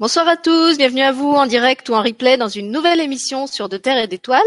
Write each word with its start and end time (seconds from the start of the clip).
Bonsoir 0.00 0.26
à 0.26 0.36
tous, 0.36 0.76
bienvenue 0.76 1.02
à 1.02 1.12
vous 1.12 1.30
en 1.30 1.46
direct 1.46 1.88
ou 1.88 1.94
en 1.94 2.02
replay 2.02 2.36
dans 2.36 2.48
une 2.48 2.72
nouvelle 2.72 2.98
émission 2.98 3.46
sur 3.46 3.68
De 3.68 3.76
Terre 3.76 3.96
et 3.96 4.08
d'Étoiles, 4.08 4.42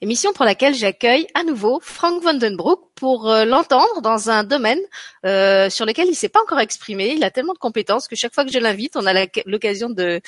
émission 0.00 0.32
pour 0.32 0.44
laquelle 0.44 0.76
j'accueille 0.76 1.26
à 1.34 1.42
nouveau 1.42 1.80
Frank 1.82 2.22
Vandenbroek 2.22 2.88
pour 2.94 3.28
euh, 3.28 3.44
l'entendre 3.44 4.00
dans 4.00 4.30
un 4.30 4.44
domaine 4.44 4.78
euh, 5.26 5.68
sur 5.70 5.86
lequel 5.86 6.06
il 6.06 6.14
s'est 6.14 6.28
pas 6.28 6.40
encore 6.40 6.60
exprimé. 6.60 7.14
Il 7.16 7.24
a 7.24 7.32
tellement 7.32 7.52
de 7.52 7.58
compétences 7.58 8.06
que 8.06 8.14
chaque 8.14 8.32
fois 8.32 8.44
que 8.44 8.52
je 8.52 8.60
l'invite, 8.60 8.94
on 8.94 9.04
a 9.04 9.26
l'occasion 9.44 9.90
de 9.90 10.20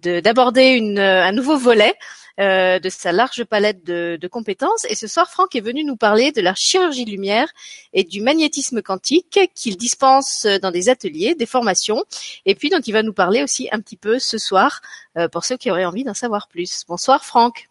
d'aborder 0.00 0.78
un 0.98 1.32
nouveau 1.32 1.56
volet. 1.56 1.94
Euh, 2.40 2.78
de 2.78 2.88
sa 2.88 3.10
large 3.10 3.42
palette 3.42 3.84
de, 3.84 4.16
de, 4.20 4.28
compétences. 4.28 4.84
Et 4.88 4.94
ce 4.94 5.08
soir, 5.08 5.28
Franck 5.28 5.56
est 5.56 5.60
venu 5.60 5.82
nous 5.82 5.96
parler 5.96 6.30
de 6.30 6.40
la 6.40 6.54
chirurgie 6.54 7.04
lumière 7.04 7.48
et 7.92 8.04
du 8.04 8.20
magnétisme 8.20 8.80
quantique 8.80 9.40
qu'il 9.56 9.76
dispense 9.76 10.46
dans 10.62 10.70
des 10.70 10.88
ateliers, 10.88 11.34
des 11.34 11.46
formations, 11.46 12.04
et 12.46 12.54
puis 12.54 12.70
dont 12.70 12.78
il 12.78 12.92
va 12.92 13.02
nous 13.02 13.12
parler 13.12 13.42
aussi 13.42 13.68
un 13.72 13.80
petit 13.80 13.96
peu 13.96 14.20
ce 14.20 14.38
soir 14.38 14.82
euh, 15.16 15.26
pour 15.26 15.44
ceux 15.44 15.56
qui 15.56 15.68
auraient 15.68 15.84
envie 15.84 16.04
d'en 16.04 16.14
savoir 16.14 16.46
plus. 16.46 16.84
Bonsoir 16.86 17.24
Franck. 17.24 17.68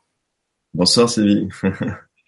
Bonsoir 0.73 1.09
Sylvie. 1.09 1.47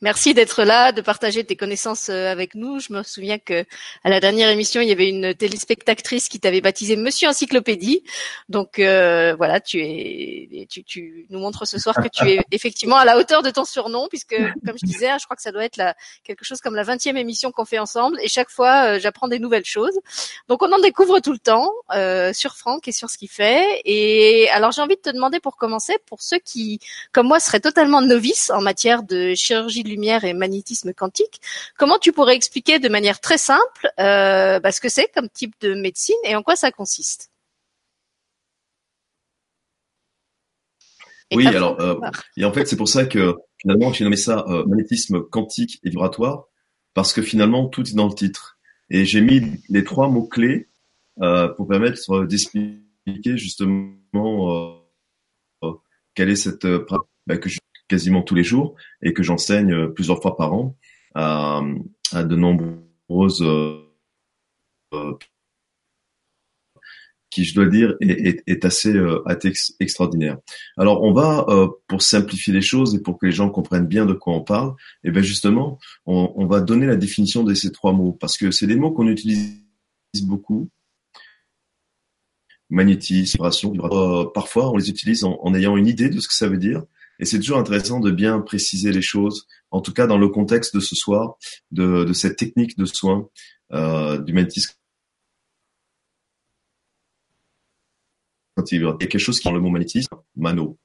Merci 0.00 0.32
d'être 0.32 0.62
là, 0.62 0.92
de 0.92 1.00
partager 1.00 1.42
tes 1.42 1.56
connaissances 1.56 2.08
euh, 2.08 2.30
avec 2.30 2.54
nous. 2.54 2.78
Je 2.78 2.92
me 2.92 3.02
souviens 3.02 3.38
que 3.38 3.64
à 4.04 4.10
la 4.10 4.20
dernière 4.20 4.48
émission, 4.48 4.80
il 4.80 4.88
y 4.88 4.92
avait 4.92 5.08
une 5.08 5.34
téléspectatrice 5.34 6.28
qui 6.28 6.38
t'avait 6.38 6.60
baptisé 6.60 6.94
Monsieur 6.94 7.28
Encyclopédie. 7.28 8.04
Donc 8.48 8.78
euh, 8.78 9.34
voilà, 9.36 9.60
tu 9.60 9.80
es, 9.80 10.66
tu, 10.70 10.84
tu, 10.84 11.26
nous 11.30 11.40
montres 11.40 11.66
ce 11.66 11.80
soir 11.80 11.96
que 11.96 12.06
tu 12.08 12.28
es 12.28 12.38
effectivement 12.52 12.96
à 12.96 13.04
la 13.04 13.18
hauteur 13.18 13.42
de 13.42 13.50
ton 13.50 13.64
surnom, 13.64 14.06
puisque 14.08 14.36
comme 14.64 14.78
je 14.80 14.86
disais, 14.86 15.10
je 15.18 15.24
crois 15.24 15.34
que 15.34 15.42
ça 15.42 15.50
doit 15.50 15.64
être 15.64 15.76
la, 15.76 15.96
quelque 16.22 16.44
chose 16.44 16.60
comme 16.60 16.76
la 16.76 16.84
vingtième 16.84 17.16
émission 17.16 17.50
qu'on 17.50 17.64
fait 17.64 17.80
ensemble, 17.80 18.20
et 18.22 18.28
chaque 18.28 18.50
fois, 18.50 18.84
euh, 18.84 18.98
j'apprends 19.00 19.26
des 19.26 19.40
nouvelles 19.40 19.64
choses. 19.64 19.98
Donc 20.48 20.62
on 20.62 20.70
en 20.70 20.78
découvre 20.78 21.18
tout 21.18 21.32
le 21.32 21.40
temps 21.40 21.72
euh, 21.92 22.32
sur 22.32 22.56
Franck 22.56 22.86
et 22.86 22.92
sur 22.92 23.10
ce 23.10 23.18
qu'il 23.18 23.30
fait. 23.30 23.82
Et 23.84 24.48
alors 24.50 24.70
j'ai 24.70 24.80
envie 24.80 24.96
de 24.96 25.00
te 25.00 25.10
demander 25.10 25.40
pour 25.40 25.56
commencer, 25.56 25.96
pour 26.06 26.22
ceux 26.22 26.38
qui, 26.38 26.78
comme 27.10 27.26
moi, 27.26 27.40
seraient 27.40 27.58
totalement 27.58 28.00
novices 28.00 28.50
en 28.50 28.60
matière 28.60 29.02
de 29.02 29.34
chirurgie 29.34 29.82
lumière 29.88 30.24
et 30.24 30.32
magnétisme 30.32 30.92
quantique. 30.92 31.40
Comment 31.76 31.98
tu 31.98 32.12
pourrais 32.12 32.36
expliquer 32.36 32.78
de 32.78 32.88
manière 32.88 33.20
très 33.20 33.38
simple 33.38 33.90
euh, 33.98 34.60
bah, 34.60 34.72
ce 34.72 34.80
que 34.80 34.88
c'est 34.88 35.08
comme 35.14 35.28
type 35.28 35.54
de 35.60 35.74
médecine 35.74 36.16
et 36.24 36.36
en 36.36 36.42
quoi 36.42 36.56
ça 36.56 36.70
consiste? 36.70 37.30
Oui, 41.34 41.46
alors, 41.46 41.78
euh, 41.80 41.96
et 42.38 42.44
en 42.46 42.52
fait, 42.52 42.66
c'est 42.66 42.76
pour 42.76 42.88
ça 42.88 43.04
que 43.04 43.36
finalement, 43.60 43.92
j'ai 43.92 44.04
nommé 44.04 44.16
ça 44.16 44.46
euh, 44.48 44.64
magnétisme 44.64 45.22
quantique 45.22 45.78
et 45.84 45.90
vibratoire, 45.90 46.46
parce 46.94 47.12
que 47.12 47.20
finalement, 47.20 47.66
tout 47.66 47.86
est 47.86 47.94
dans 47.94 48.08
le 48.08 48.14
titre. 48.14 48.58
Et 48.88 49.04
j'ai 49.04 49.20
mis 49.20 49.42
les 49.68 49.84
trois 49.84 50.08
mots-clés 50.08 50.68
pour 51.56 51.68
permettre 51.68 52.24
d'expliquer 52.24 53.36
justement 53.36 54.80
quelle 56.14 56.30
est 56.30 56.36
cette 56.36 56.66
bah, 57.26 57.36
que 57.36 57.50
je 57.50 57.58
quasiment 57.88 58.22
tous 58.22 58.34
les 58.34 58.44
jours 58.44 58.74
et 59.02 59.12
que 59.12 59.22
j'enseigne 59.22 59.72
euh, 59.72 59.88
plusieurs 59.88 60.22
fois 60.22 60.36
par 60.36 60.52
an 60.52 60.76
à, 61.14 61.62
de 62.14 62.36
nombreuses 62.36 63.42
euh, 63.42 63.82
qui, 67.30 67.44
je 67.44 67.54
dois 67.54 67.66
dire, 67.66 67.94
est, 68.00 68.64
assez, 68.64 68.94
euh, 68.94 69.22
extraordinaire. 69.80 70.38
Alors, 70.76 71.02
on 71.02 71.12
va, 71.12 71.44
euh, 71.48 71.68
pour 71.86 72.02
simplifier 72.02 72.52
les 72.52 72.62
choses 72.62 72.94
et 72.94 73.00
pour 73.00 73.18
que 73.18 73.26
les 73.26 73.32
gens 73.32 73.50
comprennent 73.50 73.86
bien 73.86 74.06
de 74.06 74.14
quoi 74.14 74.34
on 74.34 74.40
parle, 74.40 74.70
et 75.04 75.08
eh 75.08 75.10
bien 75.10 75.22
justement, 75.22 75.78
on, 76.06 76.46
va 76.46 76.60
donner 76.60 76.86
la 76.86 76.96
définition 76.96 77.44
de 77.44 77.52
ces 77.54 77.70
trois 77.70 77.92
mots, 77.92 78.12
parce 78.12 78.38
que 78.38 78.50
c'est 78.50 78.66
des 78.66 78.76
mots 78.76 78.92
qu'on 78.92 79.08
utilise 79.08 79.60
beaucoup. 80.22 80.68
Magnétisme. 82.70 83.42
Euh, 83.42 84.24
parfois, 84.34 84.70
on 84.70 84.76
les 84.76 84.88
utilise 84.90 85.24
en, 85.24 85.38
en, 85.42 85.54
ayant 85.54 85.76
une 85.76 85.86
idée 85.86 86.08
de 86.08 86.20
ce 86.20 86.28
que 86.28 86.34
ça 86.34 86.48
veut 86.48 86.58
dire, 86.58 86.82
et 87.18 87.24
c'est 87.24 87.38
toujours 87.38 87.58
intéressant 87.58 88.00
de 88.00 88.10
bien 88.10 88.40
préciser 88.40 88.92
les 88.92 89.02
choses, 89.02 89.46
en 89.70 89.80
tout 89.80 89.92
cas 89.92 90.06
dans 90.06 90.18
le 90.18 90.28
contexte 90.28 90.74
de 90.74 90.80
ce 90.80 90.94
soir, 90.94 91.36
de, 91.70 92.04
de 92.04 92.12
cette 92.12 92.36
technique 92.36 92.76
de 92.76 92.84
soins 92.84 93.28
euh, 93.72 94.18
du 94.18 94.32
magnétisme. 94.32 94.74
Il 98.70 98.82
y 98.82 98.86
a 98.86 98.92
quelque 98.94 99.18
chose 99.18 99.38
qui 99.38 99.44
dans 99.44 99.54
le 99.54 99.60
mot 99.60 99.70
magnétisme, 99.70 100.16
mano. 100.34 100.78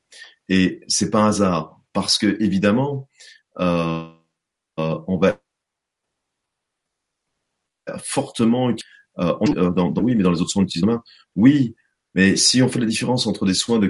Et 0.47 0.81
c'est 0.87 1.09
pas 1.09 1.23
un 1.23 1.27
hasard, 1.29 1.79
parce 1.91 2.17
que 2.17 2.37
évidemment, 2.41 3.09
euh, 3.59 4.07
euh, 4.79 4.99
on 5.07 5.17
va 5.17 5.39
fortement 7.99 8.69
euh, 9.19 9.33
euh, 9.57 9.71
dans, 9.71 9.93
oui, 10.01 10.15
mais 10.15 10.23
dans 10.23 10.31
les 10.31 10.41
autres 10.41 10.51
soins 10.51 10.65
main, 10.83 11.03
oui, 11.35 11.75
mais 12.13 12.35
si 12.35 12.61
on 12.61 12.69
fait 12.69 12.79
la 12.79 12.85
différence 12.85 13.27
entre 13.27 13.45
des 13.45 13.53
soins 13.53 13.79
de 13.79 13.87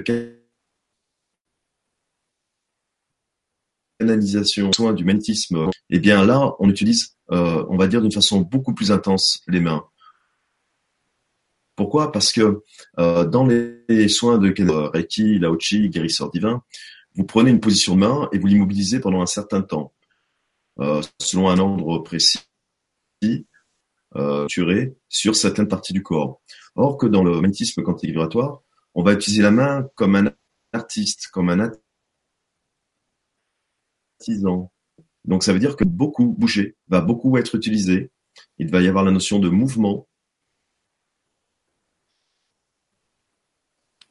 canalisation, 4.04 4.72
soin 4.72 4.92
du 4.92 5.04
magnétisme, 5.04 5.70
eh 5.90 5.98
bien 5.98 6.24
là, 6.24 6.54
on 6.58 6.68
utilise, 6.68 7.16
euh, 7.30 7.64
on 7.68 7.76
va 7.76 7.86
dire 7.86 8.02
d'une 8.02 8.12
façon 8.12 8.40
beaucoup 8.40 8.74
plus 8.74 8.92
intense 8.92 9.42
les 9.48 9.60
mains. 9.60 9.84
Pourquoi? 11.76 12.12
Parce 12.12 12.32
que 12.32 12.62
euh, 12.98 13.24
dans 13.24 13.46
les 13.46 14.08
soins 14.08 14.38
de 14.38 14.52
Reiki, 14.92 15.38
Laochi, 15.38 15.88
guérisseur 15.88 16.30
divin, 16.30 16.62
vous 17.16 17.24
prenez 17.24 17.50
une 17.50 17.60
position 17.60 17.94
de 17.94 18.00
main 18.00 18.28
et 18.32 18.38
vous 18.38 18.46
l'immobilisez 18.46 19.00
pendant 19.00 19.22
un 19.22 19.26
certain 19.26 19.62
temps, 19.62 19.92
euh, 20.80 21.02
selon 21.20 21.48
un 21.48 21.58
ordre 21.58 21.98
précis, 21.98 22.38
euh, 24.16 24.46
sur 25.08 25.34
certaines 25.34 25.68
parties 25.68 25.92
du 25.92 26.02
corps. 26.02 26.40
Or 26.76 26.98
que 26.98 27.06
dans 27.06 27.24
le 27.24 27.40
magnétisme 27.40 27.82
quantique 27.82 28.10
vibratoire, 28.10 28.62
on 28.94 29.02
va 29.02 29.14
utiliser 29.14 29.42
la 29.42 29.50
main 29.50 29.88
comme 29.96 30.14
un 30.14 30.32
artiste, 30.72 31.28
comme 31.32 31.50
un 31.50 31.60
Donc 35.24 35.42
ça 35.42 35.52
veut 35.52 35.58
dire 35.58 35.76
que 35.76 35.84
beaucoup 35.84 36.26
bouger 36.26 36.76
va 36.88 37.00
beaucoup 37.00 37.36
être 37.38 37.54
utilisé. 37.54 38.10
Il 38.58 38.70
va 38.70 38.82
y 38.82 38.88
avoir 38.88 39.04
la 39.04 39.10
notion 39.10 39.38
de 39.38 39.48
mouvement 39.48 40.08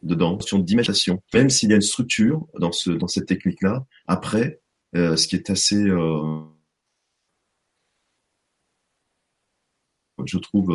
dedans, 0.01 0.33
notion 0.33 0.59
d'imagination. 0.59 1.21
Même 1.33 1.49
s'il 1.49 1.69
y 1.69 1.73
a 1.73 1.75
une 1.75 1.81
structure 1.81 2.47
dans 2.59 2.71
ce 2.71 2.91
dans 2.91 3.07
cette 3.07 3.27
technique-là, 3.27 3.85
après, 4.07 4.61
euh, 4.95 5.15
ce 5.15 5.27
qui 5.27 5.35
est 5.35 5.49
assez 5.49 5.75
euh, 5.77 6.41
je 10.25 10.37
trouve 10.37 10.71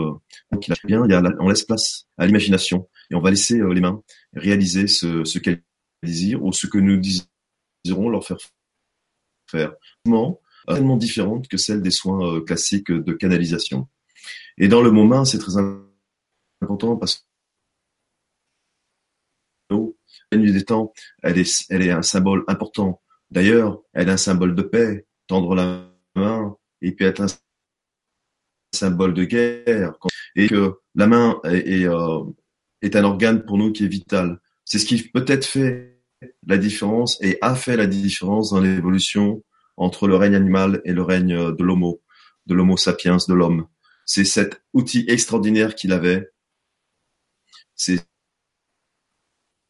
euh, 0.53 0.59
qu'il 0.59 0.72
a 0.72 0.77
bien, 0.84 1.05
il 1.06 1.11
y 1.11 1.15
a, 1.15 1.22
on 1.41 1.49
laisse 1.49 1.62
place 1.65 2.06
à 2.19 2.27
l'imagination 2.27 2.88
et 3.11 3.15
on 3.15 3.21
va 3.21 3.31
laisser 3.31 3.55
les 3.56 3.81
mains 3.81 4.03
réaliser 4.34 4.87
ce, 4.88 5.25
ce 5.25 5.38
qu'elles 5.38 5.62
désirent 6.03 6.44
ou 6.44 6.53
ce 6.53 6.67
que 6.67 6.78
nous 6.78 7.00
désirons 7.84 8.11
leur 8.11 8.27
faire 8.27 8.38
faire 9.50 9.75
tellement 10.66 10.97
différente 10.97 11.48
que 11.48 11.56
celle 11.56 11.82
des 11.82 11.91
soins 11.91 12.26
euh, 12.26 12.41
classiques 12.41 12.92
de 12.92 13.12
canalisation. 13.12 13.88
Et 14.59 14.69
dans 14.69 14.82
le 14.82 14.91
moment, 14.91 15.25
c'est 15.25 15.38
très 15.38 15.56
important 16.60 16.97
parce 16.97 17.26
que 19.70 19.76
la 20.32 20.38
nuit 20.38 20.53
des 20.53 20.64
temps, 20.64 20.92
elle 21.22 21.38
est, 21.38 21.66
elle 21.70 21.82
est 21.82 21.91
un 21.91 22.03
symbole 22.03 22.44
important. 22.48 23.00
D'ailleurs, 23.31 23.82
elle 23.92 24.08
est 24.08 24.12
un 24.12 24.16
symbole 24.16 24.54
de 24.54 24.62
paix, 24.62 25.06
tendre 25.26 25.54
la 25.54 25.91
main, 26.16 26.56
et 26.81 26.92
puis 26.92 27.04
être 27.04 27.20
un 27.20 27.26
symbole 28.75 29.14
de 29.14 29.25
guerre. 29.25 29.94
Et 30.37 30.48
que 30.48 30.78
la 30.94 31.06
main 31.06 31.41
est, 31.44 31.81
est, 31.81 31.88
euh, 31.88 32.25
est 32.82 32.97
un 32.97 33.04
organe 33.04 33.44
pour 33.44 33.58
nous 33.58 33.72
qui 33.72 33.84
est 33.84 33.88
vital. 33.88 34.41
C'est 34.64 34.78
ce 34.78 34.87
qui 34.87 35.03
peut-être 35.08 35.47
fait 35.47 35.97
la 36.47 36.59
différence 36.59 37.19
et 37.23 37.39
a 37.41 37.55
fait 37.55 37.77
la 37.77 37.87
différence 37.87 38.51
dans 38.51 38.61
l'évolution 38.61 39.45
entre 39.77 40.09
le 40.09 40.17
règne 40.17 40.34
animal 40.34 40.81
et 40.84 40.93
le 40.93 41.03
règne 41.03 41.55
de 41.55 41.62
l'homo, 41.62 42.03
de 42.47 42.55
l'homo 42.55 42.77
sapiens, 42.77 43.19
de 43.29 43.34
l'homme. 43.34 43.69
C'est 44.05 44.25
cet 44.25 44.62
outil 44.73 45.05
extraordinaire 45.09 45.75
qu'il 45.75 45.93
avait. 45.93 46.31
C'est 47.75 48.05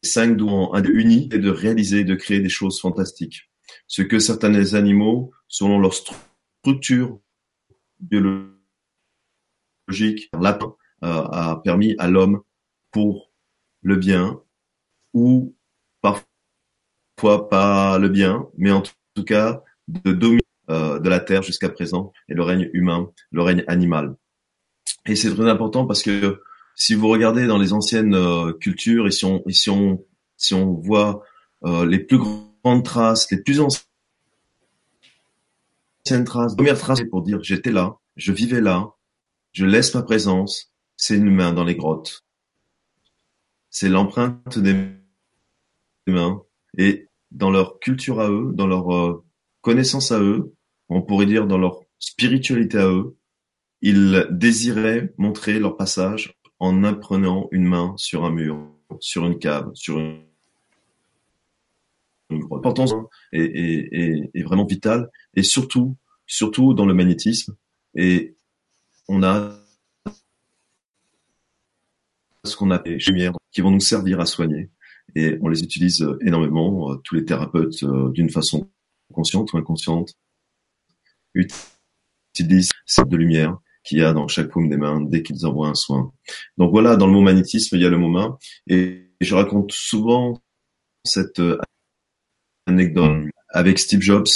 cinq 0.01 0.37
doigts 0.37 0.81
unis 0.81 1.29
et 1.31 1.39
de 1.39 1.49
réaliser, 1.49 2.03
de 2.03 2.15
créer 2.15 2.39
des 2.39 2.49
choses 2.49 2.79
fantastiques. 2.79 3.51
Ce 3.85 4.01
que 4.01 4.17
certains 4.17 4.73
animaux, 4.73 5.31
selon 5.47 5.79
leur 5.79 5.93
structure 5.93 7.19
biologique, 7.99 8.49
lapin, 10.33 10.75
euh, 11.03 11.23
a 11.23 11.61
permis 11.63 11.95
à 11.97 12.07
l'homme 12.07 12.41
pour 12.91 13.31
le 13.81 13.95
bien 13.95 14.41
ou 15.13 15.55
parfois 16.01 16.25
pas 17.21 17.97
le 17.97 18.09
bien, 18.09 18.47
mais 18.57 18.71
en 18.71 18.81
tout 18.81 19.23
cas 19.23 19.63
de 19.87 20.11
dominer 20.11 20.43
euh, 20.69 20.99
de 20.99 21.09
la 21.09 21.19
terre 21.19 21.41
jusqu'à 21.41 21.69
présent 21.69 22.13
et 22.27 22.33
le 22.33 22.43
règne 22.43 22.69
humain, 22.73 23.09
le 23.31 23.41
règne 23.41 23.63
animal. 23.67 24.15
Et 25.07 25.15
c'est 25.15 25.33
très 25.33 25.49
important 25.49 25.87
parce 25.87 26.03
que 26.03 26.41
si 26.75 26.93
vous 26.93 27.07
regardez 27.07 27.47
dans 27.47 27.57
les 27.57 27.73
anciennes 27.73 28.13
euh, 28.13 28.53
cultures 28.53 29.07
et 29.07 29.11
si 29.11 29.25
on, 29.25 29.43
si 29.49 29.69
on, 29.69 30.05
si 30.37 30.53
on 30.53 30.73
voit 30.73 31.23
euh, 31.65 31.85
les 31.85 31.99
plus 31.99 32.19
grandes 32.19 32.85
traces, 32.85 33.29
les 33.31 33.41
plus 33.41 33.59
anciennes 33.59 33.83
traces, 36.23 36.55
première 36.55 36.77
trace 36.77 37.01
pour 37.09 37.23
dire 37.23 37.39
j'étais 37.41 37.71
là, 37.71 37.97
je 38.15 38.31
vivais 38.31 38.61
là, 38.61 38.91
je 39.51 39.65
laisse 39.65 39.95
ma 39.95 40.03
présence, 40.03 40.71
c'est 40.97 41.15
une 41.15 41.31
main 41.31 41.51
dans 41.51 41.63
les 41.63 41.75
grottes. 41.75 42.23
c'est 43.71 43.89
l'empreinte 43.89 44.59
des 44.59 44.75
mains. 46.07 46.43
Et 46.77 47.08
dans 47.31 47.51
leur 47.51 47.79
culture 47.79 48.19
à 48.19 48.29
eux, 48.29 48.51
dans 48.53 48.67
leur 48.67 48.93
euh, 48.93 49.23
connaissance 49.61 50.11
à 50.11 50.19
eux, 50.19 50.53
on 50.89 51.01
pourrait 51.01 51.25
dire 51.25 51.47
dans 51.47 51.57
leur 51.57 51.81
spiritualité 51.99 52.77
à 52.77 52.87
eux, 52.87 53.15
ils 53.81 54.27
désiraient 54.31 55.13
montrer 55.17 55.59
leur 55.59 55.77
passage 55.77 56.33
en 56.59 56.83
imprenant 56.83 57.47
une 57.51 57.65
main 57.65 57.93
sur 57.97 58.25
un 58.25 58.31
mur, 58.31 58.57
sur 58.99 59.25
une 59.25 59.39
cave, 59.39 59.69
sur 59.73 59.99
une 59.99 60.23
L'importance 62.29 62.93
est, 63.31 64.43
vraiment 64.43 64.65
vitale 64.65 65.09
et 65.35 65.43
surtout, 65.43 65.97
surtout 66.27 66.73
dans 66.73 66.85
le 66.85 66.93
magnétisme. 66.93 67.55
Et 67.95 68.35
on 69.07 69.23
a 69.23 69.59
ce 72.43 72.55
qu'on 72.55 72.69
appelle 72.71 72.99
lumières 73.07 73.33
qui 73.51 73.61
vont 73.61 73.71
nous 73.71 73.79
servir 73.79 74.19
à 74.19 74.25
soigner. 74.25 74.69
Et 75.15 75.37
on 75.41 75.47
les 75.47 75.61
utilise 75.63 76.05
énormément. 76.21 76.95
Tous 77.03 77.15
les 77.15 77.25
thérapeutes, 77.25 77.83
euh, 77.83 78.11
d'une 78.11 78.29
façon 78.29 78.69
consciente 79.13 79.53
ou 79.53 79.57
inconsciente, 79.57 80.13
utilisent 81.33 82.71
cette 82.85 83.11
lumière 83.13 83.57
qu'il 83.83 83.99
y 83.99 84.03
a 84.03 84.13
dans 84.13 84.27
chaque 84.27 84.49
paume 84.49 84.69
des 84.69 84.77
mains 84.77 85.01
dès 85.01 85.23
qu'ils 85.23 85.45
envoient 85.45 85.69
un 85.69 85.75
soin. 85.75 86.11
Donc 86.57 86.71
voilà, 86.71 86.95
dans 86.95 87.07
le 87.07 87.13
mot 87.13 87.21
magnétisme, 87.21 87.75
il 87.75 87.81
y 87.81 87.85
a 87.85 87.89
le 87.89 87.97
mot 87.97 88.09
main. 88.09 88.37
Et 88.67 89.11
je 89.21 89.35
raconte 89.35 89.71
souvent 89.71 90.39
cette 91.03 91.39
euh, 91.39 91.57
anecdote 92.67 93.25
avec 93.49 93.79
Steve 93.79 94.01
Jobs 94.01 94.27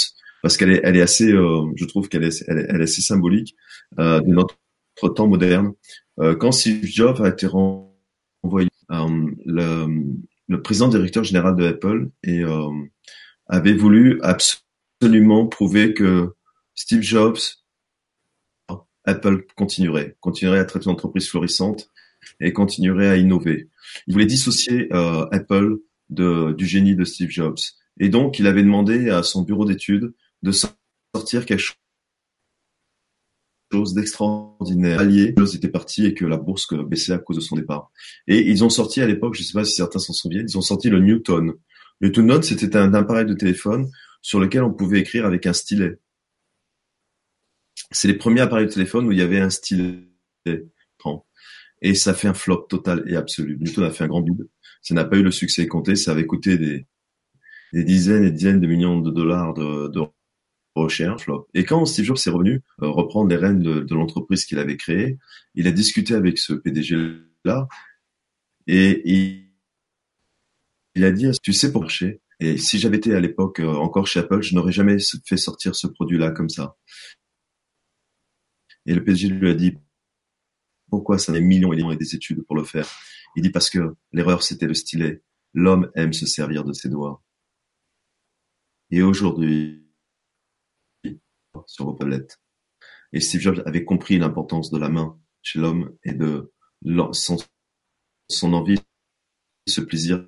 parce 0.44 0.58
qu'elle 0.58 0.72
est, 0.72 1.00
assez, 1.00 1.32
euh, 1.32 1.72
je 1.74 1.86
trouve 1.86 2.10
qu'elle 2.10 2.24
est, 2.24 2.50
assez 2.50 3.00
symbolique 3.00 3.56
euh, 3.98 4.20
de 4.20 4.30
notre 4.30 4.58
temps 5.14 5.26
moderne. 5.26 5.72
Euh, 6.20 6.36
quand 6.36 6.52
Steve 6.52 6.84
Jobs 6.84 7.18
a 7.22 7.30
été 7.30 7.46
renvoyé, 7.46 8.68
euh, 8.90 9.30
le, 9.46 9.86
le, 10.48 10.62
président 10.62 10.88
directeur 10.88 11.24
général 11.24 11.56
de 11.56 11.66
Apple 11.66 12.10
euh, 12.26 12.70
avait 13.46 13.74
voulu 13.74 14.20
absolument 14.22 15.46
prouver 15.46 15.94
que 15.94 16.34
Steve 16.74 17.02
Jobs, 17.02 17.38
Apple 19.04 19.44
continuerait, 19.54 20.16
continuerait 20.20 20.58
à 20.58 20.62
être 20.62 20.80
une 20.82 20.90
entreprise 20.90 21.28
florissante 21.28 21.90
et 22.40 22.52
continuerait 22.52 23.08
à 23.08 23.16
innover. 23.16 23.68
Il 24.06 24.14
voulait 24.14 24.26
dissocier 24.26 24.88
Apple 25.30 25.76
de, 26.08 26.52
du 26.52 26.66
génie 26.66 26.96
de 26.96 27.04
Steve 27.04 27.30
Jobs. 27.30 27.58
Et 28.00 28.08
donc, 28.08 28.38
il 28.38 28.46
avait 28.46 28.62
demandé 28.62 29.10
à 29.10 29.22
son 29.22 29.42
bureau 29.42 29.64
d'études 29.64 30.14
de 30.42 30.52
sortir 30.52 31.46
quelque 31.46 31.74
chose 33.74 33.94
d'extraordinaire. 33.94 35.00
Allié, 35.00 35.34
était 35.54 35.68
parti 35.68 36.06
et 36.06 36.14
que 36.14 36.24
la 36.24 36.36
bourse 36.36 36.72
baissait 36.86 37.12
à 37.12 37.18
cause 37.18 37.36
de 37.36 37.40
son 37.40 37.56
départ. 37.56 37.90
Et 38.26 38.38
ils 38.50 38.64
ont 38.64 38.70
sorti 38.70 39.00
à 39.00 39.06
l'époque, 39.06 39.34
je 39.34 39.42
ne 39.42 39.44
sais 39.44 39.52
pas 39.52 39.64
si 39.64 39.74
certains 39.74 39.98
s'en 39.98 40.12
souviennent, 40.12 40.46
ils 40.48 40.58
ont 40.58 40.62
sorti 40.62 40.90
le 40.90 41.00
Newton. 41.00 41.52
Le 42.00 42.08
Newton, 42.08 42.42
c'était 42.42 42.76
un 42.76 42.94
appareil 42.94 43.26
de 43.26 43.34
téléphone 43.34 43.90
sur 44.22 44.40
lequel 44.40 44.62
on 44.62 44.72
pouvait 44.72 45.00
écrire 45.00 45.26
avec 45.26 45.46
un 45.46 45.52
stylet. 45.52 45.98
C'est 47.90 48.08
les 48.08 48.14
premiers 48.14 48.40
appareils 48.40 48.66
de 48.66 48.72
téléphone 48.72 49.06
où 49.06 49.12
il 49.12 49.18
y 49.18 49.22
avait 49.22 49.40
un 49.40 49.50
stylet. 49.50 50.08
Et 51.82 51.94
ça 51.94 52.14
fait 52.14 52.28
un 52.28 52.34
flop 52.34 52.66
total 52.68 53.04
et 53.06 53.16
absolu. 53.16 53.58
Newton 53.60 53.84
a 53.84 53.90
fait 53.90 54.04
un 54.04 54.08
grand 54.08 54.22
bide. 54.22 54.48
Ça 54.82 54.94
n'a 54.94 55.04
pas 55.04 55.16
eu 55.16 55.22
le 55.22 55.30
succès 55.30 55.66
compté. 55.66 55.96
Ça 55.96 56.12
avait 56.12 56.26
coûté 56.26 56.56
des, 56.56 56.86
des 57.72 57.84
dizaines 57.84 58.24
et 58.24 58.30
dizaines 58.30 58.60
de 58.60 58.66
millions 58.66 59.00
de 59.00 59.10
dollars 59.10 59.52
de, 59.52 59.88
de 59.88 60.00
recherche. 60.74 61.28
Et 61.54 61.64
quand 61.64 61.84
Steve 61.86 62.04
Jobs 62.04 62.18
est 62.26 62.30
revenu 62.30 62.62
euh, 62.82 62.88
reprendre 62.88 63.28
les 63.28 63.36
rênes 63.36 63.60
de, 63.60 63.94
l'entreprise 63.94 64.44
qu'il 64.44 64.58
avait 64.58 64.76
créée, 64.76 65.18
il 65.54 65.66
a 65.66 65.72
discuté 65.72 66.14
avec 66.14 66.38
ce 66.38 66.52
PDG-là 66.52 67.68
et 68.66 69.02
il, 70.94 71.04
a 71.04 71.10
dit, 71.10 71.28
tu 71.42 71.52
sais 71.52 71.72
pour 71.72 71.86
et 72.40 72.58
si 72.58 72.78
j'avais 72.78 72.96
été 72.96 73.14
à 73.14 73.20
l'époque 73.20 73.60
euh, 73.60 73.74
encore 73.74 74.06
chez 74.06 74.20
Apple, 74.20 74.42
je 74.42 74.54
n'aurais 74.54 74.72
jamais 74.72 74.96
fait 75.24 75.36
sortir 75.36 75.74
ce 75.76 75.86
produit-là 75.86 76.30
comme 76.30 76.48
ça. 76.48 76.76
Et 78.86 78.94
le 78.94 79.04
PDG 79.04 79.28
lui 79.28 79.50
a 79.50 79.54
dit, 79.54 79.78
pourquoi 80.90 81.18
ça 81.18 81.32
des 81.32 81.40
millions 81.40 81.72
et 81.72 81.76
millions 81.76 81.92
et 81.92 81.96
des 81.96 82.14
études 82.14 82.44
pour 82.44 82.56
le 82.56 82.64
faire? 82.64 82.88
Il 83.36 83.42
dit 83.42 83.50
parce 83.50 83.70
que 83.70 83.94
l'erreur 84.12 84.42
c'était 84.42 84.66
le 84.66 84.74
stylet. 84.74 85.22
L'homme 85.54 85.90
aime 85.94 86.12
se 86.12 86.26
servir 86.26 86.64
de 86.64 86.72
ses 86.72 86.88
doigts. 86.88 87.22
Et 88.90 89.02
aujourd'hui, 89.02 89.83
sur 91.66 91.86
vos 91.86 91.92
tablettes. 91.92 92.40
Et 93.12 93.20
Steve 93.20 93.40
Jobs 93.40 93.62
avait 93.66 93.84
compris 93.84 94.18
l'importance 94.18 94.70
de 94.70 94.78
la 94.78 94.88
main 94.88 95.18
chez 95.42 95.58
l'homme 95.58 95.96
et 96.02 96.12
de 96.12 96.52
son, 97.12 98.52
envie, 98.52 98.80
ce 99.68 99.80
plaisir 99.80 100.26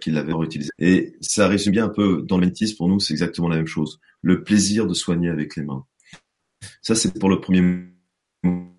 qu'il 0.00 0.16
avait 0.16 0.32
utilisé. 0.32 0.70
Et 0.78 1.16
ça 1.20 1.48
résume 1.48 1.72
bien 1.72 1.84
un 1.84 1.90
peu 1.90 2.22
dans 2.22 2.38
le 2.38 2.50
pour 2.76 2.88
nous, 2.88 2.98
c'est 2.98 3.12
exactement 3.12 3.48
la 3.48 3.56
même 3.56 3.66
chose. 3.66 4.00
Le 4.22 4.42
plaisir 4.42 4.86
de 4.86 4.94
soigner 4.94 5.28
avec 5.28 5.56
les 5.56 5.62
mains. 5.62 5.86
Ça, 6.82 6.94
c'est 6.94 7.18
pour 7.18 7.28
le 7.28 7.40
premier 7.40 7.60
mot. 7.60 8.72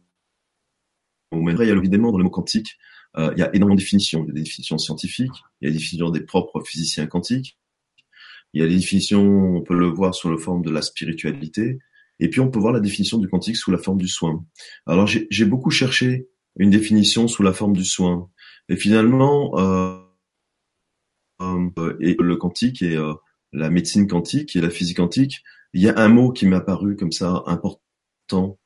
Mais 1.31 1.53
il 1.53 1.67
y 1.67 1.71
a 1.71 1.75
évidemment 1.75 2.11
dans 2.11 2.17
le 2.17 2.23
mot 2.23 2.29
quantique, 2.29 2.77
euh, 3.17 3.31
il 3.35 3.39
y 3.39 3.43
a 3.43 3.53
énormément 3.55 3.75
de 3.75 3.81
définitions. 3.81 4.23
Il 4.23 4.27
y 4.27 4.31
a 4.31 4.33
des 4.33 4.43
définitions 4.43 4.77
scientifiques, 4.77 5.31
il 5.61 5.65
y 5.65 5.67
a 5.67 5.71
des 5.71 5.77
définitions 5.77 6.09
des 6.09 6.21
propres 6.21 6.61
physiciens 6.61 7.07
quantiques, 7.07 7.57
il 8.57 8.61
y 8.61 8.63
a 8.63 8.67
des 8.67 8.77
définitions, 8.77 9.55
on 9.55 9.61
peut 9.61 9.77
le 9.77 9.85
voir 9.85 10.15
sous 10.15 10.31
la 10.31 10.37
forme 10.39 10.63
de 10.63 10.71
la 10.71 10.81
spiritualité, 10.81 11.77
et 12.19 12.27
puis 12.27 12.39
on 12.39 12.49
peut 12.49 12.57
voir 12.57 12.73
la 12.73 12.79
définition 12.79 13.19
du 13.19 13.27
quantique 13.27 13.55
sous 13.55 13.69
la 13.69 13.77
forme 13.77 13.99
du 13.99 14.07
soin. 14.07 14.43
Alors 14.87 15.05
j'ai 15.05 15.45
beaucoup 15.45 15.69
cherché 15.69 16.27
une 16.55 16.71
définition 16.71 17.27
sous 17.27 17.43
la 17.43 17.53
forme 17.53 17.75
du 17.75 17.85
soin, 17.85 18.31
et 18.67 18.75
finalement, 18.75 19.59
euh, 19.59 19.99
euh, 21.41 21.97
et 21.99 22.15
le 22.19 22.35
quantique 22.35 22.81
et 22.81 22.97
euh, 22.97 23.13
la 23.53 23.69
médecine 23.69 24.07
quantique 24.07 24.55
et 24.55 24.61
la 24.61 24.71
physique 24.71 24.97
quantique, 24.97 25.43
il 25.73 25.83
y 25.83 25.87
a 25.87 25.99
un 25.99 26.07
mot 26.07 26.31
qui 26.31 26.47
m'est 26.47 26.55
apparu 26.55 26.95
comme 26.95 27.11
ça 27.11 27.43
important 27.45 28.57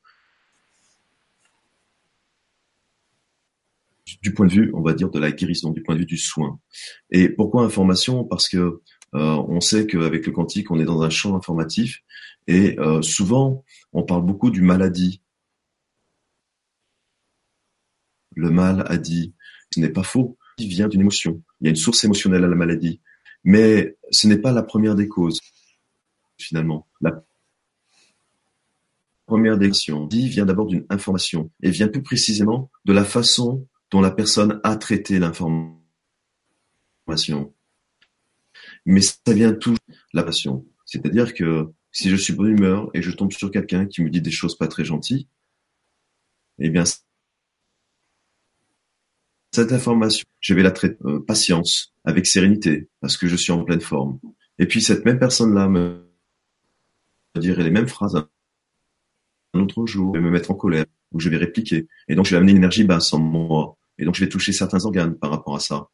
du 4.21 4.33
point 4.33 4.47
de 4.47 4.53
vue, 4.53 4.71
on 4.73 4.81
va 4.81 4.93
dire, 4.93 5.09
de 5.09 5.19
la 5.19 5.33
guérison, 5.33 5.71
du 5.71 5.83
point 5.83 5.95
de 5.95 5.99
vue 5.99 6.05
du 6.05 6.17
soin. 6.17 6.61
Et 7.09 7.27
pourquoi 7.27 7.63
information? 7.63 8.23
Parce 8.23 8.47
que 8.47 8.81
on 9.13 9.59
sait 9.59 9.87
qu'avec 9.87 10.25
le 10.25 10.31
quantique, 10.31 10.71
on 10.71 10.79
est 10.79 10.85
dans 10.85 11.01
un 11.01 11.09
champ 11.09 11.35
informatif 11.35 12.01
et 12.47 12.79
euh, 12.79 13.01
souvent, 13.01 13.63
on 13.93 14.03
parle 14.03 14.25
beaucoup 14.25 14.51
du 14.51 14.61
maladie. 14.61 15.21
Le 18.35 18.49
mal 18.49 18.85
a 18.87 18.97
dit, 18.97 19.33
ce 19.73 19.79
n'est 19.79 19.89
pas 19.89 20.03
faux, 20.03 20.37
il 20.57 20.67
vient 20.67 20.87
d'une 20.87 21.01
émotion. 21.01 21.41
Il 21.59 21.65
y 21.65 21.67
a 21.67 21.71
une 21.71 21.75
source 21.75 22.03
émotionnelle 22.03 22.43
à 22.43 22.47
la 22.47 22.55
maladie. 22.55 23.01
Mais 23.43 23.97
ce 24.11 24.27
n'est 24.27 24.37
pas 24.37 24.51
la 24.51 24.63
première 24.63 24.95
des 24.95 25.07
causes, 25.07 25.39
finalement. 26.37 26.87
La 27.01 27.23
première 29.25 29.57
des 29.57 29.71
dit 30.09 30.27
vient 30.27 30.45
d'abord 30.45 30.67
d'une 30.67 30.85
information 30.89 31.51
et 31.63 31.71
vient 31.71 31.87
plus 31.87 32.03
précisément 32.03 32.69
de 32.85 32.93
la 32.93 33.05
façon 33.05 33.67
dont 33.89 34.01
la 34.01 34.11
personne 34.11 34.59
a 34.63 34.75
traité 34.75 35.19
l'information 35.19 37.53
mais 38.85 39.01
ça 39.01 39.33
vient 39.33 39.53
toujours 39.53 39.79
la 40.13 40.23
passion. 40.23 40.65
C'est-à-dire 40.85 41.33
que 41.33 41.71
si 41.91 42.09
je 42.09 42.15
suis 42.15 42.33
bonne 42.33 42.49
humeur 42.49 42.89
et 42.93 43.01
je 43.01 43.11
tombe 43.11 43.31
sur 43.31 43.51
quelqu'un 43.51 43.85
qui 43.85 44.01
me 44.01 44.09
dit 44.09 44.21
des 44.21 44.31
choses 44.31 44.57
pas 44.57 44.67
très 44.67 44.85
gentilles, 44.85 45.27
eh 46.59 46.69
bien, 46.69 46.83
cette 49.51 49.71
information, 49.73 50.25
je 50.39 50.53
vais 50.53 50.63
la 50.63 50.71
traiter 50.71 50.97
euh, 51.05 51.19
patience, 51.19 51.93
avec 52.05 52.25
sérénité, 52.25 52.89
parce 53.01 53.17
que 53.17 53.27
je 53.27 53.35
suis 53.35 53.51
en 53.51 53.63
pleine 53.63 53.81
forme. 53.81 54.19
Et 54.59 54.65
puis 54.65 54.81
cette 54.81 55.05
même 55.05 55.19
personne-là 55.19 55.67
me 55.67 56.09
dirait 57.37 57.63
les 57.63 57.71
mêmes 57.71 57.87
phrases 57.87 58.15
un 59.53 59.59
autre 59.59 59.85
jour, 59.85 60.15
et 60.15 60.21
me 60.21 60.29
mettre 60.29 60.51
en 60.51 60.55
colère, 60.55 60.85
ou 61.11 61.19
je 61.19 61.29
vais 61.29 61.37
répliquer. 61.37 61.87
Et 62.07 62.15
donc 62.15 62.25
je 62.25 62.31
vais 62.31 62.37
amener 62.37 62.51
une 62.51 62.59
énergie 62.59 62.85
basse 62.85 63.11
en 63.11 63.19
moi. 63.19 63.77
Et 63.97 64.05
donc 64.05 64.15
je 64.15 64.23
vais 64.23 64.29
toucher 64.29 64.53
certains 64.53 64.85
organes 64.85 65.15
par 65.15 65.29
rapport 65.29 65.55
à 65.55 65.59
ça. 65.59 65.89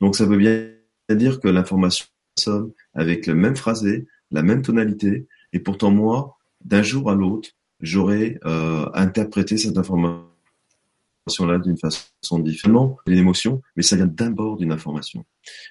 Donc 0.00 0.14
ça 0.14 0.26
veut 0.26 0.36
bien 0.36 0.75
c'est-à-dire 1.08 1.40
que 1.40 1.48
l'information 1.48 2.06
sonne 2.38 2.72
avec 2.94 3.26
le 3.26 3.34
même 3.34 3.56
phrasé, 3.56 4.06
la 4.30 4.42
même 4.42 4.62
tonalité, 4.62 5.26
et 5.52 5.60
pourtant 5.60 5.90
moi, 5.90 6.38
d'un 6.64 6.82
jour 6.82 7.10
à 7.10 7.14
l'autre, 7.14 7.50
j'aurais 7.80 8.38
euh, 8.44 8.88
interprété 8.94 9.56
cette 9.56 9.78
information-là 9.78 11.58
d'une 11.58 11.78
façon 11.78 12.38
différente, 12.40 12.98
une 13.06 13.18
émotion, 13.18 13.62
mais 13.76 13.82
ça 13.82 13.96
vient 13.96 14.06
d'abord 14.06 14.56
d'une 14.56 14.72
information. 14.72 15.24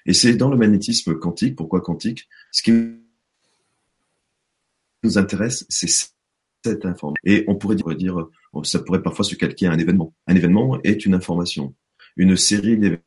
Et 0.06 0.14
c'est 0.14 0.36
dans 0.36 0.50
le 0.50 0.56
magnétisme 0.56 1.14
quantique, 1.16 1.56
pourquoi 1.56 1.80
quantique? 1.80 2.28
Ce 2.50 2.62
qui 2.62 2.72
nous 5.02 5.18
intéresse, 5.18 5.66
c'est 5.68 5.88
cette 6.64 6.84
information. 6.84 7.14
Et 7.24 7.44
on 7.46 7.56
pourrait 7.56 7.76
dire, 7.76 8.26
ça 8.64 8.78
pourrait 8.78 9.02
parfois 9.02 9.24
se 9.24 9.34
calquer 9.34 9.66
à 9.66 9.72
un 9.72 9.78
événement. 9.78 10.14
Un 10.26 10.34
événement 10.34 10.80
est 10.82 11.04
une 11.04 11.14
information. 11.14 11.74
Une 12.16 12.36
série 12.36 12.78
d'événements 12.78 13.02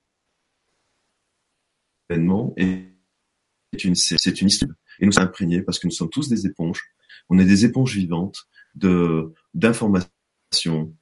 événement 2.10 2.54
est 2.58 3.84
une, 3.84 3.96
c'est 3.96 4.42
une 4.42 4.48
histoire. 4.48 4.72
Et 5.00 5.06
nous 5.06 5.12
sommes 5.12 5.26
imprégnés 5.26 5.62
parce 5.62 5.80
que 5.80 5.88
nous 5.88 5.94
sommes 5.94 6.10
tous 6.10 6.28
des 6.30 6.46
éponges. 6.46 6.82
On 7.30 7.40
est 7.40 7.46
des 7.46 7.66
éponges 7.66 7.96
vivantes 7.96 8.48
de, 8.76 9.34
d'informations, 9.54 10.94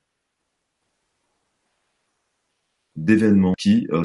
d'événements 2.95 3.53
qui, 3.57 3.87
euh, 3.91 4.03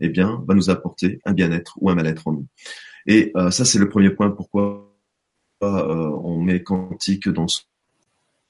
eh 0.00 0.08
bien, 0.08 0.42
va 0.46 0.54
nous 0.54 0.70
apporter 0.70 1.20
un 1.24 1.34
bien-être 1.34 1.76
ou 1.80 1.90
un 1.90 1.94
mal-être 1.94 2.28
en 2.28 2.32
nous. 2.32 2.46
Et 3.06 3.32
euh, 3.36 3.50
ça, 3.50 3.64
c'est 3.64 3.78
le 3.78 3.88
premier 3.88 4.10
point. 4.10 4.30
Pourquoi 4.30 4.88
euh, 5.62 6.10
on 6.22 6.40
met 6.40 6.62
quantique 6.62 7.28
dans 7.28 7.48
ce, 7.48 7.62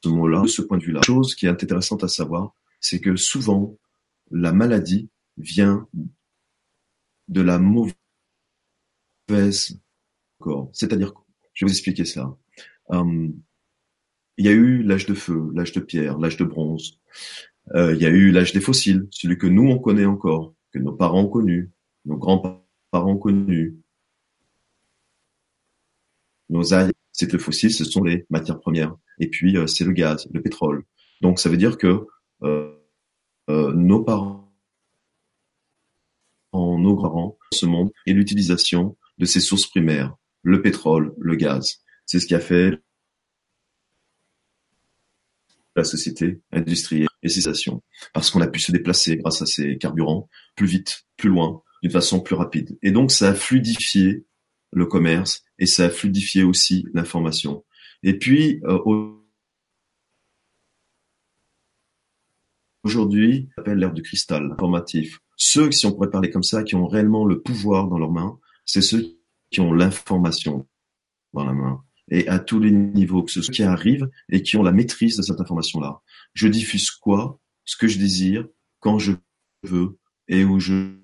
mot-là, 0.04 0.42
de 0.42 0.46
ce 0.46 0.62
point 0.62 0.78
de 0.78 0.84
vue-là. 0.84 1.00
Chose 1.04 1.34
qui 1.34 1.46
est 1.46 1.48
intéressante 1.48 2.04
à 2.04 2.08
savoir, 2.08 2.54
c'est 2.80 3.00
que 3.00 3.16
souvent, 3.16 3.76
la 4.30 4.52
maladie 4.52 5.08
vient 5.38 5.88
de 7.28 7.40
la 7.40 7.58
mauvaise 7.58 7.94
corps. 10.38 10.70
C'est-à-dire, 10.72 11.12
je 11.54 11.64
vais 11.64 11.70
vous 11.70 11.74
expliquer 11.74 12.04
ça. 12.04 12.36
Hum, 12.88 13.34
il 14.38 14.46
y 14.46 14.48
a 14.48 14.52
eu 14.52 14.82
l'âge 14.82 15.06
de 15.06 15.14
feu, 15.14 15.50
l'âge 15.54 15.72
de 15.72 15.80
pierre, 15.80 16.18
l'âge 16.18 16.36
de 16.36 16.44
bronze. 16.44 16.98
Euh, 17.74 17.94
il 17.94 18.00
y 18.00 18.06
a 18.06 18.10
eu 18.10 18.30
l'âge 18.30 18.52
des 18.52 18.60
fossiles, 18.60 19.08
celui 19.10 19.36
que 19.36 19.46
nous 19.46 19.68
on 19.68 19.78
connaît 19.78 20.06
encore, 20.06 20.54
que 20.72 20.78
nos 20.78 20.92
parents 20.92 21.24
ont 21.24 21.28
connu, 21.28 21.70
nos 22.04 22.16
grands-parents 22.16 23.12
ont 23.12 23.18
connu. 23.18 23.76
Nos 26.48 26.72
aïeux, 26.72 26.92
c'est 27.12 27.30
le 27.32 27.38
fossile, 27.38 27.72
ce 27.72 27.84
sont 27.84 28.04
les 28.04 28.24
matières 28.30 28.60
premières. 28.60 28.96
Et 29.18 29.28
puis 29.28 29.56
euh, 29.56 29.66
c'est 29.66 29.84
le 29.84 29.92
gaz, 29.92 30.26
le 30.32 30.40
pétrole. 30.40 30.84
Donc 31.20 31.40
ça 31.40 31.50
veut 31.50 31.56
dire 31.56 31.76
que 31.76 32.06
euh, 32.42 32.72
nos 33.48 34.02
parents, 34.04 34.47
nos 36.52 36.94
grands, 36.94 37.38
ce 37.52 37.66
monde 37.66 37.90
et 38.06 38.12
l'utilisation 38.12 38.96
de 39.18 39.24
ces 39.24 39.40
sources 39.40 39.66
primaires, 39.66 40.14
le 40.42 40.62
pétrole, 40.62 41.14
le 41.18 41.36
gaz. 41.36 41.82
C'est 42.06 42.20
ce 42.20 42.26
qui 42.26 42.34
a 42.34 42.40
fait 42.40 42.80
la 45.76 45.84
société 45.84 46.40
industrielle 46.52 47.08
et 47.22 47.28
cessation, 47.28 47.82
parce 48.12 48.30
qu'on 48.30 48.40
a 48.40 48.48
pu 48.48 48.60
se 48.60 48.72
déplacer 48.72 49.16
grâce 49.16 49.42
à 49.42 49.46
ces 49.46 49.78
carburants 49.78 50.28
plus 50.56 50.66
vite, 50.66 51.06
plus 51.16 51.28
loin, 51.28 51.62
d'une 51.82 51.92
façon 51.92 52.20
plus 52.20 52.34
rapide. 52.34 52.78
Et 52.82 52.90
donc 52.90 53.12
ça 53.12 53.28
a 53.28 53.34
fluidifié 53.34 54.24
le 54.72 54.86
commerce 54.86 55.44
et 55.58 55.66
ça 55.66 55.86
a 55.86 55.90
fluidifié 55.90 56.42
aussi 56.42 56.86
l'information. 56.94 57.64
Et 58.02 58.18
puis 58.18 58.60
euh, 58.64 58.78
aujourd'hui, 62.82 63.48
on 63.56 63.60
appelle 63.60 63.78
l'ère 63.78 63.92
du 63.92 64.02
cristal 64.02 64.50
informatif. 64.52 65.20
Ceux, 65.38 65.70
si 65.72 65.86
on 65.86 65.92
pourrait 65.92 66.10
parler 66.10 66.30
comme 66.30 66.42
ça, 66.42 66.62
qui 66.62 66.74
ont 66.74 66.86
réellement 66.86 67.24
le 67.24 67.40
pouvoir 67.40 67.88
dans 67.88 67.98
leurs 67.98 68.12
mains, 68.12 68.38
c'est 68.66 68.82
ceux 68.82 69.18
qui 69.50 69.60
ont 69.60 69.72
l'information 69.72 70.68
dans 71.32 71.44
la 71.44 71.54
main 71.54 71.82
et 72.10 72.28
à 72.28 72.38
tous 72.38 72.58
les 72.58 72.70
niveaux, 72.70 73.22
que 73.22 73.30
ce 73.30 73.42
soit 73.42 73.54
qui 73.54 73.62
arrivent 73.62 74.08
et 74.30 74.42
qui 74.42 74.56
ont 74.56 74.62
la 74.62 74.72
maîtrise 74.72 75.16
de 75.16 75.22
cette 75.22 75.40
information-là. 75.40 76.00
Je 76.34 76.48
diffuse 76.48 76.90
quoi, 76.90 77.40
ce 77.64 77.76
que 77.76 77.86
je 77.86 77.98
désire, 77.98 78.46
quand 78.80 78.98
je 78.98 79.12
veux 79.62 79.98
et 80.28 80.44
où 80.44 80.60
je 80.60 80.94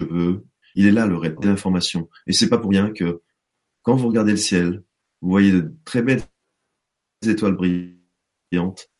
veux. 0.00 0.46
Il 0.74 0.86
est 0.86 0.92
là 0.92 1.06
le 1.06 1.16
reste 1.16 1.40
de 1.40 1.48
l'information. 1.48 2.08
Et 2.26 2.32
c'est 2.32 2.48
pas 2.48 2.58
pour 2.58 2.70
rien 2.70 2.90
que 2.92 3.22
quand 3.82 3.96
vous 3.96 4.08
regardez 4.08 4.32
le 4.32 4.36
ciel, 4.36 4.84
vous 5.20 5.30
voyez 5.30 5.52
de 5.52 5.74
très 5.84 6.02
belles 6.02 6.22
étoiles 7.26 7.56
brillantes. 7.56 8.90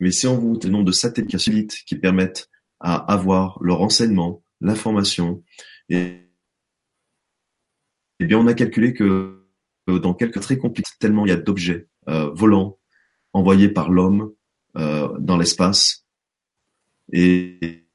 Mais 0.00 0.10
si 0.10 0.26
on 0.26 0.36
vous 0.36 0.58
le 0.62 0.70
nombre 0.70 0.86
de 0.86 0.92
satellites 0.92 1.84
qui 1.86 1.96
permettent 1.96 2.48
à 2.80 2.96
avoir 2.96 3.58
le 3.62 3.74
renseignement, 3.74 4.42
l'information 4.60 5.42
et 5.90 6.30
eh 8.20 8.26
bien, 8.26 8.38
on 8.38 8.46
a 8.46 8.54
calculé 8.54 8.92
que 8.94 9.46
dans 9.86 10.14
quelques 10.14 10.40
très 10.40 10.58
compliqués, 10.58 10.90
tellement 10.98 11.24
il 11.26 11.30
y 11.30 11.32
a 11.32 11.36
d'objets 11.36 11.88
euh, 12.08 12.30
volants 12.30 12.78
envoyés 13.32 13.68
par 13.68 13.90
l'homme 13.90 14.32
euh, 14.76 15.08
dans 15.18 15.36
l'espace, 15.36 16.06
et, 17.12 17.86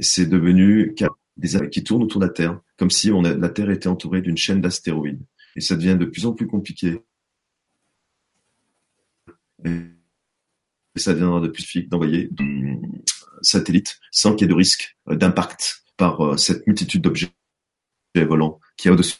c'est 0.00 0.26
devenu 0.26 0.94
des 1.38 1.70
qui 1.70 1.82
tournent 1.82 2.02
autour 2.02 2.20
de 2.20 2.26
la 2.26 2.32
Terre, 2.32 2.60
comme 2.76 2.90
si 2.90 3.10
on 3.10 3.22
la 3.22 3.48
Terre 3.48 3.70
était 3.70 3.88
entourée 3.88 4.20
d'une 4.20 4.36
chaîne 4.36 4.60
d'astéroïdes. 4.60 5.24
Et 5.56 5.60
ça 5.62 5.76
devient 5.76 5.96
de 5.98 6.04
plus 6.04 6.26
en 6.26 6.34
plus 6.34 6.46
compliqué. 6.46 7.00
Ça 10.98 11.12
deviendra 11.12 11.40
de 11.40 11.48
plus 11.48 11.62
difficile 11.62 11.88
d'envoyer 11.88 12.30
satellites 13.42 13.98
sans 14.10 14.34
qu'il 14.34 14.42
y 14.42 14.44
ait 14.46 14.48
de 14.48 14.54
risque 14.54 14.96
euh, 15.08 15.16
d'impact 15.16 15.82
par 15.96 16.38
cette 16.38 16.66
multitude 16.66 17.02
d'objets 17.02 17.32
volants 18.14 18.60
qui 18.76 18.88
est 18.88 18.90
au-dessus 18.90 19.18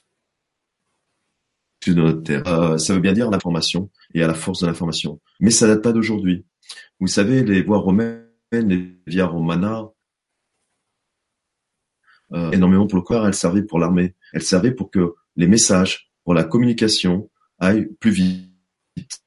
de 1.87 1.95
notre 1.95 2.23
Terre. 2.23 2.47
Euh, 2.47 2.79
ça 2.79 2.95
veut 2.95 3.01
bien 3.01 3.13
dire 3.13 3.31
l'information 3.31 3.91
et 4.15 4.23
à 4.23 4.27
la 4.27 4.35
force 4.35 4.61
de 4.61 4.67
l'information. 4.67 5.21
Mais 5.41 5.51
ça 5.51 5.67
date 5.67 5.83
pas 5.83 5.93
d'aujourd'hui. 5.93 6.45
Vous 7.01 7.07
savez, 7.07 7.45
les 7.45 7.63
voies 7.63 7.79
romaines, 7.79 8.27
les 8.53 8.99
via 9.07 9.27
romana, 9.27 9.89
euh, 12.33 12.51
énormément 12.51 12.87
pour 12.87 12.99
le 12.99 13.05
corps, 13.05 13.27
elles 13.27 13.35
servaient 13.35 13.63
pour 13.63 13.79
l'armée. 13.79 14.15
Elles 14.33 14.43
servaient 14.43 14.73
pour 14.73 14.91
que 14.91 15.15
les 15.37 15.47
messages, 15.47 16.11
pour 16.25 16.35
la 16.35 16.45
communication, 16.45 17.31
aillent 17.59 17.89
plus 18.01 18.11
vite. 18.11 19.23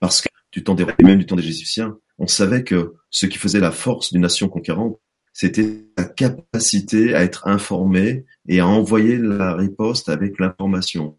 Parce 0.00 0.22
que 0.22 0.28
du 0.52 0.62
temps 0.64 0.74
des 0.74 0.86
et 0.98 1.04
même 1.04 1.18
du 1.18 1.26
temps 1.26 1.36
des 1.36 1.46
Égyptiens, 1.46 1.98
on 2.18 2.26
savait 2.26 2.64
que 2.64 2.94
ce 3.10 3.26
qui 3.26 3.38
faisait 3.38 3.60
la 3.60 3.70
force 3.72 4.12
d'une 4.12 4.22
nation 4.22 4.48
conquérante, 4.48 4.98
c'était 5.32 5.84
sa 5.98 6.04
capacité 6.04 7.14
à 7.14 7.22
être 7.22 7.46
informé 7.46 8.24
et 8.48 8.60
à 8.60 8.66
envoyer 8.66 9.18
la 9.18 9.54
riposte 9.54 10.08
avec 10.08 10.38
l'information. 10.40 11.18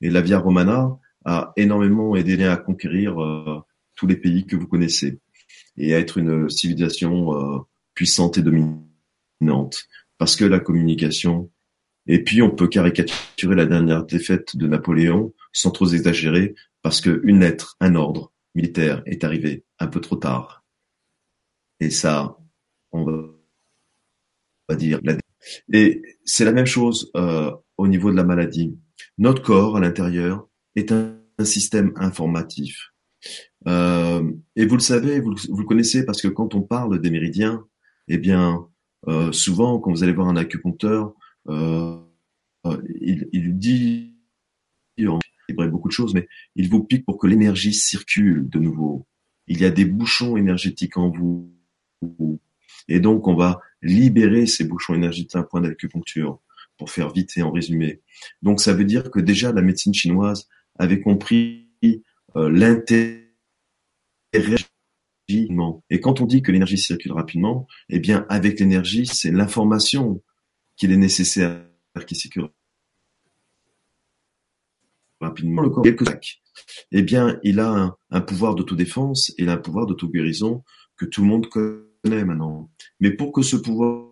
Et 0.00 0.08
la 0.08 0.22
Via 0.22 0.38
Romana 0.38 0.98
a 1.26 1.52
énormément 1.56 2.16
aidé 2.16 2.42
à 2.44 2.56
conquérir 2.56 3.22
euh, 3.22 3.60
tous 3.96 4.06
les 4.06 4.16
pays 4.16 4.46
que 4.46 4.56
vous 4.56 4.66
connaissez 4.66 5.20
et 5.76 5.94
à 5.94 5.98
être 5.98 6.16
une 6.16 6.48
civilisation 6.48 7.34
euh, 7.34 7.58
puissante 7.94 8.38
et 8.38 8.42
dominante. 8.42 9.86
Parce 10.16 10.36
que 10.36 10.44
la 10.46 10.60
communication, 10.60 11.50
et 12.06 12.24
puis 12.24 12.40
on 12.40 12.50
peut 12.50 12.68
caricaturer 12.68 13.54
la 13.54 13.66
dernière 13.66 14.04
défaite 14.04 14.56
de 14.56 14.66
Napoléon 14.66 15.34
sans 15.52 15.70
trop 15.70 15.86
exagérer, 15.86 16.54
parce 16.82 17.00
qu'une 17.00 17.40
lettre, 17.40 17.76
un 17.80 17.94
ordre 17.94 18.32
militaire 18.54 19.02
est 19.06 19.24
arrivé 19.24 19.64
un 19.78 19.86
peu 19.86 20.00
trop 20.00 20.16
tard. 20.16 20.64
Et 21.80 21.90
ça, 21.90 22.36
on 22.92 23.04
va 24.68 24.76
dire. 24.76 25.00
Et 25.72 26.02
c'est 26.24 26.44
la 26.44 26.52
même 26.52 26.66
chose 26.66 27.10
euh, 27.16 27.50
au 27.76 27.88
niveau 27.88 28.10
de 28.10 28.16
la 28.16 28.24
maladie. 28.24 28.78
Notre 29.18 29.42
corps 29.42 29.76
à 29.76 29.80
l'intérieur 29.80 30.48
est 30.76 30.92
un, 30.92 31.16
système 31.42 31.94
informatif. 31.96 32.90
Euh, 33.66 34.30
et 34.56 34.66
vous 34.66 34.74
le 34.74 34.82
savez, 34.82 35.20
vous, 35.20 35.30
le 35.30 35.64
connaissez 35.64 36.04
parce 36.04 36.20
que 36.20 36.28
quand 36.28 36.54
on 36.54 36.60
parle 36.60 37.00
des 37.00 37.10
méridiens, 37.10 37.64
eh 38.08 38.18
bien, 38.18 38.68
euh, 39.08 39.32
souvent 39.32 39.78
quand 39.78 39.90
vous 39.90 40.02
allez 40.02 40.12
voir 40.12 40.28
un 40.28 40.36
acupuncteur, 40.36 41.14
il, 41.48 43.26
il 43.32 43.58
dit, 43.58 44.18
il 45.50 45.56
bref 45.56 45.70
beaucoup 45.70 45.88
de 45.88 45.92
choses, 45.92 46.14
mais 46.14 46.28
il 46.56 46.68
vous 46.68 46.82
pique 46.82 47.04
pour 47.04 47.18
que 47.18 47.26
l'énergie 47.26 47.72
circule 47.72 48.48
de 48.48 48.58
nouveau. 48.58 49.06
Il 49.46 49.60
y 49.60 49.64
a 49.64 49.70
des 49.70 49.84
bouchons 49.84 50.36
énergétiques 50.36 50.96
en 50.96 51.10
vous. 51.10 51.50
Et 52.88 53.00
donc, 53.00 53.28
on 53.28 53.34
va 53.34 53.60
libérer 53.82 54.46
ces 54.46 54.64
bouchons 54.64 54.94
énergétiques 54.94 55.36
à 55.36 55.40
un 55.40 55.42
point 55.42 55.60
d'acupuncture, 55.60 56.40
pour 56.78 56.90
faire 56.90 57.12
vite 57.12 57.36
et 57.36 57.42
en 57.42 57.52
résumé. 57.52 58.00
Donc 58.40 58.60
ça 58.60 58.72
veut 58.72 58.86
dire 58.86 59.10
que 59.10 59.20
déjà 59.20 59.52
la 59.52 59.60
médecine 59.60 59.92
chinoise 59.92 60.48
avait 60.78 61.00
compris 61.00 61.68
euh, 62.36 62.50
l'intérêt 62.50 63.26
et 65.90 66.00
quand 66.00 66.20
on 66.20 66.26
dit 66.26 66.42
que 66.42 66.50
l'énergie 66.50 66.78
circule 66.78 67.12
rapidement, 67.12 67.68
eh 67.88 68.00
bien 68.00 68.26
avec 68.28 68.58
l'énergie, 68.58 69.06
c'est 69.06 69.30
l'information 69.30 70.22
qu'il 70.76 70.90
est 70.92 70.96
nécessaire 70.96 71.60
qui 72.06 72.14
circule 72.14 72.48
rapidement. 75.20 75.62
Le 75.62 75.70
corps, 75.70 75.84
eh 76.92 77.02
bien, 77.02 77.38
il 77.42 77.60
a 77.60 77.96
un, 78.10 78.20
pouvoir 78.20 78.54
d'autodéfense 78.54 79.32
il 79.38 79.48
a 79.48 79.52
un 79.52 79.58
pouvoir 79.58 79.86
d'auto-guérison 79.86 80.62
que 80.96 81.04
tout 81.04 81.22
le 81.22 81.28
monde 81.28 81.48
connaît 81.48 82.24
maintenant. 82.24 82.70
Mais 83.00 83.10
pour 83.10 83.32
que 83.32 83.42
ce 83.42 83.56
pouvoir 83.56 84.06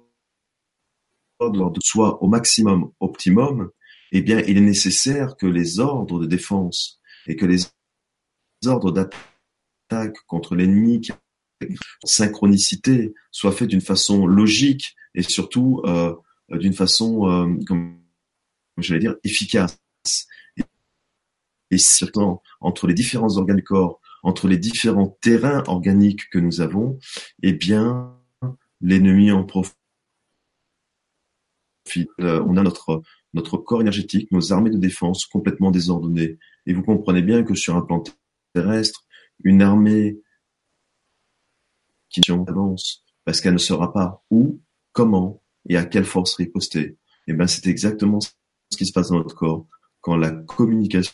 soit 1.83 2.23
au 2.23 2.29
maximum 2.29 2.91
optimum, 3.01 3.71
eh 4.13 4.23
bien, 4.23 4.41
il 4.41 4.59
est 4.59 4.63
nécessaire 4.63 5.37
que 5.37 5.47
les 5.47 5.79
ordres 5.79 6.21
de 6.21 6.27
défense 6.27 7.01
et 7.27 7.37
que 7.37 7.47
les 7.47 7.61
ordres 8.67 8.91
d'attaque 8.91 10.17
contre 10.27 10.57
l'ennemi, 10.57 11.07
synchronicité, 12.05 13.15
soient 13.31 13.53
faits 13.53 13.69
d'une 13.69 13.81
façon 13.81 14.27
logique 14.27 14.97
et 15.15 15.23
surtout 15.23 15.83
euh, 15.85 16.15
d'une 16.51 16.73
façon, 16.73 17.29
euh, 17.29 17.55
comme 17.67 18.01
j'allais 18.79 19.01
dire, 19.01 19.17
efficace. 19.25 19.79
Et 21.71 21.79
surtout 21.79 22.41
entre 22.61 22.87
les 22.87 22.95
différents 22.95 23.37
organes 23.37 23.57
du 23.57 23.65
corps, 23.65 24.01
entre 24.23 24.49
les 24.49 24.57
différents 24.57 25.17
terrains 25.21 25.63
organiques 25.67 26.29
que 26.31 26.39
nous 26.39 26.61
avons, 26.61 26.99
eh 27.43 27.53
bien, 27.53 28.15
l'ennemi 28.81 29.31
en 29.31 29.45
profite. 29.45 29.75
Euh, 32.21 32.45
on 32.47 32.57
a 32.57 32.63
notre, 32.63 33.03
notre 33.35 33.57
corps 33.57 33.81
énergétique, 33.81 34.31
nos 34.33 34.53
armées 34.53 34.71
de 34.71 34.79
défense 34.79 35.27
complètement 35.27 35.71
désordonnées. 35.71 36.39
Et 36.67 36.75
vous 36.75 36.83
comprenez 36.83 37.23
bien 37.23 37.43
que 37.45 37.55
sur 37.55 37.77
un 37.77 37.83
plan 37.83 38.03
terrestre, 38.53 39.07
une 39.43 39.63
armée 39.63 40.19
qui 42.11 42.21
avance 42.31 43.05
parce 43.25 43.41
qu'elle 43.41 43.53
ne 43.53 43.59
saura 43.59 43.93
pas 43.93 44.25
où, 44.31 44.61
comment 44.93 45.43
et 45.69 45.77
à 45.77 45.85
quelle 45.85 46.05
force 46.05 46.35
riposter. 46.35 46.81
Et 46.81 46.97
eh 47.29 47.33
ben 47.35 47.47
c'est 47.47 47.67
exactement 47.67 48.21
ce 48.21 48.77
qui 48.77 48.87
se 48.87 48.93
passe 48.93 49.11
dans 49.11 49.19
notre 49.19 49.35
corps 49.35 49.67
quand 50.01 50.17
la 50.17 50.31
communication 50.31 51.13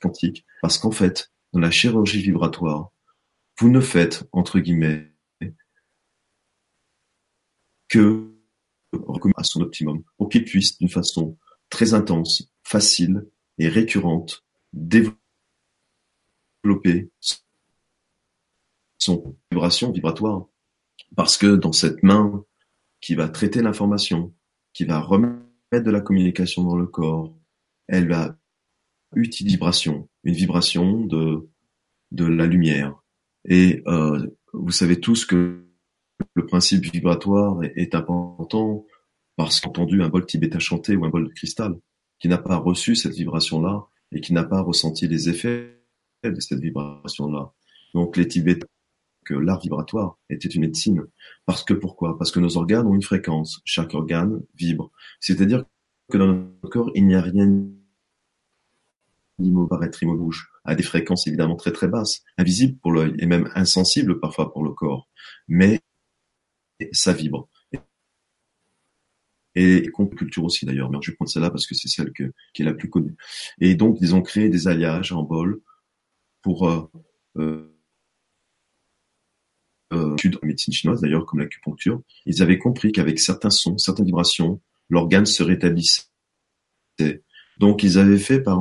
quantique, 0.00 0.44
parce 0.60 0.78
qu'en 0.78 0.90
fait, 0.90 1.32
dans 1.52 1.60
la 1.60 1.70
chirurgie 1.70 2.22
vibratoire, 2.22 2.90
vous 3.58 3.68
ne 3.68 3.80
faites, 3.80 4.24
entre 4.32 4.58
guillemets, 4.58 5.12
que 7.88 8.28
à 9.36 9.44
son 9.44 9.60
optimum 9.60 10.02
pour 10.16 10.28
qu'il 10.28 10.44
puisse, 10.44 10.78
d'une 10.78 10.88
façon 10.88 11.38
très 11.70 11.94
intense, 11.94 12.50
facile 12.62 13.28
et 13.58 13.68
récurrente, 13.68 14.44
développer 14.72 15.16
son 18.98 19.36
vibration 19.50 19.90
vibratoire. 19.90 20.46
Parce 21.16 21.36
que 21.36 21.56
dans 21.56 21.72
cette 21.72 22.02
main 22.02 22.44
qui 23.00 23.14
va 23.14 23.28
traiter 23.28 23.62
l'information, 23.62 24.34
qui 24.72 24.84
va 24.84 25.00
remettre 25.00 25.44
de 25.72 25.90
la 25.90 26.00
communication 26.00 26.64
dans 26.64 26.76
le 26.76 26.86
corps, 26.86 27.34
elle 27.88 28.08
va 28.08 28.38
utiliser 29.14 29.54
une 29.54 29.56
vibration, 29.56 30.08
une 30.24 30.34
vibration 30.34 31.00
de, 31.06 31.48
de 32.10 32.24
la 32.24 32.46
lumière. 32.46 33.02
Et 33.48 33.82
euh, 33.86 34.26
vous 34.52 34.70
savez 34.70 35.00
tous 35.00 35.24
que 35.24 35.64
le 36.34 36.46
principe 36.46 36.84
vibratoire 36.84 37.62
est, 37.64 37.72
est 37.76 37.94
important 37.94 38.86
parce 39.36 39.60
qu'entendu 39.60 40.02
un 40.02 40.08
bol 40.08 40.26
tibétain 40.26 40.58
chanté 40.58 40.96
ou 40.96 41.04
un 41.04 41.08
bol 41.08 41.28
de 41.28 41.32
cristal 41.32 41.78
qui 42.20 42.28
n'a 42.28 42.38
pas 42.38 42.56
reçu 42.56 42.94
cette 42.94 43.14
vibration-là 43.14 43.86
et 44.12 44.20
qui 44.20 44.32
n'a 44.32 44.44
pas 44.44 44.60
ressenti 44.60 45.08
les 45.08 45.28
effets 45.28 45.82
de 46.22 46.40
cette 46.40 46.60
vibration-là. 46.60 47.52
Donc 47.94 48.16
les 48.16 48.28
Tibétains 48.28 48.66
que 49.24 49.34
l'art 49.34 49.60
vibratoire 49.60 50.18
était 50.30 50.48
une 50.48 50.62
médecine. 50.62 51.04
Parce 51.46 51.64
que 51.64 51.74
pourquoi? 51.74 52.18
Parce 52.18 52.30
que 52.30 52.40
nos 52.40 52.56
organes 52.56 52.86
ont 52.86 52.94
une 52.94 53.02
fréquence. 53.02 53.60
Chaque 53.64 53.94
organe 53.94 54.42
vibre. 54.54 54.90
C'est-à-dire 55.20 55.64
que 56.10 56.18
dans 56.18 56.26
notre 56.26 56.68
corps, 56.68 56.90
il 56.94 57.06
n'y 57.06 57.14
a 57.14 57.22
rien 57.22 57.68
ni 59.42 59.50
bouge, 59.50 60.48
à 60.64 60.74
des 60.74 60.82
fréquences 60.82 61.26
évidemment 61.26 61.56
très 61.56 61.72
très 61.72 61.88
basses, 61.88 62.22
invisibles 62.38 62.78
pour 62.78 62.92
l'œil 62.92 63.14
et 63.18 63.26
même 63.26 63.50
insensibles 63.54 64.20
parfois 64.20 64.52
pour 64.52 64.64
le 64.64 64.72
corps. 64.72 65.08
Mais 65.48 65.80
ça 66.92 67.12
vibre. 67.12 67.48
Et 69.54 69.90
culture 70.16 70.44
aussi 70.44 70.64
d'ailleurs, 70.64 70.90
mais 70.90 70.98
je 71.02 71.10
vais 71.10 71.14
prendre 71.14 71.30
celle-là 71.30 71.50
parce 71.50 71.66
que 71.66 71.74
c'est 71.74 71.88
celle 71.88 72.12
qui 72.12 72.22
est 72.62 72.64
la 72.64 72.72
plus 72.72 72.88
connue. 72.88 73.16
Et 73.60 73.74
donc 73.74 73.98
ils 74.00 74.14
ont 74.14 74.22
créé 74.22 74.48
des 74.48 74.66
alliages 74.66 75.12
en 75.12 75.22
bol 75.22 75.60
pour 76.40 76.68
euh, 76.68 76.90
euh, 77.36 77.68
euh, 79.92 80.16
en 80.42 80.46
médecine 80.46 80.72
chinoise 80.72 81.00
d'ailleurs, 81.02 81.26
comme 81.26 81.40
l'acupuncture, 81.40 82.02
ils 82.24 82.42
avaient 82.42 82.58
compris 82.58 82.92
qu'avec 82.92 83.20
certains 83.20 83.50
sons, 83.50 83.76
certaines 83.76 84.06
vibrations, 84.06 84.60
l'organe 84.88 85.26
se 85.26 85.42
rétablissait. 85.42 86.04
Donc 87.58 87.82
ils 87.82 87.98
avaient 87.98 88.18
fait 88.18 88.40
par 88.40 88.58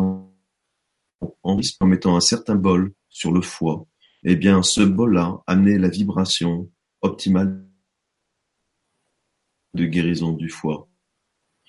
en, 1.44 1.60
mettant 1.86 2.16
un 2.16 2.22
certain 2.22 2.56
bol 2.56 2.94
sur 3.10 3.32
le 3.32 3.42
foie, 3.42 3.88
eh 4.24 4.36
bien 4.36 4.62
ce 4.63 4.82
bol-là 4.82 5.42
amenait 5.48 5.78
la 5.78 5.90
vibration 5.90 6.70
optimale 7.01 7.68
de 9.74 9.86
guérison 9.86 10.34
du 10.34 10.50
foie. 10.50 10.90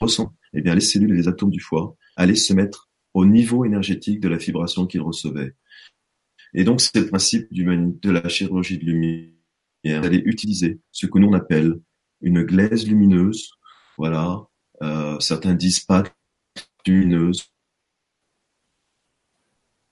Ressent, 0.00 0.34
eh 0.52 0.62
bien 0.62 0.74
les 0.74 0.80
cellules 0.80 1.12
et 1.12 1.16
les 1.16 1.28
atomes 1.28 1.50
du 1.50 1.60
foie 1.60 1.96
allaient 2.16 2.34
se 2.34 2.52
mettre 2.52 2.90
au 3.14 3.24
niveau 3.24 3.64
énergétique 3.64 4.20
de 4.20 4.28
la 4.28 4.36
vibration 4.36 4.86
qu'ils 4.86 5.02
recevaient. 5.02 5.54
Et 6.54 6.64
donc 6.64 6.80
c'est 6.80 7.00
le 7.00 7.08
principe 7.08 7.48
de 7.52 8.10
la 8.10 8.28
chirurgie 8.28 8.78
de 8.78 8.84
lumière 8.84 9.32
vous 9.84 10.06
allez 10.06 10.22
utiliser 10.24 10.80
ce 10.90 11.06
que 11.06 11.18
l'on 11.18 11.32
appelle 11.32 11.80
une 12.20 12.42
glaise 12.42 12.86
lumineuse. 12.86 13.50
Voilà, 13.98 14.46
euh, 14.82 15.18
certains 15.20 15.54
disent 15.54 15.86
lumineuse, 16.86 17.51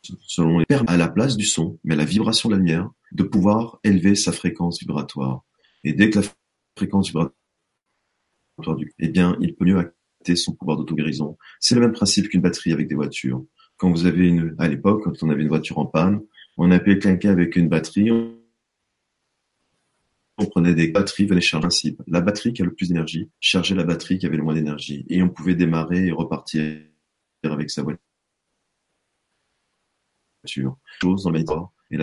selon 0.03 0.59
les 0.59 0.67
à 0.87 0.97
la 0.97 1.09
place 1.09 1.37
du 1.37 1.45
son, 1.45 1.79
mais 1.85 1.95
à 1.95 1.97
la 1.97 2.05
vibration 2.05 2.49
de 2.49 2.55
la 2.55 2.59
lumière, 2.59 2.91
de 3.13 3.23
pouvoir 3.23 3.79
élever 3.85 4.15
sa 4.15 4.33
fréquence 4.33 4.81
vibratoire. 4.81 5.45
Et 5.85 5.93
dès 5.93 6.11
que 6.11 6.21
la 6.21 6.27
fréquence 6.77 7.09
vibratoire 7.09 7.35
du, 8.77 8.95
eh 8.99 9.09
bien, 9.09 9.37
il 9.41 9.55
peut 9.55 9.65
mieux 9.65 9.79
acter 9.79 10.37
son 10.37 10.53
pouvoir 10.55 10.77
d'auto-guérison. 10.77 11.37
C'est 11.61 11.75
le 11.75 11.81
même 11.81 11.93
principe 11.93 12.29
qu'une 12.29 12.41
batterie 12.41 12.73
avec 12.73 12.89
des 12.89 12.95
voitures. 12.95 13.45
Quand 13.77 13.91
vous 13.91 14.07
avez 14.07 14.29
une, 14.29 14.55
à 14.59 14.69
l'époque, 14.69 15.05
quand 15.05 15.23
on 15.23 15.31
avait 15.31 15.43
une 15.43 15.49
voiture 15.49 15.79
en 15.79 15.87
panne, 15.87 16.21
on 16.57 16.71
appelait 16.71 16.99
quelqu'un 16.99 17.31
avec 17.31 17.57
une 17.57 17.69
batterie, 17.69 18.11
on 20.41 20.47
prenait 20.47 20.75
des 20.75 20.89
batteries, 20.89 21.27
venait 21.27 21.41
charger 21.41 21.63
principe. 21.63 22.03
La 22.07 22.21
batterie 22.21 22.53
qui 22.53 22.63
a 22.63 22.65
le 22.65 22.75
plus 22.75 22.89
d'énergie 22.89 23.31
chargeait 23.41 23.75
la 23.75 23.85
batterie 23.85 24.19
qui 24.19 24.27
avait 24.27 24.37
le 24.37 24.43
moins 24.43 24.55
d'énergie. 24.55 25.07
Et 25.09 25.23
on 25.23 25.29
pouvait 25.29 25.55
démarrer 25.55 26.07
et 26.07 26.13
repartir 26.13 26.79
avec 27.43 27.71
sa 27.71 27.83
voiture. 27.83 28.10
Chose 31.01 31.25
dans 31.25 31.31
et 31.91 31.99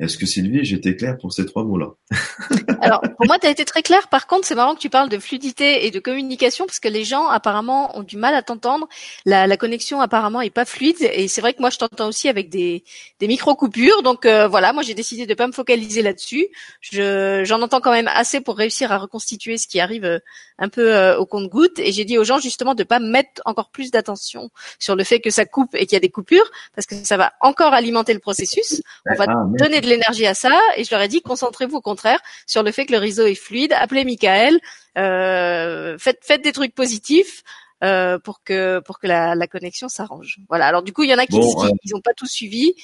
est-ce 0.00 0.16
que 0.16 0.24
Sylvie, 0.24 0.64
j'étais 0.64 0.96
claire 0.96 1.18
pour 1.18 1.32
ces 1.32 1.44
trois 1.44 1.64
mots-là 1.64 1.94
Alors, 2.80 3.00
pour 3.00 3.26
moi, 3.26 3.38
tu 3.38 3.46
as 3.46 3.50
été 3.50 3.64
très 3.64 3.82
clair. 3.82 4.08
Par 4.08 4.26
contre, 4.26 4.46
c'est 4.46 4.54
marrant 4.54 4.74
que 4.74 4.80
tu 4.80 4.90
parles 4.90 5.08
de 5.08 5.18
fluidité 5.18 5.86
et 5.86 5.90
de 5.90 5.98
communication 5.98 6.66
parce 6.66 6.80
que 6.80 6.88
les 6.88 7.04
gens, 7.04 7.28
apparemment, 7.28 7.96
ont 7.96 8.02
du 8.02 8.16
mal 8.16 8.34
à 8.34 8.42
t'entendre. 8.42 8.88
La, 9.26 9.46
la, 9.46 9.56
connexion, 9.56 10.00
apparemment, 10.00 10.40
est 10.40 10.50
pas 10.50 10.64
fluide. 10.64 10.96
Et 11.00 11.28
c'est 11.28 11.40
vrai 11.40 11.52
que 11.54 11.60
moi, 11.60 11.70
je 11.70 11.78
t'entends 11.78 12.08
aussi 12.08 12.28
avec 12.28 12.48
des, 12.48 12.84
des 13.18 13.28
micro-coupures. 13.28 14.02
Donc, 14.02 14.24
euh, 14.26 14.48
voilà, 14.48 14.72
moi, 14.72 14.82
j'ai 14.82 14.94
décidé 14.94 15.26
de 15.26 15.34
pas 15.34 15.46
me 15.46 15.52
focaliser 15.52 16.02
là-dessus. 16.02 16.48
j'en 16.92 17.62
entends 17.62 17.80
quand 17.80 17.92
même 17.92 18.08
assez 18.08 18.40
pour 18.40 18.56
réussir 18.56 18.92
à 18.92 18.98
reconstituer 18.98 19.58
ce 19.58 19.66
qui 19.66 19.80
arrive 19.80 20.04
euh, 20.04 20.18
un 20.58 20.68
peu 20.68 20.94
euh, 20.94 21.18
au 21.18 21.26
compte-goutte. 21.26 21.78
Et 21.78 21.92
j'ai 21.92 22.04
dit 22.04 22.18
aux 22.18 22.24
gens, 22.24 22.38
justement, 22.38 22.74
de 22.74 22.84
pas 22.84 22.98
mettre 22.98 23.42
encore 23.44 23.70
plus 23.70 23.90
d'attention 23.90 24.50
sur 24.78 24.96
le 24.96 25.04
fait 25.04 25.20
que 25.20 25.30
ça 25.30 25.44
coupe 25.44 25.74
et 25.74 25.86
qu'il 25.86 25.92
y 25.92 25.96
a 25.96 26.00
des 26.00 26.10
coupures 26.10 26.50
parce 26.74 26.86
que 26.86 26.94
ça 26.94 27.16
va 27.16 27.32
encore 27.40 27.74
alimenter 27.74 28.14
le 28.14 28.20
processus. 28.20 28.82
On 29.10 29.14
va 29.14 29.24
ah, 29.28 29.44
donner 29.58 29.80
de 29.80 29.86
l'énergie 29.86 30.26
à 30.26 30.34
ça 30.34 30.58
et 30.76 30.84
je 30.84 30.90
leur 30.90 31.02
ai 31.02 31.08
dit 31.08 31.22
concentrez-vous 31.22 31.78
au 31.78 31.80
contraire 31.80 32.20
sur 32.46 32.62
le 32.62 32.69
fait 32.72 32.86
que 32.86 32.92
le 32.92 32.98
réseau 32.98 33.26
est 33.26 33.34
fluide. 33.34 33.72
Appelez 33.72 34.04
Michael, 34.04 34.58
euh, 34.98 35.98
faites, 35.98 36.20
faites 36.22 36.42
des 36.42 36.52
trucs 36.52 36.74
positifs. 36.74 37.42
Euh, 37.82 38.18
pour 38.18 38.42
que 38.44 38.80
pour 38.80 38.98
que 38.98 39.06
la, 39.06 39.34
la 39.34 39.46
connexion 39.46 39.88
s'arrange. 39.88 40.36
Voilà. 40.50 40.66
Alors 40.66 40.82
du 40.82 40.92
coup, 40.92 41.02
il 41.02 41.08
y 41.08 41.14
en 41.14 41.18
a 41.18 41.24
qui 41.24 41.40
disent 41.40 41.54
qu'ils 41.54 41.92
n'ont 41.94 42.02
pas 42.02 42.12
tout 42.12 42.26
suivi. 42.26 42.74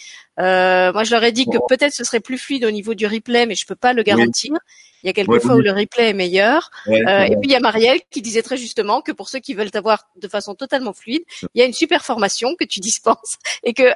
Euh, 0.40 0.90
moi, 0.94 1.05
je 1.05 1.11
leur 1.11 1.22
ai 1.22 1.33
dit 1.33 1.44
que 1.44 1.59
peut-être 1.68 1.92
ce 1.92 2.03
serait 2.03 2.20
plus 2.20 2.38
fluide 2.38 2.64
au 2.64 2.70
niveau 2.70 2.94
du 2.94 3.07
replay, 3.07 3.44
mais 3.44 3.55
je 3.55 3.66
peux 3.66 3.75
pas 3.75 3.92
le 3.92 4.03
garantir. 4.03 4.55
Il 5.03 5.07
y 5.07 5.11
a 5.11 5.12
quelques 5.12 5.42
fois 5.42 5.55
où 5.55 5.61
le 5.61 5.70
replay 5.70 6.09
est 6.09 6.14
meilleur. 6.14 6.70
Euh, 6.88 7.25
et 7.25 7.37
puis 7.37 7.44
il 7.44 7.51
y 7.51 7.55
a 7.55 7.61
Marielle 7.61 8.01
qui 8.11 8.22
disait 8.22 8.40
très 8.40 8.57
justement 8.57 9.03
que 9.03 9.12
pour 9.12 9.29
ceux 9.29 9.38
qui 9.38 9.53
veulent 9.53 9.68
avoir 9.75 10.09
de 10.16 10.29
façon 10.29 10.55
totalement 10.55 10.94
fluide, 10.94 11.25
il 11.55 11.61
y 11.61 11.62
a 11.62 11.66
une 11.66 11.75
super 11.75 12.03
formation 12.03 12.55
que 12.59 12.64
tu 12.64 12.81
dispenses 12.81 13.37
et 13.64 13.75
que 13.75 13.92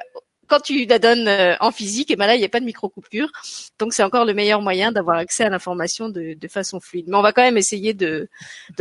quand 0.51 0.59
tu 0.59 0.85
la 0.85 0.99
donnes 0.99 1.29
euh, 1.29 1.55
en 1.61 1.71
physique, 1.71 2.11
et 2.11 2.17
ben 2.17 2.27
là, 2.27 2.35
il 2.35 2.39
n'y 2.39 2.45
a 2.45 2.49
pas 2.49 2.59
de 2.59 2.65
micro-coupure. 2.65 3.31
Donc, 3.79 3.93
c'est 3.93 4.03
encore 4.03 4.25
le 4.25 4.33
meilleur 4.33 4.61
moyen 4.61 4.91
d'avoir 4.91 5.15
accès 5.15 5.45
à 5.45 5.49
l'information 5.49 6.09
de, 6.09 6.35
façon 6.49 6.81
fluide. 6.81 7.05
Mais 7.07 7.15
on 7.15 7.21
va 7.21 7.31
quand 7.31 7.41
même 7.41 7.57
essayer 7.57 7.93
de, 7.93 8.27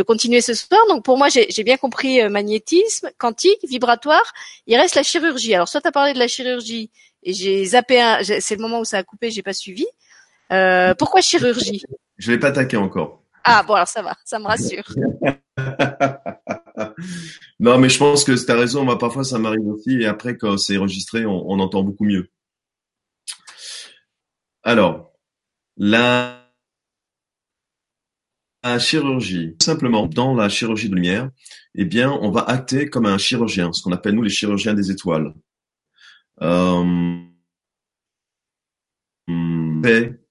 continuer 0.05 0.41
ce 0.41 0.53
soir. 0.53 0.81
Donc, 0.89 1.05
pour 1.05 1.17
moi, 1.17 1.29
j'ai 1.29 1.63
bien 1.63 1.77
compris 1.77 2.21
euh, 2.21 2.29
magnétisme, 2.29 3.11
quantique, 3.19 3.61
vibratoire. 3.69 4.33
Il 4.67 4.77
reste 4.77 4.97
la 4.97 5.05
chirurgie. 5.05 5.55
Alors, 5.55 5.69
soit 5.69 5.81
tu 5.81 5.87
as 5.87 5.93
parlé 5.93 6.13
de 6.13 6.19
la 6.19 6.27
chirurgie 6.27 6.91
et 7.23 7.33
j'ai 7.33 7.65
zappé 7.65 8.01
un, 8.01 8.19
c'est 8.23 8.57
le 8.57 8.63
moment 8.63 8.81
où 8.81 8.85
ça 8.85 8.99
a 8.99 9.05
coupé, 9.05 9.31
j'ai 9.31 9.43
pas 9.43 9.53
suivi. 9.53 9.87
Euh, 10.53 10.95
pourquoi 10.95 11.21
chirurgie? 11.21 11.85
Je 12.19 12.33
vais 12.33 12.39
pas 12.39 12.49
attaquer 12.49 12.77
encore. 12.77 13.23
Ah 13.45 13.63
bon 13.63 13.75
alors 13.75 13.89
ça 13.89 14.03
va, 14.03 14.15
ça 14.25 14.39
me 14.39 14.47
rassure. 14.47 14.85
non, 17.61 17.79
mais 17.79 17.89
je 17.89 17.99
pense 17.99 18.25
que 18.25 18.33
tu 18.33 18.51
as 18.51 18.57
raison. 18.57 18.85
Moi, 18.85 18.99
parfois, 18.99 19.25
ça 19.25 19.39
m'arrive 19.39 19.67
aussi. 19.67 20.01
Et 20.01 20.07
après, 20.07 20.37
quand 20.37 20.57
c'est 20.59 20.77
enregistré, 20.79 21.27
on, 21.27 21.59
entend 21.61 21.83
beaucoup 21.83 22.05
mieux. 22.05 22.29
Alors, 24.63 25.13
la, 25.77 26.37
chirurgie, 28.79 29.57
simplement, 29.61 30.07
dans 30.07 30.35
la 30.35 30.49
chirurgie 30.49 30.89
de 30.89 30.95
lumière, 30.95 31.31
eh 31.75 31.85
bien, 31.85 32.11
on 32.11 32.31
va 32.31 32.43
acter 32.43 32.89
comme 32.89 33.07
un 33.07 33.19
chirurgien, 33.19 33.73
ce 33.73 33.83
qu'on 33.83 33.93
appelle 33.93 34.15
nous 34.15 34.23
les 34.23 34.31
chirurgiens 34.31 34.75
des 34.75 34.91
étoiles. 34.91 35.35
Euh, 36.43 37.17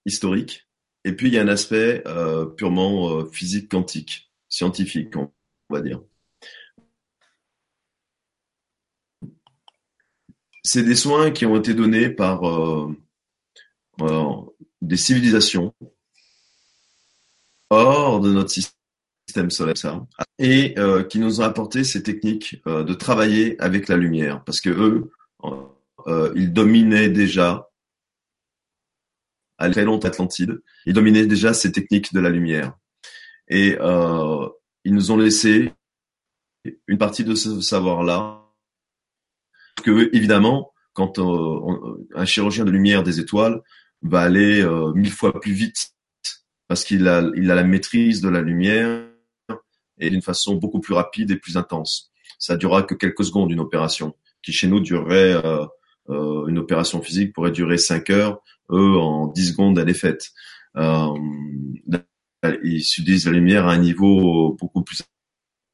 historique. 0.06 0.68
Et 1.06 1.14
puis, 1.14 1.28
il 1.28 1.34
y 1.34 1.38
a 1.38 1.42
un 1.42 1.48
aspect 1.48 2.04
euh, 2.08 2.46
purement 2.46 3.20
euh, 3.20 3.26
physique 3.32 3.70
quantique, 3.70 4.32
scientifique, 4.50 5.16
on 5.16 5.32
va 5.70 5.82
dire. 5.82 6.02
C'est 10.64 10.84
des 10.84 10.96
soins 10.96 11.32
qui 11.32 11.46
ont 11.46 11.58
été 11.58 11.74
donnés 11.74 12.10
par 12.10 12.48
euh, 12.48 12.96
euh, 14.02 14.34
des 14.82 14.98
civilisations 14.98 15.74
hors 17.70 18.20
de 18.20 18.32
notre 18.32 18.50
système 18.50 19.50
solaire 19.50 19.76
et 20.40 20.78
euh, 20.80 21.04
qui 21.04 21.20
nous 21.20 21.42
ont 21.42 21.44
apporté 21.44 21.84
ces 21.84 22.02
techniques 22.04 22.62
de 22.66 22.94
travailler 22.94 23.60
avec 23.62 23.88
la 23.88 23.98
lumière 23.98 24.44
parce 24.44 24.60
que 24.60 24.70
eux 24.70 25.12
euh, 26.08 26.32
il 26.36 26.54
dominait 26.54 27.10
déjà 27.10 27.70
à 29.58 29.70
très 29.70 29.84
longtemps 29.84 30.08
Atlantide. 30.08 30.62
Il 30.86 30.94
dominait 30.94 31.26
déjà 31.26 31.54
ces 31.54 31.72
techniques 31.72 32.14
de 32.14 32.20
la 32.20 32.30
lumière. 32.30 32.78
Et 33.50 33.78
euh, 33.80 34.48
ils 34.86 34.94
nous 34.94 35.12
ont 35.12 35.18
laissé 35.18 35.74
une 36.88 36.98
partie 36.98 37.24
de 37.24 37.36
ce 37.36 37.60
savoir-là. 37.60 38.39
Que 39.82 40.10
évidemment, 40.16 40.72
quand 40.94 41.20
euh, 41.20 42.08
un 42.16 42.26
chirurgien 42.26 42.66
de 42.66 42.72
lumière 42.72 43.04
des 43.04 43.20
étoiles 43.20 43.62
va 44.02 44.22
aller 44.22 44.62
euh, 44.62 44.92
mille 44.94 45.12
fois 45.12 45.40
plus 45.40 45.54
vite 45.54 45.94
parce 46.68 46.84
qu'il 46.84 47.08
a, 47.08 47.24
il 47.36 47.50
a 47.52 47.56
la 47.56 47.64
maîtrise 47.64 48.22
de 48.22 48.30
la 48.30 48.42
lumière 48.42 49.06
et 50.00 50.10
d'une 50.10 50.22
façon 50.22 50.56
beaucoup 50.56 50.80
plus 50.80 50.94
rapide 50.94 51.32
et 51.32 51.36
plus 51.36 51.58
intense. 51.58 52.12
Ça 52.38 52.58
durera 52.58 52.84
que 52.84 52.96
quelques 52.96 53.26
secondes 53.26 53.52
une 53.52 53.60
opération, 53.60 54.16
qui 54.42 54.54
chez 54.54 54.68
nous 54.68 54.80
durerait 54.80 55.42
euh, 55.44 56.48
une 56.48 56.58
opération 56.58 57.02
physique 57.02 57.34
pourrait 57.34 57.52
durer 57.52 57.78
5 57.78 58.10
heures, 58.12 58.40
eux 58.72 58.98
en 58.98 59.28
10 59.28 59.50
secondes 59.50 59.78
elle 59.78 59.90
est 59.90 59.94
faite. 59.94 60.30
Ils 62.64 62.78
utilisent 62.78 63.26
la 63.26 63.32
lumière 63.34 63.68
à 63.68 63.74
un 63.74 63.80
niveau 63.80 64.56
beaucoup 64.60 64.84
plus 64.84 65.04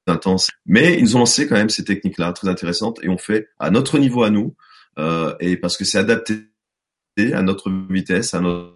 intense. 0.08 0.50
Mais 0.66 0.98
ils 0.98 1.04
nous 1.04 1.16
ont 1.16 1.20
lancé 1.20 1.48
quand 1.48 1.56
même 1.56 1.70
ces 1.70 1.84
techniques-là 1.84 2.34
très 2.34 2.48
intéressantes 2.48 3.00
et 3.04 3.10
on 3.10 3.18
fait 3.18 3.50
à 3.60 3.70
notre 3.72 3.98
niveau 3.98 4.24
à 4.24 4.30
nous 4.30 4.56
euh, 4.98 5.36
et 5.40 5.58
parce 5.58 5.78
que 5.78 5.86
c'est 5.86 5.98
adapté 5.98 6.48
à 7.34 7.42
notre 7.42 7.72
vitesse, 7.90 8.34
à 8.34 8.42
notre 8.42 8.76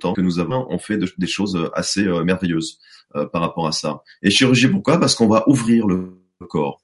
temps 0.00 0.12
que 0.12 0.20
nous 0.20 0.38
avons, 0.38 0.66
on 0.68 0.78
fait 0.78 0.98
des 0.98 1.26
choses 1.26 1.70
assez 1.74 2.06
euh, 2.06 2.24
merveilleuses 2.24 2.78
euh, 3.16 3.26
par 3.26 3.40
rapport 3.40 3.66
à 3.66 3.72
ça. 3.72 4.02
Et 4.22 4.30
chirurgie, 4.30 4.68
pourquoi? 4.68 4.98
Parce 4.98 5.14
qu'on 5.14 5.28
va 5.28 5.48
ouvrir 5.48 5.86
le 5.86 6.18
corps. 6.48 6.82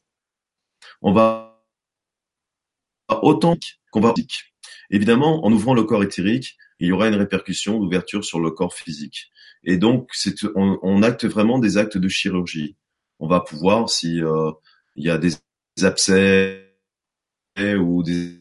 On 1.02 1.12
va 1.12 1.64
autant 3.22 3.56
qu'on 3.90 4.00
va 4.00 4.14
Évidemment, 4.90 5.44
en 5.44 5.52
ouvrant 5.52 5.74
le 5.74 5.84
corps 5.84 6.02
éthérique, 6.02 6.56
il 6.80 6.88
y 6.88 6.92
aura 6.92 7.08
une 7.08 7.14
répercussion 7.14 7.78
d'ouverture 7.80 8.24
sur 8.24 8.40
le 8.40 8.50
corps 8.50 8.74
physique. 8.74 9.30
Et 9.64 9.76
donc, 9.76 10.10
c'est, 10.12 10.34
on, 10.54 11.02
acte 11.02 11.24
vraiment 11.24 11.58
des 11.58 11.76
actes 11.76 11.98
de 11.98 12.08
chirurgie. 12.08 12.76
On 13.18 13.26
va 13.26 13.40
pouvoir, 13.40 13.90
si 13.90 14.22
euh, 14.22 14.52
il 14.94 15.04
y 15.04 15.10
a 15.10 15.18
des 15.18 15.32
abcès 15.82 16.64
ou 17.58 18.02
des, 18.02 18.40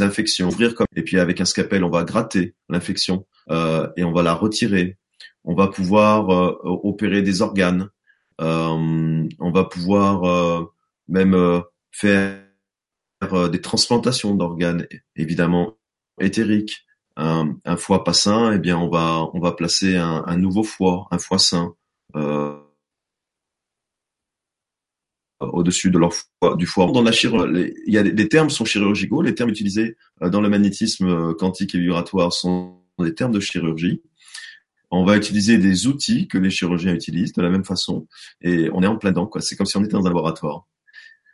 infections, 0.00 0.48
ouvrir 0.48 0.74
comme 0.74 0.86
et 0.96 1.02
puis 1.02 1.18
avec 1.18 1.42
un 1.42 1.44
scalpel, 1.44 1.84
on 1.84 1.90
va 1.90 2.04
gratter 2.04 2.54
l'infection 2.70 3.26
euh, 3.50 3.86
et 3.98 4.04
on 4.04 4.12
va 4.12 4.22
la 4.22 4.32
retirer. 4.32 4.96
On 5.44 5.54
va 5.54 5.68
pouvoir 5.68 6.30
euh, 6.30 6.56
opérer 6.62 7.20
des 7.20 7.42
organes. 7.42 7.90
on 8.38 9.28
va 9.38 9.64
pouvoir 9.64 10.70
même 11.08 11.62
faire 11.90 12.40
des 13.50 13.60
transplantations 13.60 14.34
d'organes, 14.34 14.86
évidemment 15.14 15.76
éthériques. 16.18 16.86
Un, 17.16 17.76
foie 17.76 18.04
pas 18.04 18.14
sain, 18.14 18.52
eh 18.54 18.58
bien 18.58 18.78
on 18.78 18.88
va 18.88 19.28
on 19.34 19.40
va 19.40 19.52
placer 19.52 19.96
un, 19.96 20.36
nouveau 20.36 20.62
foie, 20.62 21.08
un 21.10 21.18
foie 21.18 21.38
sain 21.38 21.74
euh, 22.16 22.56
au-dessus 25.40 25.90
de 25.90 25.98
leur 25.98 26.12
foie, 26.14 26.56
du 26.56 26.66
foie. 26.66 26.90
Dans 26.92 27.02
la 27.02 27.12
chirurgie, 27.12 27.74
il 27.86 27.92
y 27.92 27.98
a 27.98 28.02
des, 28.02 28.28
termes 28.28 28.50
sont 28.50 28.64
chirurgicaux, 28.64 29.22
les 29.22 29.34
termes 29.34 29.50
utilisés 29.50 29.96
euh, 30.22 30.30
dans 30.30 30.40
le 30.40 30.48
magnétisme 30.48 31.08
euh, 31.08 31.34
quantique 31.34 31.74
et 31.74 31.78
vibratoire 31.78 32.32
sont 32.32 32.80
des 32.98 33.14
termes 33.14 33.32
de 33.32 33.40
chirurgie. 33.40 34.02
On 34.90 35.04
va 35.04 35.16
utiliser 35.16 35.58
des 35.58 35.86
outils 35.86 36.28
que 36.28 36.38
les 36.38 36.50
chirurgiens 36.50 36.94
utilisent 36.94 37.32
de 37.32 37.42
la 37.42 37.48
même 37.48 37.64
façon, 37.64 38.06
et 38.42 38.68
on 38.72 38.82
est 38.82 38.86
en 38.86 38.96
plein 38.96 39.10
dedans. 39.10 39.26
Quoi. 39.26 39.40
C'est 39.40 39.56
comme 39.56 39.66
si 39.66 39.76
on 39.76 39.84
était 39.84 39.92
dans 39.92 40.04
un 40.04 40.10
laboratoire. 40.10 40.66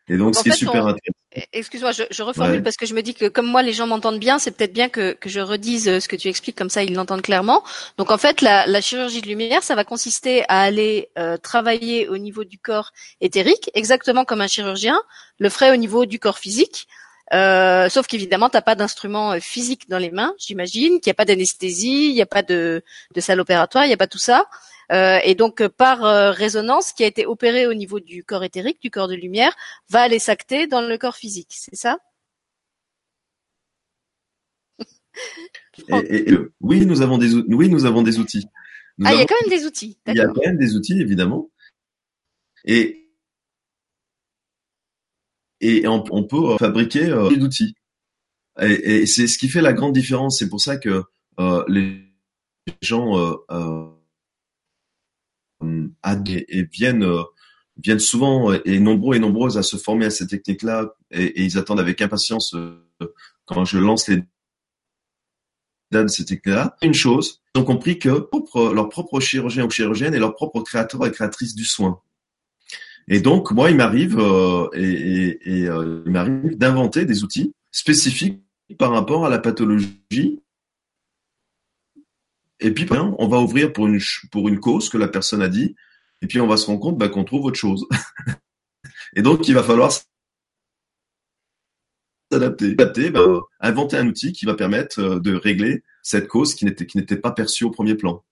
Et 0.09 0.17
donc, 0.17 0.35
ce 0.35 0.43
qui 0.43 0.49
est 0.49 0.53
super 0.53 0.87
intéressant. 0.87 1.17
Excuse-moi, 1.53 1.92
je, 1.92 2.05
je 2.11 2.22
reformule 2.22 2.62
parce 2.62 2.77
que 2.77 2.87
je 2.87 2.94
me 2.94 3.03
dis 3.03 3.14
que 3.14 3.29
comme 3.29 3.46
moi, 3.46 3.62
les 3.62 3.72
gens 3.72 3.87
m'entendent 3.87 4.18
bien, 4.18 4.38
c'est 4.38 4.51
peut-être 4.51 4.72
bien 4.72 4.88
que, 4.88 5.12
que 5.12 5.29
je 5.29 5.40
redise 5.40 5.88
euh, 5.88 6.01
ce 6.01 6.09
que 6.09 6.16
tu 6.16 6.29
expliques, 6.29 6.57
comme 6.57 6.70
ça 6.70 6.83
ils 6.83 6.94
l'entendent 6.94 7.22
clairement. 7.22 7.62
Donc 7.96 8.11
en 8.11 8.18
fait, 8.18 8.40
la, 8.40 8.66
la, 8.66 8.81
chirurgie 8.81 9.20
de 9.20 9.27
lumière, 9.27 9.62
ça 9.62 9.74
va 9.74 9.85
consister 9.85 10.44
à 10.48 10.61
aller 10.61 11.11
euh, 11.18 11.37
travailler 11.37 12.09
au 12.09 12.18
niveau 12.18 12.44
du 12.44 12.59
corps 12.59 12.92
éthérique, 13.20 13.70
exactement 13.74 14.24
comme 14.24 14.40
un 14.40 14.48
chirurgien 14.48 15.01
le 15.38 15.48
ferait 15.51 15.70
au 15.70 15.77
niveau 15.77 16.07
du 16.07 16.18
corps 16.18 16.38
physique. 16.38 16.88
Euh, 17.35 17.88
sauf 17.88 18.07
qu'évidemment, 18.07 18.48
t'as 18.48 18.62
pas 18.62 18.74
d'instrument 18.74 19.38
physique 19.40 19.88
dans 19.88 19.98
les 19.98 20.11
mains, 20.11 20.35
j'imagine, 20.38 21.01
qu'il 21.01 21.11
n'y 21.11 21.12
a 21.12 21.14
pas 21.14 21.27
d'anesthésie, 21.27 22.09
il 22.09 22.14
n'y 22.14 22.22
a 22.22 22.27
pas 22.27 22.42
de, 22.42 22.83
de 23.14 23.20
salle 23.20 23.40
opératoire, 23.40 23.85
il 23.85 23.88
n'y 23.88 23.94
a 23.94 23.98
pas 23.98 24.07
tout 24.07 24.18
ça. 24.18 24.46
Euh, 24.90 25.18
et 25.22 25.35
donc 25.35 25.61
euh, 25.61 25.68
par 25.68 26.05
euh, 26.05 26.31
résonance, 26.31 26.92
qui 26.92 27.05
a 27.05 27.07
été 27.07 27.27
opéré 27.27 27.66
au 27.66 27.74
niveau 27.74 28.01
du 28.01 28.24
corps 28.24 28.44
éthérique, 28.44 28.81
du 28.81 28.90
corps 28.90 29.09
de 29.09 29.14
lumière, 29.14 29.55
va 29.90 30.01
aller 30.01 30.18
s'acter 30.18 30.66
dans 30.66 30.81
le 30.81 30.96
corps 30.96 31.16
physique. 31.16 31.51
C'est 31.51 31.77
ça? 31.77 31.98
Oui, 36.61 36.87
nous 36.87 37.03
avons 37.03 37.18
des 37.18 37.35
oui, 37.35 37.68
nous 37.68 37.85
avons 37.85 38.03
des 38.03 38.18
outils. 38.18 38.46
ah, 39.05 39.14
il 39.14 39.18
y 39.18 39.22
a 39.22 39.27
quand 39.27 39.37
même 39.42 39.51
des 39.51 39.64
outils. 39.66 39.98
Il 40.07 40.14
y 40.14 40.20
a 40.20 40.27
quand 40.27 40.44
même 40.44 40.59
des 40.59 40.74
outils, 40.74 41.01
évidemment. 41.01 41.51
Et 42.64 43.11
et 45.61 45.87
on, 45.88 46.03
peut 46.24 46.57
fabriquer 46.59 47.07
des 47.31 47.42
outils. 47.42 47.74
Et, 48.61 49.07
c'est 49.07 49.27
ce 49.27 49.38
qui 49.38 49.48
fait 49.48 49.61
la 49.61 49.72
grande 49.72 49.92
différence. 49.92 50.38
C'est 50.38 50.48
pour 50.48 50.61
ça 50.61 50.77
que 50.77 51.05
les 51.68 52.01
gens 52.83 53.18
euh, 53.51 53.97
et, 55.62 56.62
viennent 56.73 57.05
euh, 57.05 57.23
viennent 57.83 57.99
souvent 57.99 58.53
euh, 58.53 58.61
et 58.64 58.79
nombreux 58.81 59.16
et 59.16 59.18
nombreuses 59.18 59.59
à 59.59 59.62
se 59.62 59.77
former 59.77 60.07
à 60.07 60.11
cette 60.11 60.31
technique-là 60.31 60.94
et, 61.11 61.42
ils 61.42 61.59
attendent 61.59 61.81
avec 61.81 62.01
impatience 62.01 62.55
quand 63.44 63.64
je 63.64 63.79
lance 63.79 64.09
les 64.09 64.23
de 65.90 66.07
cette 66.07 66.29
technique-là. 66.29 66.77
Une 66.83 66.92
chose, 66.92 67.40
ils 67.55 67.61
ont 67.61 67.64
compris 67.64 67.99
que 67.99 68.29
leur 68.75 68.88
propre 68.90 69.21
chirurgien 69.21 69.64
ou 69.64 69.71
chirurgienne 69.71 70.12
est 70.12 70.18
leur 70.18 70.35
propre 70.35 70.61
créateur 70.61 71.07
et 71.07 71.11
créatrice 71.11 71.55
du 71.55 71.64
soin. 71.64 72.01
Et 73.11 73.21
donc, 73.21 73.53
moi, 73.53 73.71
il 73.71 73.77
m'arrive 73.77 74.21
et, 74.75 74.83
et, 74.83 75.62
il 75.64 76.12
m'arrive 76.12 76.59
d'inventer 76.59 77.07
des 77.07 77.25
outils 77.25 77.55
spécifiques 77.71 78.42
par 78.79 78.90
rapport 78.90 79.25
à 79.25 79.31
la 79.31 79.38
pathologie 79.38 80.42
et 82.61 82.73
puis, 82.73 82.85
ben, 82.85 83.14
on 83.18 83.29
va 83.29 83.38
ouvrir 83.38 83.73
pour 83.73 83.87
une, 83.87 84.01
pour 84.31 84.49
une 84.49 84.61
cause 84.61 84.88
que 84.88 84.99
la 84.99 85.09
personne 85.09 85.42
a 85.42 85.49
dit. 85.49 85.77
Et 86.23 86.27
puis, 86.27 86.40
on 86.40 86.47
va 86.47 86.57
se 86.57 86.66
rendre 86.66 86.81
compte 86.81 86.99
ben, 86.99 87.09
qu'on 87.09 87.25
trouve 87.25 87.44
autre 87.44 87.59
chose. 87.59 87.87
et 89.16 89.23
donc, 89.23 89.47
il 89.49 89.55
va 89.55 89.62
falloir 89.62 89.92
s'adapter. 92.33 92.75
Ben, 93.11 93.40
inventer 93.61 93.97
un 93.97 94.07
outil 94.09 94.33
qui 94.33 94.44
va 94.44 94.55
permettre 94.55 95.01
euh, 95.01 95.21
de 95.21 95.35
régler 95.35 95.85
cette 96.03 96.27
cause 96.27 96.55
qui 96.55 96.64
n'était, 96.64 96.87
qui 96.87 96.99
n'était 96.99 97.16
pas 97.16 97.31
perçue 97.31 97.64
au 97.64 97.71
premier 97.71 97.94
plan. 97.94 98.25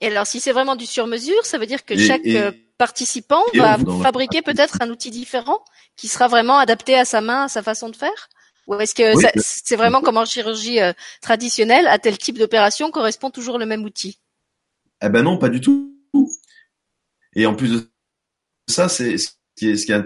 Et 0.00 0.08
alors, 0.08 0.26
si 0.26 0.40
c'est 0.40 0.52
vraiment 0.52 0.76
du 0.76 0.84
sur-mesure, 0.84 1.44
ça 1.44 1.56
veut 1.56 1.66
dire 1.66 1.84
que 1.84 1.96
chaque 1.96 2.26
euh, 2.26 2.52
participant 2.76 3.42
va 3.54 3.78
fabriquer 4.02 4.42
peut-être 4.42 4.76
un 4.82 4.90
outil 4.90 5.10
différent 5.10 5.64
qui 5.96 6.08
sera 6.08 6.28
vraiment 6.28 6.58
adapté 6.58 6.94
à 6.94 7.06
sa 7.06 7.22
main, 7.22 7.44
à 7.44 7.48
sa 7.48 7.62
façon 7.62 7.88
de 7.88 7.96
faire? 7.96 8.28
Ou 8.66 8.74
est-ce 8.74 8.94
que 8.94 9.02
c'est 9.36 9.76
vraiment 9.76 10.00
comme 10.00 10.16
en 10.16 10.24
chirurgie 10.24 10.80
euh, 10.80 10.92
traditionnelle, 11.20 11.86
à 11.86 11.98
tel 11.98 12.18
type 12.18 12.38
d'opération 12.38 12.90
correspond 12.90 13.30
toujours 13.30 13.58
le 13.58 13.66
même 13.66 13.84
outil? 13.84 14.18
Eh 15.02 15.08
ben 15.08 15.22
non, 15.22 15.38
pas 15.38 15.48
du 15.48 15.60
tout. 15.60 15.92
Et 17.34 17.46
en 17.46 17.54
plus 17.54 17.70
de 17.70 17.90
ça, 18.66 18.88
c'est 18.88 19.18
ce 19.18 19.30
qui 19.56 19.68
est, 19.68 19.76
ce 19.76 19.86
qui 19.86 19.92
est 19.92 20.02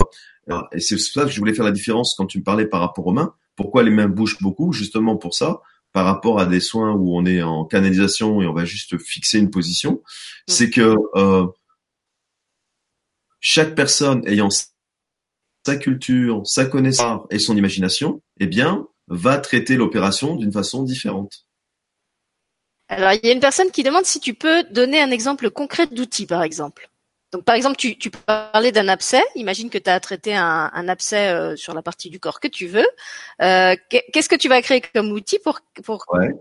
et 0.72 0.80
c'est 0.80 0.96
pour 0.96 1.04
ça 1.04 1.24
que 1.24 1.30
je 1.30 1.38
voulais 1.38 1.54
faire 1.54 1.64
la 1.64 1.70
différence 1.70 2.14
quand 2.16 2.26
tu 2.26 2.38
me 2.38 2.42
parlais 2.42 2.66
par 2.66 2.80
rapport 2.80 3.06
aux 3.06 3.12
mains. 3.12 3.34
Pourquoi 3.56 3.82
les 3.82 3.90
mains 3.90 4.08
bougent 4.08 4.38
beaucoup? 4.40 4.72
Justement 4.72 5.16
pour 5.16 5.34
ça, 5.34 5.60
par 5.92 6.04
rapport 6.04 6.40
à 6.40 6.46
des 6.46 6.60
soins 6.60 6.92
où 6.92 7.16
on 7.16 7.24
est 7.26 7.42
en 7.42 7.64
canalisation 7.64 8.40
et 8.42 8.46
on 8.46 8.52
va 8.52 8.64
juste 8.64 8.98
fixer 8.98 9.38
une 9.38 9.50
position, 9.50 9.92
mm. 9.92 10.00
c'est 10.48 10.70
que 10.70 10.96
euh, 11.14 11.46
chaque 13.40 13.74
personne 13.74 14.26
ayant 14.26 14.48
sa 15.66 15.76
culture, 15.76 16.42
sa 16.44 16.64
connaissance 16.64 17.26
et 17.30 17.38
son 17.38 17.56
imagination, 17.56 18.22
eh 18.38 18.46
bien, 18.46 18.86
va 19.08 19.38
traiter 19.38 19.76
l'opération 19.76 20.36
d'une 20.36 20.52
façon 20.52 20.82
différente. 20.82 21.46
Alors, 22.88 23.12
il 23.12 23.24
y 23.24 23.28
a 23.28 23.32
une 23.32 23.40
personne 23.40 23.70
qui 23.70 23.82
demande 23.82 24.04
si 24.04 24.20
tu 24.20 24.34
peux 24.34 24.64
donner 24.64 25.00
un 25.00 25.10
exemple 25.10 25.50
concret 25.50 25.86
d'outil, 25.86 26.26
par 26.26 26.42
exemple. 26.42 26.90
Donc, 27.32 27.44
par 27.44 27.54
exemple, 27.54 27.76
tu, 27.76 27.96
tu 27.96 28.10
parlais 28.10 28.72
d'un 28.72 28.88
abcès. 28.88 29.22
Imagine 29.36 29.70
que 29.70 29.78
tu 29.78 29.88
as 29.88 30.00
traité 30.00 30.34
un, 30.34 30.70
un 30.72 30.88
abcès 30.88 31.28
euh, 31.28 31.54
sur 31.54 31.74
la 31.74 31.82
partie 31.82 32.10
du 32.10 32.18
corps 32.18 32.40
que 32.40 32.48
tu 32.48 32.66
veux. 32.66 32.86
Euh, 33.40 33.76
Qu'est-ce 33.88 34.28
que 34.28 34.34
tu 34.34 34.48
vas 34.48 34.60
créer 34.62 34.80
comme 34.80 35.12
outil 35.12 35.38
pour, 35.38 35.60
pour 35.84 36.04
ouais. 36.12 36.34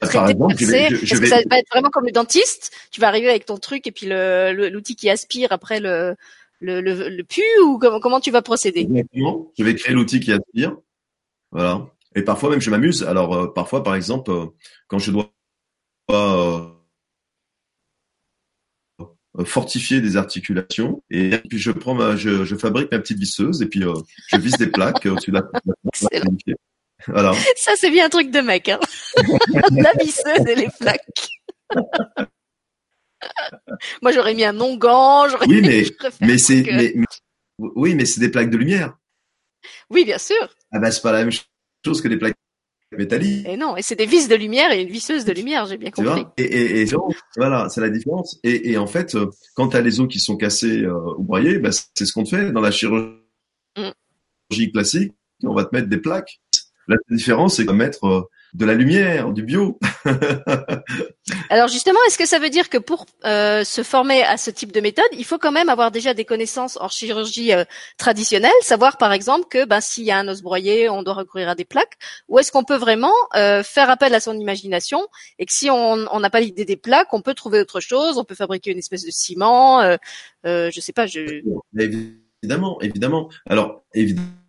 traiter 0.00 0.34
l'abcès? 0.38 0.84
Est-ce 0.84 1.20
que 1.20 1.26
ça 1.26 1.42
va 1.50 1.58
être 1.58 1.68
vraiment 1.70 1.90
comme 1.90 2.06
le 2.06 2.12
dentiste? 2.12 2.72
Tu 2.90 3.00
vas 3.02 3.08
arriver 3.08 3.28
avec 3.28 3.44
ton 3.44 3.58
truc 3.58 3.86
et 3.86 3.92
puis 3.92 4.06
l'outil 4.08 4.96
qui 4.96 5.10
aspire 5.10 5.52
après 5.52 5.80
le, 5.80 6.16
le, 6.60 6.80
le, 6.80 7.08
le 7.08 7.24
pu 7.24 7.42
ou 7.64 7.78
comment, 7.78 8.00
comment 8.00 8.20
tu 8.20 8.30
vas 8.30 8.42
procéder? 8.42 8.80
Exactement. 8.80 9.50
Je 9.58 9.64
vais 9.64 9.74
créer 9.74 9.94
l'outil 9.94 10.20
qui 10.20 10.32
aspire. 10.32 10.76
Voilà. 11.50 11.86
Et 12.14 12.22
parfois 12.22 12.50
même 12.50 12.60
je 12.60 12.70
m'amuse. 12.70 13.02
Alors 13.02 13.34
euh, 13.34 13.52
parfois 13.52 13.82
par 13.82 13.94
exemple 13.94 14.30
euh, 14.30 14.46
quand 14.88 14.98
je 14.98 15.10
dois 15.10 15.32
euh, 16.10 16.66
euh, 19.38 19.44
fortifier 19.44 20.00
des 20.00 20.16
articulations. 20.16 21.02
Et 21.10 21.38
puis 21.48 21.58
je 21.58 21.70
prends 21.70 21.94
ma, 21.94 22.16
je, 22.16 22.44
je 22.44 22.56
fabrique 22.56 22.90
ma 22.92 22.98
petite 22.98 23.18
visseuse 23.18 23.62
et 23.62 23.66
puis 23.66 23.84
euh, 23.84 23.94
je 24.28 24.36
visse 24.36 24.58
des 24.58 24.66
plaques 24.66 25.06
au-dessus 25.06 25.30
de 25.30 25.36
la. 25.36 25.48
Voilà. 27.06 27.32
Ça 27.56 27.72
c'est 27.76 27.90
bien 27.90 28.06
un 28.06 28.10
truc 28.10 28.30
de 28.30 28.40
mec. 28.40 28.68
Hein 28.68 28.80
la 29.70 29.92
visseuse 30.00 30.46
et 30.46 30.54
les 30.54 30.68
plaques. 30.78 31.06
Moi 34.02 34.12
j'aurais 34.12 34.34
mis 34.34 34.44
un 34.44 34.52
non 34.52 34.76
gant. 34.76 35.26
Oui 35.46 35.60
mais 35.62 35.84
mais 36.20 36.38
c'est 36.38 36.62
mais, 36.62 36.94
oui 37.58 37.94
mais 37.94 38.06
c'est 38.06 38.20
des 38.20 38.30
plaques 38.30 38.50
de 38.50 38.56
lumière. 38.56 38.96
Oui 39.90 40.04
bien 40.04 40.18
sûr. 40.18 40.48
Ah 40.72 40.78
ben 40.78 40.90
c'est 40.90 41.02
pas 41.02 41.12
la 41.12 41.24
même 41.24 41.32
chose 41.84 42.00
que 42.00 42.08
des 42.08 42.16
plaques 42.16 42.36
métallique. 42.96 43.46
Et 43.46 43.56
non, 43.56 43.76
et 43.76 43.82
c'est 43.82 43.96
des 43.96 44.06
vis 44.06 44.28
de 44.28 44.34
lumière 44.34 44.72
et 44.72 44.82
une 44.82 44.88
visseuse 44.88 45.24
de 45.24 45.32
lumière, 45.32 45.66
j'ai 45.66 45.76
bien 45.76 45.90
compris. 45.90 46.24
Et, 46.36 46.42
et, 46.42 46.82
et, 46.82 46.86
voilà, 47.36 47.68
c'est 47.68 47.80
la 47.80 47.90
différence. 47.90 48.38
Et, 48.42 48.72
et 48.72 48.78
en 48.78 48.86
fait, 48.86 49.14
euh, 49.14 49.30
quand 49.54 49.68
tu 49.68 49.76
as 49.76 49.80
les 49.80 50.00
os 50.00 50.08
qui 50.08 50.18
sont 50.18 50.36
cassés 50.36 50.82
euh, 50.82 51.14
ou 51.16 51.22
broyés, 51.22 51.58
bah, 51.58 51.70
c'est 51.72 52.04
ce 52.04 52.12
qu'on 52.12 52.24
te 52.24 52.30
fait 52.30 52.52
dans 52.52 52.60
la 52.60 52.70
chirurgie 52.70 53.14
mm. 53.76 54.72
classique. 54.72 55.12
On 55.44 55.54
va 55.54 55.64
te 55.64 55.74
mettre 55.74 55.88
des 55.88 55.98
plaques. 55.98 56.40
La 56.88 56.96
différence, 57.08 57.56
c'est 57.56 57.64
qu'on 57.64 57.72
va 57.72 57.78
mettre 57.78 58.04
euh, 58.04 58.22
de 58.54 58.64
la 58.64 58.74
lumière, 58.74 59.32
du 59.32 59.42
bio. 59.42 59.78
Alors 61.50 61.68
justement, 61.68 61.98
est-ce 62.06 62.18
que 62.18 62.26
ça 62.26 62.38
veut 62.38 62.50
dire 62.50 62.68
que 62.68 62.78
pour 62.78 63.06
euh, 63.24 63.64
se 63.64 63.82
former 63.82 64.22
à 64.22 64.36
ce 64.36 64.50
type 64.50 64.72
de 64.72 64.80
méthode, 64.80 65.06
il 65.12 65.24
faut 65.24 65.38
quand 65.38 65.52
même 65.52 65.68
avoir 65.68 65.90
déjà 65.90 66.14
des 66.14 66.24
connaissances 66.24 66.76
en 66.80 66.88
chirurgie 66.88 67.52
euh, 67.52 67.64
traditionnelle, 67.98 68.50
savoir 68.62 68.96
par 68.96 69.12
exemple 69.12 69.46
que 69.48 69.64
ben, 69.64 69.80
s'il 69.80 70.04
y 70.04 70.10
a 70.10 70.18
un 70.18 70.28
os 70.28 70.42
broyé, 70.42 70.88
on 70.88 71.02
doit 71.02 71.14
recourir 71.14 71.48
à 71.48 71.54
des 71.54 71.64
plaques, 71.64 71.94
ou 72.28 72.38
est-ce 72.38 72.50
qu'on 72.50 72.64
peut 72.64 72.76
vraiment 72.76 73.14
euh, 73.36 73.62
faire 73.62 73.90
appel 73.90 74.14
à 74.14 74.20
son 74.20 74.38
imagination 74.38 75.06
et 75.38 75.46
que 75.46 75.52
si 75.52 75.70
on 75.70 76.20
n'a 76.20 76.30
pas 76.30 76.40
l'idée 76.40 76.64
des 76.64 76.76
plaques, 76.76 77.12
on 77.12 77.22
peut 77.22 77.34
trouver 77.34 77.60
autre 77.60 77.80
chose, 77.80 78.18
on 78.18 78.24
peut 78.24 78.34
fabriquer 78.34 78.72
une 78.72 78.78
espèce 78.78 79.04
de 79.04 79.10
ciment, 79.10 79.80
euh, 79.80 79.96
je 80.44 80.80
sais 80.80 80.92
pas. 80.92 81.06
Je... 81.06 81.42
Évidemment, 82.42 82.80
évidemment. 82.80 83.28
Alors 83.46 83.84
évidemment 83.94 84.39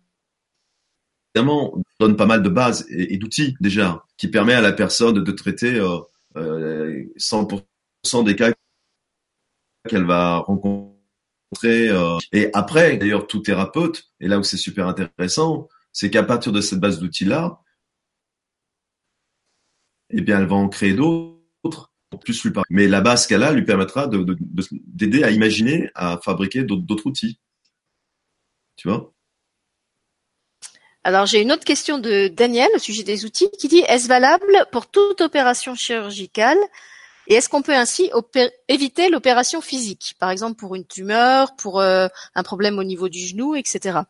évidemment, 1.34 1.82
donne 1.98 2.16
pas 2.16 2.26
mal 2.26 2.42
de 2.42 2.48
bases 2.48 2.86
et, 2.90 3.16
d'outils 3.16 3.56
déjà, 3.60 4.04
qui 4.16 4.28
permet 4.28 4.54
à 4.54 4.60
la 4.60 4.72
personne 4.72 5.22
de 5.22 5.32
traiter 5.32 5.78
euh, 5.78 5.98
euh, 6.36 7.04
100% 7.16 8.24
des 8.24 8.36
cas 8.36 8.52
qu'elle 9.88 10.04
va 10.04 10.38
rencontrer. 10.38 11.88
Euh. 11.88 12.18
Et 12.32 12.50
après, 12.52 12.96
d'ailleurs, 12.96 13.26
tout 13.26 13.40
thérapeute, 13.40 14.10
et 14.20 14.28
là 14.28 14.38
où 14.38 14.42
c'est 14.42 14.56
super 14.56 14.86
intéressant, 14.88 15.68
c'est 15.92 16.10
qu'à 16.10 16.22
partir 16.22 16.52
de 16.52 16.60
cette 16.60 16.80
base 16.80 16.98
d'outils-là, 16.98 17.60
eh 20.10 20.20
bien, 20.20 20.40
elle 20.40 20.46
va 20.46 20.56
en 20.56 20.68
créer 20.68 20.94
d'autres 20.94 21.92
plus 22.18 22.44
lui 22.44 22.52
Mais 22.68 22.88
la 22.88 23.00
base 23.00 23.26
qu'elle 23.26 23.42
a 23.42 23.52
lui 23.52 23.64
permettra 23.64 24.06
d'aider 24.06 25.18
de, 25.18 25.24
à 25.24 25.30
imaginer, 25.30 25.90
à 25.94 26.18
fabriquer 26.22 26.64
d'autres 26.64 27.06
outils. 27.06 27.40
Tu 28.76 28.88
vois? 28.88 29.12
Alors 31.04 31.26
j'ai 31.26 31.40
une 31.40 31.52
autre 31.52 31.64
question 31.64 31.98
de 31.98 32.28
Daniel 32.28 32.68
au 32.74 32.78
sujet 32.78 33.02
des 33.02 33.24
outils 33.24 33.50
qui 33.58 33.68
dit 33.68 33.82
est-ce 33.88 34.08
valable 34.08 34.66
pour 34.70 34.88
toute 34.88 35.20
opération 35.20 35.74
chirurgicale 35.74 36.58
et 37.28 37.34
est-ce 37.34 37.48
qu'on 37.48 37.62
peut 37.62 37.74
ainsi 37.74 38.10
éviter 38.68 39.08
l'opération 39.08 39.60
physique, 39.60 40.14
par 40.18 40.30
exemple 40.30 40.58
pour 40.58 40.74
une 40.74 40.86
tumeur, 40.86 41.54
pour 41.56 41.80
euh, 41.80 42.08
un 42.34 42.42
problème 42.42 42.78
au 42.78 42.84
niveau 42.84 43.08
du 43.08 43.20
genou, 43.20 43.54
etc. 43.54 44.00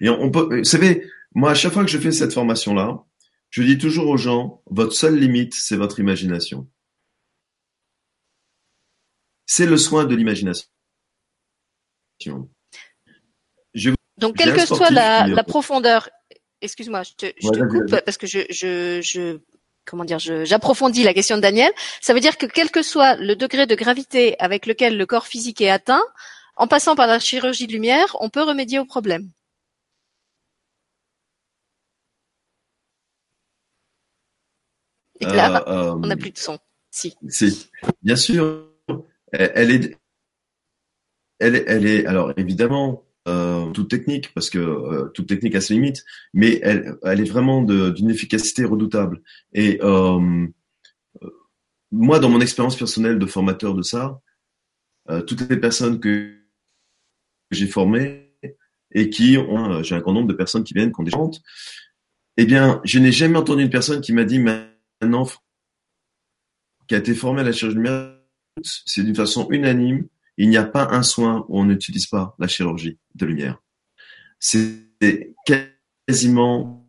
Et 0.00 0.08
on 0.08 0.30
peut, 0.30 0.58
vous 0.58 0.64
savez, 0.64 1.10
moi 1.34 1.50
à 1.50 1.54
chaque 1.54 1.72
fois 1.72 1.84
que 1.84 1.90
je 1.90 1.98
fais 1.98 2.12
cette 2.12 2.32
formation-là, 2.32 3.04
je 3.50 3.62
dis 3.62 3.78
toujours 3.78 4.08
aux 4.08 4.16
gens, 4.16 4.62
votre 4.66 4.92
seule 4.92 5.18
limite, 5.18 5.54
c'est 5.54 5.76
votre 5.76 5.98
imagination. 5.98 6.68
C'est 9.46 9.66
le 9.66 9.76
soin 9.76 10.04
de 10.04 10.14
l'imagination. 10.14 10.68
Donc, 14.20 14.36
quelle 14.36 14.54
que 14.54 14.66
soit 14.66 14.90
la, 14.90 15.26
la 15.26 15.42
profondeur, 15.42 16.08
excuse-moi, 16.60 17.02
je 17.02 17.12
te, 17.14 17.26
je 17.42 17.48
te 17.48 17.64
coupe 17.68 18.00
parce 18.04 18.18
que 18.18 18.26
je, 18.26 18.40
je, 18.50 19.00
je 19.02 19.40
comment 19.84 20.04
dire, 20.04 20.18
j'approfondis 20.18 21.02
la 21.02 21.14
question 21.14 21.36
de 21.36 21.42
Daniel. 21.42 21.72
Ça 22.00 22.14
veut 22.14 22.20
dire 22.20 22.36
que 22.36 22.46
quel 22.46 22.70
que 22.70 22.82
soit 22.82 23.16
le 23.16 23.34
degré 23.34 23.66
de 23.66 23.74
gravité 23.74 24.38
avec 24.38 24.66
lequel 24.66 24.96
le 24.96 25.06
corps 25.06 25.26
physique 25.26 25.60
est 25.60 25.70
atteint, 25.70 26.02
en 26.56 26.68
passant 26.68 26.94
par 26.94 27.06
la 27.06 27.18
chirurgie 27.18 27.66
de 27.66 27.72
lumière, 27.72 28.16
on 28.20 28.28
peut 28.28 28.42
remédier 28.42 28.78
au 28.78 28.84
problème. 28.84 29.30
Et 35.20 35.26
là, 35.26 35.64
euh, 35.68 35.92
on 35.92 36.06
n'a 36.06 36.16
plus 36.16 36.30
de 36.30 36.38
son. 36.38 36.58
Si. 36.90 37.14
Si, 37.28 37.70
bien 38.02 38.16
sûr. 38.16 38.66
Elle, 39.32 39.70
est, 39.70 39.96
elle 41.38 41.54
est, 41.54 41.64
elle 41.68 41.86
est, 41.86 42.06
alors 42.06 42.32
évidemment, 42.36 43.04
euh, 43.30 43.70
toute 43.70 43.88
technique, 43.88 44.32
parce 44.34 44.50
que 44.50 44.58
euh, 44.58 45.08
toute 45.14 45.28
technique 45.28 45.54
a 45.54 45.60
ses 45.60 45.74
limites, 45.74 46.04
mais 46.34 46.60
elle, 46.62 46.98
est 47.04 47.30
vraiment 47.30 47.62
d'une 47.62 48.10
efficacité 48.10 48.64
redoutable. 48.64 49.22
Et 49.52 49.78
euh, 49.82 50.46
moi, 51.92 52.18
dans 52.18 52.28
mon 52.28 52.40
expérience 52.40 52.76
personnelle 52.76 53.18
de 53.18 53.26
formateur 53.26 53.74
de 53.74 53.82
ça, 53.82 54.20
toutes 55.26 55.48
les 55.50 55.56
personnes 55.56 55.98
que 55.98 56.36
j'ai 57.50 57.66
formées 57.66 58.32
et 58.92 59.10
qui 59.10 59.36
ont, 59.38 59.82
j'ai 59.82 59.96
un 59.96 60.00
grand 60.00 60.12
nombre 60.12 60.28
de 60.28 60.34
personnes 60.34 60.62
qui 60.62 60.74
viennent, 60.74 60.92
qui 60.92 61.00
ont 61.00 61.04
des 61.04 61.10
chantes, 61.10 61.40
eh 62.36 62.44
bien, 62.44 62.80
je 62.84 63.00
n'ai 63.00 63.10
jamais 63.10 63.38
entendu 63.38 63.62
une 63.62 63.70
personne 63.70 64.00
qui 64.00 64.12
m'a 64.12 64.24
dit 64.24 64.38
maintenant, 64.38 65.28
qui 66.86 66.94
a 66.94 66.98
été 66.98 67.14
formé 67.14 67.40
à 67.40 67.44
la 67.44 67.52
chirurgie 67.52 67.78
c'est 68.62 69.02
d'une 69.02 69.14
façon 69.16 69.48
unanime, 69.50 70.06
il 70.44 70.50
n'y 70.50 70.56
a 70.56 70.64
pas 70.64 70.88
un 70.90 71.02
soin 71.02 71.44
où 71.48 71.60
on 71.60 71.64
n'utilise 71.64 72.06
pas 72.06 72.34
la 72.38 72.48
chirurgie 72.48 72.98
de 73.14 73.26
lumière. 73.26 73.62
C'est 74.38 74.86
quasiment 76.06 76.88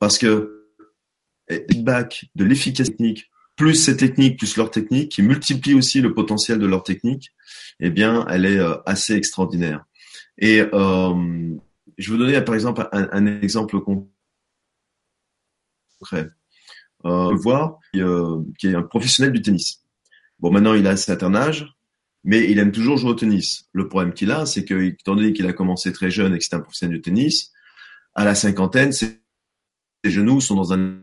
parce 0.00 0.18
que 0.18 0.68
feedback 1.48 2.26
de 2.34 2.44
l'efficacité 2.44 2.96
technique, 2.96 3.30
plus 3.56 3.74
ces 3.74 3.96
techniques, 3.96 4.38
plus 4.38 4.56
leur 4.56 4.70
technique, 4.70 5.12
qui 5.12 5.22
multiplie 5.22 5.74
aussi 5.74 6.00
le 6.00 6.12
potentiel 6.12 6.58
de 6.58 6.66
leur 6.66 6.82
technique, 6.82 7.32
eh 7.80 7.90
bien, 7.90 8.26
elle 8.28 8.44
est 8.44 8.58
euh, 8.58 8.76
assez 8.84 9.14
extraordinaire. 9.14 9.86
Et 10.38 10.60
euh, 10.60 11.56
je 11.96 12.10
vais 12.10 12.16
vous 12.16 12.22
donner 12.22 12.40
par 12.42 12.54
exemple 12.54 12.88
un, 12.92 13.26
exemple 13.40 13.80
concret. 16.00 16.28
Euh, 17.04 17.34
voir 17.34 17.78
euh, 17.94 18.42
qui 18.58 18.68
est 18.68 18.74
un 18.74 18.82
professionnel 18.82 19.32
du 19.32 19.40
tennis. 19.40 19.84
Bon, 20.40 20.50
maintenant 20.50 20.74
il 20.74 20.86
a 20.86 20.90
un 20.90 20.96
certain 20.96 21.34
âge, 21.34 21.66
mais 22.26 22.50
il 22.50 22.58
aime 22.58 22.72
toujours 22.72 22.98
jouer 22.98 23.10
au 23.10 23.14
tennis. 23.14 23.68
Le 23.72 23.88
problème 23.88 24.12
qu'il 24.12 24.30
a, 24.32 24.44
c'est 24.44 24.64
que, 24.64 24.74
étant 24.82 25.14
donné 25.14 25.32
qu'il 25.32 25.46
a 25.46 25.52
commencé 25.52 25.92
très 25.92 26.10
jeune 26.10 26.34
et 26.34 26.38
que 26.38 26.44
c'est 26.44 26.56
un 26.56 26.60
professionnel 26.60 26.96
du 26.96 27.02
tennis, 27.02 27.52
à 28.14 28.24
la 28.24 28.34
cinquantaine, 28.34 28.92
ses 28.92 29.20
genoux 30.04 30.40
sont 30.40 30.56
dans 30.56 30.72
un 30.72 31.00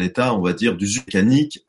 état, 0.00 0.34
on 0.34 0.40
va 0.40 0.54
dire, 0.54 0.76
d'usure 0.76 1.04
mécanique, 1.06 1.60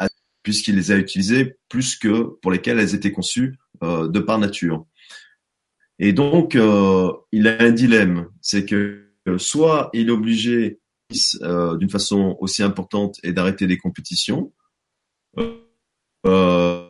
puisqu'il 0.44 0.76
les 0.76 0.92
a 0.92 0.98
utilisés 0.98 1.58
plus 1.68 1.98
que 1.98 2.24
pour 2.42 2.52
lesquels 2.52 2.80
elles 2.80 2.96
étaient 2.96 3.12
conçues 3.12 3.58
euh, 3.84 4.08
de 4.08 4.20
par 4.20 4.40
nature. 4.40 4.86
Et 6.00 6.14
donc, 6.14 6.56
euh, 6.56 7.12
il 7.34 7.48
a 7.48 7.62
un 7.62 7.72
dilemme, 7.72 8.30
c'est 8.42 8.66
que 8.66 9.12
soit 9.38 9.90
il 9.94 10.08
est 10.08 10.12
obligé 10.12 10.80
euh, 11.42 11.76
d'une 11.76 11.90
façon 11.90 12.38
aussi 12.40 12.64
importante 12.64 13.18
et 13.24 13.34
d'arrêter 13.34 13.68
les 13.68 13.78
compétitions, 13.78 14.54
euh, 16.26 16.87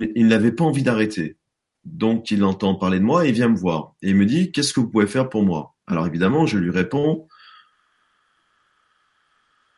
il 0.00 0.26
n'avait 0.26 0.52
pas 0.52 0.64
envie 0.64 0.82
d'arrêter. 0.82 1.36
Donc 1.84 2.30
il 2.30 2.44
entend 2.44 2.74
parler 2.74 2.98
de 2.98 3.04
moi 3.04 3.24
et 3.24 3.28
il 3.28 3.34
vient 3.34 3.48
me 3.48 3.56
voir. 3.56 3.94
Et 4.02 4.10
il 4.10 4.16
me 4.16 4.26
dit, 4.26 4.52
qu'est-ce 4.52 4.72
que 4.72 4.80
vous 4.80 4.88
pouvez 4.88 5.06
faire 5.06 5.28
pour 5.28 5.44
moi? 5.44 5.74
Alors 5.86 6.06
évidemment, 6.06 6.46
je 6.46 6.58
lui 6.58 6.70
réponds, 6.70 7.28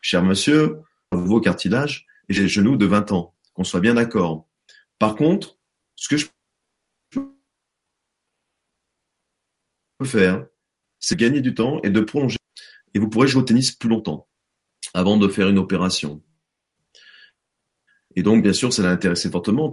cher 0.00 0.22
monsieur, 0.22 0.80
vos 1.10 1.40
cartilage 1.40 2.06
et 2.28 2.34
j'ai 2.34 2.42
le 2.42 2.48
genou 2.48 2.76
de 2.76 2.86
20 2.86 3.12
ans, 3.12 3.34
qu'on 3.54 3.64
soit 3.64 3.80
bien 3.80 3.94
d'accord. 3.94 4.48
Par 4.98 5.16
contre, 5.16 5.58
ce 5.96 6.08
que 6.08 6.16
je 6.16 6.26
peux 9.98 10.04
faire, 10.04 10.46
c'est 10.98 11.18
gagner 11.18 11.40
du 11.40 11.54
temps 11.54 11.80
et 11.82 11.90
de 11.90 12.00
prolonger. 12.00 12.38
Et 12.94 12.98
vous 12.98 13.08
pourrez 13.08 13.28
jouer 13.28 13.42
au 13.42 13.44
tennis 13.44 13.72
plus 13.72 13.88
longtemps 13.88 14.28
avant 14.94 15.16
de 15.16 15.28
faire 15.28 15.48
une 15.48 15.58
opération. 15.58 16.22
Et 18.14 18.22
donc, 18.22 18.42
bien 18.42 18.54
sûr, 18.54 18.72
ça 18.72 18.82
l'a 18.82 18.90
intéressé 18.90 19.30
fortement 19.30 19.70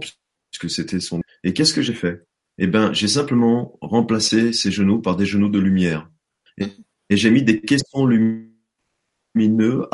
c'était 0.68 1.00
son. 1.00 1.20
Et 1.42 1.52
qu'est-ce 1.52 1.72
que 1.72 1.82
j'ai 1.82 1.94
fait? 1.94 2.24
Eh 2.58 2.66
ben, 2.66 2.92
j'ai 2.92 3.08
simplement 3.08 3.78
remplacé 3.80 4.52
ses 4.52 4.70
genoux 4.70 5.00
par 5.00 5.16
des 5.16 5.26
genoux 5.26 5.48
de 5.48 5.58
lumière. 5.58 6.08
Et, 6.58 6.68
j'ai 7.10 7.30
mis 7.30 7.42
des 7.42 7.60
caissons 7.60 8.06
lumineux 8.06 9.86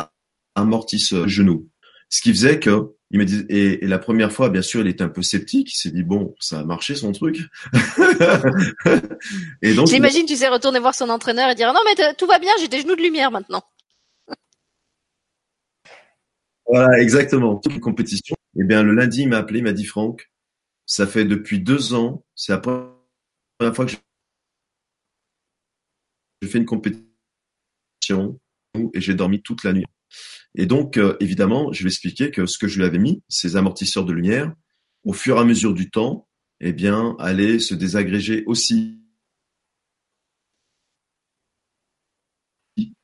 amortisseurs 0.55 1.29
genoux. 1.29 1.69
Ce 2.09 2.23
qui 2.23 2.31
faisait 2.31 2.59
que 2.61 2.93
il 3.13 3.19
me 3.19 3.25
dit, 3.25 3.45
et, 3.49 3.87
la 3.87 3.99
première 3.99 4.31
fois, 4.31 4.51
bien 4.51 4.63
sûr, 4.63 4.83
il 4.83 4.87
était 4.87 5.03
un 5.03 5.09
peu 5.09 5.23
sceptique. 5.23 5.73
Il 5.73 5.77
s'est 5.77 5.91
dit 5.91 6.05
bon, 6.05 6.35
ça 6.39 6.61
a 6.61 6.65
marché 6.65 6.95
son 6.95 7.13
truc. 7.13 7.41
et 9.63 9.75
donc, 9.75 9.89
j'imagine, 9.89 10.27
tu 10.27 10.37
sais 10.37 10.49
retourner 10.49 10.79
voir 10.79 10.95
son 10.95 11.09
entraîneur 11.09 11.51
et 11.51 11.55
dire 11.55 11.73
non 11.73 11.81
mais 11.85 12.15
tout 12.15 12.27
va 12.27 12.39
bien, 12.39 12.53
j'ai 12.61 12.69
des 12.69 12.83
genoux 12.83 12.97
de 12.97 13.03
lumière 13.03 13.31
maintenant. 13.31 13.63
Voilà, 16.67 17.01
exactement. 17.01 17.57
Toutes 17.57 17.75
les 17.75 17.81
compétitions. 17.81 18.37
Eh 18.57 18.65
bien, 18.65 18.83
le 18.85 18.95
lundi, 18.95 19.23
il 19.23 19.29
m'a 19.29 19.39
appelé, 19.39 19.59
il 19.59 19.65
m'a 19.65 19.73
dit 19.73 19.85
Franck, 19.85 20.30
ça 20.91 21.07
fait 21.07 21.25
depuis 21.25 21.61
deux 21.61 21.95
ans, 21.95 22.27
c'est 22.35 22.51
la 22.51 22.59
première 22.59 23.77
fois 23.77 23.87
que 23.87 23.93
je 26.43 26.49
fais 26.49 26.59
une 26.59 26.67
compétition 26.67 28.41
et 28.93 29.01
j'ai 29.01 29.15
dormi 29.15 29.41
toute 29.41 29.63
la 29.63 29.73
nuit. 29.73 29.87
Et 30.57 30.67
donc, 30.67 30.97
euh, 30.97 31.17
évidemment, 31.21 31.73
je 31.73 31.85
vais 31.85 31.91
expliquer 31.91 32.33
que 32.33 32.45
ce 32.47 32.59
que 32.59 32.67
je 32.67 32.79
lui 32.79 32.85
avais 32.85 32.99
mis, 32.99 33.23
ces 33.29 33.55
amortisseurs 33.55 34.05
de 34.05 34.13
lumière, 34.13 34.53
au 35.05 35.13
fur 35.13 35.37
et 35.37 35.41
à 35.41 35.45
mesure 35.45 35.75
du 35.75 35.91
temps, 35.91 36.27
eh 36.59 36.73
bien, 36.73 37.15
allaient 37.21 37.61
se 37.61 37.75
désagréger 37.75 38.43
aussi 38.47 38.99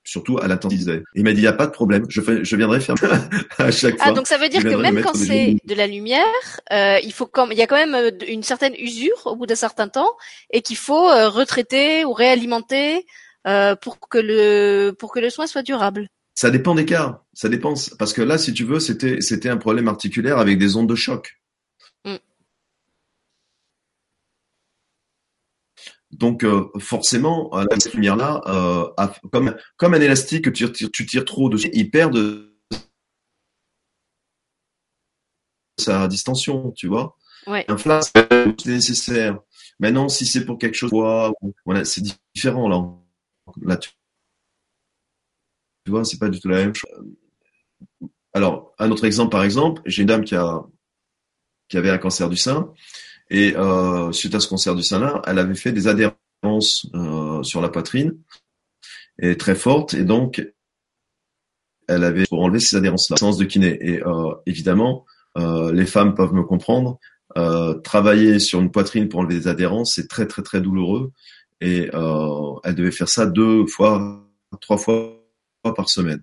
surtout 0.06 0.38
à 0.38 0.48
l'intensité. 0.48 1.02
Il 1.14 1.24
m'a 1.24 1.32
dit, 1.32 1.40
il 1.40 1.42
n'y 1.42 1.48
a 1.48 1.52
pas 1.52 1.66
de 1.66 1.72
problème, 1.72 2.06
je, 2.08 2.20
fais, 2.20 2.44
je 2.44 2.56
viendrai 2.56 2.80
faire 2.80 2.94
à 3.58 3.70
chaque 3.70 3.96
ah, 3.98 4.04
fois. 4.04 4.12
Ah, 4.12 4.12
donc 4.12 4.26
ça 4.26 4.38
veut 4.38 4.48
dire 4.48 4.62
que 4.62 4.74
même 4.74 5.02
quand 5.02 5.14
c'est 5.14 5.56
de 5.64 5.74
la 5.74 5.86
lumière, 5.86 6.24
euh, 6.72 6.98
il 7.02 7.12
faut 7.12 7.26
comme, 7.26 7.52
il 7.52 7.58
y 7.58 7.62
a 7.62 7.66
quand 7.66 7.76
même 7.76 7.94
euh, 7.94 8.10
une 8.28 8.42
certaine 8.42 8.74
usure 8.78 9.26
au 9.26 9.36
bout 9.36 9.46
d'un 9.46 9.56
certain 9.56 9.88
temps 9.88 10.10
et 10.50 10.62
qu'il 10.62 10.76
faut 10.76 11.10
euh, 11.10 11.28
retraiter 11.28 12.04
ou 12.04 12.12
réalimenter 12.12 13.04
euh, 13.46 13.76
pour 13.76 14.00
que 14.00 14.18
le 14.18 14.92
pour 14.98 15.12
que 15.12 15.20
le 15.20 15.30
soin 15.30 15.46
soit 15.46 15.62
durable. 15.62 16.08
Ça 16.34 16.50
dépend 16.50 16.74
des 16.74 16.84
cas, 16.84 17.22
ça 17.32 17.48
dépend 17.48 17.74
parce 17.98 18.12
que 18.12 18.22
là, 18.22 18.38
si 18.38 18.52
tu 18.52 18.64
veux, 18.64 18.80
c'était 18.80 19.20
c'était 19.20 19.48
un 19.48 19.56
problème 19.56 19.88
articulaire 19.88 20.38
avec 20.38 20.58
des 20.58 20.76
ondes 20.76 20.88
de 20.88 20.94
choc. 20.94 21.38
Donc 26.18 26.44
euh, 26.44 26.68
forcément, 26.78 27.50
cette 27.78 27.92
lumière-là, 27.92 28.40
euh, 28.46 29.06
comme, 29.30 29.54
comme 29.76 29.94
un 29.94 30.00
élastique, 30.00 30.50
tu, 30.52 30.72
tires, 30.72 30.90
tu 30.90 31.06
tires 31.06 31.24
trop 31.26 31.50
dessus, 31.50 31.68
il 31.74 31.90
perd 31.90 32.14
de 32.14 32.56
sa 35.78 36.08
distension, 36.08 36.72
tu 36.72 36.88
vois. 36.88 37.16
Ouais. 37.46 37.64
Un 37.68 37.76
flash, 37.76 38.06
c'est 38.14 38.66
nécessaire. 38.66 39.38
Maintenant, 39.78 40.08
si 40.08 40.24
c'est 40.24 40.46
pour 40.46 40.58
quelque 40.58 40.74
chose, 40.74 40.90
voilà, 41.66 41.84
c'est 41.84 42.02
différent 42.34 42.68
là. 42.68 42.82
Là, 43.60 43.76
tu, 43.76 43.90
tu 45.84 45.90
vois, 45.90 46.04
c'est 46.04 46.18
pas 46.18 46.30
du 46.30 46.40
tout 46.40 46.48
la 46.48 46.56
même 46.56 46.74
chose. 46.74 46.90
Alors, 48.32 48.74
un 48.78 48.90
autre 48.90 49.04
exemple, 49.04 49.30
par 49.30 49.44
exemple, 49.44 49.82
j'ai 49.84 50.02
une 50.02 50.08
dame 50.08 50.24
qui 50.24 50.34
a 50.34 50.64
qui 51.68 51.76
avait 51.76 51.90
un 51.90 51.98
cancer 51.98 52.28
du 52.28 52.36
sein 52.36 52.72
et 53.30 53.56
euh, 53.56 54.12
suite 54.12 54.34
à 54.34 54.40
ce 54.40 54.48
cancer 54.48 54.74
du 54.74 54.82
sein-là, 54.82 55.22
elle 55.26 55.38
avait 55.38 55.54
fait 55.54 55.72
des 55.72 55.88
adhérences 55.88 56.86
euh, 56.94 57.42
sur 57.42 57.60
la 57.60 57.68
poitrine 57.68 58.16
et 59.18 59.36
très 59.36 59.54
fortes, 59.54 59.94
et 59.94 60.04
donc 60.04 60.46
elle 61.88 62.04
avait 62.04 62.26
pour 62.26 62.42
enlever 62.42 62.60
ces 62.60 62.76
adhérences-là, 62.76 63.16
séance 63.16 63.38
de 63.38 63.44
kiné. 63.44 63.78
Et 63.80 64.02
euh, 64.04 64.34
évidemment, 64.46 65.04
euh, 65.38 65.72
les 65.72 65.86
femmes 65.86 66.14
peuvent 66.14 66.34
me 66.34 66.42
comprendre. 66.42 66.98
Euh, 67.36 67.74
travailler 67.74 68.38
sur 68.38 68.60
une 68.60 68.70
poitrine 68.70 69.08
pour 69.08 69.20
enlever 69.20 69.34
des 69.34 69.48
adhérences, 69.48 69.94
c'est 69.94 70.08
très 70.08 70.26
très 70.26 70.42
très 70.42 70.60
douloureux. 70.60 71.12
Et 71.60 71.90
euh, 71.94 72.54
elle 72.64 72.74
devait 72.74 72.90
faire 72.90 73.08
ça 73.08 73.26
deux 73.26 73.66
fois, 73.66 74.26
trois 74.60 74.78
fois 74.78 75.22
par 75.62 75.88
semaine. 75.88 76.22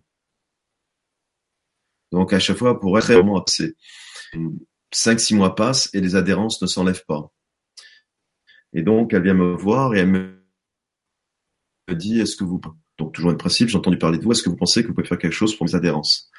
Donc 2.11 2.33
à 2.33 2.39
chaque 2.39 2.57
fois, 2.57 2.79
pour 2.79 2.97
être 2.97 3.11
vraiment 3.11 3.43
c'est 3.47 3.75
cinq, 4.93 5.19
six 5.19 5.35
mois 5.35 5.55
passent 5.55 5.89
et 5.93 6.01
les 6.01 6.15
adhérences 6.15 6.61
ne 6.61 6.67
s'enlèvent 6.67 7.05
pas. 7.05 7.31
Et 8.73 8.81
donc, 8.81 9.13
elle 9.13 9.23
vient 9.23 9.33
me 9.33 9.55
voir 9.55 9.93
et 9.95 9.99
elle 9.99 10.07
me 10.07 10.43
dit, 11.89 12.19
est-ce 12.19 12.35
que 12.35 12.43
vous, 12.43 12.59
donc 12.97 13.13
toujours 13.13 13.31
un 13.31 13.35
principe, 13.35 13.69
j'ai 13.69 13.77
entendu 13.77 13.97
parler 13.97 14.17
de 14.17 14.23
vous, 14.23 14.31
est-ce 14.31 14.43
que 14.43 14.49
vous 14.49 14.55
pensez 14.55 14.81
que 14.81 14.87
vous 14.87 14.93
pouvez 14.93 15.07
faire 15.07 15.17
quelque 15.17 15.33
chose 15.33 15.55
pour 15.55 15.67
mes 15.67 15.75
adhérences? 15.75 16.31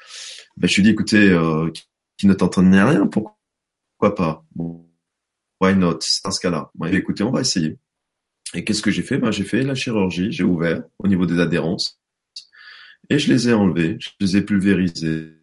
Ben, 0.57 0.67
Je 0.67 0.75
lui 0.75 0.83
dis, 0.83 0.89
écoutez, 0.89 1.29
euh, 1.29 1.71
qui 2.17 2.27
ne 2.27 2.33
t'entendait 2.33 2.81
rien, 2.81 3.07
pourquoi 3.07 4.15
pas? 4.15 4.45
Bon, 4.55 4.89
Why 5.61 5.75
not? 5.75 5.99
C'est 6.01 6.29
ce 6.29 6.39
cas-là. 6.41 6.71
Bon, 6.75 6.87
écoutez, 6.87 7.23
on 7.23 7.31
va 7.31 7.41
essayer. 7.41 7.77
Et 8.53 8.63
qu'est-ce 8.63 8.81
que 8.81 8.91
j'ai 8.91 9.01
fait? 9.01 9.17
Ben, 9.17 9.31
J'ai 9.31 9.45
fait 9.45 9.63
la 9.63 9.75
chirurgie, 9.75 10.31
j'ai 10.31 10.43
ouvert 10.43 10.83
au 10.99 11.07
niveau 11.07 11.25
des 11.25 11.39
adhérences 11.39 11.99
et 13.09 13.19
je 13.19 13.31
les 13.31 13.49
ai 13.49 13.53
enlevées, 13.53 13.97
je 13.99 14.09
les 14.19 14.37
ai 14.37 14.41
pulvérisées. 14.41 15.33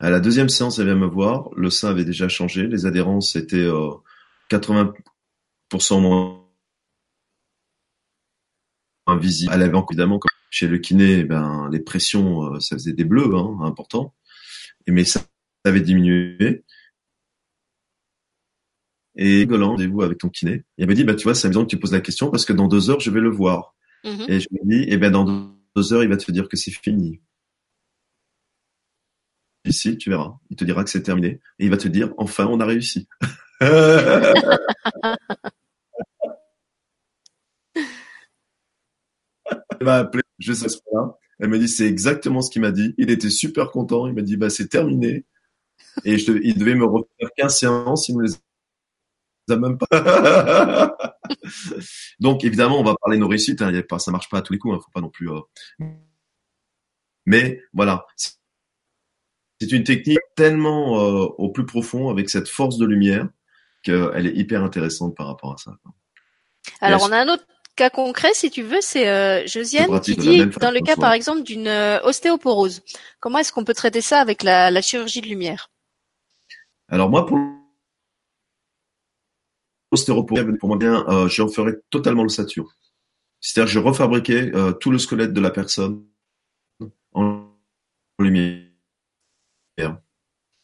À 0.00 0.10
la 0.10 0.20
deuxième 0.20 0.48
séance, 0.48 0.78
elle 0.78 0.86
vient 0.86 0.96
me 0.96 1.06
voir. 1.06 1.50
Le 1.56 1.70
sein 1.70 1.88
avait 1.88 2.04
déjà 2.04 2.28
changé. 2.28 2.66
Les 2.66 2.86
adhérences 2.86 3.36
étaient 3.36 3.56
euh, 3.56 3.90
80% 4.50 6.00
moins 6.00 6.44
invisibles. 9.06 9.52
Elle 9.54 9.62
avait 9.62 9.78
évidemment, 9.88 10.18
comme 10.18 10.30
chez 10.50 10.66
le 10.66 10.78
kiné, 10.78 11.24
ben, 11.24 11.68
les 11.70 11.80
pressions, 11.80 12.54
euh, 12.54 12.60
ça 12.60 12.76
faisait 12.76 12.92
des 12.92 13.04
bleus 13.04 13.34
hein, 13.34 13.58
importants. 13.62 14.14
Et, 14.86 14.92
mais 14.92 15.04
ça 15.04 15.22
avait 15.64 15.80
diminué. 15.80 16.64
Et 19.16 19.46
rendez-vous 19.48 20.02
avec 20.02 20.18
ton 20.18 20.28
kiné. 20.28 20.52
Et 20.76 20.82
elle 20.82 20.88
me 20.88 20.94
dit, 20.94 21.04
bah, 21.04 21.14
tu 21.14 21.24
vois, 21.24 21.36
c'est 21.36 21.46
amusant 21.46 21.62
que 21.64 21.70
tu 21.70 21.78
poses 21.78 21.92
la 21.92 22.00
question 22.00 22.30
parce 22.30 22.44
que 22.44 22.52
dans 22.52 22.66
deux 22.66 22.90
heures, 22.90 23.00
je 23.00 23.10
vais 23.10 23.20
le 23.20 23.30
voir. 23.30 23.76
Mm-hmm. 24.04 24.30
Et 24.30 24.40
je 24.40 24.48
me 24.50 24.68
dis, 24.68 24.86
eh 24.88 24.96
ben, 24.96 25.12
dans 25.12 25.24
deux 25.76 25.92
heures, 25.92 26.02
il 26.02 26.08
va 26.08 26.16
te 26.16 26.30
dire 26.32 26.48
que 26.48 26.56
c'est 26.56 26.72
fini 26.72 27.20
ici, 29.64 29.96
tu 29.96 30.10
verras. 30.10 30.34
Il 30.50 30.56
te 30.56 30.64
dira 30.64 30.84
que 30.84 30.90
c'est 30.90 31.02
terminé. 31.02 31.40
Et 31.58 31.64
il 31.66 31.70
va 31.70 31.76
te 31.76 31.88
dire, 31.88 32.12
enfin, 32.18 32.46
on 32.46 32.60
a 32.60 32.66
réussi. 32.66 33.08
elle 33.60 33.76
m'a 39.80 39.96
appelé 39.96 40.22
juste 40.38 40.64
à 40.64 40.68
ce 40.68 40.78
moment-là. 40.92 41.16
Elle 41.40 41.48
m'a 41.48 41.58
dit, 41.58 41.68
c'est 41.68 41.86
exactement 41.86 42.42
ce 42.42 42.50
qu'il 42.50 42.62
m'a 42.62 42.70
dit. 42.70 42.94
Il 42.98 43.10
était 43.10 43.30
super 43.30 43.70
content. 43.70 44.06
Il 44.06 44.14
m'a 44.14 44.22
dit, 44.22 44.36
bah, 44.36 44.50
c'est 44.50 44.68
terminé. 44.68 45.24
Et 46.04 46.14
il 46.14 46.58
devait 46.58 46.74
me 46.74 46.84
refaire 46.84 47.30
15 47.36 47.58
séances. 47.58 48.08
Il 48.08 48.16
me 48.16 48.24
les 48.24 48.34
a 49.50 49.56
même 49.56 49.78
pas. 49.78 50.96
Donc, 52.20 52.44
évidemment, 52.44 52.80
on 52.80 52.84
va 52.84 52.94
parler 53.00 53.16
de 53.16 53.22
nos 53.22 53.28
réussites. 53.28 53.62
Hein. 53.62 53.82
Pas, 53.88 53.98
ça 53.98 54.10
marche 54.10 54.28
pas 54.28 54.38
à 54.38 54.42
tous 54.42 54.52
les 54.52 54.58
coups. 54.58 54.74
Hein. 54.74 54.80
Faut 54.84 54.90
pas 54.92 55.00
non 55.00 55.10
plus. 55.10 55.30
Euh... 55.30 55.40
Mais 57.26 57.62
voilà, 57.72 58.06
c'est 59.64 59.76
une 59.76 59.84
technique 59.84 60.18
tellement 60.36 61.00
euh, 61.00 61.26
au 61.38 61.48
plus 61.48 61.64
profond 61.64 62.10
avec 62.10 62.28
cette 62.28 62.48
force 62.48 62.76
de 62.76 62.86
lumière 62.86 63.28
qu'elle 63.82 64.26
est 64.26 64.36
hyper 64.36 64.62
intéressante 64.62 65.16
par 65.16 65.26
rapport 65.26 65.54
à 65.54 65.56
ça. 65.56 65.76
Alors 66.80 67.02
on 67.02 67.12
a 67.12 67.18
un 67.18 67.28
autre 67.28 67.44
cas 67.76 67.90
concret, 67.90 68.32
si 68.34 68.50
tu 68.50 68.62
veux, 68.62 68.80
c'est 68.80 69.08
euh, 69.08 69.46
Josiane 69.46 70.00
qui 70.00 70.16
dit, 70.16 70.46
dans 70.60 70.70
le 70.70 70.80
cas 70.80 70.96
par 70.96 71.12
exemple 71.12 71.42
d'une 71.42 71.66
euh, 71.66 72.00
ostéoporose, 72.02 72.82
comment 73.20 73.38
est-ce 73.38 73.52
qu'on 73.52 73.64
peut 73.64 73.74
traiter 73.74 74.00
ça 74.00 74.20
avec 74.20 74.42
la, 74.42 74.70
la 74.70 74.82
chirurgie 74.82 75.20
de 75.20 75.26
lumière? 75.26 75.70
Alors 76.88 77.10
moi, 77.10 77.26
pour 77.26 77.38
l'ostéoporose, 79.92 80.58
pour 80.58 80.68
moi 80.68 80.78
bien, 80.78 81.04
euh, 81.08 81.28
je 81.28 81.42
referais 81.42 81.74
totalement 81.90 82.22
l'ossature. 82.22 82.74
C'est-à-dire 83.40 83.72
je 83.72 83.78
refabriquais 83.78 84.54
euh, 84.54 84.72
tout 84.72 84.90
le 84.90 84.98
squelette 84.98 85.32
de 85.32 85.40
la 85.40 85.50
personne 85.50 86.04
en 87.12 87.46
lumière. 88.18 88.63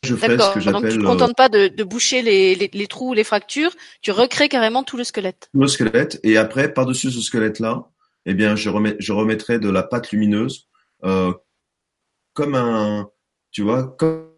Je 0.03 0.17
fais 0.17 0.39
ce 0.39 0.55
que 0.55 0.61
j'appelle. 0.61 0.83
Donc 0.83 0.91
tu 0.93 0.99
ne 0.99 1.05
contentes 1.05 1.37
pas 1.37 1.49
de, 1.49 1.69
de 1.69 1.85
boucher 1.85 2.23
les, 2.23 2.55
les, 2.55 2.71
les, 2.73 2.87
trous, 2.87 3.13
les 3.13 3.25
fractures, 3.25 3.73
tu 4.01 4.13
recrées 4.13 4.49
carrément 4.49 4.83
tout 4.83 4.97
le 4.97 5.05
squelette. 5.05 5.51
Le 5.53 5.69
squelette 5.69 6.19
et 6.23 6.39
après 6.39 6.73
par-dessus 6.73 7.11
ce 7.11 7.21
squelette-là, 7.21 7.91
eh 8.25 8.35
bien 8.35 8.57
je 8.57 8.71
remets, 8.71 8.97
je 8.99 9.13
remettrai 9.13 9.59
de 9.59 9.69
la 9.69 9.83
pâte 9.83 10.11
lumineuse 10.11 10.69
euh, 11.05 11.33
comme 12.33 12.55
un, 12.55 13.11
tu 13.51 13.63
vois, 13.63 13.95
comme, 13.99 14.29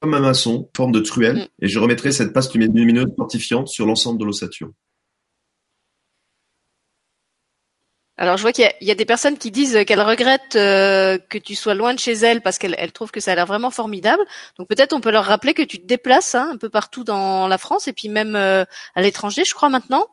comme 0.00 0.14
un 0.14 0.20
maçon, 0.20 0.70
forme 0.76 0.92
de 0.92 1.00
truelle, 1.00 1.36
mm. 1.36 1.64
et 1.64 1.68
je 1.68 1.78
remettrai 1.78 2.10
cette 2.10 2.32
pâte 2.32 2.52
lumineuse 2.54 3.12
fortifiante 3.16 3.68
sur 3.68 3.86
l'ensemble 3.86 4.18
de 4.18 4.24
l'ossature. 4.24 4.70
Alors 8.16 8.36
je 8.36 8.42
vois 8.42 8.52
qu'il 8.52 8.70
y, 8.80 8.84
y, 8.84 8.90
a 8.92 8.94
des 8.94 9.04
personnes 9.04 9.36
qui 9.36 9.50
disent 9.50 9.84
qu'elles 9.86 10.00
regrettent 10.00 10.54
euh, 10.54 11.18
que 11.18 11.36
tu 11.36 11.56
sois 11.56 11.74
loin 11.74 11.94
de 11.94 11.98
chez 11.98 12.12
elles 12.12 12.42
parce 12.42 12.58
qu'elles 12.58 12.76
elles 12.78 12.92
trouvent 12.92 13.10
que 13.10 13.18
ça 13.18 13.32
a 13.32 13.34
l'air 13.34 13.46
vraiment 13.46 13.72
formidable. 13.72 14.22
Donc 14.56 14.68
peut-être 14.68 14.92
on 14.92 15.00
peut 15.00 15.10
leur 15.10 15.24
rappeler 15.24 15.52
que 15.52 15.62
tu 15.62 15.80
te 15.80 15.86
déplaces 15.86 16.36
hein, 16.36 16.50
un 16.52 16.56
peu 16.56 16.68
partout 16.68 17.02
dans 17.02 17.48
la 17.48 17.58
France 17.58 17.88
et 17.88 17.92
puis 17.92 18.08
même 18.08 18.36
euh, 18.36 18.64
à 18.94 19.02
l'étranger, 19.02 19.42
je 19.44 19.54
crois 19.54 19.68
maintenant. 19.68 20.06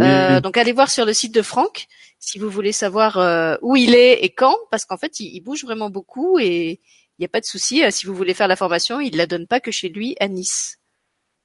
Euh, 0.00 0.40
donc 0.40 0.56
allez 0.56 0.70
voir 0.70 0.88
sur 0.88 1.04
le 1.04 1.12
site 1.12 1.34
de 1.34 1.42
Franck 1.42 1.88
si 2.20 2.38
vous 2.38 2.48
voulez 2.48 2.70
savoir 2.70 3.18
euh, 3.18 3.56
où 3.60 3.74
il 3.74 3.96
est 3.96 4.22
et 4.24 4.30
quand, 4.30 4.54
parce 4.70 4.84
qu'en 4.84 4.96
fait 4.96 5.18
il, 5.18 5.34
il, 5.34 5.40
bouge 5.40 5.64
vraiment 5.64 5.90
beaucoup 5.90 6.38
et 6.38 6.80
il 7.18 7.20
n'y 7.20 7.24
a 7.24 7.28
pas 7.28 7.40
de 7.40 7.44
souci. 7.44 7.82
si 7.90 8.06
vous 8.06 8.14
voulez 8.14 8.32
faire 8.32 8.46
la 8.46 8.54
formation, 8.54 9.00
il 9.00 9.16
la 9.16 9.26
donne 9.26 9.48
pas 9.48 9.58
que 9.58 9.72
chez 9.72 9.88
lui 9.88 10.14
à 10.20 10.28
Nice. 10.28 10.78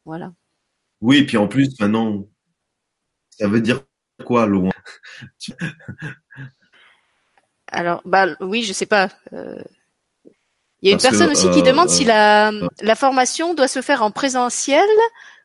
Voilà. 0.06 0.34
Oui, 1.02 1.18
et 1.18 1.26
puis 1.26 1.38
en 1.38 1.48
plus 1.48 1.80
maintenant, 1.80 2.28
ça 3.32 3.48
veut 3.48 3.62
dire 3.62 3.82
quoi 4.24 4.46
loin 4.46 4.72
Alors, 7.68 8.02
bah 8.06 8.28
oui, 8.40 8.64
je 8.64 8.74
sais 8.74 8.86
pas. 8.86 9.10
Euh... 9.34 9.62
Il 10.82 10.90
y 10.90 10.92
a 10.92 10.94
une 10.94 11.02
personne 11.02 11.32
aussi 11.32 11.50
qui 11.50 11.64
demande 11.64 11.90
si 11.90 12.04
euh, 12.04 12.08
la, 12.08 12.52
la 12.82 12.96
formation 12.96 13.56
doit 13.56 13.68
se 13.68 13.82
faire 13.82 14.04
en 14.04 14.12
présentiel 14.12 14.86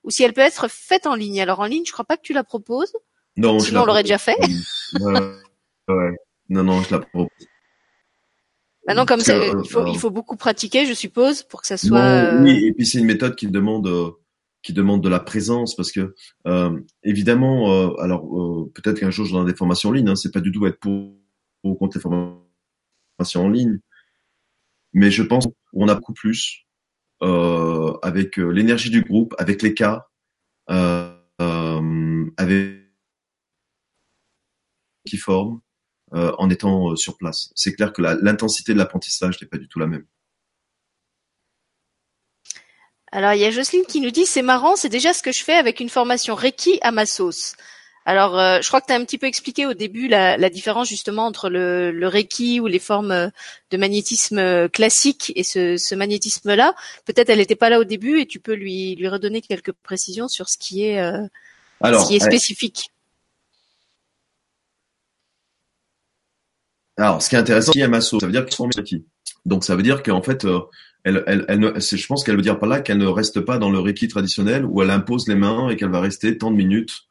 ou 0.04 0.10
si 0.10 0.22
elle 0.22 0.34
peut 0.34 0.42
être 0.42 0.68
faite 0.68 1.06
en 1.06 1.14
ligne. 1.14 1.40
Alors 1.40 1.60
en 1.60 1.64
ligne, 1.64 1.84
je 1.86 1.92
crois 1.92 2.04
pas 2.04 2.16
que 2.16 2.22
tu 2.22 2.34
la 2.34 2.44
proposes. 2.44 2.92
Non, 3.36 3.58
Sinon, 3.58 3.82
on 3.82 3.84
l'aurait 3.86 4.02
déjà 4.02 4.18
fait. 4.18 4.36
ouais. 5.00 6.16
Non, 6.50 6.64
non, 6.64 6.82
je 6.82 6.94
la 6.94 7.00
propose. 7.00 7.28
Maintenant, 8.86 9.06
comme 9.06 9.20
ça, 9.20 9.36
il 9.36 9.68
faut, 9.68 9.86
il 9.86 9.98
faut 9.98 10.10
beaucoup 10.10 10.36
pratiquer, 10.36 10.84
je 10.84 10.94
suppose, 10.94 11.42
pour 11.42 11.60
que 11.62 11.66
ça 11.66 11.76
soit. 11.76 12.34
oui, 12.40 12.66
et 12.66 12.72
puis 12.72 12.84
c'est 12.84 12.98
une 12.98 13.06
méthode 13.06 13.36
qui 13.36 13.46
demande 13.46 13.88
qui 14.62 14.72
demande 14.72 15.02
de 15.02 15.08
la 15.08 15.20
présence 15.20 15.74
parce 15.74 15.92
que 15.92 16.14
euh, 16.46 16.78
évidemment, 17.02 17.72
euh, 17.72 17.94
alors 18.00 18.24
euh, 18.24 18.70
peut-être 18.74 19.00
qu'un 19.00 19.10
jour 19.10 19.26
je 19.26 19.32
donnerai 19.32 19.52
des 19.52 19.56
formations 19.56 19.90
en 19.90 19.92
ligne. 19.92 20.08
Hein, 20.08 20.16
c'est 20.16 20.32
pas 20.32 20.40
du 20.40 20.52
tout 20.52 20.66
être 20.66 20.78
pour 20.78 21.14
ou 21.62 21.74
contre 21.74 21.98
les 21.98 22.02
formations 22.02 23.44
en 23.44 23.48
ligne, 23.48 23.80
mais 24.92 25.10
je 25.10 25.22
pense 25.22 25.46
qu'on 25.72 25.88
a 25.88 25.94
beaucoup 25.94 26.14
plus 26.14 26.66
euh, 27.22 27.92
avec 28.02 28.38
euh, 28.38 28.48
l'énergie 28.48 28.90
du 28.90 29.02
groupe, 29.02 29.34
avec 29.38 29.62
les 29.62 29.74
cas, 29.74 30.06
avec 30.66 32.80
qui 35.06 35.16
forment 35.16 35.60
en 36.12 36.50
étant 36.50 36.96
sur 36.96 37.16
place. 37.16 37.50
C'est 37.54 37.74
clair 37.74 37.92
que 37.92 38.02
l'intensité 38.02 38.72
de 38.72 38.78
l'apprentissage 38.78 39.40
n'est 39.40 39.48
pas 39.48 39.58
du 39.58 39.68
tout 39.68 39.78
la 39.78 39.86
même. 39.86 40.06
Alors 43.12 43.34
il 43.34 43.40
y 43.40 43.44
a 43.44 43.50
Jocelyne 43.50 43.84
qui 43.86 44.00
nous 44.00 44.10
dit 44.10 44.24
c'est 44.24 44.42
marrant, 44.42 44.76
c'est 44.76 44.88
déjà 44.88 45.12
ce 45.12 45.22
que 45.22 45.32
je 45.32 45.42
fais 45.42 45.54
avec 45.54 45.80
une 45.80 45.88
formation 45.88 46.34
Reiki 46.34 46.78
à 46.82 46.92
ma 46.92 47.06
sauce. 47.06 47.54
Alors 48.04 48.38
euh, 48.38 48.60
je 48.62 48.68
crois 48.68 48.80
que 48.80 48.86
tu 48.86 48.92
as 48.92 48.96
un 48.96 49.04
petit 49.04 49.18
peu 49.18 49.26
expliqué 49.26 49.66
au 49.66 49.74
début 49.74 50.06
la, 50.06 50.36
la 50.36 50.48
différence 50.48 50.88
justement 50.88 51.26
entre 51.26 51.50
le, 51.50 51.90
le, 51.90 52.08
Reiki 52.08 52.60
ou 52.60 52.66
les 52.66 52.78
formes 52.78 53.10
euh, 53.10 53.28
de 53.72 53.76
magnétisme 53.76 54.38
euh, 54.38 54.68
classique 54.68 55.32
et 55.34 55.42
ce, 55.42 55.76
ce 55.76 55.94
magnétisme-là. 55.96 56.74
Peut-être 57.04 57.30
elle 57.30 57.38
n'était 57.38 57.56
pas 57.56 57.68
là 57.68 57.80
au 57.80 57.84
début 57.84 58.20
et 58.20 58.26
tu 58.26 58.38
peux 58.38 58.54
lui, 58.54 58.94
lui 58.94 59.08
redonner 59.08 59.42
quelques 59.42 59.72
précisions 59.72 60.28
sur 60.28 60.48
ce 60.48 60.56
qui 60.56 60.84
est, 60.86 61.00
euh, 61.00 61.26
Alors, 61.80 62.02
ce 62.02 62.08
qui 62.08 62.16
est 62.16 62.20
spécifique. 62.20 62.90
Alors 66.96 67.20
ce 67.20 67.28
qui 67.28 67.34
est 67.34 67.38
intéressant, 67.38 67.72
c'est 67.72 67.82
à 67.82 67.88
ma 67.88 68.00
sauce, 68.00 68.20
ça 68.20 68.26
veut 68.26 68.32
dire 68.32 68.44
qu'ils 68.46 68.54
sont 68.54 68.68
Reiki. 68.74 69.04
Donc 69.46 69.64
ça 69.64 69.74
veut 69.74 69.82
dire 69.82 70.02
qu'en 70.04 70.22
fait 70.22 70.46
elle, 71.04 71.24
elle, 71.26 71.44
elle 71.48 71.58
ne, 71.58 71.78
je 71.78 72.06
pense 72.06 72.24
qu'elle 72.24 72.36
veut 72.36 72.42
dire 72.42 72.58
par 72.58 72.68
là 72.68 72.80
qu'elle 72.80 72.98
ne 72.98 73.06
reste 73.06 73.40
pas 73.40 73.58
dans 73.58 73.70
le 73.70 73.78
reiki 73.78 74.08
traditionnel 74.08 74.64
où 74.64 74.82
elle 74.82 74.90
impose 74.90 75.28
les 75.28 75.34
mains 75.34 75.70
et 75.70 75.76
qu'elle 75.76 75.90
va 75.90 76.00
rester 76.00 76.36
tant 76.36 76.50
de 76.50 76.56
minutes 76.56 77.02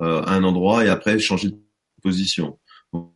euh, 0.00 0.22
à 0.22 0.32
un 0.32 0.44
endroit 0.44 0.84
et 0.84 0.88
après 0.88 1.18
changer 1.18 1.50
de 1.50 1.58
position. 2.02 2.58
Donc 2.92 3.12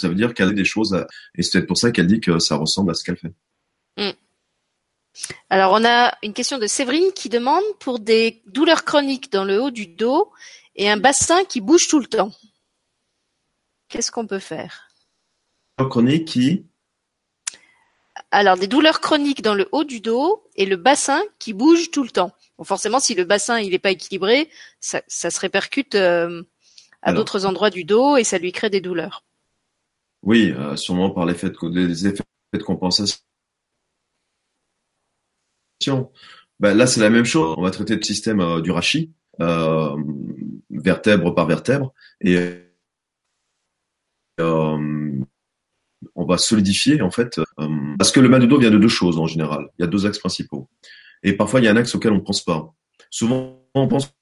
ça 0.00 0.08
veut 0.08 0.14
dire 0.14 0.32
qu'elle 0.32 0.48
a 0.48 0.52
des 0.52 0.64
choses 0.64 0.94
à... 0.94 1.06
et 1.34 1.42
c'est 1.42 1.66
pour 1.66 1.76
ça 1.76 1.90
qu'elle 1.90 2.06
dit 2.06 2.20
que 2.20 2.38
ça 2.38 2.56
ressemble 2.56 2.90
à 2.90 2.94
ce 2.94 3.04
qu'elle 3.04 3.18
fait. 3.18 3.34
Mm. 3.98 4.16
Alors 5.50 5.72
on 5.72 5.84
a 5.84 6.16
une 6.22 6.32
question 6.32 6.58
de 6.58 6.66
Séverine 6.66 7.12
qui 7.14 7.28
demande 7.28 7.62
pour 7.78 8.00
des 8.00 8.42
douleurs 8.46 8.84
chroniques 8.84 9.30
dans 9.30 9.44
le 9.44 9.60
haut 9.60 9.70
du 9.70 9.86
dos 9.86 10.32
et 10.76 10.88
un 10.88 10.96
bassin 10.96 11.44
qui 11.44 11.60
bouge 11.60 11.88
tout 11.88 12.00
le 12.00 12.06
temps. 12.06 12.32
Qu'est-ce 13.88 14.10
qu'on 14.10 14.26
peut 14.26 14.38
faire? 14.38 14.88
Chronique 15.76 16.26
qui 16.26 16.64
alors, 18.30 18.56
des 18.56 18.66
douleurs 18.66 19.00
chroniques 19.00 19.42
dans 19.42 19.54
le 19.54 19.68
haut 19.72 19.84
du 19.84 20.00
dos 20.00 20.44
et 20.56 20.66
le 20.66 20.76
bassin 20.76 21.22
qui 21.38 21.52
bouge 21.52 21.90
tout 21.90 22.02
le 22.02 22.10
temps. 22.10 22.32
Bon, 22.58 22.64
forcément, 22.64 23.00
si 23.00 23.14
le 23.14 23.24
bassin 23.24 23.58
il 23.60 23.70
n'est 23.70 23.78
pas 23.78 23.90
équilibré, 23.90 24.50
ça, 24.80 25.02
ça 25.06 25.30
se 25.30 25.40
répercute 25.40 25.94
euh, 25.94 26.42
à 27.00 27.12
d'autres 27.12 27.46
endroits 27.46 27.70
du 27.70 27.84
dos 27.84 28.16
et 28.16 28.24
ça 28.24 28.38
lui 28.38 28.52
crée 28.52 28.70
des 28.70 28.80
douleurs. 28.80 29.24
Oui, 30.22 30.52
euh, 30.56 30.76
sûrement 30.76 31.10
par 31.10 31.26
l'effet 31.26 31.50
de, 31.50 31.56
les 31.70 32.06
effets 32.06 32.22
de 32.52 32.62
compensation. 32.62 33.22
Ben, 36.60 36.74
là, 36.74 36.86
c'est 36.86 37.00
la 37.00 37.10
même 37.10 37.24
chose. 37.24 37.54
On 37.56 37.62
va 37.62 37.70
traiter 37.70 37.96
le 37.96 38.02
système 38.02 38.40
euh, 38.40 38.60
du 38.60 38.70
rachis, 38.70 39.10
vertèbre 40.70 41.34
par 41.34 41.46
vertèbre, 41.46 41.92
et 42.20 42.62
on 46.14 46.24
va 46.24 46.38
solidifier 46.38 47.00
en 47.02 47.10
fait, 47.10 47.38
euh, 47.38 47.68
parce 48.02 48.10
que 48.10 48.18
le 48.18 48.28
mal 48.28 48.40
de 48.40 48.46
dos 48.46 48.58
vient 48.58 48.72
de 48.72 48.78
deux 48.78 48.88
choses 48.88 49.16
en 49.16 49.28
général. 49.28 49.68
Il 49.78 49.82
y 49.82 49.84
a 49.84 49.86
deux 49.86 50.06
axes 50.06 50.18
principaux. 50.18 50.68
Et 51.22 51.34
parfois, 51.34 51.60
il 51.60 51.66
y 51.66 51.68
a 51.68 51.70
un 51.70 51.76
axe 51.76 51.94
auquel 51.94 52.10
on 52.10 52.16
ne 52.16 52.20
pense 52.20 52.42
pas. 52.42 52.74
Souvent, 53.10 53.64
on 53.76 53.86
pense 53.86 54.12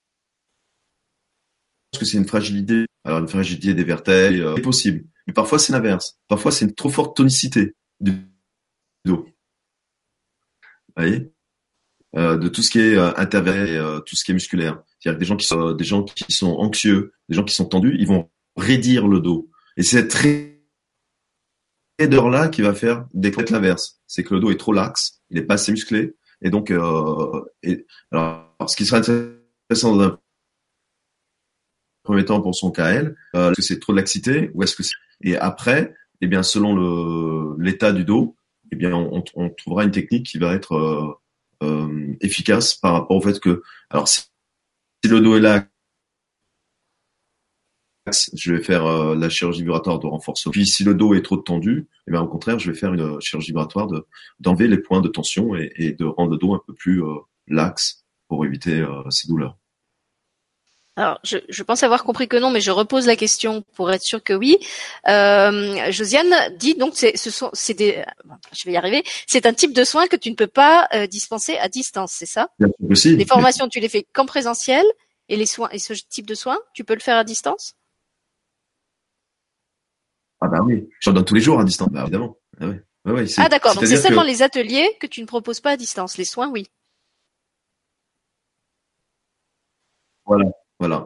que 1.99 2.05
c'est 2.05 2.19
une 2.19 2.27
fragilité. 2.27 2.85
Alors, 3.05 3.21
une 3.21 3.29
fragilité 3.29 3.73
des 3.73 3.85
vertèbres, 3.85 4.49
euh, 4.49 4.55
c'est 4.57 4.61
possible. 4.61 5.07
Mais 5.27 5.33
parfois, 5.33 5.59
c'est 5.59 5.73
l'inverse. 5.73 6.19
Parfois, 6.29 6.53
c'est 6.53 6.67
une 6.67 6.75
trop 6.75 6.91
forte 6.91 7.17
tonicité 7.17 7.75
du 8.01 8.13
dos. 9.07 9.25
Vous 9.25 10.95
voyez? 10.95 11.33
Euh, 12.17 12.37
de 12.37 12.49
tout 12.49 12.63
ce 12.63 12.69
qui 12.69 12.81
est 12.81 12.99
euh, 12.99 14.01
tout 14.01 14.15
ce 14.15 14.25
qui 14.25 14.33
est 14.33 14.35
musculaire. 14.35 14.83
C'est-à-dire 14.99 15.17
que 15.17 15.21
des 15.21 15.27
gens 15.27 15.37
qui 15.37 15.47
sont 15.47 15.73
des 15.73 15.85
gens 15.85 16.03
qui 16.03 16.31
sont 16.35 16.53
anxieux, 16.53 17.15
des 17.31 17.35
gens 17.35 17.45
qui 17.45 17.55
sont 17.55 17.65
tendus, 17.65 17.97
ils 17.99 18.07
vont 18.07 18.29
raidir 18.57 19.09
le 19.09 19.21
dos. 19.21 19.49
Et 19.79 19.83
c'est 19.83 20.07
très 20.07 20.60
là 22.07 22.49
qui 22.49 22.63
va 22.63 22.75
faire 22.75 23.07
déclète 23.15 23.51
l'inverse. 23.51 24.01
C'est 24.07 24.25
que 24.25 24.35
le 24.35 24.41
dos 24.41 24.51
est 24.51 24.59
trop 24.59 24.73
laxe, 24.73 25.21
il 25.31 25.39
est 25.39 25.43
pas 25.43 25.55
assez 25.55 25.73
musclé, 25.73 26.17
et 26.43 26.51
donc, 26.51 26.71
euh, 26.71 27.43
et, 27.63 27.87
alors, 28.11 28.55
ce 28.67 28.77
qui 28.77 28.87
serait 28.87 28.99
intéressant 28.99 29.97
dans 29.97 30.05
un 30.05 30.19
premier 32.03 32.25
temps 32.25 32.41
pour 32.41 32.55
son 32.55 32.71
KL, 32.71 33.15
euh, 33.37 33.51
est-ce 33.51 33.57
que 33.57 33.63
c'est 33.63 33.79
trop 33.79 33.93
de 33.93 33.99
laxité 33.99 34.51
ou 34.55 34.63
est-ce 34.63 34.75
que 34.75 34.83
c'est... 34.83 34.95
Et 35.23 35.37
après, 35.37 35.95
eh 36.21 36.27
bien, 36.27 36.43
selon 36.43 36.75
le 36.75 37.63
l'état 37.63 37.93
du 37.93 38.05
dos, 38.05 38.37
eh 38.73 38.77
bien, 38.77 38.95
on, 38.95 39.23
on, 39.35 39.51
trouvera 39.51 39.85
une 39.85 39.91
technique 39.91 40.27
qui 40.27 40.39
va 40.39 40.55
être 40.55 40.73
euh, 40.73 41.13
euh, 41.63 42.17
efficace 42.21 42.75
par 42.75 42.95
rapport 42.95 43.17
au 43.17 43.21
fait 43.21 43.39
que, 43.39 43.63
alors, 43.91 44.09
si, 44.09 44.23
si 45.05 45.11
le 45.11 45.21
dos 45.21 45.37
est 45.37 45.41
je 48.35 48.53
vais 48.53 48.63
faire 48.63 48.87
euh, 48.87 49.15
la 49.15 49.29
chirurgie 49.29 49.63
vibratoire 49.63 49.99
de 49.99 50.07
renforcement. 50.07 50.53
Puis 50.53 50.67
si 50.67 50.85
le 50.85 50.95
dos 50.95 51.15
est 51.15 51.23
trop 51.23 51.37
tendu, 51.37 51.89
eh 52.07 52.11
bien 52.11 52.21
au 52.21 52.29
contraire, 52.29 52.59
je 52.59 52.71
vais 52.71 52.77
faire 52.77 52.93
une 52.93 53.21
chirurgie 53.21 53.49
vibratoire 53.49 53.87
de 53.87 54.07
d'enlever 54.39 54.69
les 54.69 54.79
points 54.79 55.01
de 55.01 55.09
tension 55.09 55.55
et, 55.57 55.95
de 55.99 56.05
rendre 56.05 56.33
le 56.33 56.39
dos 56.39 56.55
un 56.55 56.61
peu 56.67 56.75
plus 56.75 57.03
euh, 57.03 57.15
laxe 57.49 58.05
pour 58.29 58.45
éviter 58.45 58.81
euh, 58.81 59.09
ces 59.11 59.29
douleurs. 59.29 59.57
Alors, 60.97 61.19
je, 61.25 61.39
je, 61.49 61.63
pense 61.63 61.83
avoir 61.83 62.05
compris 62.05 62.29
que 62.29 62.37
non, 62.37 62.51
mais 62.51 62.61
je 62.61 62.71
repose 62.71 63.07
la 63.07 63.17
question 63.17 63.65
pour 63.75 63.91
être 63.91 64.03
sûr 64.03 64.23
que 64.23 64.35
oui. 64.35 64.59
Euh, 65.09 65.91
Josiane 65.91 66.55
dit 66.59 66.75
donc, 66.75 66.93
c'est, 66.95 67.17
ce 67.17 67.31
sont, 67.31 67.49
c'est 67.55 67.75
des, 67.75 68.05
je 68.53 68.65
vais 68.67 68.73
y 68.73 68.77
arriver. 68.77 69.03
C'est 69.27 69.47
un 69.47 69.55
type 69.55 69.73
de 69.73 69.85
soin 69.85 70.09
que 70.09 70.17
tu 70.17 70.31
ne 70.31 70.35
peux 70.35 70.49
pas 70.49 70.89
dispenser 71.11 71.57
à 71.57 71.69
distance, 71.69 72.13
c'est 72.13 72.27
ça? 72.27 72.51
Bien 72.59 72.95
sûr 72.95 73.17
Les 73.17 73.25
formations, 73.25 73.69
tu 73.69 73.81
les 73.81 73.89
fais 73.89 74.07
qu'en 74.13 74.27
présentiel, 74.27 74.85
et 75.31 75.37
les 75.37 75.47
soins, 75.47 75.69
et 75.71 75.79
ce 75.79 75.95
type 75.95 76.27
de 76.27 76.35
soins, 76.35 76.59
tu 76.75 76.85
peux 76.85 76.95
le 76.95 77.01
faire 77.01 77.17
à 77.17 77.25
distance? 77.25 77.75
Ah 80.41 80.49
bah 80.49 80.61
oui, 80.63 80.89
j'en 81.01 81.13
donne 81.13 81.25
tous 81.25 81.35
les 81.35 81.41
jours 81.41 81.61
à 81.61 81.65
distance, 81.65 81.91
bah 81.91 82.03
évidemment. 82.03 82.37
Ah, 82.61 82.73
ah 83.39 83.49
d'accord, 83.49 83.75
donc 83.75 83.87
c'est 83.87 83.97
seulement 83.97 84.23
les 84.23 84.43
ateliers 84.43 84.97
que 85.01 85.07
tu 85.07 85.21
ne 85.21 85.27
proposes 85.27 85.61
pas 85.61 85.73
à 85.73 85.77
distance, 85.77 86.19
les 86.19 86.25
soins 86.25 86.51
oui. 86.51 86.67
Voilà, 90.27 90.45
voilà. 90.79 91.03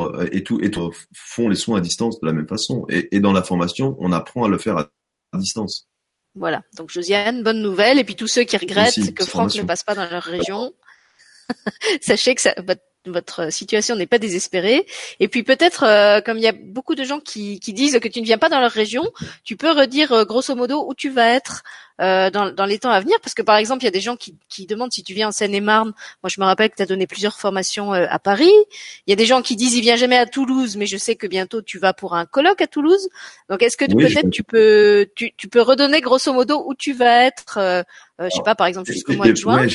Euh, 0.00 0.28
et 0.32 0.42
tout, 0.42 0.60
et 0.62 0.70
tout 0.70 0.92
font 1.14 1.48
les 1.48 1.56
soins 1.56 1.78
à 1.78 1.80
distance 1.80 2.20
de 2.20 2.26
la 2.26 2.32
même 2.32 2.48
façon. 2.48 2.86
Et, 2.88 3.20
dans 3.20 3.32
la 3.32 3.42
formation, 3.42 3.96
on 3.98 4.12
apprend 4.12 4.44
à 4.44 4.48
le 4.48 4.58
faire 4.58 4.78
à, 4.78 4.88
distance. 5.34 5.88
Voilà, 6.34 6.62
donc 6.76 6.90
Josiane, 6.90 7.42
bonne 7.42 7.60
nouvelle. 7.60 7.98
Et 7.98 8.04
puis 8.04 8.16
tous 8.16 8.28
ceux 8.28 8.44
qui 8.44 8.56
regrettent 8.56 9.14
que 9.14 9.24
Franck 9.24 9.54
ne 9.54 9.62
passe 9.62 9.84
pas 9.84 9.94
dans 9.94 10.08
leur 10.08 10.22
région, 10.22 10.72
sachez 12.00 12.34
que 12.34 12.40
ça, 12.40 12.54
votre 12.66 12.82
situation 13.50 13.96
n'est 13.96 14.06
pas 14.06 14.18
désespérée. 14.18 14.86
Et 15.20 15.28
puis 15.28 15.42
peut-être, 15.42 15.84
euh, 15.84 16.20
comme 16.20 16.38
il 16.38 16.44
y 16.44 16.48
a 16.48 16.52
beaucoup 16.52 16.94
de 16.94 17.04
gens 17.04 17.20
qui, 17.20 17.60
qui, 17.60 17.72
disent 17.72 17.98
que 18.00 18.08
tu 18.08 18.20
ne 18.20 18.24
viens 18.24 18.38
pas 18.38 18.48
dans 18.48 18.60
leur 18.60 18.70
région, 18.70 19.04
tu 19.44 19.56
peux 19.56 19.70
redire 19.70 20.12
euh, 20.12 20.24
grosso 20.24 20.54
modo 20.54 20.84
où 20.86 20.94
tu 20.94 21.10
vas 21.10 21.28
être 21.28 21.62
euh, 22.00 22.30
dans, 22.30 22.50
dans, 22.50 22.64
les 22.64 22.78
temps 22.78 22.90
à 22.90 23.00
venir. 23.00 23.16
Parce 23.22 23.34
que 23.34 23.42
par 23.42 23.56
exemple, 23.56 23.82
il 23.82 23.86
y 23.86 23.88
a 23.88 23.92
des 23.92 24.00
gens 24.00 24.16
qui, 24.16 24.36
qui 24.48 24.66
demandent 24.66 24.92
si 24.92 25.02
tu 25.02 25.14
viens 25.14 25.28
en 25.28 25.32
Seine-et-Marne. 25.32 25.92
Moi, 26.22 26.30
je 26.30 26.40
me 26.40 26.44
rappelle 26.44 26.70
que 26.70 26.76
tu 26.76 26.82
as 26.82 26.86
donné 26.86 27.06
plusieurs 27.06 27.38
formations 27.38 27.92
à 27.92 28.18
Paris. 28.18 28.52
Il 29.06 29.10
y 29.10 29.12
a 29.12 29.16
des 29.16 29.26
gens 29.26 29.42
qui 29.42 29.56
disent 29.56 29.74
il 29.74 29.82
vient 29.82 29.96
jamais 29.96 30.16
à 30.16 30.26
Toulouse, 30.26 30.76
mais 30.76 30.86
je 30.86 30.96
sais 30.96 31.16
que 31.16 31.26
bientôt 31.26 31.62
tu 31.62 31.78
vas 31.78 31.92
pour 31.92 32.14
un 32.14 32.26
colloque 32.26 32.60
à 32.60 32.66
Toulouse. 32.66 33.08
Donc 33.48 33.62
est-ce 33.62 33.76
que 33.76 33.84
peut-être 33.84 34.30
tu 34.30 34.42
peux 34.42 35.08
tu, 35.14 35.32
tu, 35.36 35.48
peux 35.48 35.60
redonner 35.60 36.00
grosso 36.00 36.32
modo 36.32 36.64
où 36.66 36.74
tu 36.74 36.92
vas 36.92 37.24
être, 37.24 37.84
je 38.18 38.30
sais 38.30 38.42
pas, 38.44 38.54
par 38.54 38.66
exemple 38.66 38.90
jusqu'au 38.92 39.14
mois 39.14 39.28
de 39.28 39.36
juin. 39.36 39.66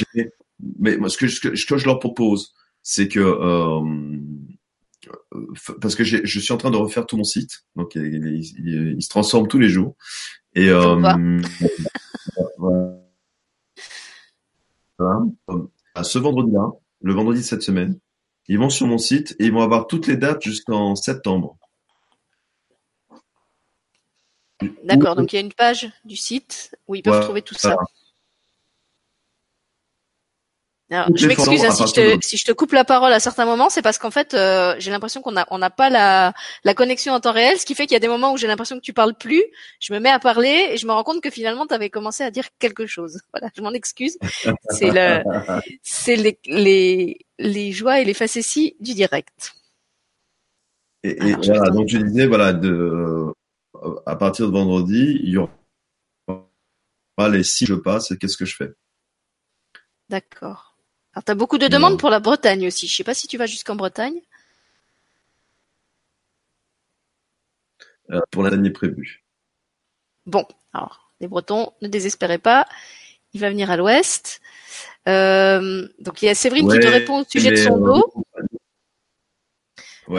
mais 0.79 0.97
moi, 0.97 1.09
ce 1.09 1.17
que, 1.17 1.27
ce 1.27 1.65
que 1.65 1.77
je 1.77 1.85
leur 1.85 1.99
propose, 1.99 2.53
c'est 2.89 3.09
que 3.09 3.19
euh, 3.19 3.81
parce 5.81 5.95
que 5.95 6.05
je 6.05 6.39
suis 6.39 6.53
en 6.53 6.57
train 6.57 6.71
de 6.71 6.77
refaire 6.77 7.05
tout 7.05 7.17
mon 7.17 7.25
site, 7.25 7.65
donc 7.75 7.95
il, 7.95 9.01
se 9.01 9.09
transforme 9.09 9.49
tous 9.49 9.59
les 9.59 9.67
jours. 9.67 9.97
Et 10.55 10.69
euh, 10.69 10.95
ce 16.01 16.17
vendredi-là, 16.17 16.71
le 17.01 17.13
vendredi 17.13 17.41
de 17.41 17.45
cette 17.45 17.61
semaine, 17.61 17.99
ils 18.47 18.57
vont 18.57 18.69
sur 18.69 18.87
mon 18.87 18.97
site 18.97 19.35
et 19.37 19.47
ils 19.47 19.51
vont 19.51 19.63
avoir 19.63 19.87
toutes 19.87 20.07
les 20.07 20.15
dates 20.15 20.41
jusqu'en 20.41 20.95
septembre. 20.95 21.57
D'accord, 24.85 25.17
donc 25.17 25.33
il 25.33 25.35
y 25.35 25.39
a 25.39 25.41
une 25.41 25.51
page 25.51 25.91
du 26.05 26.15
site 26.15 26.73
où 26.87 26.95
ils 26.95 27.03
peuvent 27.03 27.21
trouver 27.21 27.41
tout 27.41 27.55
ça. 27.55 27.75
Alors, 30.89 31.09
je 31.15 31.27
m'excuse 31.27 31.65
hein, 31.65 31.71
si, 31.71 31.85
je 31.85 31.93
te, 31.93 32.25
si 32.25 32.37
je 32.37 32.45
te 32.45 32.53
coupe 32.53 32.71
la 32.71 32.85
parole 32.85 33.11
à 33.11 33.19
certains 33.19 33.45
moments, 33.45 33.69
c'est 33.69 33.81
parce 33.81 33.97
qu'en 33.97 34.11
fait, 34.11 34.33
euh, 34.33 34.73
j'ai 34.79 34.89
l'impression 34.89 35.21
qu'on 35.21 35.35
a 35.35 35.45
on 35.51 35.57
n'a 35.57 35.69
pas 35.69 35.89
la, 35.89 36.33
la 36.63 36.73
connexion 36.73 37.13
en 37.13 37.19
temps 37.19 37.33
réel, 37.33 37.59
ce 37.59 37.65
qui 37.65 37.75
fait 37.75 37.87
qu'il 37.87 37.93
y 37.93 37.97
a 37.97 37.99
des 37.99 38.07
moments 38.07 38.31
où 38.31 38.37
j'ai 38.37 38.47
l'impression 38.47 38.77
que 38.77 38.81
tu 38.81 38.93
parles 38.93 39.13
plus. 39.13 39.43
Je 39.81 39.91
me 39.93 39.99
mets 39.99 40.09
à 40.09 40.19
parler 40.19 40.69
et 40.71 40.77
je 40.77 40.87
me 40.87 40.93
rends 40.93 41.03
compte 41.03 41.21
que 41.21 41.29
finalement, 41.29 41.67
tu 41.67 41.73
avais 41.73 41.89
commencé 41.89 42.23
à 42.23 42.31
dire 42.31 42.45
quelque 42.59 42.85
chose. 42.85 43.19
Voilà, 43.33 43.51
je 43.55 43.61
m'en 43.61 43.73
excuse. 43.73 44.17
C'est 44.69 44.89
le, 44.91 45.21
c'est 45.83 46.15
les, 46.15 46.39
les 46.45 47.19
les 47.37 47.71
joies 47.73 47.99
et 47.99 48.05
les 48.05 48.13
facéties 48.13 48.75
du 48.79 48.93
direct. 48.93 49.53
Et, 51.03 51.09
et 51.09 51.33
voilà, 51.33 51.69
donc 51.69 51.89
je 51.89 51.97
disais 51.97 52.25
voilà 52.25 52.53
de 52.53 53.33
à 54.05 54.15
partir 54.15 54.47
de 54.47 54.51
vendredi, 54.51 55.19
il 55.21 55.29
y 55.29 55.37
aura 55.37 57.29
les 57.29 57.43
si 57.43 57.65
je 57.65 57.75
passe 57.75 58.13
qu'est-ce 58.19 58.37
que 58.37 58.45
je 58.45 58.55
fais? 58.55 58.71
D'accord. 60.09 60.76
Alors, 61.17 61.23
tu 61.23 61.31
as 61.31 61.35
beaucoup 61.35 61.57
de 61.57 61.67
demandes 61.67 61.97
pour 61.97 62.11
la 62.11 62.19
Bretagne 62.19 62.67
aussi. 62.67 62.87
Je 62.87 62.95
sais 62.95 63.03
pas 63.03 63.15
si 63.15 63.27
tu 63.27 63.39
vas 63.39 63.47
jusqu'en 63.47 63.75
Bretagne. 63.75 64.21
Euh, 68.11 68.21
pour 68.29 68.43
l'année 68.43 68.69
prévue. 68.69 69.23
Bon, 70.27 70.45
alors, 70.73 71.09
les 71.19 71.27
Bretons, 71.27 71.73
ne 71.81 71.87
désespérez 71.87 72.37
pas. 72.37 72.67
Il 73.33 73.41
va 73.41 73.49
venir 73.49 73.71
à 73.71 73.77
l'ouest. 73.77 74.41
Euh, 75.07 75.87
donc, 75.97 76.21
il 76.21 76.25
y 76.25 76.29
a 76.29 76.35
Séverine 76.35 76.71
qui 76.71 76.79
te 76.79 76.85
répond 76.85 77.21
au 77.21 77.25
sujet 77.27 77.49
de 77.49 77.55
son 77.55 77.81
euh, 77.81 77.85
dos. 77.85 78.13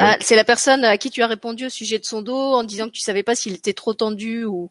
Ah, 0.00 0.16
c'est 0.20 0.34
la 0.34 0.42
personne 0.42 0.84
à 0.84 0.98
qui 0.98 1.10
tu 1.10 1.22
as 1.22 1.28
répondu 1.28 1.66
au 1.66 1.70
sujet 1.70 2.00
de 2.00 2.04
son 2.04 2.22
dos 2.22 2.54
en 2.54 2.64
disant 2.64 2.86
que 2.86 2.92
tu 2.94 3.02
savais 3.02 3.22
pas 3.22 3.36
s'il 3.36 3.54
était 3.54 3.72
trop 3.72 3.94
tendu 3.94 4.44
ou, 4.46 4.68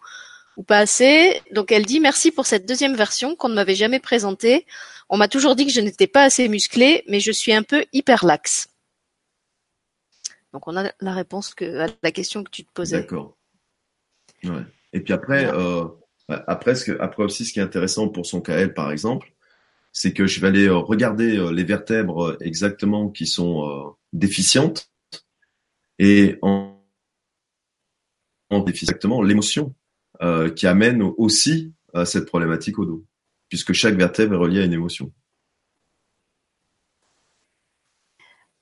ou 0.58 0.64
pas 0.64 0.80
assez. 0.80 1.42
Donc 1.54 1.72
elle 1.72 1.86
dit 1.86 2.02
merci 2.02 2.32
pour 2.32 2.46
cette 2.46 2.68
deuxième 2.68 2.96
version 2.96 3.36
qu'on 3.36 3.48
ne 3.48 3.54
m'avait 3.54 3.76
jamais 3.76 4.00
présentée. 4.00 4.66
On 5.08 5.16
m'a 5.16 5.30
toujours 5.30 5.56
dit 5.56 5.66
que 5.66 5.72
je 5.72 5.80
n'étais 5.80 6.08
pas 6.08 6.24
assez 6.24 6.50
musclé, 6.50 7.06
mais 7.08 7.22
je 7.22 7.32
suis 7.32 7.54
un 7.54 7.64
peu 7.64 7.86
hyper 7.94 8.26
laxe. 8.26 8.68
Donc 10.52 10.68
on 10.68 10.76
a 10.76 10.92
la 11.00 11.14
réponse 11.14 11.54
que, 11.54 11.80
à 11.80 11.88
la 12.04 12.12
question 12.12 12.44
que 12.44 12.50
tu 12.50 12.66
te 12.66 12.72
posais. 12.74 13.00
D'accord. 13.00 13.38
Ouais. 14.44 14.64
Et 14.94 15.00
puis 15.00 15.14
après, 15.14 15.46
euh, 15.54 15.86
après, 16.30 16.76
ce 16.76 16.86
que, 16.86 17.00
après 17.00 17.24
aussi, 17.24 17.46
ce 17.46 17.54
qui 17.54 17.60
est 17.60 17.64
intéressant 17.64 18.10
pour 18.10 18.26
son 18.26 18.42
KL, 18.42 18.74
par 18.74 18.92
exemple, 18.92 19.32
c'est 19.92 20.14
que 20.14 20.26
je 20.26 20.40
vais 20.42 20.48
aller 20.48 20.68
euh, 20.68 20.78
regarder 20.78 21.38
euh, 21.38 21.52
les 21.52 21.64
vertèbres 21.64 22.38
exactement 22.42 23.10
qui 23.10 23.28
sont 23.28 23.96
déficientes 24.14 24.92
et 26.00 26.38
en, 26.42 26.82
en 28.50 28.66
exactement 28.66 29.22
l'émotion 29.22 29.76
euh, 30.22 30.50
qui 30.50 30.68
amène 30.68 31.02
aussi 31.18 31.74
à 31.94 32.06
cette 32.06 32.26
problématique 32.26 32.80
au 32.80 32.86
dos, 32.86 33.06
puisque 33.50 33.74
chaque 33.74 33.96
vertèbre 33.96 34.34
est 34.34 34.38
reliée 34.38 34.62
à 34.62 34.66
une 34.66 34.74
émotion. 34.74 35.12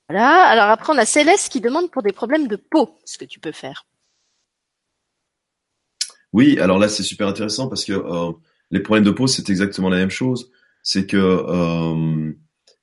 Voilà. 0.08 0.44
Alors 0.44 0.66
après, 0.66 0.92
on 0.92 0.98
a 0.98 1.06
Céleste 1.06 1.50
qui 1.50 1.60
demande 1.60 1.90
pour 1.90 2.02
des 2.02 2.12
problèmes 2.12 2.46
de 2.46 2.56
peau, 2.56 2.96
ce 3.04 3.18
que 3.18 3.24
tu 3.24 3.40
peux 3.40 3.52
faire. 3.52 3.86
Oui, 6.32 6.58
alors 6.60 6.78
là, 6.78 6.88
c'est 6.88 7.02
super 7.02 7.26
intéressant 7.26 7.68
parce 7.68 7.84
que 7.84 7.92
euh, 7.92 8.32
les 8.70 8.80
problèmes 8.80 9.04
de 9.04 9.10
peau, 9.10 9.26
c'est 9.26 9.48
exactement 9.48 9.88
la 9.88 9.96
même 9.96 10.10
chose. 10.10 10.50
C'est 10.82 11.06
que, 11.06 11.16
euh, 11.16 12.32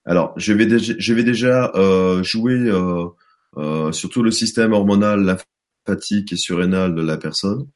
alors, 0.06 0.34
je 0.36 0.54
vais 0.54 0.66
déjà, 0.66 0.94
je 0.98 1.14
vais 1.14 1.24
déjà 1.24 1.72
euh, 1.76 2.24
jouer 2.24 2.56
euh, 2.56 3.92
sur 3.92 4.10
tout 4.10 4.24
le 4.24 4.32
système 4.32 4.74
hormonal, 4.74 5.38
lymphatique 5.86 6.34
et 6.34 6.38
surrénal 6.38 6.96
de 6.96 7.02
la 7.02 7.18
personne 7.18 7.68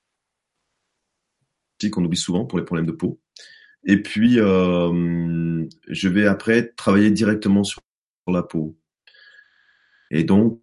qu'on 1.91 2.03
oublie 2.03 2.17
souvent 2.17 2.45
pour 2.45 2.57
les 2.59 2.65
problèmes 2.65 2.87
de 2.87 2.91
peau. 2.91 3.19
Et 3.85 4.01
puis, 4.01 4.39
euh, 4.39 5.65
je 5.87 6.09
vais 6.09 6.27
après 6.27 6.67
travailler 6.75 7.11
directement 7.11 7.63
sur 7.63 7.81
la 8.27 8.43
peau. 8.43 8.77
Et 10.11 10.23
donc, 10.23 10.61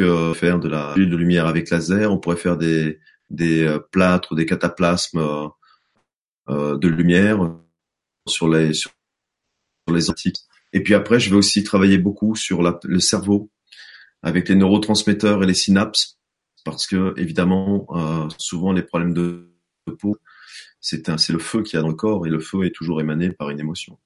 euh, 0.00 0.34
faire 0.34 0.58
de 0.58 0.68
la 0.68 0.94
de 0.94 1.16
lumière 1.16 1.46
avec 1.46 1.70
laser, 1.70 2.12
on 2.12 2.18
pourrait 2.18 2.36
faire 2.36 2.56
des, 2.56 2.98
des 3.30 3.62
euh, 3.62 3.78
plâtres, 3.78 4.34
des 4.34 4.46
cataplasmes 4.46 5.50
euh, 6.48 6.76
de 6.76 6.88
lumière 6.88 7.56
sur 8.26 8.48
les 8.48 8.74
sur, 8.74 8.90
les 9.88 10.10
antiques. 10.10 10.40
Et 10.72 10.82
puis 10.82 10.94
après, 10.94 11.20
je 11.20 11.30
vais 11.30 11.36
aussi 11.36 11.62
travailler 11.62 11.98
beaucoup 11.98 12.34
sur 12.34 12.60
le 12.62 13.00
cerveau 13.00 13.50
avec 14.22 14.48
les 14.48 14.56
neurotransmetteurs 14.56 15.42
et 15.42 15.46
les 15.46 15.54
synapses, 15.54 16.18
parce 16.64 16.86
que 16.86 17.14
évidemment, 17.16 17.86
souvent 18.38 18.72
les 18.72 18.82
problèmes 18.82 19.14
de 19.14 19.55
peau, 19.94 20.16
c'est 20.80 21.30
le 21.30 21.38
feu 21.38 21.62
qu'il 21.62 21.76
y 21.76 21.78
a 21.78 21.82
dans 21.82 21.88
le 21.88 21.94
corps 21.94 22.26
et 22.26 22.30
le 22.30 22.40
feu 22.40 22.64
est 22.64 22.74
toujours 22.74 23.00
émané 23.00 23.30
par 23.30 23.50
une 23.50 23.60
émotion. 23.60 23.98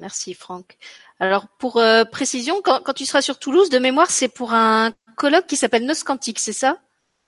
Merci 0.00 0.34
Franck. 0.34 0.78
Alors 1.18 1.46
pour 1.58 1.76
euh, 1.76 2.04
précision, 2.04 2.62
quand, 2.62 2.92
tu 2.94 3.04
seras 3.04 3.20
sur 3.20 3.38
Toulouse, 3.38 3.68
de 3.68 3.78
mémoire, 3.78 4.10
c'est 4.10 4.28
pour 4.28 4.54
un 4.54 4.92
colloque 5.16 5.46
qui 5.46 5.56
s'appelle 5.56 5.84
Nos 5.86 5.94
Quantique, 6.04 6.38
c'est 6.38 6.54
ça? 6.54 6.78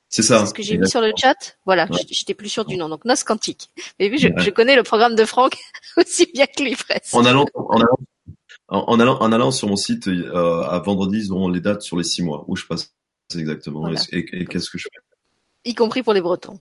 C'est 0.09 0.23
ça. 0.23 0.41
C'est 0.41 0.47
ce 0.47 0.55
que 0.55 0.62
j'ai 0.62 0.79
mis 0.79 0.89
sur 0.89 1.01
le 1.01 1.12
chat? 1.16 1.59
Voilà, 1.64 1.87
j'étais 2.11 2.35
plus 2.35 2.49
sûr 2.49 2.64
du 2.64 2.77
nom. 2.77 2.89
Donc 2.89 3.05
Nos 3.05 3.14
Quantique. 3.27 3.70
Mais 4.01 4.09
vu, 4.09 4.18
je, 4.18 4.51
connais 4.51 4.77
le 4.77 4.83
programme 4.83 5.14
de 5.14 5.25
Franck 5.25 5.57
aussi 5.97 6.27
bien 6.33 6.47
que 6.47 6.62
lui 6.62 6.75
presque. 6.75 7.14
En 7.14 7.25
allant, 7.25 7.47
en 7.55 7.81
allant, 7.81 7.99
en 8.68 9.01
allant, 9.01 9.18
en 9.20 9.33
allant 9.33 9.51
sur 9.51 9.68
mon 9.68 9.77
site 9.77 10.09
euh, 10.09 10.62
à 10.62 10.79
vendredi, 10.81 11.18
ils 11.18 11.33
auront 11.33 11.49
les 11.49 11.61
dates 11.61 11.83
sur 11.83 11.99
les 11.99 12.05
six 12.05 12.23
mois 12.23 12.45
où 12.49 12.57
je 12.57 12.66
passe 12.66 12.95
exactement 13.35 13.89
et 13.89 14.47
qu'est-ce 14.47 14.70
que 14.70 14.79
je 14.79 14.89
fais? 14.93 15.12
Y 15.65 15.75
compris 15.75 16.03
pour 16.03 16.13
les 16.13 16.21
Bretons. 16.21 16.59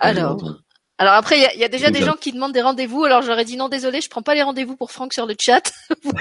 alors, 0.00 0.60
alors 0.98 1.12
après, 1.12 1.38
il 1.54 1.60
y, 1.60 1.64
a, 1.64 1.68
déjà 1.68 1.90
des 1.90 2.02
gens 2.02 2.14
qui 2.14 2.32
demandent 2.32 2.52
des 2.52 2.62
rendez-vous. 2.62 3.04
Alors 3.04 3.20
j'aurais 3.20 3.44
dit 3.44 3.56
non, 3.56 3.68
désolé, 3.68 4.00
je 4.00 4.08
prends 4.08 4.22
pas 4.22 4.34
les 4.34 4.42
rendez-vous 4.42 4.76
pour 4.76 4.92
Franck 4.92 5.12
sur 5.12 5.26
le 5.26 5.34
chat. 5.38 5.70
vous, 6.02 6.12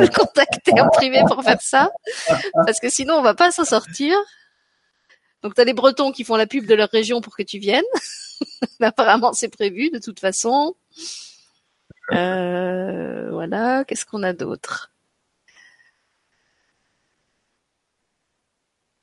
le 0.00 0.08
contactez 0.08 0.80
en 0.80 0.88
privé 0.88 1.22
pour 1.28 1.42
faire 1.42 1.60
ça, 1.60 1.90
parce 2.64 2.80
que 2.80 2.88
sinon 2.88 3.14
on 3.14 3.22
va 3.22 3.34
pas 3.34 3.50
s'en 3.50 3.64
sortir. 3.64 4.16
Donc 5.42 5.54
tu 5.54 5.60
as 5.60 5.64
les 5.64 5.74
Bretons 5.74 6.12
qui 6.12 6.24
font 6.24 6.36
la 6.36 6.46
pub 6.46 6.66
de 6.66 6.74
leur 6.74 6.88
région 6.88 7.20
pour 7.20 7.36
que 7.36 7.42
tu 7.42 7.58
viennes. 7.58 7.84
apparemment 8.80 9.32
c'est 9.34 9.48
prévu 9.48 9.90
de 9.90 9.98
toute 9.98 10.18
façon. 10.18 10.76
Euh, 12.12 13.30
voilà, 13.32 13.84
qu'est-ce 13.84 14.06
qu'on 14.06 14.22
a 14.22 14.32
d'autre? 14.32 14.92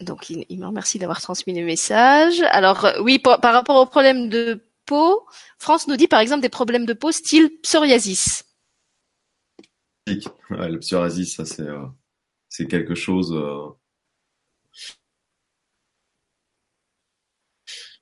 Donc 0.04 0.30
il, 0.30 0.60
me 0.60 0.66
remercie 0.66 1.00
d'avoir 1.00 1.22
transmis 1.22 1.58
le 1.58 1.66
message. 1.66 2.42
Alors 2.52 2.86
euh, 2.86 3.02
oui, 3.02 3.20
par, 3.20 3.40
rapport 3.42 3.82
au 3.82 3.86
problème 3.86 4.30
de 4.30 4.64
peau, 4.86 5.26
France 5.58 5.88
nous 5.88 5.96
dit 5.96 6.08
par 6.08 6.20
exemple 6.20 6.42
des 6.42 6.50
problèmes 6.50 6.86
de 6.86 6.94
peau 6.94 7.12
style 7.12 7.50
psoriasis. 7.62 8.46
Le 10.08 10.78
psoriasis, 10.80 11.36
ça 11.36 11.46
c'est 11.46 11.62
euh, 11.62 12.68
quelque 12.68 12.96
chose. 12.96 13.34
Euh... 13.34 13.70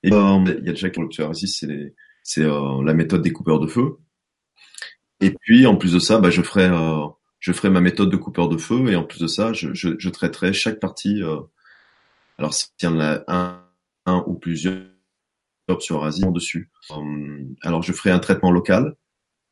Il 0.04 0.12
y 0.12 0.16
a 0.16 0.74
déjà 0.74 0.88
le 0.88 1.10
psoriasis, 1.10 1.66
c'est 2.24 2.44
la 2.44 2.94
méthode 2.94 3.22
des 3.22 3.32
coupeurs 3.32 3.60
de 3.60 3.68
feu. 3.68 3.98
Et 5.20 5.32
puis 5.32 5.68
en 5.68 5.76
plus 5.76 5.94
de 5.94 6.00
ça, 6.00 6.18
bah, 6.20 6.32
je 6.32 6.42
ferai 6.42 6.70
je 7.40 7.52
ferai 7.54 7.70
ma 7.70 7.82
méthode 7.82 8.10
de 8.10 8.18
coupeur 8.18 8.50
de 8.50 8.58
feu 8.58 8.90
et 8.90 8.96
en 8.96 9.04
plus 9.04 9.20
de 9.20 9.28
ça, 9.28 9.54
je 9.54 10.10
traiterai 10.10 10.54
chaque 10.54 10.80
partie 10.80 11.22
alors 12.42 12.56
s'il 12.56 12.70
y 12.82 12.88
en 12.88 13.00
a 13.00 13.24
un, 13.28 13.64
un 14.08 14.24
ou 14.26 14.34
plusieurs 14.34 14.88
sur 15.80 16.04
Asie 16.04 16.24
dessus. 16.34 16.72
Euh, 16.90 17.46
alors 17.62 17.84
je 17.84 17.94
ferai 17.94 18.10
un 18.10 18.18
traitement 18.18 18.52
local, 18.52 18.96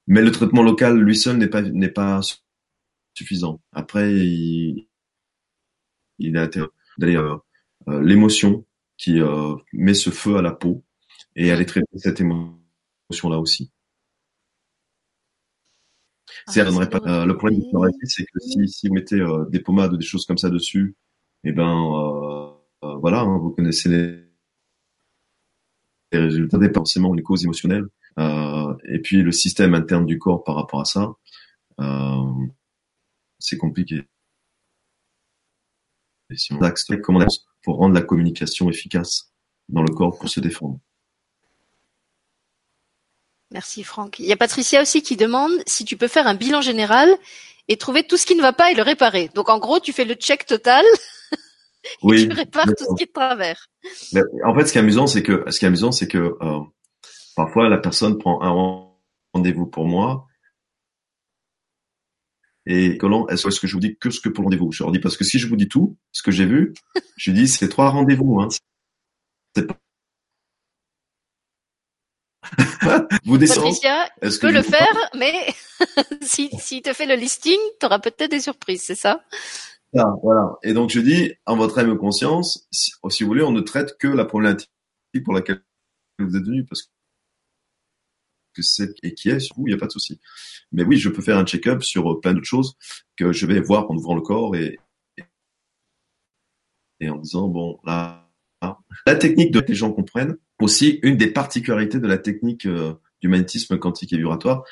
mais 0.08 0.24
le 0.24 0.32
traitement 0.32 0.64
local 0.64 0.98
lui 0.98 1.16
seul 1.16 1.38
n'est 1.38 1.48
pas 1.48 1.62
n'est 1.62 1.92
pas 1.92 2.20
suffisant. 3.14 3.62
Après 3.74 4.12
il, 4.12 4.88
il 6.18 6.36
a 6.36 6.48
d'aller 6.98 7.16
euh, 7.16 7.38
euh, 7.90 8.02
l'émotion 8.02 8.66
qui 8.98 9.22
met 9.72 9.94
ce 9.94 10.10
feu 10.10 10.38
à 10.38 10.42
la 10.42 10.52
peau 10.52 10.84
et 11.36 11.52
aller 11.52 11.68
traiter 11.68 12.00
cette 12.00 12.20
émotion 12.20 13.30
là 13.30 13.38
aussi. 13.38 13.72
Ah, 16.48 16.54
pas, 16.88 17.26
le 17.26 17.38
problème 17.38 17.62
c'est 18.04 18.26
que 18.26 18.40
si, 18.40 18.68
si 18.68 18.88
vous 18.88 18.96
mettez 18.96 19.24
des 19.52 19.60
pommades 19.60 19.94
ou 19.94 19.98
des 19.98 20.06
choses 20.06 20.26
comme 20.26 20.40
ça 20.40 20.50
dessus, 20.50 20.96
eh 21.44 21.52
ben 21.52 22.49
euh, 22.84 22.96
voilà, 22.98 23.22
hein, 23.22 23.38
vous 23.38 23.52
connaissez 23.52 23.90
les, 23.90 24.30
résultats 26.18 26.58
des 26.58 26.72
forcément 26.74 27.14
les 27.14 27.22
causes 27.22 27.44
émotionnelles 27.44 27.86
euh, 28.18 28.74
et 28.88 29.00
puis 29.00 29.22
le 29.22 29.32
système 29.32 29.76
interne 29.76 30.06
du 30.06 30.18
corps 30.18 30.44
par 30.44 30.56
rapport 30.56 30.82
à 30.82 30.86
ça. 30.86 31.14
Euh, 31.80 32.48
c'est 33.38 33.58
compliqué. 33.58 34.04
Et 36.32 36.38
si 36.38 36.54
on 36.54 36.62
axe 36.62 36.86
comment 37.04 37.26
pour 37.64 37.78
rendre 37.78 37.96
la 37.96 38.02
communication 38.02 38.70
efficace 38.70 39.34
dans 39.68 39.82
le 39.82 39.94
corps 39.94 40.18
pour 40.18 40.30
se 40.30 40.40
défendre. 40.40 40.80
Merci 43.52 43.84
Franck. 43.84 44.20
Il 44.20 44.26
y 44.26 44.32
a 44.32 44.38
Patricia 44.38 44.82
aussi 44.82 45.02
qui 45.02 45.18
demande 45.18 45.52
si 45.66 45.84
tu 45.84 45.98
peux 45.98 46.08
faire 46.08 46.28
un 46.28 46.36
bilan 46.36 46.62
général 46.62 47.10
et 47.68 47.78
trouver 47.78 48.04
tout 48.04 48.18
ce 48.18 48.26
qui 48.26 48.36
ne 48.36 48.42
va 48.42 48.54
pas 48.54 48.72
et 48.72 48.76
le 48.76 48.84
réparer. 48.84 49.30
Donc 49.34 49.50
en 49.50 49.60
gros, 49.60 49.80
tu 49.80 49.92
fais 49.92 50.06
le 50.06 50.14
check 50.14 50.46
total 50.46 50.86
oui. 52.04 52.28
tu 52.28 52.34
répares 52.34 52.68
tout 52.68 52.86
ce 52.86 52.96
qui 52.96 53.04
est 53.04 53.08
de 53.08 53.12
travers. 53.12 53.68
en 54.46 54.56
fait, 54.56 54.66
ce 54.66 54.72
qui 54.72 54.78
est 54.78 54.82
amusant, 54.82 55.08
c'est 55.08 55.24
que 55.24 55.44
ce 55.50 55.60
qui 55.60 55.66
est 55.66 55.68
amusant, 55.68 55.92
c'est 55.92 56.08
que 56.08 56.36
euh, 56.42 56.60
Parfois, 57.40 57.70
la 57.70 57.78
personne 57.78 58.18
prend 58.18 58.42
un 58.42 58.52
rendez-vous 59.34 59.66
pour 59.66 59.86
moi. 59.86 60.28
Et 62.66 62.98
comment 62.98 63.30
est-ce 63.30 63.62
que 63.62 63.66
je 63.66 63.74
vous 63.74 63.80
dis 63.80 63.96
que 63.98 64.10
ce 64.10 64.20
que 64.20 64.28
pour 64.28 64.42
le 64.42 64.48
rendez-vous? 64.48 64.74
Je 64.74 64.84
leur 64.84 64.92
dis 64.92 65.00
parce 65.00 65.16
que 65.16 65.24
si 65.24 65.40
je 65.40 65.48
vous 65.48 65.56
dis 65.56 65.70
tout, 65.70 65.98
ce 66.12 66.22
que 66.22 66.32
j'ai 66.32 66.46
vu, 66.46 66.74
je 67.16 67.32
dis 67.32 67.48
c'est 67.48 67.70
trois 67.70 67.92
rendez-vous. 67.92 68.42
Hein. 68.42 68.50
vous 73.24 73.38
descendez. 73.38 73.70
Patricia, 73.70 74.10
tu 74.22 74.40
peux 74.40 74.52
le 74.52 74.62
faire, 74.62 75.10
mais 75.18 75.32
si, 76.22 76.50
si 76.60 76.82
te 76.82 76.92
fait 76.92 77.06
le 77.06 77.16
listing, 77.16 77.58
tu 77.80 77.86
auras 77.86 78.00
peut-être 78.00 78.32
des 78.32 78.42
surprises, 78.42 78.84
c'est 78.84 78.96
ça? 78.96 79.24
Voilà. 79.94 80.58
Et 80.64 80.74
donc 80.74 80.90
je 80.90 81.00
dis, 81.00 81.34
en 81.46 81.58
votre 81.58 81.80
âme 81.80 81.98
conscience, 81.98 82.68
si, 82.72 82.94
vous 83.02 83.28
voulez, 83.28 83.44
on 83.44 83.52
ne 83.52 83.62
traite 83.62 83.98
que 83.98 84.08
la 84.08 84.26
problématique 84.26 84.70
pour 85.24 85.34
laquelle 85.34 85.64
vous 86.20 86.36
êtes 86.36 86.44
venu, 86.44 86.66
parce 86.66 86.84
que 88.56 88.62
c'est 88.62 88.94
et 89.04 89.14
qui 89.14 89.30
est, 89.30 89.40
sur 89.40 89.56
vous, 89.56 89.68
il 89.68 89.72
n'y 89.72 89.76
a 89.76 89.80
pas 89.80 89.88
de 89.88 89.92
souci. 89.92 90.20
Mais 90.72 90.84
oui, 90.84 90.98
je 90.98 91.10
peux 91.10 91.22
faire 91.22 91.38
un 91.38 91.46
check-up 91.46 91.84
sur 91.84 92.12
euh, 92.12 92.20
plein 92.20 92.34
d'autres 92.34 92.46
choses 92.46 92.76
que 93.16 93.32
je 93.32 93.46
vais 93.46 93.60
voir 93.60 93.90
en 93.90 93.96
ouvrant 93.96 94.16
le 94.16 94.22
corps 94.22 94.56
et, 94.56 94.80
et 97.00 97.10
en 97.10 97.18
disant, 97.18 97.48
bon, 97.48 97.80
là, 97.86 98.30
la 99.06 99.16
technique 99.16 99.52
de 99.52 99.62
que 99.62 99.70
les 99.70 99.76
gens 99.76 99.92
comprennent, 99.92 100.38
aussi 100.60 101.00
une 101.04 101.18
des 101.18 101.32
particularités 101.32 102.00
de 102.00 102.08
la 102.08 102.18
technique 102.18 102.66
euh, 102.66 102.94
du 103.22 103.28
magnétisme 103.28 103.78
quantique 103.78 104.14
et 104.14 104.18
vibratoire, 104.18 104.64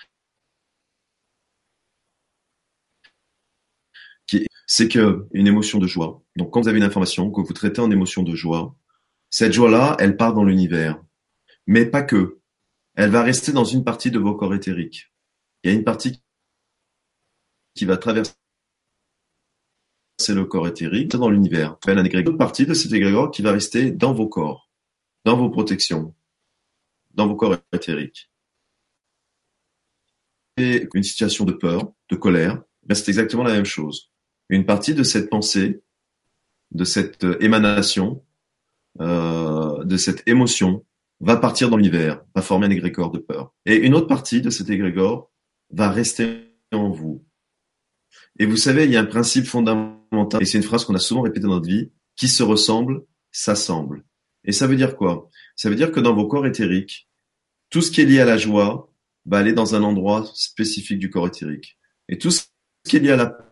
c'est 4.68 4.90
que 4.90 5.28
une 5.32 5.48
émotion 5.48 5.80
de 5.80 5.88
joie. 5.88 6.22
Donc, 6.36 6.52
quand 6.52 6.62
vous 6.62 6.68
avez 6.68 6.78
une 6.78 6.84
information 6.84 7.32
que 7.32 7.42
vous 7.42 7.54
traitez 7.54 7.80
en 7.80 7.90
émotion 7.90 8.22
de 8.22 8.36
joie, 8.36 8.76
cette 9.30 9.54
joie-là, 9.54 9.96
elle 10.00 10.18
part 10.18 10.34
dans 10.34 10.44
l'univers, 10.44 11.02
mais 11.66 11.86
pas 11.86 12.04
que. 12.04 12.42
Elle 12.96 13.10
va 13.10 13.24
rester 13.24 13.52
dans 13.54 13.64
une 13.64 13.84
partie 13.84 14.12
de 14.12 14.20
vos 14.20 14.36
corps 14.36 14.54
éthériques. 14.54 15.14
Il 15.64 15.72
y 15.72 15.74
a 15.74 15.78
une 15.78 15.86
partie 15.86 16.22
qui 17.76 17.86
va 17.86 17.96
traverser 17.98 18.34
le 20.30 20.46
corps 20.46 20.68
éthérique 20.68 21.12
dans 21.12 21.30
l'univers. 21.30 21.78
Il 21.88 21.94
y 21.94 22.16
a 22.16 22.20
une 22.20 22.38
partie 22.38 22.66
de 22.66 22.74
cet 22.74 22.92
égrégore 22.92 23.32
qui 23.32 23.42
va 23.44 23.52
rester 23.52 23.92
dans 23.92 24.14
vos 24.14 24.28
corps, 24.28 24.70
dans 25.24 25.38
vos 25.38 25.50
protections, 25.50 26.14
dans 27.12 27.28
vos 27.28 27.36
corps 27.36 27.58
éthériques. 27.72 28.32
Et 30.58 30.90
une 30.94 31.04
situation 31.04 31.46
de 31.46 31.54
peur, 31.54 31.94
de 32.10 32.16
colère, 32.16 32.64
ben, 32.84 32.96
c'est 32.96 33.10
exactement 33.10 33.44
la 33.44 33.54
même 33.54 33.66
chose 33.66 34.12
une 34.50 34.66
partie 34.66 34.94
de 34.94 35.04
cette 35.04 35.30
pensée, 35.30 35.82
de 36.72 36.84
cette 36.84 37.24
euh, 37.24 37.38
émanation, 37.44 38.24
euh, 39.02 39.84
de 39.84 39.98
cette 39.98 40.28
émotion 40.28 40.84
va 41.20 41.38
partir 41.38 41.70
dans 41.70 41.78
l'univers, 41.78 42.24
va 42.36 42.42
former 42.42 42.68
un 42.68 42.72
égrégore 42.72 43.12
de 43.12 43.20
peur. 43.20 43.54
Et 43.66 43.76
une 43.76 43.96
autre 43.96 44.08
partie 44.08 44.42
de 44.42 44.50
cet 44.50 44.70
égrégore 44.70 45.32
va 45.72 45.90
rester 45.90 46.52
en 46.72 46.90
vous. 46.90 47.26
Et 48.40 48.46
vous 48.46 48.58
savez, 48.58 48.86
il 48.86 48.92
y 48.92 48.98
a 48.98 49.02
un 49.02 49.06
principe 49.06 49.46
fondamental, 49.46 50.42
et 50.42 50.46
c'est 50.46 50.58
une 50.58 50.64
phrase 50.64 50.86
qu'on 50.86 50.96
a 50.96 51.00
souvent 51.00 51.22
répétée 51.22 51.48
dans 51.48 51.56
notre 51.56 51.68
vie, 51.68 51.92
qui 52.16 52.28
se 52.28 52.44
ressemble, 52.44 53.04
s'assemble. 53.32 54.04
Et 54.44 54.52
ça 54.52 54.68
veut 54.68 54.76
dire 54.76 54.96
quoi? 54.96 55.30
Ça 55.56 55.70
veut 55.70 55.76
dire 55.76 55.92
que 55.92 56.00
dans 56.00 56.14
vos 56.14 56.28
corps 56.28 56.46
éthériques, 56.46 57.10
tout 57.70 57.82
ce 57.82 57.92
qui 57.92 58.02
est 58.02 58.06
lié 58.06 58.20
à 58.20 58.26
la 58.26 58.38
joie 58.38 58.92
va 59.26 59.40
aller 59.40 59.54
dans 59.54 59.76
un 59.76 59.84
endroit 59.84 60.26
spécifique 60.36 61.00
du 61.00 61.10
corps 61.10 61.28
éthérique. 61.28 61.78
Et 62.08 62.18
tout 62.18 62.32
ce 62.32 62.44
qui 62.88 62.98
est 62.98 63.00
lié 63.00 63.12
à 63.12 63.18
la 63.18 63.47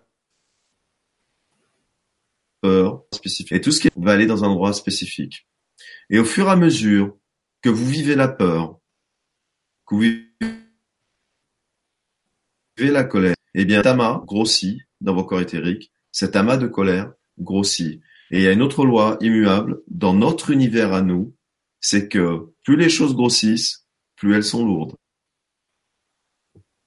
spécifique. 3.15 3.51
Et 3.51 3.61
tout 3.61 3.71
ce 3.71 3.81
qui 3.81 3.89
va 3.95 4.11
aller 4.11 4.27
dans 4.27 4.43
un 4.43 4.47
endroit 4.47 4.73
spécifique. 4.73 5.47
Et 6.09 6.19
au 6.19 6.25
fur 6.25 6.47
et 6.47 6.51
à 6.51 6.55
mesure 6.55 7.17
que 7.61 7.69
vous 7.69 7.85
vivez 7.85 8.15
la 8.15 8.27
peur, 8.27 8.79
que 9.87 9.95
vous 9.95 10.01
vivez 12.77 12.91
la 12.91 13.03
colère, 13.03 13.35
eh 13.53 13.65
bien, 13.65 13.77
cet 13.77 13.87
amas 13.87 14.21
grossit 14.25 14.81
dans 15.01 15.15
vos 15.15 15.23
corps 15.23 15.41
éthériques, 15.41 15.91
cet 16.11 16.35
amas 16.35 16.57
de 16.57 16.67
colère 16.67 17.13
grossit. 17.39 18.01
Et 18.31 18.39
il 18.39 18.41
y 18.41 18.47
a 18.47 18.51
une 18.51 18.61
autre 18.61 18.85
loi 18.85 19.17
immuable 19.21 19.81
dans 19.87 20.13
notre 20.13 20.51
univers 20.51 20.93
à 20.93 21.01
nous, 21.01 21.35
c'est 21.79 22.09
que 22.09 22.53
plus 22.63 22.75
les 22.75 22.89
choses 22.89 23.15
grossissent, 23.15 23.87
plus 24.15 24.35
elles 24.35 24.43
sont 24.43 24.65
lourdes, 24.65 24.95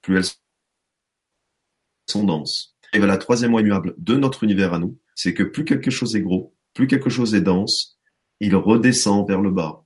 plus 0.01 0.17
elles 0.17 0.25
sont 2.07 2.23
denses. 2.23 2.75
Et 2.93 2.99
la 2.99 3.17
troisième 3.17 3.51
loi 3.51 3.61
immuable 3.61 3.95
de 3.97 4.15
notre 4.15 4.43
univers 4.43 4.73
à 4.73 4.79
nous, 4.79 4.97
c'est 5.21 5.33
que 5.33 5.43
plus 5.43 5.65
quelque 5.65 5.91
chose 5.91 6.15
est 6.15 6.21
gros, 6.21 6.55
plus 6.73 6.87
quelque 6.87 7.09
chose 7.09 7.35
est 7.35 7.41
dense, 7.41 7.99
il 8.39 8.55
redescend 8.55 9.27
vers 9.27 9.41
le 9.41 9.51
bas. 9.51 9.85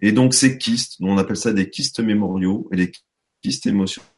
Et 0.00 0.10
donc 0.10 0.34
ces 0.34 0.58
kystes, 0.58 0.96
on 0.98 1.16
appelle 1.16 1.36
ça 1.36 1.52
des 1.52 1.70
kystes 1.70 2.00
mémoriaux 2.00 2.68
et 2.72 2.76
des 2.76 2.92
kystes 3.40 3.66
émotionnels 3.66 4.10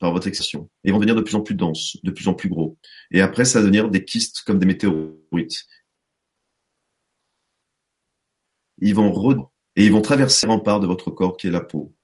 par 0.00 0.10
votre 0.10 0.26
excitation. 0.26 0.68
Ils 0.82 0.90
vont 0.90 0.98
devenir 0.98 1.14
de 1.14 1.22
plus 1.22 1.36
en 1.36 1.42
plus 1.42 1.54
denses, 1.54 1.96
de 2.02 2.10
plus 2.10 2.26
en 2.26 2.34
plus 2.34 2.48
gros. 2.48 2.76
Et 3.12 3.20
après, 3.20 3.44
ça 3.44 3.60
va 3.60 3.62
devenir 3.62 3.88
des 3.88 4.04
kystes 4.04 4.42
comme 4.44 4.58
des 4.58 4.66
météorites. 4.66 5.64
Ils 8.78 8.96
vont 8.96 9.48
et 9.76 9.86
ils 9.86 9.92
vont 9.92 10.02
traverser 10.02 10.48
rempart 10.48 10.80
de 10.80 10.88
votre 10.88 11.12
corps 11.12 11.36
qui 11.36 11.46
est 11.46 11.52
la 11.52 11.60
peau. 11.60 11.94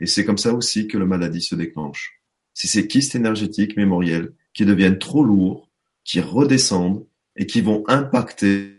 Et 0.00 0.06
c'est 0.06 0.26
comme 0.26 0.36
ça 0.36 0.52
aussi 0.52 0.86
que 0.86 0.98
la 0.98 1.06
maladie 1.06 1.40
se 1.40 1.54
déclenche 1.54 2.21
c'est 2.54 2.68
ces 2.68 2.86
kystes 2.86 3.14
énergétiques 3.14 3.76
mémoriels 3.76 4.34
qui 4.52 4.64
deviennent 4.64 4.98
trop 4.98 5.24
lourds, 5.24 5.70
qui 6.04 6.20
redescendent 6.20 7.06
et 7.36 7.46
qui 7.46 7.60
vont 7.60 7.84
impacter 7.88 8.78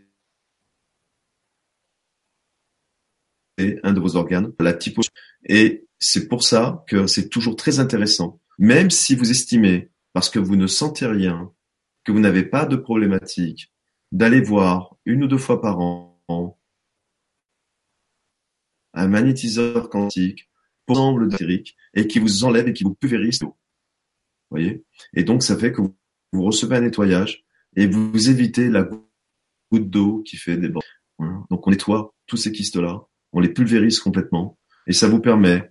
un 3.58 3.92
de 3.92 4.00
vos 4.00 4.16
organes, 4.16 4.52
la 4.58 4.72
typo. 4.72 5.02
Et 5.44 5.86
c'est 5.98 6.28
pour 6.28 6.42
ça 6.42 6.84
que 6.88 7.06
c'est 7.06 7.28
toujours 7.28 7.56
très 7.56 7.78
intéressant, 7.78 8.40
même 8.58 8.90
si 8.90 9.14
vous 9.14 9.30
estimez, 9.30 9.90
parce 10.12 10.28
que 10.28 10.38
vous 10.38 10.56
ne 10.56 10.66
sentez 10.66 11.06
rien, 11.06 11.52
que 12.04 12.12
vous 12.12 12.20
n'avez 12.20 12.44
pas 12.44 12.66
de 12.66 12.76
problématique, 12.76 13.72
d'aller 14.12 14.40
voir 14.40 14.96
une 15.04 15.24
ou 15.24 15.26
deux 15.28 15.38
fois 15.38 15.60
par 15.60 15.80
an 15.80 16.14
un 18.94 19.08
magnétiseur 19.08 19.90
quantique 19.90 20.48
pour 20.86 20.98
ensemble 20.98 21.28
et 21.94 22.06
qui 22.06 22.18
vous 22.18 22.44
enlève 22.44 22.68
et 22.68 22.72
qui 22.72 22.84
vous 22.84 22.94
pulvérise 22.94 23.40
Et 24.56 25.24
donc, 25.24 25.42
ça 25.42 25.56
fait 25.56 25.72
que 25.72 25.80
vous, 25.80 26.42
recevez 26.42 26.76
un 26.76 26.80
nettoyage 26.80 27.44
et 27.76 27.86
vous 27.86 28.28
évitez 28.28 28.68
la 28.68 28.82
goutte 28.82 29.90
d'eau 29.90 30.22
qui 30.22 30.36
fait 30.36 30.56
des 30.56 30.68
Donc, 30.68 31.66
on 31.66 31.70
nettoie 31.70 32.14
tous 32.26 32.36
ces 32.36 32.52
kystes-là, 32.52 33.02
on 33.32 33.40
les 33.40 33.48
pulvérise 33.48 33.98
complètement 33.98 34.58
et 34.86 34.92
ça 34.92 35.08
vous 35.08 35.20
permet 35.20 35.70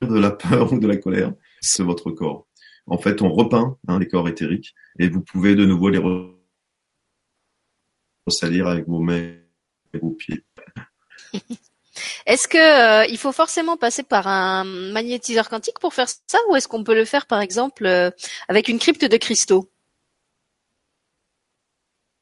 de 0.00 0.18
la 0.18 0.30
peur 0.30 0.72
ou 0.72 0.78
de 0.78 0.86
la 0.86 0.96
colère, 0.96 1.34
c'est 1.60 1.82
votre 1.82 2.10
corps. 2.10 2.46
En 2.86 2.98
fait, 2.98 3.20
on 3.20 3.30
repeint 3.30 3.78
hein, 3.86 3.98
les 3.98 4.08
corps 4.08 4.28
éthériques 4.28 4.74
et 4.98 5.08
vous 5.08 5.20
pouvez 5.20 5.54
de 5.54 5.66
nouveau 5.66 5.90
les 5.90 6.00
ressalir 8.26 8.66
avec 8.66 8.86
vos 8.86 9.00
mains 9.00 9.34
et 9.92 9.98
vos 10.00 10.12
pieds. 10.12 10.44
Est-ce 12.26 12.48
que 12.48 12.58
euh, 12.58 13.06
il 13.06 13.18
faut 13.18 13.32
forcément 13.32 13.76
passer 13.76 14.02
par 14.02 14.26
un 14.26 14.64
magnétiseur 14.64 15.48
quantique 15.48 15.78
pour 15.80 15.94
faire 15.94 16.08
ça, 16.08 16.38
ou 16.48 16.56
est-ce 16.56 16.68
qu'on 16.68 16.84
peut 16.84 16.94
le 16.94 17.04
faire 17.04 17.26
par 17.26 17.40
exemple 17.40 17.86
euh, 17.86 18.10
avec 18.48 18.68
une 18.68 18.78
crypte 18.78 19.04
de 19.04 19.16
cristaux? 19.16 19.70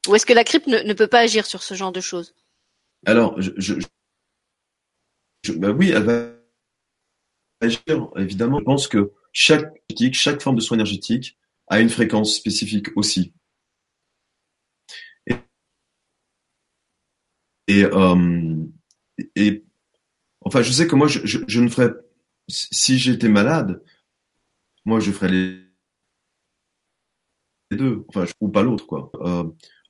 Ou 0.08 0.14
est-ce 0.14 0.26
que 0.26 0.32
la 0.32 0.44
crypte 0.44 0.68
ne, 0.68 0.92
peut 0.92 1.08
pas 1.08 1.20
agir 1.20 1.46
sur 1.46 1.62
ce 1.62 1.74
genre 1.74 1.92
de 1.92 2.00
choses? 2.00 2.34
Alors, 3.06 3.38
bah 5.56 5.70
oui, 5.70 5.90
elle 5.90 6.04
va 6.04 6.32
agir 7.60 8.08
évidemment. 8.16 8.60
Je 8.60 8.64
pense 8.64 8.88
que 8.88 9.12
chaque 9.32 9.72
chaque 10.12 10.42
forme 10.42 10.56
de 10.56 10.60
soin 10.60 10.76
énergétique 10.76 11.36
a 11.68 11.80
une 11.80 11.88
fréquence 11.88 12.34
spécifique 12.36 12.88
aussi. 12.96 13.32
Et, 17.68 17.84
euh, 17.84 18.64
et 19.34 19.65
Enfin, 20.46 20.62
je 20.62 20.70
sais 20.70 20.86
que 20.86 20.94
moi, 20.94 21.08
je, 21.08 21.18
je, 21.24 21.60
ne 21.60 21.68
ferais. 21.68 21.90
Si 22.46 23.00
j'étais 23.00 23.28
malade, 23.28 23.82
moi, 24.84 25.00
je 25.00 25.10
ferais 25.10 25.28
les, 25.28 25.58
deux, 27.72 28.04
enfin, 28.06 28.26
ou 28.40 28.48
pas 28.48 28.62
l'autre, 28.62 28.86
quoi. 28.86 29.10
Euh, 29.22 29.42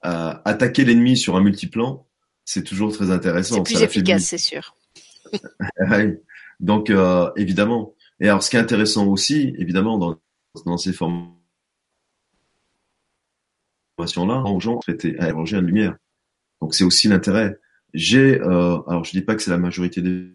attaquer 0.02 0.86
l'ennemi 0.86 1.18
sur 1.18 1.36
un 1.36 1.42
multiplan, 1.42 2.06
c'est 2.46 2.64
toujours 2.64 2.90
très 2.90 3.10
intéressant. 3.10 3.56
C'est 3.56 3.74
plus 3.74 3.82
efficace, 3.82 4.24
c'est 4.24 4.38
sûr. 4.38 4.74
Donc, 6.60 6.88
euh, 6.88 7.30
évidemment. 7.36 7.94
Et 8.18 8.30
alors, 8.30 8.42
ce 8.42 8.48
qui 8.48 8.56
est 8.56 8.60
intéressant 8.60 9.06
aussi, 9.08 9.54
évidemment, 9.58 9.98
dans, 9.98 10.18
dans 10.64 10.78
ces 10.78 10.94
formations-là, 10.94 11.34
aux 14.44 14.60
gens 14.60 14.78
traiter 14.78 15.18
à 15.18 15.28
évanger 15.28 15.58
une 15.58 15.66
lumière. 15.66 15.98
Donc, 16.62 16.74
c'est 16.74 16.84
aussi 16.84 17.08
l'intérêt. 17.08 17.58
J'ai, 17.92 18.40
euh, 18.40 18.78
alors, 18.86 19.04
je 19.04 19.10
dis 19.10 19.20
pas 19.20 19.34
que 19.34 19.42
c'est 19.42 19.50
la 19.50 19.58
majorité 19.58 20.00
des 20.00 20.34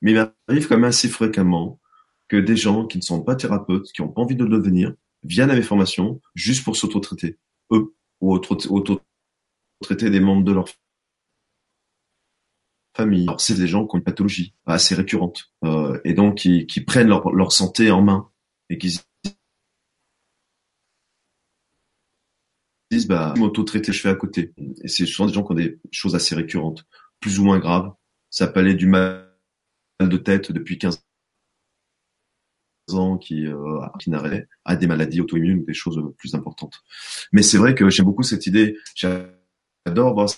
mais 0.00 0.12
il 0.12 0.14
m'arrive 0.14 0.68
quand 0.68 0.76
même 0.76 0.84
assez 0.84 1.08
fréquemment 1.08 1.80
que 2.28 2.36
des 2.36 2.56
gens 2.56 2.86
qui 2.86 2.98
ne 2.98 3.02
sont 3.02 3.22
pas 3.22 3.36
thérapeutes, 3.36 3.90
qui 3.92 4.02
n'ont 4.02 4.08
pas 4.08 4.22
envie 4.22 4.36
de 4.36 4.44
le 4.44 4.58
devenir, 4.58 4.94
viennent 5.22 5.50
à 5.50 5.54
mes 5.54 5.62
formations 5.62 6.20
juste 6.34 6.64
pour 6.64 6.76
s'auto-traiter, 6.76 7.38
eux. 7.72 7.94
ou 8.20 8.34
auto-traiter 8.34 10.10
des 10.10 10.20
membres 10.20 10.44
de 10.44 10.52
leur 10.52 10.66
famille. 12.96 13.26
C'est 13.38 13.54
des 13.54 13.66
gens 13.66 13.86
qui 13.86 13.94
ont 13.94 13.98
une 13.98 14.04
pathologie 14.04 14.54
assez 14.66 14.94
récurrente 14.94 15.52
euh, 15.64 16.00
et 16.04 16.14
donc 16.14 16.38
qui, 16.38 16.66
qui 16.66 16.80
prennent 16.80 17.08
leur, 17.08 17.30
leur, 17.32 17.52
santé 17.52 17.90
en 17.90 18.02
main 18.02 18.28
et 18.70 18.78
qui 18.78 18.90
se 18.90 19.00
disent 22.90 23.06
bah 23.06 23.34
m'auto-traiter 23.36 23.92
je 23.92 24.00
fais 24.00 24.08
à 24.08 24.14
côté. 24.14 24.52
Et 24.82 24.88
c'est 24.88 25.06
souvent 25.06 25.28
des 25.28 25.34
gens 25.34 25.44
qui 25.44 25.52
ont 25.52 25.54
des 25.54 25.78
choses 25.90 26.14
assez 26.14 26.34
récurrentes, 26.34 26.86
plus 27.20 27.38
ou 27.38 27.44
moins 27.44 27.58
graves. 27.58 27.92
Ça 28.30 28.48
peut 28.48 28.60
aller 28.60 28.74
du 28.74 28.86
mal 28.86 29.27
de 30.06 30.16
tête 30.16 30.52
depuis 30.52 30.78
15 30.78 31.02
ans 32.92 33.18
qui, 33.18 33.46
euh, 33.46 33.80
qui 33.98 34.10
n'arrêtait 34.10 34.48
à 34.64 34.76
des 34.76 34.86
maladies 34.86 35.20
auto-immunes 35.20 35.64
des 35.64 35.74
choses 35.74 36.00
plus 36.16 36.34
importantes. 36.34 36.82
Mais 37.32 37.42
c'est 37.42 37.58
vrai 37.58 37.74
que 37.74 37.90
j'aime 37.90 38.06
beaucoup 38.06 38.22
cette 38.22 38.46
idée. 38.46 38.78
J'adore 38.94 40.14
voir 40.14 40.28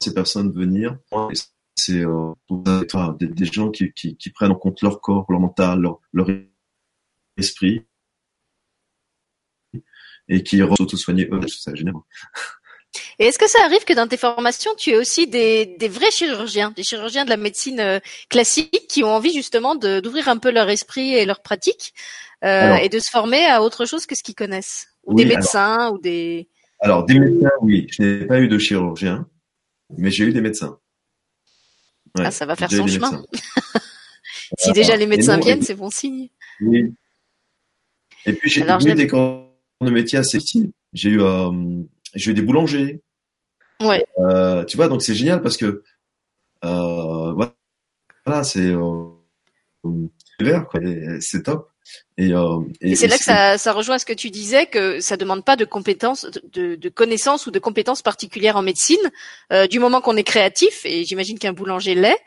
ces 0.00 0.14
personnes 0.14 0.52
venir. 0.52 0.98
C'est 1.78 2.04
euh, 2.04 2.32
des, 3.18 3.44
gens 3.44 3.70
qui, 3.70 3.92
qui, 3.92 4.16
qui, 4.16 4.30
prennent 4.30 4.52
en 4.52 4.56
compte 4.56 4.80
leur 4.82 5.00
corps, 5.00 5.26
leur 5.28 5.40
mental, 5.40 5.80
leur, 5.80 6.00
leur 6.12 6.28
esprit 7.36 7.84
et 10.28 10.42
qui 10.42 10.58
s'auto-soigner 10.58 11.28
eux. 11.30 11.40
C'est 11.48 11.76
génial. 11.76 11.94
Et 13.18 13.26
est-ce 13.26 13.38
que 13.38 13.48
ça 13.48 13.58
arrive 13.64 13.84
que 13.84 13.92
dans 13.92 14.06
tes 14.06 14.16
formations, 14.16 14.72
tu 14.76 14.90
aies 14.90 14.96
aussi 14.96 15.26
des, 15.26 15.66
des 15.66 15.88
vrais 15.88 16.10
chirurgiens, 16.10 16.72
des 16.76 16.82
chirurgiens 16.82 17.24
de 17.24 17.30
la 17.30 17.36
médecine 17.36 17.80
euh, 17.80 17.98
classique 18.28 18.86
qui 18.88 19.04
ont 19.04 19.14
envie 19.14 19.32
justement 19.32 19.74
d'ouvrir 19.74 20.28
un 20.28 20.38
peu 20.38 20.50
leur 20.50 20.68
esprit 20.68 21.14
et 21.14 21.24
leur 21.24 21.40
pratique 21.40 21.94
euh, 22.44 22.74
et 22.76 22.88
de 22.88 22.98
se 22.98 23.10
former 23.10 23.46
à 23.46 23.62
autre 23.62 23.86
chose 23.86 24.06
que 24.06 24.14
ce 24.14 24.22
qu'ils 24.22 24.34
connaissent? 24.34 24.88
Ou 25.04 25.14
des 25.14 25.24
médecins 25.24 25.90
ou 25.90 25.98
des... 25.98 26.48
Alors, 26.80 27.04
des 27.04 27.18
médecins, 27.18 27.50
oui. 27.62 27.86
Je 27.90 28.02
n'ai 28.02 28.26
pas 28.26 28.38
eu 28.38 28.48
de 28.48 28.58
chirurgien, 28.58 29.26
mais 29.96 30.10
j'ai 30.10 30.24
eu 30.24 30.32
des 30.32 30.40
médecins. 30.40 30.78
Ouais, 32.18 32.26
ah, 32.26 32.30
ça 32.30 32.46
va 32.46 32.56
faire 32.56 32.70
son 32.70 32.86
chemin. 32.86 33.24
si 34.58 34.72
déjà 34.72 34.96
les 34.96 35.06
médecins 35.06 35.38
viennent, 35.38 35.62
c'est 35.62 35.74
bon 35.74 35.90
signe. 35.90 36.28
Oui. 36.60 36.92
Et 38.26 38.32
puis 38.32 38.50
j'ai 38.50 38.62
eu 38.62 38.94
des 38.94 39.06
corps 39.06 39.46
de 39.80 39.90
métier 39.90 40.18
assez 40.18 40.38
J'ai 40.92 41.10
eu, 41.10 41.20
euh, 41.20 41.50
j'ai 42.16 42.32
eu 42.32 42.34
des 42.34 42.42
boulangers. 42.42 43.00
Ouais. 43.80 44.06
Euh, 44.18 44.64
tu 44.64 44.76
vois, 44.76 44.88
donc 44.88 45.02
c'est 45.02 45.14
génial 45.14 45.42
parce 45.42 45.56
que 45.56 45.82
euh, 46.64 47.32
voilà, 47.32 48.44
c'est 48.44 48.72
euh, 48.72 49.10
c'est 51.20 51.42
top. 51.44 51.70
Et, 52.18 52.32
euh, 52.32 52.60
et, 52.80 52.96
c'est 52.96 53.06
là 53.06 53.16
que 53.16 53.22
ça, 53.22 53.58
ça, 53.58 53.72
rejoint 53.72 53.98
ce 53.98 54.06
que 54.06 54.12
tu 54.12 54.30
disais, 54.30 54.66
que 54.66 55.00
ça 55.00 55.16
demande 55.16 55.44
pas 55.44 55.54
de 55.56 55.64
compétences, 55.64 56.26
de, 56.52 56.74
de 56.74 56.88
connaissances 56.88 57.46
ou 57.46 57.50
de 57.50 57.58
compétences 57.58 58.02
particulières 58.02 58.56
en 58.56 58.62
médecine. 58.62 58.98
Euh, 59.52 59.66
du 59.66 59.78
moment 59.78 60.00
qu'on 60.00 60.16
est 60.16 60.24
créatif, 60.24 60.84
et 60.84 61.04
j'imagine 61.04 61.38
qu'un 61.38 61.52
boulanger 61.52 61.94
l'est, 61.94 62.18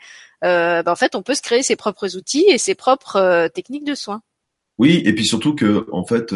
euh, 0.44 0.82
ben 0.82 0.92
en 0.92 0.96
fait, 0.96 1.14
on 1.14 1.22
peut 1.22 1.34
se 1.34 1.42
créer 1.42 1.62
ses 1.62 1.76
propres 1.76 2.16
outils 2.16 2.46
et 2.48 2.56
ses 2.56 2.74
propres 2.74 3.16
euh, 3.16 3.48
techniques 3.48 3.84
de 3.84 3.94
soins. 3.94 4.22
Oui, 4.78 5.02
et 5.04 5.12
puis 5.12 5.26
surtout 5.26 5.54
que, 5.54 5.86
en 5.92 6.06
fait, 6.06 6.32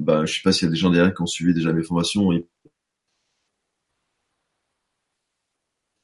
ben, 0.00 0.26
je 0.26 0.34
sais 0.34 0.42
pas 0.42 0.52
s'il 0.52 0.66
y 0.66 0.68
a 0.68 0.72
des 0.72 0.78
gens 0.78 0.90
derrière 0.90 1.14
qui 1.14 1.22
ont 1.22 1.26
suivi 1.26 1.54
déjà 1.54 1.72
mes 1.72 1.82
formations. 1.82 2.30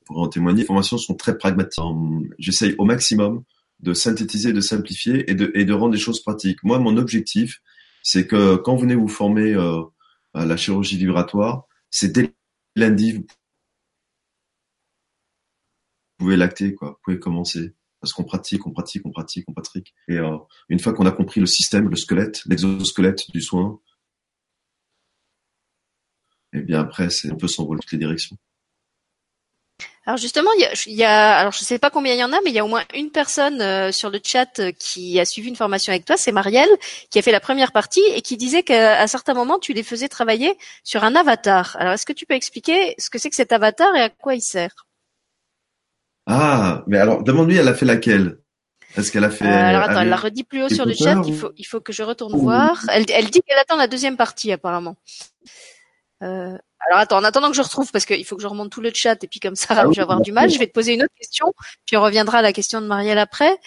pour 0.07 0.19
en 0.19 0.29
témoigner, 0.29 0.61
les 0.61 0.67
formations 0.67 0.99
sont 0.99 1.15
très 1.15 1.37
pragmatiques. 1.37 1.83
J'essaye 2.39 2.75
au 2.79 2.85
maximum 2.85 3.43
de 3.81 3.93
synthétiser, 3.93 4.53
de 4.53 4.61
simplifier 4.61 5.31
et 5.31 5.35
de, 5.35 5.51
et 5.55 5.65
de 5.65 5.73
rendre 5.73 5.93
les 5.93 5.99
choses 6.01 6.23
pratiques. 6.23 6.63
Moi, 6.63 6.79
mon 6.79 6.97
objectif, 6.97 7.61
c'est 8.03 8.27
que 8.27 8.57
quand 8.57 8.77
vous 8.77 8.83
venez 8.83 8.95
vous 8.95 9.09
former 9.09 9.53
euh, 9.53 9.83
à 10.33 10.47
la 10.47 10.57
chirurgie 10.57 10.97
vibratoire, 10.97 11.65
c'est 11.91 12.13
dès 12.13 12.33
lundi, 12.77 13.13
vous 13.13 13.27
pouvez 16.19 16.37
l'acter, 16.37 16.75
quoi. 16.75 16.91
Vous 16.91 16.99
pouvez 17.05 17.19
commencer. 17.19 17.75
Parce 18.01 18.13
qu'on 18.13 18.25
pratique, 18.25 18.67
on 18.67 18.71
pratique, 18.71 19.03
on 19.05 19.11
pratique, 19.11 19.45
on 19.49 19.53
pratique. 19.53 19.95
Et 20.07 20.19
euh, 20.19 20.37
une 20.69 20.79
fois 20.79 20.93
qu'on 20.93 21.07
a 21.07 21.11
compris 21.11 21.41
le 21.41 21.47
système, 21.47 21.89
le 21.89 21.97
squelette, 21.97 22.43
l'exosquelette 22.47 23.31
du 23.33 23.41
soin, 23.41 23.81
et 26.57 26.61
bien 26.61 26.81
après, 26.81 27.11
c'est 27.11 27.31
on 27.31 27.37
peut 27.37 27.49
s'envoler 27.49 27.81
toutes 27.81 27.93
les 27.93 27.99
directions. 27.99 28.37
Alors 30.07 30.19
justement, 30.19 30.53
il 30.53 30.61
y 30.61 30.65
a, 30.65 30.73
il 30.87 30.95
y 30.95 31.05
a, 31.05 31.37
alors 31.37 31.53
je 31.53 31.59
sais 31.59 31.81
pas 31.81 31.91
combien 31.91 32.15
il 32.15 32.21
y 32.21 32.25
en 32.25 32.33
a, 32.33 32.41
mais 32.45 32.51
il 32.51 32.55
y 32.55 32.61
a 32.61 32.65
au 32.65 32.69
moins 32.69 32.85
une 32.95 33.11
personne 33.11 33.61
euh, 33.61 33.91
sur 33.91 34.09
le 34.09 34.21
chat 34.25 34.61
euh, 34.61 34.71
qui 34.79 35.19
a 35.19 35.25
suivi 35.25 35.49
une 35.49 35.57
formation 35.57 35.93
avec 35.93 36.05
toi, 36.05 36.17
c'est 36.17 36.31
Marielle, 36.31 36.69
qui 37.11 37.19
a 37.19 37.23
fait 37.23 37.33
la 37.33 37.41
première 37.41 37.73
partie 37.73 38.05
et 38.15 38.23
qui 38.23 38.37
disait 38.37 38.63
qu'à 38.63 39.05
certains 39.09 39.35
moments 39.35 39.59
tu 39.59 39.73
les 39.73 39.83
faisais 39.83 40.09
travailler 40.09 40.57
sur 40.85 41.03
un 41.03 41.17
avatar. 41.17 41.77
Alors 41.81 41.95
est-ce 41.95 42.07
que 42.07 42.13
tu 42.13 42.25
peux 42.25 42.35
expliquer 42.35 42.95
ce 42.99 43.11
que 43.11 43.19
c'est 43.19 43.31
que 43.31 43.37
cet 43.37 43.51
avatar 43.51 43.97
et 43.97 44.03
à 44.03 44.09
quoi 44.09 44.37
il 44.37 44.43
sert? 44.43 44.87
Ah, 46.27 46.85
mais 46.87 46.99
alors 46.99 47.25
demande-lui, 47.25 47.57
elle 47.57 47.69
a 47.69 47.75
fait 47.75 47.87
laquelle? 47.87 48.39
Est-ce 48.97 49.11
qu'elle 49.11 49.25
a 49.25 49.31
fait 49.31 49.45
euh, 49.45 49.49
Alors 49.49 49.83
attends, 49.83 50.03
elle 50.03 50.09
l'a 50.09 50.17
redit 50.17 50.45
plus 50.45 50.63
haut 50.63 50.69
sur 50.69 50.87
le 50.87 50.95
chat. 50.95 51.21
Il 51.27 51.37
faut, 51.37 51.51
il 51.57 51.65
faut 51.65 51.81
que 51.81 51.93
je 51.93 52.05
retourne 52.05 52.37
voir. 52.39 52.81
Elle, 52.93 53.05
elle 53.11 53.29
dit 53.29 53.43
qu'elle 53.43 53.59
attend 53.59 53.77
la 53.77 53.89
deuxième 53.89 54.17
partie 54.17 54.53
apparemment. 54.53 54.97
Euh, 56.23 56.57
alors 56.87 57.01
attends, 57.01 57.19
en 57.19 57.25
attendant 57.25 57.51
que 57.51 57.57
je 57.57 57.63
retrouve, 57.63 57.91
parce 57.91 58.05
qu'il 58.05 58.25
faut 58.25 58.37
que 58.37 58.43
je 58.43 58.47
remonte 58.47 58.71
tout 58.71 58.81
le 58.81 58.91
chat, 58.95 59.23
et 59.23 59.27
puis 59.27 59.41
comme 59.41 59.57
ça, 59.57 59.69
ah 59.71 59.85
je 59.91 59.97
vais 59.97 60.03
avoir 60.03 60.21
du 60.21 60.33
mal, 60.33 60.51
je 60.51 60.59
vais 60.59 60.67
te 60.67 60.73
poser 60.73 60.95
une 60.95 61.03
autre 61.03 61.15
question, 61.19 61.53
puis 61.85 61.97
on 61.97 62.03
reviendra 62.03 62.39
à 62.39 62.43
la 62.43 62.53
question 62.53 62.81
de 62.81 62.87
Marielle 62.87 63.19
après. 63.19 63.59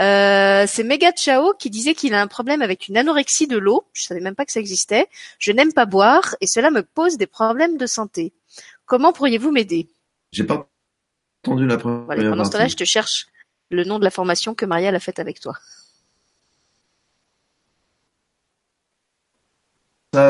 Euh, 0.00 0.64
c'est 0.66 0.82
Mega 0.82 1.12
Chao 1.16 1.54
qui 1.54 1.70
disait 1.70 1.94
qu'il 1.94 2.14
a 2.14 2.20
un 2.20 2.26
problème 2.26 2.62
avec 2.62 2.88
une 2.88 2.96
anorexie 2.96 3.46
de 3.46 3.56
l'eau, 3.56 3.84
je 3.92 4.04
savais 4.04 4.20
même 4.20 4.34
pas 4.34 4.44
que 4.44 4.52
ça 4.52 4.60
existait, 4.60 5.06
je 5.38 5.52
n'aime 5.52 5.72
pas 5.72 5.86
boire, 5.86 6.34
et 6.40 6.46
cela 6.46 6.70
me 6.70 6.82
pose 6.82 7.16
des 7.16 7.26
problèmes 7.26 7.76
de 7.76 7.86
santé. 7.86 8.32
Comment 8.86 9.12
pourriez-vous 9.12 9.52
m'aider? 9.52 9.88
J'ai 10.32 10.44
pas 10.44 10.68
entendu 11.44 11.66
la 11.66 11.78
première 11.78 12.04
voilà, 12.04 12.28
Pendant 12.28 12.44
ce 12.44 12.50
temps-là, 12.50 12.68
je 12.68 12.76
te 12.76 12.84
cherche 12.84 13.26
le 13.70 13.84
nom 13.84 13.98
de 13.98 14.04
la 14.04 14.10
formation 14.10 14.54
que 14.54 14.66
Marielle 14.66 14.94
a 14.94 15.00
faite 15.00 15.20
avec 15.20 15.40
toi. 15.40 15.54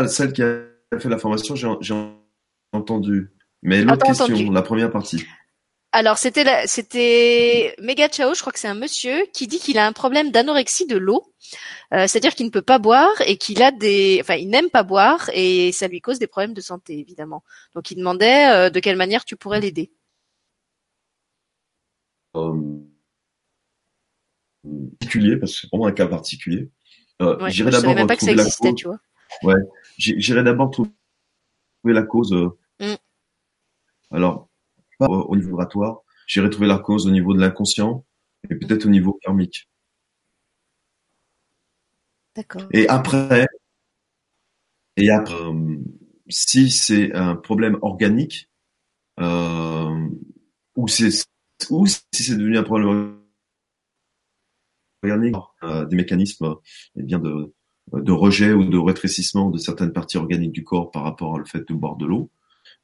celle 0.08 0.32
qui 0.32 0.42
a 0.42 0.73
fait 1.00 1.08
la 1.08 1.18
formation, 1.18 1.54
j'ai 1.56 1.94
entendu. 2.72 3.30
Mais 3.62 3.82
l'autre 3.82 4.06
question, 4.06 4.50
la 4.50 4.62
première 4.62 4.90
partie. 4.90 5.24
Alors 5.92 6.18
c'était 6.18 6.66
c'était 6.66 7.72
Mega 7.80 8.08
Chao, 8.08 8.34
je 8.34 8.40
crois 8.40 8.52
que 8.52 8.58
c'est 8.58 8.66
un 8.66 8.74
monsieur 8.74 9.26
qui 9.32 9.46
dit 9.46 9.60
qu'il 9.60 9.78
a 9.78 9.86
un 9.86 9.92
problème 9.92 10.32
d'anorexie 10.32 10.86
de 10.86 10.96
l'eau, 10.96 11.22
euh, 11.92 12.08
c'est-à-dire 12.08 12.34
qu'il 12.34 12.46
ne 12.46 12.50
peut 12.50 12.62
pas 12.62 12.80
boire 12.80 13.14
et 13.24 13.36
qu'il 13.36 13.62
a 13.62 13.70
des, 13.70 14.18
enfin 14.20 14.34
il 14.34 14.48
n'aime 14.48 14.70
pas 14.70 14.82
boire 14.82 15.30
et 15.34 15.70
ça 15.70 15.86
lui 15.86 16.00
cause 16.00 16.18
des 16.18 16.26
problèmes 16.26 16.52
de 16.52 16.60
santé 16.60 16.98
évidemment. 16.98 17.44
Donc 17.76 17.92
il 17.92 17.94
demandait 17.94 18.48
euh, 18.50 18.70
de 18.70 18.80
quelle 18.80 18.96
manière 18.96 19.24
tu 19.24 19.36
pourrais 19.36 19.60
l'aider. 19.60 19.92
Euh, 22.34 22.60
particulier 24.98 25.36
parce 25.36 25.52
que 25.52 25.58
c'est 25.60 25.68
vraiment 25.68 25.86
un 25.86 25.92
cas 25.92 26.08
particulier. 26.08 26.70
Euh, 27.22 27.38
ouais, 27.38 27.52
j'irai 27.52 27.70
d'abord 27.70 27.94
même 27.94 28.08
pas 28.08 28.16
que 28.16 28.24
ça 28.24 28.32
existait, 28.32 28.74
tu 28.74 28.86
vois. 28.86 28.98
Ouais, 29.42 29.54
j'irai 29.98 30.42
d'abord 30.42 30.70
trouver 30.70 30.90
la 31.84 32.02
cause. 32.02 32.32
Euh, 32.32 32.50
mm. 32.80 32.94
Alors, 34.10 34.48
pas 34.98 35.06
au 35.06 35.34
niveau 35.36 35.48
vibratoire, 35.48 36.02
j'irai 36.26 36.50
trouver 36.50 36.68
la 36.68 36.78
cause 36.78 37.06
au 37.06 37.10
niveau 37.10 37.34
de 37.34 37.40
l'inconscient 37.40 38.04
et 38.48 38.54
peut-être 38.54 38.86
au 38.86 38.90
niveau 38.90 39.18
karmique. 39.22 39.68
D'accord. 42.36 42.66
Et 42.72 42.88
après, 42.88 43.46
et 44.96 45.10
après, 45.10 45.34
euh, 45.34 45.76
si 46.28 46.70
c'est 46.70 47.12
un 47.14 47.36
problème 47.36 47.78
organique, 47.82 48.50
euh, 49.20 50.08
ou 50.76 50.88
c'est 50.88 51.26
ou 51.70 51.86
si 51.86 52.02
c'est 52.12 52.36
devenu 52.36 52.58
un 52.58 52.62
problème 52.62 53.18
organique, 55.02 55.36
euh, 55.62 55.84
des 55.86 55.96
mécanismes 55.96 56.56
eh 56.96 57.02
bien 57.02 57.18
de 57.18 57.52
de 57.92 58.12
rejet 58.12 58.52
ou 58.52 58.64
de 58.64 58.78
rétrécissement 58.78 59.50
de 59.50 59.58
certaines 59.58 59.92
parties 59.92 60.16
organiques 60.16 60.52
du 60.52 60.64
corps 60.64 60.90
par 60.90 61.02
rapport 61.02 61.32
au 61.32 61.44
fait 61.44 61.66
de 61.68 61.74
boire 61.74 61.96
de 61.96 62.06
l'eau, 62.06 62.30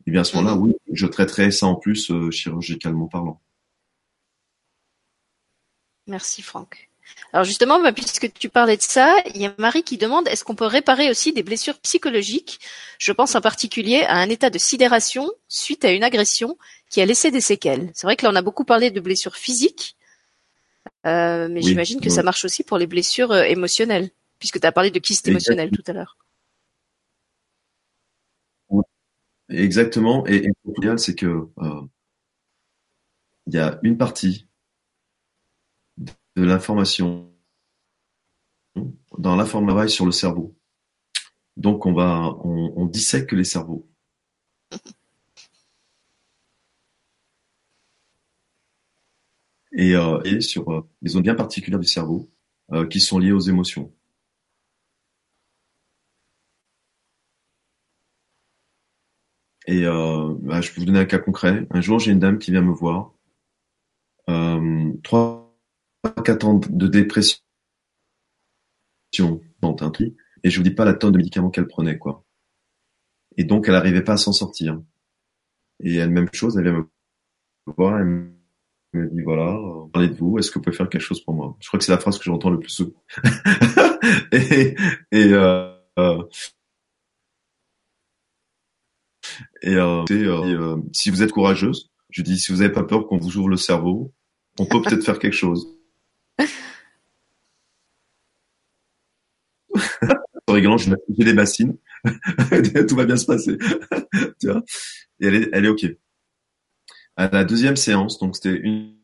et 0.01 0.03
eh 0.07 0.11
bien 0.13 0.23
à 0.23 0.25
ce 0.25 0.37
moment-là, 0.37 0.57
mhm. 0.57 0.63
oui, 0.63 0.75
je 0.93 1.07
traiterai 1.07 1.51
ça 1.51 1.67
en 1.67 1.75
plus 1.75 2.11
euh, 2.11 2.31
chirurgicalement 2.31 3.07
parlant. 3.07 3.41
Merci 6.07 6.43
Franck. 6.43 6.91
Alors 7.33 7.45
justement, 7.45 7.81
bah, 7.81 7.93
puisque 7.93 8.33
tu 8.33 8.49
parlais 8.49 8.77
de 8.77 8.83
ça, 8.83 9.15
il 9.35 9.41
y 9.41 9.47
a 9.47 9.55
Marie 9.59 9.83
qui 9.83 9.99
demande 9.99 10.27
est-ce 10.29 10.45
qu'on 10.45 10.55
peut 10.55 10.67
réparer 10.67 11.11
aussi 11.11 11.33
des 11.33 11.43
blessures 11.43 11.79
psychologiques? 11.79 12.61
Je 12.99 13.13
pense 13.13 13.35
en 13.35 13.41
particulier 13.41 14.05
à 14.07 14.17
un 14.17 14.29
état 14.29 14.49
de 14.49 14.59
sidération 14.59 15.31
suite 15.49 15.85
à 15.85 15.93
une 15.93 16.05
agression 16.05 16.57
qui 16.89 17.01
a 17.01 17.07
laissé 17.07 17.31
des 17.31 17.41
séquelles. 17.41 17.91
C'est 17.95 18.07
vrai 18.07 18.17
que 18.17 18.25
là, 18.25 18.33
on 18.33 18.37
a 18.37 18.43
beaucoup 18.43 18.65
parlé 18.65 18.91
de 18.91 19.01
blessures 19.01 19.37
physiques, 19.37 19.97
euh, 21.07 21.49
mais 21.51 21.63
j'imagine 21.63 22.01
que 22.01 22.11
ça 22.11 22.23
marche 22.23 22.45
aussi 22.45 22.63
pour 22.63 22.79
les 22.79 22.87
blessures 22.87 23.33
euh, 23.33 23.43
émotionnelles 23.43 24.11
puisque 24.41 24.59
tu 24.61 24.67
as 24.67 24.73
parlé 24.73 24.91
de 24.91 24.99
kyste 24.99 25.29
émotionnel 25.29 25.71
tout 25.71 25.85
à 25.87 25.93
l'heure. 25.93 26.19
Exactement. 29.49 30.27
Et, 30.27 30.49
le 30.65 30.97
c'est 30.97 31.15
que 31.15 31.49
euh, 31.59 31.83
il 33.47 33.55
y 33.55 33.59
a 33.59 33.79
une 33.83 33.99
partie 33.99 34.47
de 35.99 36.43
l'information 36.43 37.33
dans 39.19 39.37
l'information 39.37 39.89
sur 39.89 40.07
le 40.07 40.13
cerveau. 40.13 40.57
Donc 41.57 41.85
on 41.85 41.93
va, 41.93 42.37
on, 42.45 42.73
on 42.77 42.87
dissèque 42.87 43.33
les 43.33 43.45
cerveaux. 43.45 43.87
Et, 49.73 49.95
euh, 49.95 50.21
et 50.25 50.41
sur 50.41 50.69
euh, 50.71 50.89
des 51.03 51.11
zones 51.11 51.23
bien 51.23 51.35
particulières 51.35 51.81
du 51.81 51.87
cerveau 51.87 52.31
euh, 52.73 52.87
qui 52.87 53.01
sont 53.01 53.19
liées 53.19 53.33
aux 53.33 53.41
émotions. 53.41 53.93
Et 59.67 59.85
euh, 59.85 60.35
bah, 60.41 60.61
je 60.61 60.73
peux 60.73 60.81
vous 60.81 60.87
donner 60.87 61.01
un 61.01 61.05
cas 61.05 61.19
concret. 61.19 61.67
Un 61.71 61.81
jour, 61.81 61.99
j'ai 61.99 62.13
une 62.13 62.19
dame 62.19 62.39
qui 62.39 62.51
vient 62.51 62.63
me 62.63 62.73
voir. 62.73 63.13
Euh, 64.29 64.93
trois, 65.03 65.57
quatre 66.25 66.47
ans 66.47 66.61
de 66.69 66.87
dépression, 66.87 67.41
et 70.43 70.51
je 70.51 70.57
vous 70.57 70.63
dis 70.63 70.71
pas 70.71 70.85
la 70.85 70.95
tonne 70.95 71.13
de 71.13 71.19
médicaments 71.19 71.51
qu'elle 71.51 71.67
prenait, 71.67 71.99
quoi. 71.99 72.25
Et 73.37 73.45
donc, 73.45 73.69
elle 73.69 73.75
n'arrivait 73.75 74.03
pas 74.03 74.15
à 74.15 74.17
s'en 74.17 74.33
sortir. 74.33 74.81
Et 75.81 75.97
elle, 75.97 76.11
même 76.11 76.29
chose, 76.33 76.57
elle 76.57 76.65
vient 76.65 76.73
me 76.73 76.87
voir, 77.67 77.99
elle 77.99 78.07
me 78.95 79.09
dit, 79.09 79.23
voilà, 79.23 79.59
parlez 79.93 80.09
de 80.09 80.15
vous, 80.15 80.39
est-ce 80.39 80.51
que 80.51 80.59
vous 80.59 80.63
pouvez 80.63 80.77
faire 80.77 80.89
quelque 80.89 81.03
chose 81.03 81.23
pour 81.23 81.35
moi? 81.35 81.57
Je 81.61 81.69
crois 81.69 81.79
que 81.79 81.85
c'est 81.85 81.93
la 81.93 81.99
phrase 81.99 82.19
que 82.19 82.25
j'entends 82.25 82.51
le 82.51 82.59
plus 82.59 82.71
souvent. 82.71 83.03
et 84.33 84.75
et 85.13 85.33
euh, 85.33 85.73
et, 89.63 89.75
euh, 89.75 90.05
euh, 90.11 90.77
si 90.93 91.11
vous 91.11 91.23
êtes 91.23 91.33
courageuse, 91.33 91.91
je 92.11 92.23
dis, 92.23 92.39
si 92.39 92.53
vous 92.53 92.59
n'avez 92.59 92.73
pas 92.73 92.85
peur 92.85 93.07
qu'on 93.07 93.19
vous 93.19 93.37
ouvre 93.37 93.49
le 93.49 93.57
cerveau, 93.57 94.13
on 94.59 94.67
peut 94.67 94.83
peut-être 94.83 95.05
faire 95.05 95.19
quelque 95.19 95.37
chose. 95.37 95.77
en 100.47 100.53
rigolant, 100.53 100.77
j'ai 100.77 100.95
des 101.19 101.35
bassines. 101.35 101.77
Tout 102.89 102.97
va 102.97 103.05
bien 103.05 103.17
se 103.17 103.27
passer. 103.27 103.57
tu 104.41 104.49
vois? 104.49 104.63
Et 105.21 105.27
elle 105.27 105.35
est, 105.35 105.49
elle 105.53 105.65
est 105.67 105.69
OK. 105.69 105.87
À 107.17 107.29
la 107.29 107.45
deuxième 107.45 107.77
séance, 107.77 108.19
donc 108.19 108.37
c'était 108.37 108.57
une, 108.57 108.97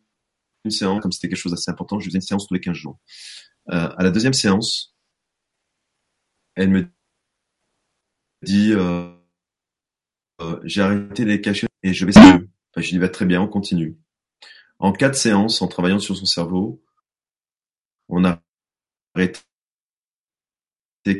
une 0.64 0.70
séance, 0.70 1.00
comme 1.00 1.12
c'était 1.12 1.28
quelque 1.28 1.38
chose 1.38 1.52
d'assez 1.52 1.70
important, 1.70 1.98
je 1.98 2.06
faisais 2.06 2.18
une 2.18 2.22
séance 2.22 2.46
tous 2.46 2.54
les 2.54 2.60
15 2.60 2.74
jours. 2.74 2.98
Euh, 3.70 3.88
à 3.96 4.02
la 4.02 4.10
deuxième 4.10 4.32
séance, 4.32 4.94
elle 6.54 6.70
me 6.70 6.86
dit, 8.42 8.72
euh, 8.72 8.78
euh, 8.78 9.15
j'ai 10.64 10.82
arrêté 10.82 11.24
les 11.24 11.40
cachets 11.40 11.68
et 11.82 11.92
je 11.92 12.04
vais. 12.06 12.16
Enfin, 12.16 12.40
je 12.76 12.90
dis, 12.90 12.98
va 12.98 13.08
très 13.08 13.24
bien, 13.26 13.40
on 13.40 13.48
continue. 13.48 13.96
En 14.78 14.92
quatre 14.92 15.16
séances, 15.16 15.62
en 15.62 15.68
travaillant 15.68 15.98
sur 15.98 16.16
son 16.16 16.26
cerveau, 16.26 16.82
on 18.08 18.24
a 18.24 18.42
arrêté 19.14 19.40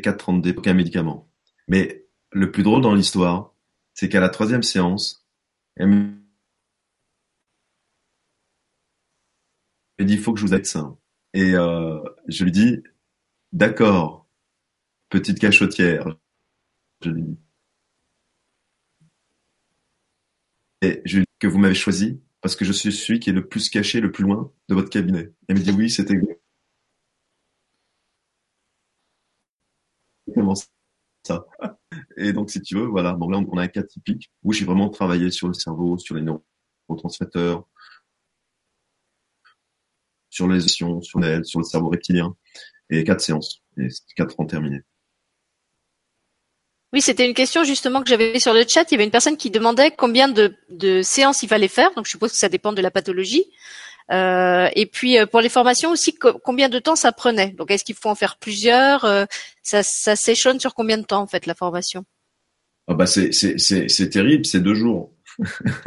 4 0.01 0.29
ans 0.29 0.37
de 0.37 0.51
aucun 0.51 0.73
médicament. 0.73 1.31
Mais 1.67 2.05
le 2.31 2.51
plus 2.51 2.63
drôle 2.63 2.81
dans 2.81 2.93
l'histoire, 2.93 3.53
c'est 3.93 4.09
qu'à 4.09 4.19
la 4.19 4.29
troisième 4.29 4.63
séance, 4.63 5.27
elle 5.75 5.87
me 5.87 6.11
dit, 9.99 10.13
il 10.13 10.19
faut 10.19 10.33
que 10.33 10.39
je 10.39 10.45
vous 10.45 10.53
aide 10.53 10.65
ça. 10.65 10.95
Et 11.33 11.53
euh, 11.53 11.99
je 12.27 12.43
lui 12.43 12.51
dis, 12.51 12.83
d'accord, 13.51 14.27
petite 15.09 15.39
cachotière. 15.39 16.17
Je 17.01 17.09
lui 17.09 17.23
dis. 17.23 17.37
Et 20.81 21.01
je 21.05 21.17
lui 21.17 21.23
dis 21.23 21.37
que 21.39 21.47
vous 21.47 21.57
m'avez 21.57 21.75
choisi 21.75 22.21
parce 22.41 22.55
que 22.55 22.65
je 22.65 22.71
suis 22.71 22.91
celui 22.91 23.19
qui 23.19 23.29
est 23.29 23.33
le 23.33 23.47
plus 23.47 23.69
caché, 23.69 23.99
le 23.99 24.11
plus 24.11 24.23
loin 24.23 24.51
de 24.69 24.75
votre 24.75 24.89
cabinet. 24.89 25.31
Elle 25.47 25.57
me 25.57 25.61
dit 25.61 25.71
oui, 25.71 25.89
c'était 25.89 26.13
exactement 30.27 30.55
ça? 31.25 31.45
Et 32.17 32.33
donc, 32.33 32.49
si 32.49 32.61
tu 32.61 32.75
veux, 32.75 32.85
voilà. 32.85 33.13
Bon, 33.13 33.29
là, 33.29 33.39
on 33.39 33.57
a 33.57 33.63
un 33.63 33.67
cas 33.67 33.83
typique 33.83 34.31
où 34.43 34.53
j'ai 34.53 34.65
vraiment 34.65 34.89
travaillé 34.89 35.31
sur 35.31 35.47
le 35.47 35.53
cerveau, 35.53 35.97
sur 35.97 36.15
les 36.15 36.21
neurotransmetteurs, 36.21 37.67
sur 40.29 40.47
les 40.47 40.59
émotions, 40.59 41.01
sur 41.01 41.19
l'aide, 41.19 41.45
sur 41.45 41.59
le 41.59 41.65
cerveau 41.65 41.89
reptilien. 41.89 42.35
Et 42.89 43.03
quatre 43.03 43.21
séances. 43.21 43.63
Et 43.77 43.87
quatre 44.15 44.39
ans 44.39 44.45
terminés. 44.45 44.81
Oui, 46.93 47.01
c'était 47.01 47.27
une 47.27 47.33
question 47.33 47.63
justement 47.63 48.01
que 48.01 48.07
j'avais 48.09 48.39
sur 48.39 48.53
le 48.53 48.63
chat. 48.67 48.89
Il 48.89 48.93
y 48.93 48.95
avait 48.95 49.03
une 49.03 49.11
personne 49.11 49.37
qui 49.37 49.49
demandait 49.51 49.91
combien 49.91 50.29
de, 50.29 50.55
de 50.69 51.01
séances 51.01 51.43
il 51.43 51.49
fallait 51.49 51.67
faire. 51.67 51.93
Donc, 51.95 52.05
je 52.05 52.11
suppose 52.11 52.31
que 52.31 52.37
ça 52.37 52.49
dépend 52.49 52.71
de 52.71 52.81
la 52.81 52.91
pathologie. 52.91 53.45
Euh, 54.11 54.69
et 54.75 54.85
puis 54.85 55.17
euh, 55.19 55.25
pour 55.25 55.41
les 55.41 55.49
formations 55.49 55.91
aussi, 55.91 56.15
co 56.15 56.39
combien 56.39 56.69
de 56.69 56.79
temps 56.79 56.95
ça 56.95 57.11
prenait? 57.11 57.49
Donc 57.49 57.71
est-ce 57.71 57.83
qu'il 57.83 57.95
faut 57.95 58.09
en 58.09 58.15
faire 58.15 58.37
plusieurs? 58.37 59.03
Euh, 59.05 59.25
Ça, 59.63 59.83
ça 59.83 60.15
s'échelonne 60.15 60.59
sur 60.59 60.73
combien 60.73 60.97
de 60.97 61.03
temps 61.03 61.21
en 61.21 61.27
fait 61.27 61.45
la 61.45 61.55
formation? 61.55 62.05
Ah 62.87 62.93
bah 62.93 63.05
c'est 63.05 63.33
c'est 63.33 64.09
terrible, 64.09 64.45
c'est 64.45 64.61
deux 64.61 64.75
jours. 64.75 65.11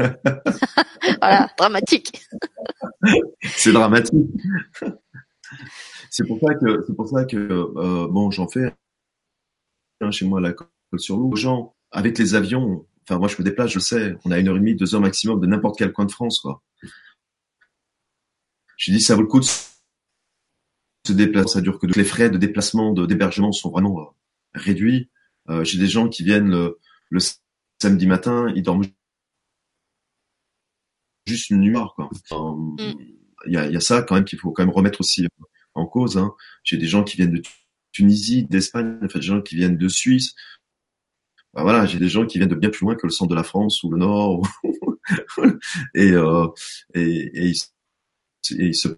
voilà, 1.18 1.50
dramatique. 1.56 2.20
c'est 3.56 3.72
dramatique. 3.72 4.28
c'est 6.10 6.26
pour 6.26 6.38
ça 6.40 6.54
que 6.54 6.84
c'est 6.86 6.94
pour 6.94 7.08
ça 7.08 7.24
que 7.24 7.36
euh, 7.38 8.06
bon 8.06 8.30
j'en 8.30 8.48
fais 8.48 8.74
hein, 10.02 10.10
chez 10.10 10.26
moi 10.26 10.40
à 10.40 10.42
la 10.42 10.52
sur 10.98 11.16
l'eau. 11.16 11.34
gens 11.36 11.74
avec 11.90 12.18
les 12.18 12.34
avions, 12.34 12.86
enfin 13.02 13.18
moi 13.18 13.28
je 13.28 13.36
me 13.38 13.44
déplace, 13.44 13.70
je 13.70 13.78
sais, 13.78 14.16
on 14.24 14.30
a 14.30 14.38
une 14.38 14.48
heure 14.48 14.56
et 14.56 14.60
demie, 14.60 14.76
deux 14.76 14.94
heures 14.94 15.00
maximum 15.00 15.40
de 15.40 15.46
n'importe 15.46 15.78
quel 15.78 15.92
coin 15.92 16.04
de 16.04 16.12
France 16.12 16.40
quoi. 16.40 16.62
J'ai 18.76 18.92
dit 18.92 19.00
ça 19.00 19.14
vaut 19.14 19.22
le 19.22 19.26
coup 19.26 19.40
de 19.40 19.44
se 19.44 21.12
déplacer, 21.12 21.54
ça 21.54 21.60
dure 21.60 21.78
que 21.78 21.86
les 21.86 22.04
frais 22.04 22.30
de 22.30 22.38
déplacement, 22.38 22.92
de 22.92 23.06
d'hébergement 23.06 23.52
sont 23.52 23.70
vraiment 23.70 24.00
euh, 24.00 24.04
réduits. 24.54 25.10
Euh, 25.48 25.64
j'ai 25.64 25.78
des 25.78 25.88
gens 25.88 26.08
qui 26.08 26.24
viennent 26.24 26.50
le, 26.50 27.18
samedi 27.80 28.06
matin, 28.06 28.52
ils 28.54 28.62
dorment 28.62 28.84
juste 31.26 31.50
une 31.50 31.60
nuit 31.60 31.76
quoi. 31.96 32.10
Il 33.46 33.54
y, 33.54 33.56
a, 33.56 33.66
y, 33.68 33.76
a, 33.76 33.80
ça 33.80 34.02
quand 34.02 34.16
même 34.16 34.24
qu'il 34.24 34.38
faut 34.38 34.52
quand 34.52 34.62
même 34.62 34.74
remettre 34.74 35.00
aussi 35.00 35.26
en 35.74 35.86
cause. 35.86 36.18
Hein. 36.18 36.34
J'ai 36.62 36.76
des 36.76 36.86
gens 36.86 37.04
qui 37.04 37.16
viennent 37.16 37.32
de 37.32 37.42
Tunisie, 37.92 38.44
d'Espagne, 38.44 38.98
enfin 39.02 39.18
des 39.18 39.24
gens 39.24 39.40
qui 39.40 39.56
viennent 39.56 39.76
de 39.76 39.88
Suisse. 39.88 40.34
Bah, 41.52 41.62
voilà, 41.62 41.86
j'ai 41.86 41.98
des 41.98 42.08
gens 42.08 42.26
qui 42.26 42.38
viennent 42.38 42.50
de 42.50 42.54
bien 42.54 42.70
plus 42.70 42.84
loin 42.84 42.94
que 42.94 43.06
le 43.06 43.10
centre 43.10 43.30
de 43.30 43.34
la 43.34 43.42
France 43.42 43.82
ou 43.82 43.90
le 43.90 43.98
Nord, 43.98 44.46
et, 45.94 46.12
euh, 46.12 46.46
et, 46.94 47.00
et, 47.02 47.46
ils, 47.48 47.62
et 48.58 48.66
ils 48.66 48.76
se 48.76 48.88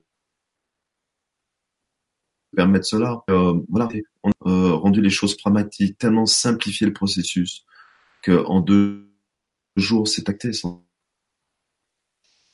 permettent 2.54 2.84
cela. 2.84 3.22
Euh, 3.30 3.60
voilà, 3.68 3.88
on 4.22 4.30
a 4.30 4.50
euh, 4.50 4.74
rendu 4.74 5.00
les 5.00 5.10
choses 5.10 5.36
pragmatiques, 5.36 5.98
tellement 5.98 6.26
simplifié 6.26 6.86
le 6.86 6.92
processus 6.92 7.64
que 8.22 8.44
en 8.46 8.60
deux 8.60 9.10
jours 9.76 10.06
c'est 10.06 10.28
acté 10.28 10.52
sans. 10.52 10.84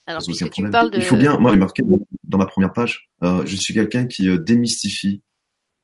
Alors, 0.06 0.22
puisque 0.24 0.50
tu 0.50 0.70
parles 0.70 0.90
de... 0.90 0.96
Il 0.96 1.04
faut 1.04 1.16
bien, 1.16 1.36
moi, 1.36 1.52
j'ai 1.52 1.58
marqué 1.58 1.82
dans 2.24 2.38
ma 2.38 2.46
première 2.46 2.72
page, 2.72 3.10
euh, 3.22 3.44
je 3.44 3.56
suis 3.56 3.74
quelqu'un 3.74 4.06
qui 4.06 4.28
euh, 4.30 4.38
démystifie 4.38 5.22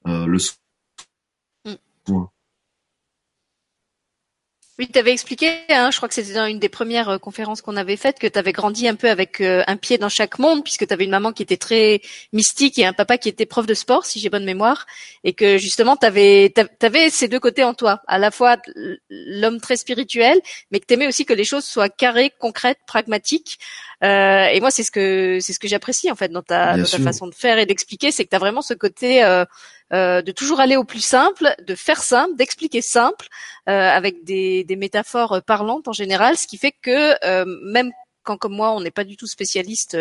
euh, 0.06 0.24
le 0.26 0.38
soin. 0.38 0.56
Mm. 1.66 2.24
Oui, 4.76 4.88
tu 4.92 4.98
avais 4.98 5.12
expliqué, 5.12 5.60
hein, 5.68 5.92
je 5.92 5.96
crois 5.98 6.08
que 6.08 6.16
c'était 6.16 6.32
dans 6.32 6.46
une 6.46 6.58
des 6.58 6.68
premières 6.68 7.08
euh, 7.08 7.18
conférences 7.18 7.62
qu'on 7.62 7.76
avait 7.76 7.96
faites, 7.96 8.18
que 8.18 8.26
tu 8.26 8.36
avais 8.36 8.50
grandi 8.50 8.88
un 8.88 8.96
peu 8.96 9.08
avec 9.08 9.40
euh, 9.40 9.62
un 9.68 9.76
pied 9.76 9.98
dans 9.98 10.08
chaque 10.08 10.40
monde, 10.40 10.64
puisque 10.64 10.84
tu 10.84 10.92
avais 10.92 11.04
une 11.04 11.12
maman 11.12 11.30
qui 11.30 11.44
était 11.44 11.56
très 11.56 12.00
mystique 12.32 12.76
et 12.80 12.84
un 12.84 12.92
papa 12.92 13.16
qui 13.16 13.28
était 13.28 13.46
prof 13.46 13.66
de 13.66 13.74
sport, 13.74 14.04
si 14.04 14.18
j'ai 14.18 14.30
bonne 14.30 14.44
mémoire, 14.44 14.84
et 15.22 15.32
que 15.32 15.58
justement, 15.58 15.96
tu 15.96 16.06
avais, 16.06 16.52
avais, 16.82 17.08
ces 17.10 17.28
deux 17.28 17.38
côtés 17.38 17.62
en 17.62 17.72
toi, 17.72 18.02
à 18.08 18.18
la 18.18 18.32
fois 18.32 18.56
l'homme 19.10 19.60
très 19.60 19.76
spirituel, 19.76 20.40
mais 20.72 20.80
que 20.80 20.86
tu 20.86 20.94
aimais 20.94 21.06
aussi 21.06 21.24
que 21.24 21.34
les 21.34 21.44
choses 21.44 21.64
soient 21.64 21.88
carrées, 21.88 22.32
concrètes, 22.40 22.80
pragmatiques. 22.84 23.60
Euh, 24.02 24.46
et 24.46 24.58
moi, 24.58 24.72
c'est 24.72 24.82
ce 24.82 24.90
que 24.90 25.38
c'est 25.40 25.52
ce 25.52 25.60
que 25.60 25.68
j'apprécie 25.68 26.10
en 26.10 26.16
fait 26.16 26.32
dans 26.32 26.42
ta, 26.42 26.76
dans 26.76 26.84
ta 26.84 26.98
façon 26.98 27.28
de 27.28 27.34
faire 27.34 27.58
et 27.58 27.66
d'expliquer, 27.66 28.10
c'est 28.10 28.24
que 28.24 28.30
tu 28.30 28.36
as 28.36 28.40
vraiment 28.40 28.60
ce 28.60 28.74
côté 28.74 29.22
euh, 29.92 30.22
de 30.22 30.32
toujours 30.32 30.60
aller 30.60 30.76
au 30.76 30.84
plus 30.84 31.04
simple, 31.04 31.54
de 31.66 31.74
faire 31.74 32.02
simple, 32.02 32.36
d'expliquer 32.36 32.80
simple, 32.80 33.28
euh, 33.68 33.72
avec 33.72 34.24
des, 34.24 34.64
métaphores 34.78 35.42
parlantes 35.46 35.88
en 35.88 35.92
général, 35.92 36.36
ce 36.36 36.46
qui 36.46 36.56
fait 36.56 36.72
que 36.72 37.14
euh, 37.24 37.44
même 37.64 37.90
quand 38.22 38.38
comme 38.38 38.54
moi 38.54 38.72
on 38.72 38.80
n'est 38.80 38.90
pas 38.90 39.04
du 39.04 39.18
tout 39.18 39.26
spécialiste 39.26 39.98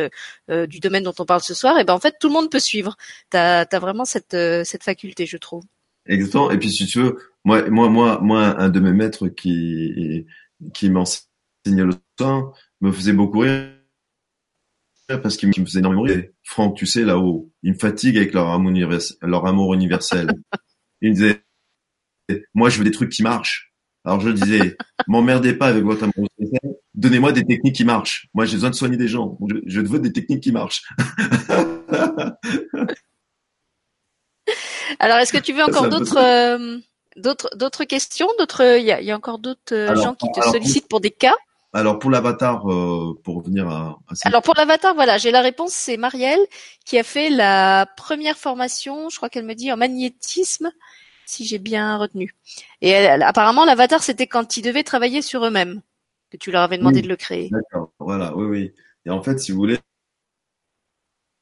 du 0.48 0.80
domaine 0.80 1.04
dont 1.04 1.14
on 1.20 1.26
parle 1.26 1.42
ce 1.42 1.54
soir, 1.54 1.78
et 1.78 1.84
ben 1.84 1.94
en 1.94 2.00
fait 2.00 2.16
tout 2.20 2.30
le 2.30 2.34
monde 2.34 2.50
peut 2.50 2.60
suivre. 2.60 2.96
Tu 3.30 3.38
as, 3.38 3.68
vraiment 3.74 4.06
cette, 4.06 4.38
cette 4.64 4.84
faculté, 4.84 5.26
je 5.26 5.36
trouve. 5.36 5.66
Exactement. 6.06 6.50
Et 6.50 6.58
puis 6.58 6.72
si 6.72 6.88
tu 6.88 7.00
veux, 7.00 7.18
moi, 7.44 7.70
moi, 7.70 7.90
moi, 8.22 8.56
un 8.58 8.70
de 8.70 8.80
mes 8.80 8.94
maîtres 8.94 9.28
qui 9.28 10.26
qui 10.74 10.90
m'enseignait 10.90 11.84
le 11.84 11.96
temps 12.16 12.54
me 12.80 12.94
faisait 12.94 13.12
beaucoup 13.12 13.40
rire 13.40 13.83
parce 15.22 15.38
qu'il 15.38 15.50
me 15.50 15.54
faisait 15.54 15.80
énormément 15.80 16.04
rire. 16.04 16.24
Franck, 16.44 16.78
tu 16.78 16.86
sais, 16.86 17.04
là-haut, 17.04 17.52
ils 17.64 17.74
me 17.74 17.78
fatiguent 17.78 18.18
avec 18.18 18.34
leur 18.34 18.50
amour, 18.50 18.72
universel, 18.72 19.18
leur 19.22 19.46
amour 19.46 19.74
universel. 19.74 20.32
il 21.02 21.12
me 21.12 21.16
disait, 21.16 21.44
moi, 22.54 22.70
je 22.70 22.78
veux 22.78 22.84
des 22.84 22.92
trucs 22.92 23.12
qui 23.12 23.24
marchent. 23.24 23.74
Alors 24.06 24.20
je 24.20 24.30
disais, 24.32 24.76
m'emmerdez 25.08 25.54
pas 25.54 25.68
avec 25.68 25.84
votre 25.84 26.04
amour 26.04 26.28
universel, 26.38 26.76
donnez-moi 26.94 27.32
des 27.32 27.46
techniques 27.46 27.76
qui 27.76 27.86
marchent. 27.86 28.28
Moi, 28.34 28.46
j'ai 28.46 28.56
besoin 28.56 28.70
de 28.70 28.76
soigner 28.76 28.98
des 28.98 29.08
gens. 29.08 29.38
Je, 29.66 29.80
veux 29.80 30.00
des 30.00 30.12
techniques 30.12 30.44
qui 30.44 30.52
marchent. 30.52 30.84
Alors, 35.00 35.18
est-ce 35.18 35.32
que 35.34 35.38
tu 35.38 35.54
veux 35.54 35.64
encore 35.64 35.90
d'autres, 35.90 36.18
euh, 36.18 36.78
D'autres 37.16 37.56
d'autres 37.56 37.86
questions, 37.86 38.28
d'autres 38.40 38.78
il 38.80 38.86
y 38.86 38.92
a, 38.92 39.00
y 39.02 39.12
a, 39.12 39.16
encore 39.16 39.40
d'autres 39.40 39.96
gens 39.96 40.16
qui 40.16 40.28
te 40.32 40.42
sollicitent 40.42 40.88
pour 40.88 41.00
des 41.00 41.12
cas? 41.12 41.36
Alors 41.76 41.98
pour 41.98 42.12
l'avatar, 42.12 42.72
euh, 42.72 43.20
pour 43.24 43.38
revenir 43.38 43.68
à, 43.68 44.00
Alors 44.26 44.44
pour 44.44 44.54
l'avatar, 44.56 44.94
voilà, 44.94 45.18
j'ai 45.18 45.32
la 45.32 45.42
réponse. 45.42 45.74
C'est 45.74 45.98
Marielle 45.98 46.40
qui 46.86 47.00
a 47.00 47.04
fait 47.04 47.32
la 47.32 47.88
première 47.98 48.38
formation, 48.38 49.10
je 49.10 49.18
crois 49.18 49.30
qu'elle 49.30 49.46
me 49.46 49.56
dit 49.56 49.72
en 49.72 49.78
magnétisme, 49.78 50.72
si 51.26 51.46
j'ai 51.46 51.58
bien 51.58 51.98
retenu. 51.98 52.36
Et 52.82 52.90
elle, 52.90 53.24
apparemment, 53.24 53.66
l'avatar, 53.66 54.04
c'était 54.04 54.28
quand 54.28 54.56
ils 54.56 54.62
devaient 54.62 54.84
travailler 54.84 55.24
sur 55.24 55.44
eux-mêmes 55.46 55.82
que 56.30 56.38
tu 56.38 56.52
leur 56.52 56.62
avais 56.62 56.78
demandé 56.78 57.02
de 57.02 57.08
le 57.08 57.16
créer. 57.16 57.50
D'accord, 57.50 57.92
voilà, 57.98 58.36
oui, 58.38 58.46
oui. 58.46 58.74
Et 59.06 59.10
en 59.10 59.24
fait, 59.24 59.40
si 59.40 59.52
vous 59.52 59.58
voulez, 59.58 59.80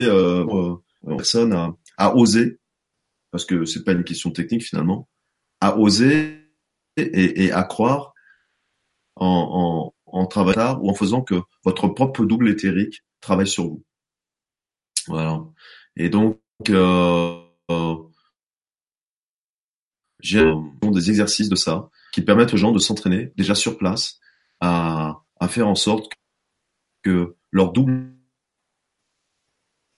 euh, 0.01 0.45
euh 0.49 0.75
personne 1.17 1.51
a, 1.51 1.75
a 1.97 2.15
osé, 2.15 2.59
parce 3.31 3.43
que 3.43 3.65
c'est 3.65 3.83
pas 3.83 3.91
une 3.91 4.03
question 4.03 4.31
technique 4.31 4.63
finalement, 4.63 5.09
a 5.59 5.77
osé 5.77 6.47
et, 6.95 7.45
et 7.45 7.51
à 7.51 7.63
croire 7.63 8.13
en, 9.15 9.27
en, 9.27 9.93
en 10.11 10.25
travaillant 10.25 10.79
ou 10.81 10.89
en 10.89 10.93
faisant 10.93 11.21
que 11.21 11.35
votre 11.63 11.87
propre 11.87 12.25
double 12.25 12.49
éthérique 12.49 13.03
travaille 13.21 13.47
sur 13.47 13.65
vous. 13.65 13.83
Voilà. 15.07 15.43
Et 15.95 16.09
donc, 16.09 16.39
euh, 16.69 17.41
euh 17.69 17.95
j'ai 20.19 20.43
des 20.83 21.09
exercices 21.09 21.49
de 21.49 21.55
ça 21.55 21.89
qui 22.13 22.21
permettent 22.21 22.53
aux 22.53 22.57
gens 22.57 22.71
de 22.71 22.77
s'entraîner 22.77 23.31
déjà 23.37 23.55
sur 23.55 23.79
place 23.79 24.19
à, 24.59 25.23
faire 25.49 25.67
en 25.67 25.73
sorte 25.73 26.11
que 27.01 27.35
leur 27.49 27.71
double 27.71 28.13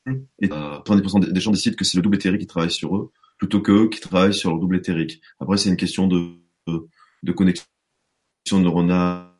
et 0.07 0.49
euh, 0.51 0.79
70% 0.79 1.29
des 1.29 1.41
gens 1.41 1.51
décident 1.51 1.75
que 1.75 1.83
c'est 1.83 1.97
le 1.97 2.03
double 2.03 2.15
éthérique 2.15 2.39
qui 2.39 2.47
travaille 2.47 2.71
sur 2.71 2.95
eux 2.95 3.11
plutôt 3.37 3.61
que 3.61 3.87
qui 3.87 3.99
travaillent 3.99 4.33
sur 4.33 4.51
leur 4.51 4.59
double 4.59 4.77
éthérique. 4.77 5.21
Après, 5.39 5.57
c'est 5.57 5.69
une 5.69 5.75
question 5.75 6.07
de, 6.07 6.37
de, 6.67 6.87
de 7.23 7.31
connexion 7.33 7.65
neuronale 8.53 9.32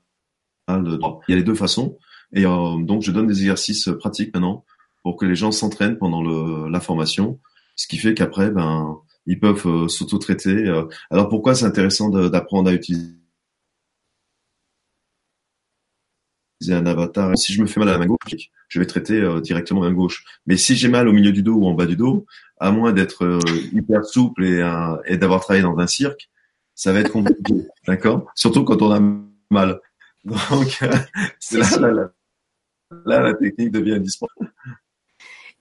il 0.70 1.00
y 1.30 1.34
a 1.34 1.36
les 1.36 1.44
deux 1.44 1.56
façons. 1.56 1.98
Et 2.34 2.46
euh, 2.46 2.78
donc, 2.84 3.04
je 3.04 3.12
donne 3.12 3.28
des 3.28 3.40
exercices 3.40 3.90
pratiques 4.00 4.34
maintenant 4.34 4.66
pour 5.04 5.18
que 5.18 5.26
les 5.26 5.36
gens 5.36 5.52
s'entraînent 5.52 5.98
pendant 5.98 6.24
le, 6.24 6.70
la 6.70 6.80
formation, 6.80 7.40
ce 7.76 7.88
qui 7.88 7.98
fait 7.98 8.14
qu'après, 8.14 8.50
ben, 8.50 8.98
ils 9.26 9.40
peuvent 9.40 9.68
euh, 9.68 9.88
s'auto-traiter. 9.88 10.68
Euh. 10.68 10.86
Alors, 11.12 11.30
pourquoi 11.30 11.56
c'est 11.56 11.66
intéressant 11.66 12.10
d'apprendre 12.10 12.70
à 12.70 12.74
utiliser 12.74 13.14
un 16.70 16.86
avatar? 16.86 17.38
Si 17.38 17.54
je 17.54 17.62
me 17.62 17.68
fais 17.68 17.80
mal 17.80 17.90
à 17.90 17.94
la 17.94 17.98
main 18.00 18.06
gauche, 18.06 18.50
je 18.68 18.80
vais 18.80 18.86
traiter 18.86 19.22
directement 19.42 19.84
la 19.84 19.90
main 19.90 19.96
gauche. 19.96 20.24
Mais 20.48 20.58
si 20.58 20.76
j'ai 20.76 20.88
mal 20.88 21.08
au 21.08 21.14
milieu 21.14 21.32
du 21.32 21.44
dos 21.44 21.56
ou 21.56 21.68
en 21.68 21.74
bas 21.74 21.86
du 21.86 21.98
dos, 21.98 22.26
à 22.60 22.72
moins 22.72 22.94
d'être 22.94 23.40
hyper 23.74 24.06
souple 24.06 24.46
et, 24.46 24.66
et 25.06 25.18
d'avoir 25.18 25.42
travaillé 25.42 25.64
dans 25.64 25.78
un 25.78 25.88
cirque, 25.88 26.30
ça 26.74 26.94
va 26.94 27.02
être 27.02 27.12
compliqué, 27.12 27.68
d'accord? 27.88 28.32
Surtout 28.36 28.64
quand 28.64 28.82
on 28.82 28.92
a 28.92 29.00
mal. 29.52 29.80
Donc, 30.24 30.80
euh, 30.82 30.88
là, 31.52 31.78
là, 31.80 31.92
là, 31.92 32.10
là, 33.06 33.20
la 33.22 33.34
technique 33.34 33.72
devient 33.72 33.96
indispensable. 33.96 34.52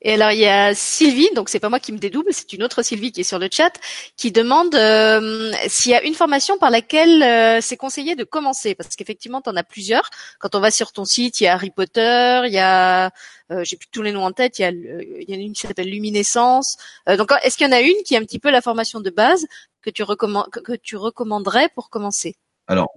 Et 0.05 0.15
alors 0.15 0.33
il 0.33 0.41
y 0.41 0.47
a 0.47 0.75
Sylvie, 0.75 1.31
donc 1.35 1.49
c'est 1.49 1.61
pas 1.61 1.69
moi 1.69 1.79
qui 1.79 1.93
me 1.93 1.99
dédouble, 1.99 2.33
c'est 2.33 2.53
une 2.53 2.65
autre 2.65 2.83
Sylvie 2.83 3.13
qui 3.13 3.21
est 3.21 3.25
sur 3.25 3.39
le 3.39 3.49
chat, 3.51 3.73
qui 4.17 4.33
demande 4.33 4.75
euh, 4.75 5.53
s'il 5.69 5.93
y 5.93 5.95
a 5.95 6.03
une 6.03 6.15
formation 6.15 6.59
par 6.59 6.71
laquelle 6.71 7.23
euh, 7.23 7.61
c'est 7.61 7.77
conseillé 7.77 8.17
de 8.17 8.25
commencer, 8.25 8.75
parce 8.75 8.97
qu'effectivement 8.97 9.41
tu 9.41 9.51
en 9.51 9.57
as 9.57 9.63
plusieurs. 9.63 10.11
Quand 10.41 10.57
on 10.57 10.61
va 10.61 10.73
sur 10.73 10.91
ton 10.93 11.05
site, 11.05 11.41
il 11.41 11.45
y 11.45 11.47
a 11.47 11.55
Harry 11.55 11.71
Potter, 11.71 12.43
il 12.47 12.53
y 12.53 12.59
a, 12.59 13.13
euh, 13.53 13.63
j'ai 13.63 13.77
plus 13.77 13.87
tous 13.93 14.03
les 14.03 14.11
noms 14.11 14.25
en 14.25 14.33
tête, 14.33 14.59
il 14.59 14.63
y 14.63 14.65
a, 14.65 14.71
il 14.71 15.25
y 15.29 15.37
en 15.37 15.39
a 15.39 15.43
une 15.43 15.53
qui 15.53 15.69
s'appelle 15.69 15.89
Luminescence. 15.89 16.77
donc 17.07 17.31
est-ce 17.45 17.57
qu'il 17.57 17.67
y 17.67 17.71
en 17.71 17.77
a 17.77 17.81
une 17.81 18.03
qui 18.05 18.15
est 18.15 18.19
un 18.19 18.25
petit 18.25 18.41
peu 18.41 18.51
la 18.51 18.61
formation 18.61 18.99
de 18.99 19.11
base 19.11 19.47
que 19.83 19.91
tu 19.91 20.03
recommandes, 20.03 20.51
que 20.51 20.73
tu 20.73 20.97
recommanderais 20.97 21.69
pour 21.77 21.91
commencer? 21.91 22.35
Alors 22.67 22.93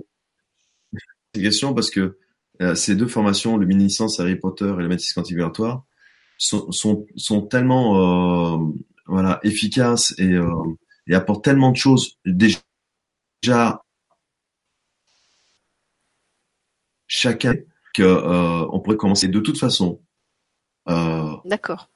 question 1.42 1.74
parce 1.74 1.90
que 1.90 2.18
euh, 2.62 2.76
ces 2.76 2.96
deux 2.96 3.08
formations, 3.08 3.58
luminescence, 3.58 4.20
Harry 4.20 4.36
Potter 4.36 4.74
et 4.80 4.82
le 4.82 4.88
métis 4.88 5.14
quantique 5.14 5.38
sont, 6.38 6.72
sont, 6.72 7.06
sont 7.16 7.42
tellement 7.42 8.58
euh, 8.58 8.74
voilà 9.08 9.40
efficaces 9.44 10.14
et, 10.18 10.32
euh, 10.34 10.64
et 11.08 11.16
apportent 11.16 11.44
tellement 11.44 11.72
de 11.72 11.78
choses 11.78 12.18
déjà 12.26 12.60
chacun 17.08 17.56
que 17.94 18.04
euh, 18.04 18.68
on 18.72 18.80
pourrait 18.80 18.98
commencer 18.98 19.28
de 19.28 19.40
toute 19.40 19.58
façon. 19.58 20.02
Euh, 20.90 21.36
D'accord. 21.46 21.90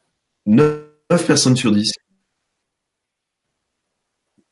9, 0.46 0.86
personnes 1.28 1.58
sur 1.58 1.72
10 1.72 1.92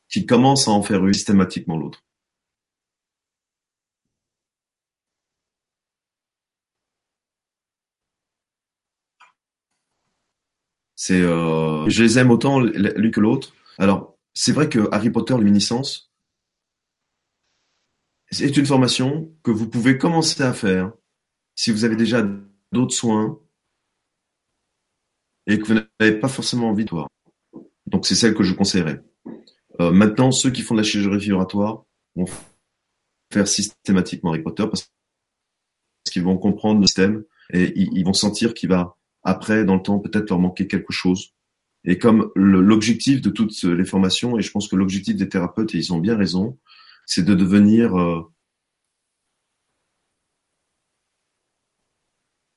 qui 0.08 0.26
commencent 0.26 0.68
à 0.68 0.70
en 0.70 0.82
faire 0.82 1.04
une 1.06 1.12
systématiquement 1.12 1.76
l'autre. 1.76 2.02
C'est, 11.00 11.22
euh, 11.22 11.88
je 11.88 12.02
les 12.02 12.18
aime 12.18 12.32
autant 12.32 12.58
l'une 12.58 13.12
que 13.12 13.20
l'autre. 13.20 13.54
Alors, 13.78 14.18
c'est 14.34 14.50
vrai 14.50 14.68
que 14.68 14.88
Harry 14.90 15.10
Potter 15.10 15.38
Luminescence, 15.38 16.10
c'est 18.32 18.56
une 18.56 18.66
formation 18.66 19.32
que 19.44 19.52
vous 19.52 19.68
pouvez 19.68 19.96
commencer 19.96 20.42
à 20.42 20.52
faire 20.52 20.92
si 21.54 21.70
vous 21.70 21.84
avez 21.84 21.94
déjà 21.94 22.26
d'autres 22.72 22.94
soins 22.94 23.38
et 25.46 25.60
que 25.60 25.66
vous 25.66 25.74
n'avez 26.00 26.18
pas 26.18 26.26
forcément 26.26 26.68
envie 26.68 26.84
de 26.84 26.90
voir. 26.90 27.06
Donc, 27.86 28.04
c'est 28.04 28.16
celle 28.16 28.34
que 28.34 28.42
je 28.42 28.54
conseillerais. 28.54 29.00
Euh, 29.80 29.92
maintenant, 29.92 30.32
ceux 30.32 30.50
qui 30.50 30.62
font 30.62 30.74
de 30.74 30.80
la 30.80 30.84
chirurgie 30.84 31.28
vibratoire 31.28 31.84
vont 32.16 32.26
faire 33.32 33.46
systématiquement 33.46 34.32
Harry 34.32 34.42
Potter 34.42 34.64
parce 34.66 34.90
qu'ils 36.10 36.24
vont 36.24 36.38
comprendre 36.38 36.80
le 36.80 36.88
système 36.88 37.24
et 37.52 37.72
ils 37.78 38.04
vont 38.04 38.12
sentir 38.12 38.52
qu'il 38.52 38.70
va 38.70 38.97
après, 39.22 39.64
dans 39.64 39.76
le 39.76 39.82
temps, 39.82 39.98
peut-être 39.98 40.30
leur 40.30 40.38
manquer 40.38 40.66
quelque 40.66 40.92
chose. 40.92 41.34
Et 41.84 41.98
comme 41.98 42.30
l'objectif 42.34 43.20
de 43.20 43.30
toutes 43.30 43.62
les 43.62 43.84
formations, 43.84 44.38
et 44.38 44.42
je 44.42 44.50
pense 44.50 44.68
que 44.68 44.76
l'objectif 44.76 45.16
des 45.16 45.28
thérapeutes, 45.28 45.74
et 45.74 45.78
ils 45.78 45.92
ont 45.92 45.98
bien 45.98 46.16
raison, 46.16 46.58
c'est 47.06 47.24
de 47.24 47.34
devenir 47.34 47.98
euh, 47.98 48.22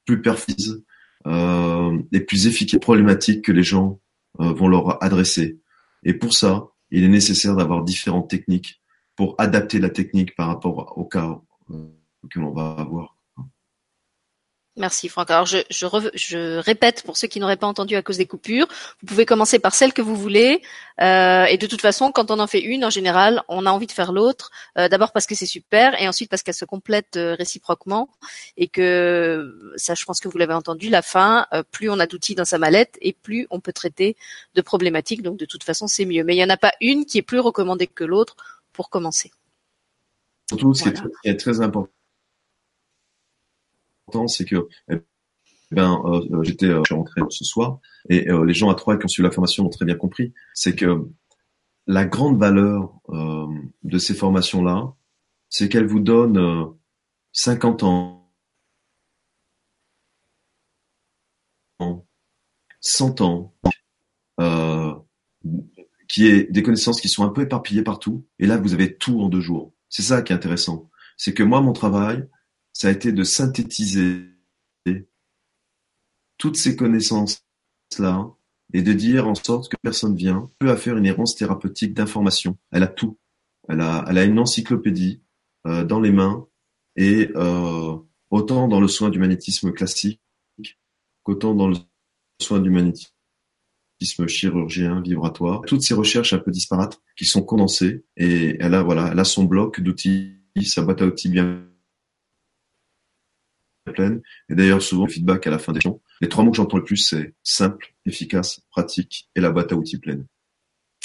plus 0.05 0.22
perfises 0.22 0.84
euh, 1.28 2.01
et 2.12 2.20
plus 2.20 2.47
efficaces 2.47 2.80
problématiques 2.80 3.45
que 3.45 3.51
les 3.51 3.64
gens 3.64 3.99
euh, 4.39 4.53
vont 4.53 4.68
leur 4.68 5.03
adresser. 5.03 5.59
Et 6.03 6.14
pour 6.14 6.34
ça, 6.34 6.68
il 6.89 7.03
est 7.03 7.09
nécessaire 7.09 7.55
d'avoir 7.55 7.84
différentes 7.84 8.30
techniques 8.30 8.82
pour 9.16 9.36
adapter 9.38 9.80
la 9.80 9.89
technique 9.89 10.36
par 10.36 10.47
rapport 10.47 10.97
au 10.97 11.05
cas 11.05 11.39
euh, 11.70 11.88
que 12.30 12.39
l'on 12.39 12.51
va 12.51 12.72
avoir. 12.72 13.20
Merci 14.78 15.09
Franck. 15.09 15.30
Alors 15.30 15.45
je, 15.45 15.57
je, 15.69 15.86
je, 16.13 16.57
répète 16.59 17.03
pour 17.03 17.17
ceux 17.17 17.28
qui 17.28 17.41
n'auraient 17.41 17.57
pas 17.57 17.67
entendu 17.67 17.97
à 17.97 18.01
cause 18.01 18.17
des 18.17 18.26
coupures, 18.26 18.67
vous 19.01 19.07
pouvez 19.07 19.26
commencer 19.26 19.59
par 19.59 19.76
celle 19.76 19.91
que 19.91 20.01
vous 20.01 20.15
voulez. 20.15 20.61
Euh, 21.01 21.43
et 21.43 21.57
de 21.57 21.67
toute 21.67 21.82
façon, 21.82 22.13
quand 22.13 22.32
on 22.32 22.39
en 22.39 22.47
fait 22.47 22.61
une, 22.61 22.86
en 22.86 22.89
général, 22.89 23.43
on 23.49 23.65
a 23.65 23.72
envie 23.72 23.88
de 23.88 23.91
faire 23.91 24.13
l'autre. 24.13 24.49
Euh, 24.78 24.88
D'abord 24.88 25.11
parce 25.11 25.26
que 25.26 25.36
c'est 25.36 25.45
super, 25.45 26.01
et 26.01 26.07
ensuite 26.07 26.30
parce 26.30 26.41
qu'elle 26.41 26.55
se 26.55 26.63
complète 26.63 27.17
euh, 27.17 27.36
réciproquement. 27.36 28.07
Et 28.55 28.69
que 28.69 29.74
ça, 29.76 29.93
je 29.93 30.05
pense 30.05 30.22
que 30.22 30.30
vous 30.30 30.38
l'avez 30.38 30.53
entendu, 30.53 30.88
la 30.88 31.01
fin, 31.01 31.47
euh, 31.53 31.63
plus 31.69 31.89
on 31.89 31.99
a 31.99 32.07
d'outils 32.07 32.36
dans 32.36 32.45
sa 32.45 32.57
mallette, 32.57 32.97
et 33.01 33.11
plus 33.11 33.47
on 33.49 33.59
peut 33.59 33.74
traiter 33.74 34.15
de 34.55 34.61
problématiques. 34.61 35.22
Donc 35.22 35.38
de 35.38 35.45
toute 35.45 35.65
façon, 35.65 35.88
c'est 35.88 36.05
mieux. 36.05 36.24
Mais 36.24 36.34
il 36.34 36.38
n'y 36.38 36.45
en 36.45 36.49
a 36.49 36.57
pas 36.57 36.72
une 36.80 37.05
qui 37.05 37.17
est 37.17 37.24
plus 37.24 37.39
recommandée 37.41 37.88
que 37.88 38.05
l'autre 38.05 38.38
pour 38.72 38.89
commencer. 38.89 39.32
Surtout, 40.49 40.74
ce 40.74 40.84
qui 40.84 40.89
est 41.26 41.36
très 41.36 41.59
important 41.59 41.91
c'est 44.28 44.45
que 44.45 44.68
eh 44.89 45.76
ben, 45.76 46.01
euh, 46.05 46.22
euh, 46.32 46.43
j'étais 46.43 46.68
euh, 46.68 46.82
rentré 46.89 47.22
ce 47.30 47.45
soir 47.45 47.80
et 48.09 48.28
les 48.45 48.53
gens 48.53 48.70
à 48.70 48.76
Troyes 48.76 48.97
qui 48.97 49.05
ont 49.05 49.07
suivi 49.07 49.26
la 49.26 49.32
formation 49.32 49.66
ont 49.66 49.70
très 49.70 49.86
bien 49.86 49.95
compris, 49.95 50.34
c'est 50.53 50.76
que 50.76 51.07
la 51.88 52.05
grande 52.05 52.39
valeur 52.39 52.93
de 53.84 53.97
ces 53.97 54.14
formations-là, 54.14 54.93
c'est 55.49 55.70
qu'elles 55.70 55.86
vous 55.86 55.99
donnent 55.99 56.74
50 57.32 57.84
ans, 57.84 58.32
100 62.80 63.22
ans, 63.22 63.53
qui 66.07 66.28
est 66.28 66.51
des 66.51 66.64
connaissances 66.64 66.99
qui 66.99 67.09
sont 67.09 67.24
un 67.24 67.30
peu 67.30 67.43
éparpillées 67.43 67.84
partout, 67.84 68.26
et 68.39 68.47
là 68.47 68.57
vous 68.57 68.74
avez 68.74 68.97
tout 68.97 69.22
en 69.22 69.30
deux 69.30 69.41
jours. 69.41 69.74
C'est 69.89 70.01
ça 70.01 70.22
qui 70.22 70.34
est 70.34 70.36
intéressant. 70.36 70.89
C'est 71.18 71.34
que 71.34 71.43
moi, 71.43 71.62
mon 71.62 71.74
travail, 71.74 72.28
ça 72.74 72.88
a 72.88 72.91
été 72.91 73.11
de 73.11 73.24
synthétiser 73.24 74.28
toutes 76.38 76.57
ces 76.57 76.76
connaissances-là 76.76 78.32
et 78.74 78.82
de 78.82 78.93
dire 78.93 79.28
en 79.28 79.36
sorte 79.36 79.72
que 79.72 79.78
personne 79.82 80.15
vient, 80.15 80.49
peut 80.59 80.72
à 80.72 80.78
faire 80.78 80.97
une 80.97 81.05
errance 81.05 81.36
thérapeutique 81.36 81.93
d'information. 81.93 82.57
Elle 82.72 82.84
a 82.84 82.88
tout. 82.88 83.19
Elle 83.69 83.82
a, 83.82 84.05
elle 84.07 84.17
a 84.17 84.24
une 84.24 84.39
encyclopédie 84.39 85.22
euh, 85.67 85.86
dans 85.86 85.99
les 85.99 86.11
mains 86.11 86.47
et 86.95 87.30
euh, 87.36 87.95
autant 88.32 88.67
dans 88.67 88.82
le 88.82 88.88
soin 88.88 89.09
du 89.09 89.19
magnétisme 89.19 89.72
classique 89.72 90.19
qu'autant 91.24 91.53
dans 91.53 91.67
le 91.67 91.76
soin 92.41 92.59
du 92.59 92.72
magnétisme 92.72 94.28
chirurgien, 94.28 95.01
vibratoire, 95.01 95.61
toutes 95.67 95.84
ces 95.84 95.93
recherches 95.93 96.34
un 96.34 96.39
peu 96.39 96.49
disparates 96.49 96.99
qui 97.15 97.26
sont 97.26 97.43
condensées 97.43 98.03
et 98.17 98.57
elle 98.59 98.74
a 98.74 98.82
voilà, 98.82 99.09
elle 99.11 99.19
a 99.19 99.26
son 99.26 99.43
bloc 99.43 99.80
d'outils, 99.80 100.34
sa 100.65 100.82
boîte 100.82 101.03
à 101.03 101.05
outils 101.05 101.30
bien 101.30 101.70
pleine. 103.91 104.21
Et 104.49 104.55
d'ailleurs 104.55 104.81
souvent 104.81 105.05
le 105.05 105.11
feedback 105.11 105.47
à 105.47 105.51
la 105.51 105.59
fin 105.59 105.71
des 105.71 105.79
sessions, 105.79 106.01
les 106.21 106.29
trois 106.29 106.43
mots 106.43 106.51
que 106.51 106.57
j'entends 106.57 106.77
le 106.77 106.83
plus 106.83 106.97
c'est 106.97 107.33
simple, 107.43 107.93
efficace, 108.05 108.61
pratique 108.69 109.29
et 109.35 109.41
la 109.41 109.51
boîte 109.51 109.71
à 109.71 109.75
outils 109.75 109.99
pleine. 109.99 110.25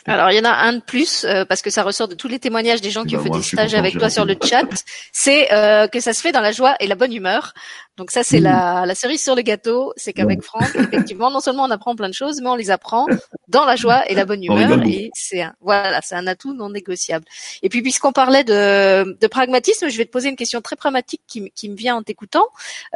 Alors 0.07 0.31
il 0.31 0.37
y 0.37 0.41
en 0.41 0.45
a 0.45 0.53
un 0.53 0.75
de 0.75 0.83
plus 0.83 1.25
euh, 1.25 1.45
parce 1.45 1.63
que 1.63 1.71
ça 1.71 1.83
ressort 1.83 2.07
de 2.07 2.15
tous 2.15 2.29
les 2.29 2.39
témoignages 2.39 2.81
des 2.81 2.91
gens 2.91 3.05
qui 3.05 3.15
bah, 3.15 3.21
ont 3.21 3.25
fait 3.25 3.29
moi, 3.29 3.39
des 3.39 3.45
stages 3.45 3.75
avec 3.75 3.99
toi 3.99 4.09
sur 4.09 4.25
le 4.25 4.37
chat, 4.43 4.69
c'est 5.13 5.53
euh, 5.53 5.89
que 5.89 6.01
ça 6.01 6.13
se 6.13 6.21
fait 6.21 6.33
dans 6.33 6.41
la 6.41 6.53
joie 6.53 6.77
et 6.81 6.87
la 6.87 6.95
bonne 6.95 7.13
humeur. 7.13 7.55
Donc 7.97 8.11
ça 8.11 8.23
c'est 8.23 8.41
Mmh. 8.41 8.45
la, 8.45 8.85
la 8.87 8.95
cerise 8.95 9.23
sur 9.23 9.35
le 9.35 9.43
gâteau, 9.43 9.93
c'est 9.97 10.13
qu'avec 10.13 10.43
Franck, 10.43 10.75
effectivement, 10.77 11.31
non 11.31 11.41
seulement 11.41 11.65
on 11.65 11.71
apprend 11.71 11.97
plein 11.97 12.09
de 12.09 12.15
choses, 12.15 12.41
mais 12.43 12.49
on 12.49 12.55
les 12.55 12.71
apprend 12.71 13.07
dans 13.49 13.65
la 13.65 13.75
joie 13.77 14.07
et 14.11 14.15
la 14.15 14.25
bonne 14.27 14.41
On 14.51 14.57
humeur 14.57 14.83
et 14.87 15.11
c'est 15.15 15.41
un, 15.43 15.55
voilà, 15.63 16.01
c'est 16.03 16.15
un 16.15 16.27
atout 16.27 16.53
non 16.53 16.69
négociable. 16.69 17.25
Et 17.63 17.69
puis 17.71 17.81
puisqu'on 17.81 18.13
parlait 18.13 18.45
de, 18.45 19.17
de 19.19 19.27
pragmatisme, 19.29 19.89
je 19.89 19.97
vais 19.97 20.05
te 20.05 20.11
poser 20.11 20.29
une 20.29 20.37
question 20.37 20.61
très 20.61 20.77
pragmatique 20.77 21.23
qui, 21.27 21.51
qui 21.53 21.69
me 21.71 21.75
vient 21.77 21.97
en 21.97 22.03
t'écoutant. 22.03 22.47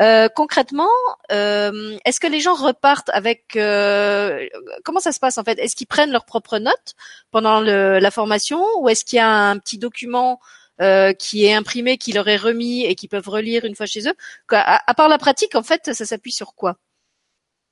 Euh, 0.00 0.28
concrètement, 0.34 0.88
euh, 1.32 1.96
est-ce 2.04 2.20
que 2.20 2.26
les 2.26 2.40
gens 2.40 2.54
repartent 2.54 3.10
avec 3.14 3.56
euh, 3.56 4.46
comment 4.84 5.00
ça 5.00 5.12
se 5.12 5.20
passe 5.20 5.38
en 5.38 5.44
fait? 5.44 5.58
Est-ce 5.58 5.76
qu'ils 5.76 5.86
prennent 5.86 6.10
leurs 6.12 6.26
propres 6.26 6.58
notes 6.58 6.94
pendant 7.30 7.60
le- 7.60 7.98
la 7.98 8.10
formation 8.10 8.62
ou 8.80 8.88
est-ce 8.90 9.04
qu'il 9.04 9.16
y 9.16 9.20
a 9.20 9.30
un 9.30 9.56
petit 9.58 9.78
document 9.78 10.40
euh, 10.80 11.12
qui 11.12 11.44
est 11.44 11.52
imprimé, 11.54 11.98
qui 11.98 12.12
leur 12.12 12.28
est 12.28 12.36
remis 12.36 12.84
et 12.84 12.94
qu'ils 12.94 13.08
peuvent 13.08 13.28
relire 13.28 13.64
une 13.64 13.74
fois 13.74 13.86
chez 13.86 14.08
eux 14.08 14.14
à, 14.50 14.90
à 14.90 14.94
part 14.94 15.08
la 15.08 15.18
pratique, 15.18 15.54
en 15.54 15.62
fait, 15.62 15.92
ça 15.92 16.04
s'appuie 16.04 16.32
sur 16.32 16.54
quoi? 16.54 16.78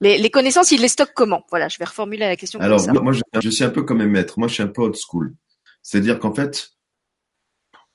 Les, 0.01 0.19
les 0.19 0.31
connaissances, 0.31 0.71
ils 0.71 0.81
les 0.81 0.89
stockent 0.89 1.15
comment? 1.15 1.45
Voilà, 1.51 1.69
je 1.69 1.79
vais 1.79 1.85
reformuler 1.85 2.21
la 2.27 2.37
question 2.37 2.61
Alors, 2.61 2.85
comme 2.85 2.95
ça. 2.95 3.01
moi, 3.01 3.13
je, 3.13 3.23
je 3.41 3.51
suis 3.51 3.65
un 3.65 3.71
peu 3.71 3.83
comme 3.83 3.99
mes 3.99 4.07
maîtres. 4.07 4.39
Moi, 4.39 4.47
je 4.49 4.55
suis 4.55 4.63
un 4.63 4.69
peu 4.69 4.83
old 4.83 4.95
school. 4.97 5.35
C'est-à-dire 5.83 6.19
qu'en 6.21 6.33
fait, 6.33 6.71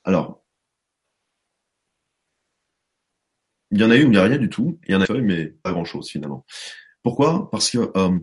alors, 0.03 0.43
il 3.71 3.79
y 3.79 3.83
en 3.83 3.91
a 3.91 3.95
eu 3.95 4.03
où 4.03 4.07
il 4.07 4.11
n'y 4.11 4.17
a 4.17 4.23
rien 4.23 4.37
du 4.37 4.49
tout. 4.49 4.79
Il 4.87 4.91
y 4.93 4.95
en 4.95 5.01
a 5.01 5.11
eu, 5.13 5.21
mais 5.21 5.45
pas 5.45 5.71
grand-chose 5.71 6.09
finalement. 6.09 6.45
Pourquoi? 7.03 7.49
Parce 7.51 7.69
que 7.71 7.77
euh, 7.95 8.19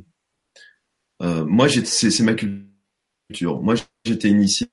euh, 1.22 1.45
moi, 1.47 1.68
c'est 1.68 2.22
ma 2.22 2.34
culture. 2.34 3.62
Moi, 3.62 3.74
j'étais 4.05 4.28
initié 4.28 4.68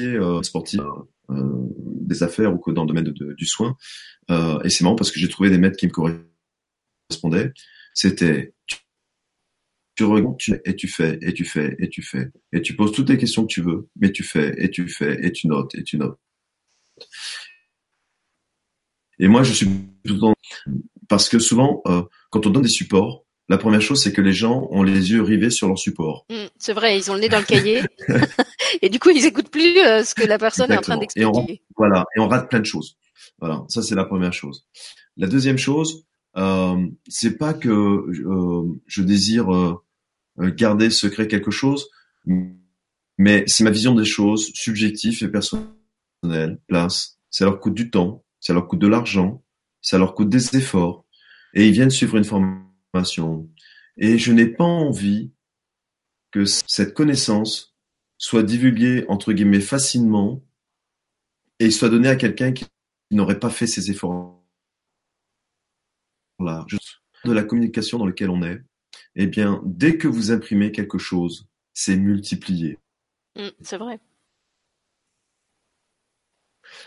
euh, 0.00 0.42
sportif 0.42 0.80
euh, 1.30 1.66
des 2.00 2.22
affaires 2.22 2.52
ou 2.54 2.58
que 2.58 2.70
dans 2.70 2.84
le 2.84 2.88
domaine 2.88 3.12
du 3.12 3.46
soin. 3.46 3.76
Euh, 4.30 4.60
et 4.62 4.70
c'est 4.70 4.84
marrant 4.84 4.96
parce 4.96 5.10
que 5.10 5.20
j'ai 5.20 5.28
trouvé 5.28 5.50
des 5.50 5.58
maîtres 5.58 5.76
qui 5.76 5.86
me 5.86 5.92
correspondaient. 5.92 7.52
C'était 7.94 8.54
tu 9.96 10.04
regardes 10.04 10.38
tu, 10.38 10.54
et 10.64 10.76
tu 10.76 10.86
fais 10.86 11.18
et 11.22 11.34
tu 11.34 11.44
fais 11.44 11.76
et 11.80 11.88
tu 11.88 12.02
fais 12.02 12.30
et 12.52 12.62
tu 12.62 12.76
poses 12.76 12.92
toutes 12.92 13.08
les 13.08 13.18
questions 13.18 13.42
que 13.42 13.52
tu 13.52 13.62
veux, 13.62 13.88
mais 13.96 14.12
tu 14.12 14.22
fais 14.22 14.54
et 14.62 14.70
tu 14.70 14.88
fais 14.88 15.26
et 15.26 15.32
tu 15.32 15.48
notes 15.48 15.74
et 15.74 15.82
tu 15.82 15.98
notes. 15.98 16.18
Et 19.18 19.26
moi, 19.26 19.42
je 19.42 19.52
suis 19.52 19.66
tout 20.06 20.34
parce 21.08 21.28
que 21.28 21.40
souvent, 21.40 21.82
quand 22.30 22.46
on 22.46 22.50
donne 22.50 22.62
des 22.62 22.68
supports, 22.68 23.26
la 23.48 23.58
première 23.58 23.80
chose, 23.80 24.02
c'est 24.02 24.12
que 24.12 24.20
les 24.20 24.32
gens 24.32 24.68
ont 24.70 24.82
les 24.82 25.10
yeux 25.12 25.22
rivés 25.22 25.50
sur 25.50 25.68
leur 25.68 25.78
support. 25.78 26.26
Mm, 26.30 26.46
c'est 26.58 26.72
vrai, 26.74 26.98
ils 26.98 27.10
ont 27.10 27.14
le 27.14 27.20
nez 27.20 27.28
dans 27.28 27.38
le 27.38 27.44
cahier 27.44 27.82
et 28.82 28.88
du 28.90 28.98
coup, 28.98 29.10
ils 29.10 29.24
écoutent 29.24 29.50
plus 29.50 29.78
euh, 29.78 30.04
ce 30.04 30.14
que 30.14 30.26
la 30.26 30.38
personne 30.38 30.70
est 30.70 30.76
en 30.76 30.80
train 30.80 31.00
Exactement. 31.00 31.22
Et 31.22 31.26
on- 31.26 31.32
d'expliquer. 31.40 31.62
Voilà, 31.76 32.04
et 32.16 32.20
on 32.20 32.28
rate 32.28 32.48
plein 32.50 32.60
de 32.60 32.66
choses. 32.66 32.96
Voilà, 33.40 33.64
ça 33.68 33.82
c'est 33.82 33.94
la 33.94 34.04
première 34.04 34.32
chose. 34.32 34.66
La 35.16 35.26
deuxième 35.26 35.58
chose, 35.58 36.04
euh, 36.36 36.76
c'est 37.08 37.38
pas 37.38 37.54
que 37.54 37.68
euh, 37.68 38.80
je 38.86 39.02
désire 39.02 39.52
euh, 39.54 39.80
garder 40.38 40.90
secret 40.90 41.26
quelque 41.28 41.50
chose, 41.50 41.88
mais 43.16 43.44
c'est 43.46 43.64
ma 43.64 43.70
vision 43.70 43.94
des 43.94 44.04
choses, 44.04 44.50
subjective 44.54 45.22
et 45.22 45.28
personnelle. 45.28 46.58
Place, 46.66 47.18
ça 47.30 47.44
leur 47.44 47.60
coûte 47.60 47.74
du 47.74 47.90
temps, 47.90 48.24
ça 48.40 48.52
leur 48.52 48.66
coûte 48.68 48.80
de 48.80 48.88
l'argent, 48.88 49.42
ça 49.80 49.98
leur 49.98 50.14
coûte 50.14 50.28
des 50.28 50.56
efforts, 50.56 51.04
et 51.54 51.66
ils 51.66 51.72
viennent 51.72 51.90
suivre 51.90 52.16
une 52.16 52.24
formation. 52.24 52.67
Et 53.96 54.18
je 54.18 54.32
n'ai 54.32 54.46
pas 54.46 54.64
envie 54.64 55.32
que 56.30 56.44
cette 56.44 56.94
connaissance 56.94 57.74
soit 58.16 58.42
divulguée 58.42 59.04
entre 59.08 59.32
guillemets 59.32 59.60
facilement 59.60 60.44
et 61.58 61.70
soit 61.70 61.88
donnée 61.88 62.08
à 62.08 62.16
quelqu'un 62.16 62.52
qui 62.52 62.66
n'aurait 63.10 63.38
pas 63.38 63.50
fait 63.50 63.66
ces 63.66 63.90
efforts 63.90 64.38
là. 66.44 66.66
De 67.24 67.32
la 67.32 67.42
communication 67.42 67.98
dans 67.98 68.06
laquelle 68.06 68.30
on 68.30 68.42
est, 68.42 68.62
eh 69.16 69.26
bien, 69.26 69.60
dès 69.64 69.98
que 69.98 70.06
vous 70.06 70.30
imprimez 70.30 70.70
quelque 70.70 70.98
chose, 70.98 71.48
c'est 71.74 71.96
multiplié. 71.96 72.78
Mm, 73.36 73.48
c'est 73.60 73.76
vrai. 73.76 73.98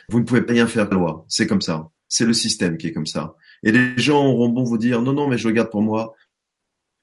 Vous 0.09 0.19
ne 0.19 0.25
pouvez 0.25 0.41
pas 0.41 0.53
rien 0.53 0.67
faire 0.67 0.85
de 0.85 0.91
la 0.91 0.97
loi. 0.97 1.25
C'est 1.27 1.47
comme 1.47 1.61
ça. 1.61 1.89
C'est 2.07 2.25
le 2.25 2.33
système 2.33 2.77
qui 2.77 2.87
est 2.87 2.93
comme 2.93 3.07
ça. 3.07 3.35
Et 3.63 3.71
les 3.71 3.97
gens 3.97 4.25
auront 4.25 4.49
bon 4.49 4.63
vous 4.63 4.77
dire, 4.77 5.01
non, 5.01 5.13
non, 5.13 5.27
mais 5.27 5.37
je 5.37 5.47
le 5.47 5.53
garde 5.53 5.69
pour 5.69 5.81
moi. 5.81 6.15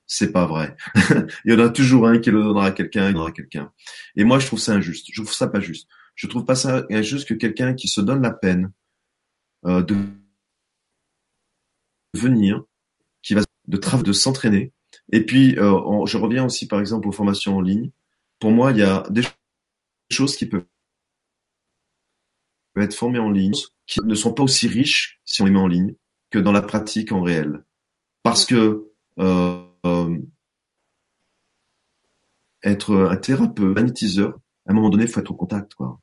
C'est 0.07 0.33
pas 0.33 0.47
vrai. 0.47 0.77
Il 1.45 1.53
y 1.53 1.55
en 1.55 1.59
a 1.59 1.69
toujours 1.69 2.09
un 2.09 2.19
qui 2.19 2.31
le 2.31 2.43
donnera 2.43 2.67
à 2.67 2.71
quelqu'un, 2.73 3.09
il 3.09 3.13
donnera 3.13 3.29
à 3.29 3.33
quelqu'un. 3.33 3.73
Et 4.17 4.25
moi, 4.25 4.39
je 4.39 4.47
trouve 4.47 4.59
ça 4.59 4.73
injuste. 4.73 5.07
Je 5.13 5.21
trouve 5.21 5.35
ça 5.35 5.49
pas 5.49 5.61
juste. 5.61 5.87
Je 6.15 6.27
trouve 6.27 6.47
pas 6.47 6.55
ça 6.55 6.87
injuste 6.91 7.29
que 7.29 7.35
quelqu'un 7.35 7.75
qui 7.75 7.89
se 7.89 8.01
donne 8.01 8.23
la 8.23 8.33
peine 8.33 8.73
euh, 9.67 9.83
de 9.83 9.97
venir, 12.15 12.65
qui 13.23 13.35
va 13.35 13.43
de 13.67 13.77
travailler, 13.77 14.07
de 14.07 14.13
s'entraîner. 14.15 14.73
Et 15.13 15.27
puis, 15.27 15.59
euh, 15.59 16.07
je 16.07 16.17
reviens 16.17 16.47
aussi, 16.47 16.67
par 16.67 16.81
exemple, 16.81 17.07
aux 17.07 17.13
formations 17.13 17.59
en 17.59 17.61
ligne. 17.61 17.91
Pour 18.39 18.51
moi, 18.51 18.73
il 18.73 18.79
y 18.79 18.83
a 18.83 19.05
des 19.11 19.23
choses 20.11 20.37
qui 20.37 20.47
peuvent 20.47 20.65
être 22.77 22.95
formées 22.95 23.19
en 23.19 23.31
ligne, 23.31 23.53
qui 23.87 24.01
ne 24.03 24.15
sont 24.15 24.33
pas 24.33 24.43
aussi 24.43 24.69
riches 24.69 25.21
si 25.27 25.43
on 25.43 25.45
les 25.45 25.51
met 25.51 25.59
en 25.59 25.67
ligne 25.67 25.95
que 26.31 26.39
dans 26.39 26.53
la 26.53 26.63
pratique 26.63 27.13
en 27.13 27.23
réel. 27.23 27.65
Parce 28.23 28.45
que 28.45 28.87
euh, 29.19 29.63
euh, 29.87 30.19
être 32.63 32.95
un 33.11 33.17
thérapeute, 33.17 33.65
un 33.65 33.73
magnétiseur, 33.73 34.39
à 34.67 34.73
un 34.73 34.75
moment 34.75 34.91
donné, 34.91 35.05
il 35.05 35.11
faut 35.11 35.21
être 35.21 35.31
au 35.31 35.35
contact, 35.37 35.75
quoi. 35.75 35.99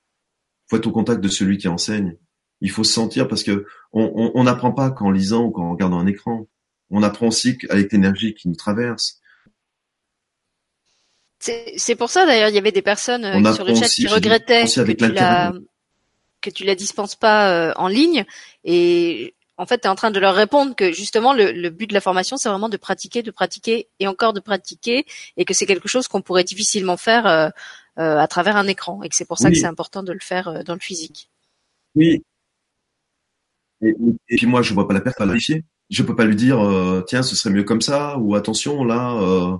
faut 0.67 0.77
être 0.77 0.87
au 0.87 0.91
contact 0.91 1.21
de 1.21 1.27
celui 1.27 1.57
qui 1.57 1.67
enseigne. 1.67 2.17
Il 2.61 2.71
faut 2.71 2.83
se 2.83 2.93
sentir 2.93 3.27
parce 3.27 3.43
que 3.43 3.65
on 3.91 4.11
on- 4.15 4.31
on 4.33 4.43
n'apprend 4.45 4.71
pas 4.71 4.89
qu'en 4.89 5.11
lisant 5.11 5.43
ou 5.45 5.51
qu'en 5.51 5.71
regardant 5.71 5.99
un 5.99 6.07
écran. 6.07 6.47
On 6.89 7.03
apprend 7.03 7.27
aussi 7.27 7.57
avec 7.69 7.91
l'énergie 7.91 8.33
qui 8.33 8.47
nous 8.47 8.55
traverse. 8.55 9.19
C'est 11.39 11.95
pour 11.95 12.09
ça 12.09 12.25
d'ailleurs, 12.25 12.49
il 12.49 12.55
y 12.55 12.57
avait 12.57 12.71
des 12.71 12.81
personnes 12.81 13.23
euh, 13.25 13.53
sur 13.53 13.65
le 13.65 13.75
chat 13.75 13.85
aussi, 13.85 14.01
qui 14.01 14.07
regrettaient 14.07 14.63
que 14.65 14.91
tu 14.93 15.11
la 15.11 15.53
que 16.41 16.49
tu 16.49 16.63
la 16.63 16.75
dispenses 16.75 17.15
pas 17.15 17.51
euh, 17.51 17.73
en 17.75 17.87
ligne 17.87 18.25
et 18.63 19.34
en 19.57 19.65
fait, 19.65 19.79
tu 19.79 19.87
es 19.87 19.89
en 19.89 19.95
train 19.95 20.11
de 20.11 20.19
leur 20.19 20.35
répondre 20.35 20.75
que 20.75 20.91
justement 20.91 21.33
le, 21.33 21.51
le 21.51 21.69
but 21.69 21.87
de 21.87 21.93
la 21.93 22.01
formation, 22.01 22.37
c'est 22.37 22.49
vraiment 22.49 22.69
de 22.69 22.77
pratiquer, 22.77 23.23
de 23.23 23.31
pratiquer 23.31 23.89
et 23.99 24.07
encore 24.07 24.33
de 24.33 24.39
pratiquer 24.41 25.05
et 25.37 25.45
que 25.45 25.53
c'est 25.53 25.65
quelque 25.65 25.87
chose 25.87 26.07
qu'on 26.07 26.21
pourrait 26.21 26.43
difficilement 26.43 26.97
faire 26.97 27.25
euh, 27.25 27.49
euh, 27.99 28.17
à 28.17 28.27
travers 28.27 28.57
un 28.57 28.67
écran 28.67 29.01
et 29.03 29.09
que 29.09 29.15
c'est 29.15 29.25
pour 29.25 29.37
ça 29.37 29.47
Oui. 29.47 29.53
que 29.53 29.59
c'est 29.59 29.67
important 29.67 30.03
de 30.03 30.11
le 30.11 30.19
faire 30.19 30.49
euh, 30.49 30.63
dans 30.63 30.73
le 30.73 30.79
physique. 30.79 31.29
Oui. 31.95 32.21
Et, 33.81 33.95
et 34.29 34.35
puis 34.35 34.45
moi, 34.45 34.61
je 34.61 34.73
vois 34.73 34.87
pas 34.87 34.93
la 34.93 35.01
personne 35.01 35.19
pas 35.19 35.25
la 35.25 35.31
vérifier. 35.33 35.63
Je 35.89 36.03
peux 36.03 36.15
pas 36.15 36.25
lui 36.25 36.35
dire, 36.35 36.59
euh, 36.59 37.03
tiens, 37.07 37.23
ce 37.23 37.35
serait 37.35 37.53
mieux 37.53 37.63
comme 37.63 37.81
ça, 37.81 38.17
ou 38.17 38.35
attention, 38.35 38.83
là, 38.83 39.13
euh, 39.21 39.55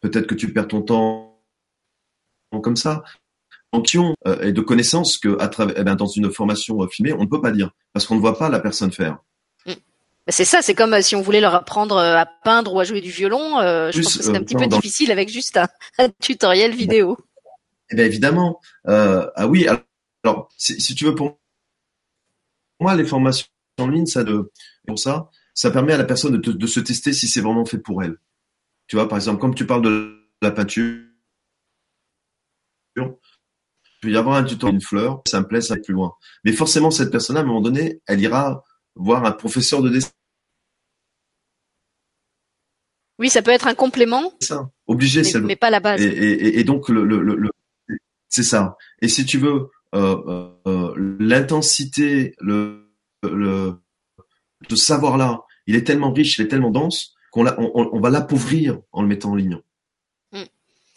peut-être 0.00 0.26
que 0.26 0.34
tu 0.34 0.52
perds 0.52 0.68
ton 0.68 0.82
temps 0.82 1.42
comme 2.62 2.76
ça. 2.76 3.02
Euh, 3.74 4.42
et 4.42 4.52
de 4.52 4.60
connaissances 4.60 5.16
que 5.16 5.38
à 5.40 5.48
travers, 5.48 5.76
eh 5.78 5.84
ben, 5.84 5.94
dans 5.94 6.06
une 6.08 6.30
formation 6.30 6.82
euh, 6.82 6.88
filmée, 6.88 7.12
on 7.12 7.20
ne 7.22 7.26
peut 7.28 7.40
pas 7.40 7.52
dire 7.52 7.70
parce 7.92 8.04
qu'on 8.06 8.16
ne 8.16 8.20
voit 8.20 8.36
pas 8.36 8.48
la 8.48 8.58
personne 8.60 8.90
faire. 8.92 9.18
Bah, 9.66 9.72
C'est 10.28 10.44
ça, 10.44 10.60
c'est 10.60 10.74
comme 10.74 10.92
euh, 10.94 11.02
si 11.02 11.14
on 11.14 11.22
voulait 11.22 11.40
leur 11.40 11.54
apprendre 11.54 11.96
à 11.96 12.26
peindre 12.44 12.74
ou 12.74 12.80
à 12.80 12.84
jouer 12.84 13.00
du 13.00 13.10
violon. 13.10 13.60
je 13.60 13.92
Plus, 13.92 14.02
pense 14.02 14.16
que 14.16 14.22
c'est 14.24 14.36
un 14.36 14.42
petit 14.42 14.54
peu 14.56 14.66
dans- 14.66 14.76
difficile 14.76 15.12
avec 15.12 15.28
juste 15.28 15.56
un, 15.56 15.68
un 15.98 16.08
tutoriel 16.20 16.72
vidéo. 16.74 17.16
Eh 17.90 17.96
bien 17.96 18.04
évidemment, 18.04 18.60
euh, 18.88 19.28
ah 19.36 19.46
oui. 19.46 19.66
Alors, 19.68 19.82
alors, 20.24 20.48
si, 20.56 20.80
si 20.80 20.94
tu 20.94 21.04
veux 21.04 21.14
pour 21.14 21.38
moi, 22.80 22.94
les 22.96 23.04
formations 23.04 23.46
en 23.78 23.88
ligne, 23.88 24.06
ça 24.06 24.24
de 24.24 24.50
pour 24.86 24.98
ça, 24.98 25.30
ça 25.54 25.70
permet 25.70 25.92
à 25.92 25.96
la 25.98 26.04
personne 26.04 26.32
de, 26.32 26.38
te- 26.38 26.50
de 26.50 26.66
se 26.66 26.80
tester 26.80 27.12
si 27.12 27.28
c'est 27.28 27.40
vraiment 27.40 27.64
fait 27.64 27.78
pour 27.78 28.02
elle. 28.02 28.16
Tu 28.88 28.96
vois, 28.96 29.08
par 29.08 29.16
exemple, 29.16 29.40
comme 29.40 29.54
tu 29.54 29.66
parles 29.66 29.82
de 29.82 30.28
la 30.42 30.50
peinture, 30.50 30.98
peut 34.00 34.10
y 34.10 34.16
avoir 34.16 34.36
un 34.36 34.44
tutoriel 34.44 34.76
une 34.76 34.80
fleur, 34.80 35.22
ça 35.26 35.40
me 35.40 35.46
plaît, 35.46 35.60
ça 35.60 35.74
va 35.74 35.80
plus 35.80 35.94
loin. 35.94 36.14
Mais 36.44 36.52
forcément, 36.52 36.90
cette 36.90 37.10
personne, 37.10 37.36
à 37.36 37.40
un 37.40 37.44
moment 37.44 37.60
donné, 37.60 38.00
elle 38.06 38.20
ira 38.20 38.64
voir 38.94 39.24
un 39.24 39.32
professeur 39.32 39.82
de 39.82 39.90
Oui, 43.18 43.28
ça 43.28 43.42
peut 43.42 43.50
être 43.50 43.66
un 43.66 43.74
complément, 43.74 44.32
dessin. 44.40 44.70
Obligé, 44.86 45.20
mais, 45.20 45.24
c'est 45.24 45.38
le 45.38 45.46
mais 45.46 45.56
pas 45.56 45.70
la 45.70 45.80
base. 45.80 46.00
Et, 46.00 46.06
et, 46.06 46.58
et 46.58 46.64
donc 46.64 46.88
le, 46.88 47.04
le, 47.04 47.20
le, 47.20 47.36
le- 47.36 47.50
c'est 48.28 48.42
ça. 48.42 48.76
Et 49.02 49.08
si 49.08 49.26
tu 49.26 49.36
veux 49.38 49.68
euh, 49.94 50.48
euh, 50.66 50.94
l'intensité, 51.18 52.34
le, 52.40 52.90
le 53.22 53.74
ce 54.68 54.76
savoir 54.76 55.18
là, 55.18 55.42
il 55.66 55.76
est 55.76 55.84
tellement 55.84 56.12
riche, 56.12 56.38
il 56.38 56.46
est 56.46 56.48
tellement 56.48 56.70
dense 56.70 57.14
qu'on 57.30 57.46
on, 57.46 57.90
on 57.92 58.00
va 58.00 58.10
l'appauvrir 58.10 58.80
en 58.92 59.02
le 59.02 59.08
mettant 59.08 59.32
en 59.32 59.34
ligne. 59.36 59.58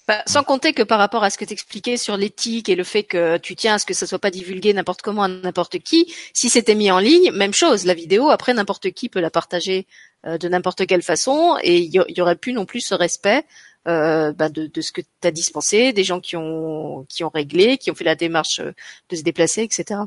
Bah, 0.08 0.22
sans 0.28 0.44
compter 0.44 0.74
que 0.74 0.84
par 0.84 1.00
rapport 1.00 1.24
à 1.24 1.30
ce 1.30 1.38
que 1.38 1.46
t'expliquais 1.46 1.96
sur 1.96 2.18
l'éthique 2.18 2.68
et 2.68 2.76
le 2.76 2.84
fait 2.84 3.04
que 3.04 3.38
tu 3.38 3.56
tiens 3.56 3.76
à 3.76 3.80
ce 3.80 3.86
que 3.86 3.94
ça 3.94 4.06
soit 4.06 4.20
pas 4.20 4.32
divulgué 4.32 4.74
n'importe 4.74 5.02
comment 5.02 5.24
à 5.24 5.30
n'importe 5.30 5.80
qui, 5.80 6.14
si 6.34 6.50
c'était 6.50 6.76
mis 6.76 6.92
en 6.92 7.00
ligne, 7.00 7.32
même 7.32 7.54
chose, 7.54 7.86
la 7.86 7.94
vidéo, 7.94 8.30
après 8.30 8.54
n'importe 8.54 8.92
qui 8.92 9.08
peut 9.08 9.22
la 9.22 9.30
partager 9.30 9.88
euh, 10.26 10.38
de 10.38 10.50
n'importe 10.50 10.86
quelle 10.88 11.04
façon 11.04 11.56
et 11.64 11.78
il 11.80 11.94
y, 11.94 12.22
aurait 12.22 12.36
plus 12.36 12.52
non 12.52 12.66
plus 12.66 12.82
ce 12.82 12.94
respect 12.94 13.46
euh, 13.88 14.34
bah, 14.34 14.50
de, 14.50 14.68
de, 14.68 14.82
ce 14.82 14.92
que 14.92 15.02
tu 15.02 15.28
as 15.28 15.32
dispensé, 15.32 15.94
des 15.94 16.04
gens 16.04 16.20
qui 16.20 16.36
ont 16.36 17.06
qui 17.08 17.24
ont 17.24 17.30
réglé, 17.30 17.78
qui 17.78 17.90
ont 17.90 17.96
fait 17.96 18.04
la 18.04 18.16
démarche 18.16 18.60
euh, 18.60 18.72
de 19.10 19.16
se 19.16 19.24
déplacer, 19.24 19.64
etc. 19.64 20.02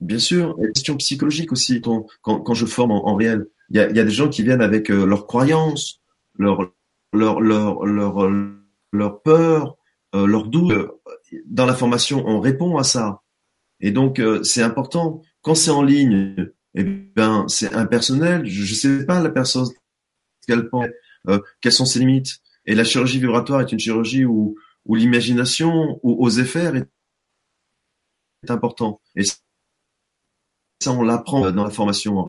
Bien 0.00 0.18
sûr, 0.18 0.54
il 0.58 0.64
y 0.64 0.66
a 0.66 0.72
question 0.72 0.96
psychologique 0.96 1.52
aussi. 1.52 1.80
Quand, 1.80 2.06
quand, 2.22 2.54
je 2.54 2.66
forme 2.66 2.90
en, 2.90 3.14
réel, 3.14 3.46
il 3.70 3.76
y 3.76 3.80
a, 3.80 3.90
y 3.90 4.00
a, 4.00 4.04
des 4.04 4.10
gens 4.10 4.28
qui 4.28 4.42
viennent 4.42 4.60
avec 4.60 4.90
euh, 4.90 5.06
leurs 5.06 5.26
croyances, 5.26 6.00
leur 6.38 6.72
leur 7.12 7.40
leur 7.40 7.84
leur 7.84 8.30
leur 8.92 9.22
peur, 9.22 9.76
euh, 10.14 10.26
leur 10.26 10.46
doute. 10.46 10.72
Dans 11.46 11.66
la 11.66 11.74
formation, 11.74 12.24
on 12.26 12.40
répond 12.40 12.76
à 12.76 12.84
ça. 12.84 13.22
Et 13.80 13.90
donc 13.90 14.18
euh, 14.18 14.42
c'est 14.42 14.62
important. 14.62 15.22
Quand 15.40 15.54
c'est 15.54 15.70
en 15.70 15.82
ligne, 15.82 16.52
eh 16.74 16.84
ben 16.84 17.46
c'est 17.48 17.74
impersonnel. 17.74 18.46
Je, 18.46 18.62
ne 18.62 18.76
sais 18.76 19.06
pas 19.06 19.20
la 19.20 19.30
personne 19.30 19.66
qu'elle 20.46 20.68
pense, 20.68 20.86
euh, 21.28 21.40
quelles 21.60 21.72
sont 21.72 21.86
ses 21.86 22.00
limites. 22.00 22.40
Et 22.64 22.74
la 22.74 22.84
chirurgie 22.84 23.18
vibratoire 23.18 23.60
est 23.60 23.72
une 23.72 23.78
chirurgie 23.78 24.24
où 24.24 24.56
où 24.84 24.96
l'imagination, 24.96 26.00
où 26.02 26.24
oser 26.24 26.44
faire 26.44 26.74
est 26.74 26.88
important. 28.48 29.00
Et 29.14 29.22
ça, 29.24 30.90
on 30.92 31.02
l'apprend 31.02 31.50
dans 31.52 31.64
la 31.64 31.70
formation. 31.70 32.26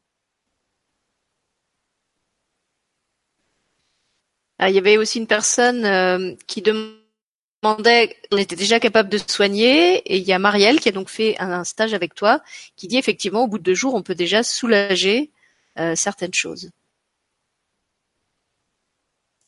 Il 4.69 4.76
y 4.76 4.77
avait 4.77 4.98
aussi 4.98 5.19
une 5.19 5.27
personne 5.27 5.85
euh, 5.85 6.34
qui 6.48 6.61
demandait, 6.61 8.15
on 8.31 8.38
était 8.38 8.56
déjà 8.56 8.80
capable 8.80 9.10
de 9.10 9.18
soigner, 9.18 9.98
et 9.98 10.18
il 10.18 10.23
y 10.23 10.34
a 10.34 10.40
Marielle 10.40 10.80
qui 10.80 10.90
a 10.90 10.91
donc 10.91 11.10
fait 11.10 11.35
un, 11.40 11.64
stage 11.64 11.94
avec 11.94 12.15
toi, 12.15 12.41
qui 12.76 12.88
dit 12.88 12.98
effectivement 12.98 13.44
au 13.44 13.48
bout 13.48 13.57
de 13.57 13.64
deux 13.64 13.73
jours, 13.73 13.95
on 13.95 14.03
peut 14.03 14.15
déjà 14.15 14.44
soulager 14.44 15.31
euh, 15.80 15.95
certaines 15.95 16.34
choses. 16.34 16.69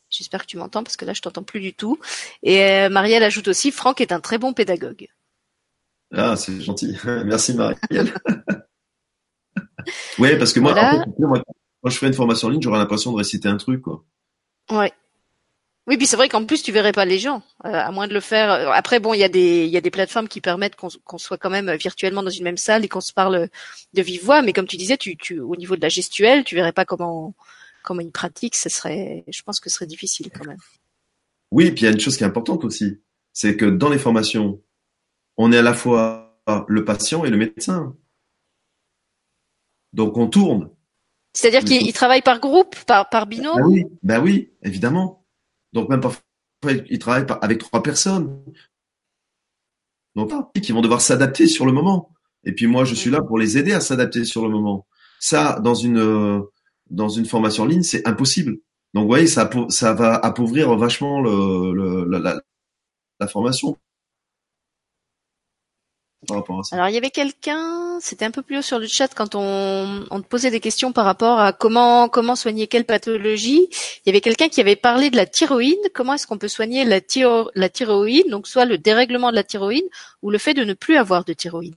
J'espère 0.09 0.41
que 0.41 0.47
tu 0.47 0.57
m'entends 0.57 0.83
parce 0.83 0.97
que 0.97 1.05
là 1.05 1.13
je 1.13 1.21
t'entends 1.21 1.43
plus 1.43 1.59
du 1.59 1.73
tout. 1.73 1.99
Et 2.41 2.63
euh, 2.63 2.89
Marielle 2.89 3.23
ajoute 3.23 3.47
aussi, 3.47 3.71
Franck 3.71 4.01
est 4.01 4.11
un 4.11 4.21
très 4.21 4.37
bon 4.37 4.53
pédagogue. 4.53 5.07
Ah, 6.13 6.35
c'est 6.35 6.61
gentil. 6.61 6.97
Merci 7.25 7.53
Marielle. 7.53 8.13
oui, 10.19 10.37
parce 10.37 10.53
que 10.53 10.59
moi, 10.59 10.73
quand 10.73 11.89
je 11.89 11.97
fais 11.97 12.07
une 12.07 12.13
formation 12.13 12.47
en 12.47 12.51
ligne, 12.51 12.61
j'aurais 12.61 12.79
l'impression 12.79 13.11
de 13.11 13.17
réciter 13.17 13.49
un 13.49 13.57
truc, 13.57 13.81
quoi. 13.81 14.03
Ouais. 14.71 14.91
Oui, 15.87 15.97
puis 15.97 16.07
c'est 16.07 16.15
vrai 16.15 16.29
qu'en 16.29 16.45
plus 16.45 16.63
tu 16.63 16.71
verrais 16.71 16.91
pas 16.91 17.05
les 17.05 17.19
gens, 17.19 17.43
euh, 17.65 17.71
à 17.71 17.91
moins 17.91 18.07
de 18.07 18.13
le 18.13 18.19
faire. 18.19 18.51
Euh, 18.51 18.71
après, 18.71 18.99
bon, 18.99 19.13
il 19.13 19.19
y 19.19 19.23
a 19.23 19.29
des 19.29 19.65
il 19.65 19.71
y 19.71 19.77
a 19.77 19.81
des 19.81 19.91
plateformes 19.91 20.27
qui 20.27 20.41
permettent 20.41 20.75
qu'on 20.75 21.17
soit 21.17 21.37
quand 21.37 21.51
même 21.51 21.71
virtuellement 21.75 22.23
dans 22.23 22.31
une 22.31 22.43
même 22.43 22.57
salle 22.57 22.83
et 22.83 22.87
qu'on 22.87 23.01
se 23.01 23.13
parle 23.13 23.49
de 23.93 24.01
vive 24.01 24.23
voix. 24.23 24.41
Mais 24.41 24.51
comme 24.51 24.67
tu 24.67 24.77
disais, 24.77 24.97
tu, 24.97 25.15
tu 25.15 25.39
au 25.39 25.55
niveau 25.55 25.75
de 25.75 25.81
la 25.81 25.89
gestuelle, 25.89 26.43
tu 26.43 26.55
verrais 26.55 26.73
pas 26.73 26.85
comment 26.85 27.35
comment 27.83 28.01
ils 28.01 28.11
pratiquent. 28.11 28.55
Ce 28.55 28.69
serait, 28.69 29.23
je 29.27 29.41
pense 29.43 29.59
que 29.59 29.69
ce 29.69 29.75
serait 29.75 29.85
difficile 29.85 30.31
quand 30.31 30.45
même. 30.45 30.57
Oui, 31.51 31.71
puis 31.71 31.83
il 31.83 31.85
y 31.85 31.87
a 31.87 31.91
une 31.91 31.99
chose 31.99 32.17
qui 32.17 32.23
est 32.23 32.27
importante 32.27 32.65
aussi, 32.65 32.99
c'est 33.31 33.55
que 33.55 33.65
dans 33.65 33.89
les 33.89 33.99
formations, 33.99 34.61
on 35.37 35.51
est 35.51 35.57
à 35.57 35.61
la 35.61 35.73
fois 35.73 36.41
le 36.67 36.83
patient 36.83 37.25
et 37.25 37.29
le 37.29 37.37
médecin. 37.37 37.95
Donc 39.93 40.17
on 40.17 40.27
tourne. 40.27 40.69
C'est-à-dire 41.33 41.63
qu'ils 41.63 41.93
travaillent 41.93 42.21
par 42.21 42.39
groupe, 42.39 42.75
par, 42.85 43.09
par 43.09 43.27
binôme? 43.27 43.61
Oui, 43.65 43.85
ben 44.03 44.21
oui, 44.21 44.51
évidemment. 44.63 45.24
Donc 45.75 45.89
même 45.89 46.01
parfois, 46.01 46.23
ils 46.89 46.97
travaillent 46.97 47.27
avec 47.41 47.59
trois 47.59 47.83
personnes. 47.83 48.41
Donc, 50.15 50.31
qui 50.61 50.71
vont 50.71 50.81
devoir 50.81 51.01
s'adapter 51.01 51.45
sur 51.45 51.65
le 51.65 51.73
moment. 51.73 52.09
Et 52.45 52.53
puis 52.53 52.67
moi, 52.67 52.85
je 52.85 52.95
suis 52.95 53.11
là 53.11 53.21
pour 53.21 53.37
les 53.37 53.57
aider 53.57 53.73
à 53.73 53.81
s'adapter 53.81 54.23
sur 54.23 54.43
le 54.43 54.49
moment. 54.49 54.87
Ça, 55.19 55.59
dans 55.59 55.75
une 55.75 56.41
dans 56.89 57.09
une 57.09 57.25
formation 57.25 57.63
en 57.63 57.67
ligne, 57.67 57.83
c'est 57.83 58.07
impossible. 58.07 58.57
Donc, 58.93 59.03
vous 59.03 59.09
voyez, 59.09 59.27
ça, 59.27 59.49
ça 59.69 59.93
va 59.93 60.15
appauvrir 60.15 60.73
vachement 60.77 61.21
la 61.21 63.27
formation. 63.27 63.77
Alors 66.71 66.89
il 66.89 66.95
y 66.95 66.97
avait 66.97 67.11
quelqu'un, 67.11 67.99
c'était 68.01 68.25
un 68.25 68.31
peu 68.31 68.41
plus 68.41 68.57
haut 68.57 68.63
sur 68.63 68.79
le 68.79 68.87
chat 68.87 69.13
quand 69.13 69.35
on, 69.35 70.05
on 70.09 70.21
te 70.21 70.27
posait 70.27 70.49
des 70.49 70.59
questions 70.59 70.91
par 70.91 71.05
rapport 71.05 71.39
à 71.39 71.53
comment 71.53 72.09
comment 72.09 72.35
soigner 72.35 72.67
quelle 72.67 72.85
pathologie. 72.85 73.67
Il 73.69 74.07
y 74.07 74.09
avait 74.09 74.21
quelqu'un 74.21 74.49
qui 74.49 74.61
avait 74.61 74.75
parlé 74.75 75.09
de 75.09 75.17
la 75.17 75.25
thyroïde. 75.25 75.77
Comment 75.93 76.13
est-ce 76.13 76.25
qu'on 76.25 76.37
peut 76.37 76.47
soigner 76.47 76.83
la, 76.83 76.99
la 77.55 77.69
thyroïde 77.69 78.29
Donc 78.29 78.47
soit 78.47 78.65
le 78.65 78.77
dérèglement 78.77 79.29
de 79.29 79.35
la 79.35 79.43
thyroïde 79.43 79.85
ou 80.21 80.31
le 80.31 80.37
fait 80.37 80.53
de 80.53 80.63
ne 80.63 80.73
plus 80.73 80.97
avoir 80.97 81.25
de 81.25 81.33
thyroïde. 81.33 81.75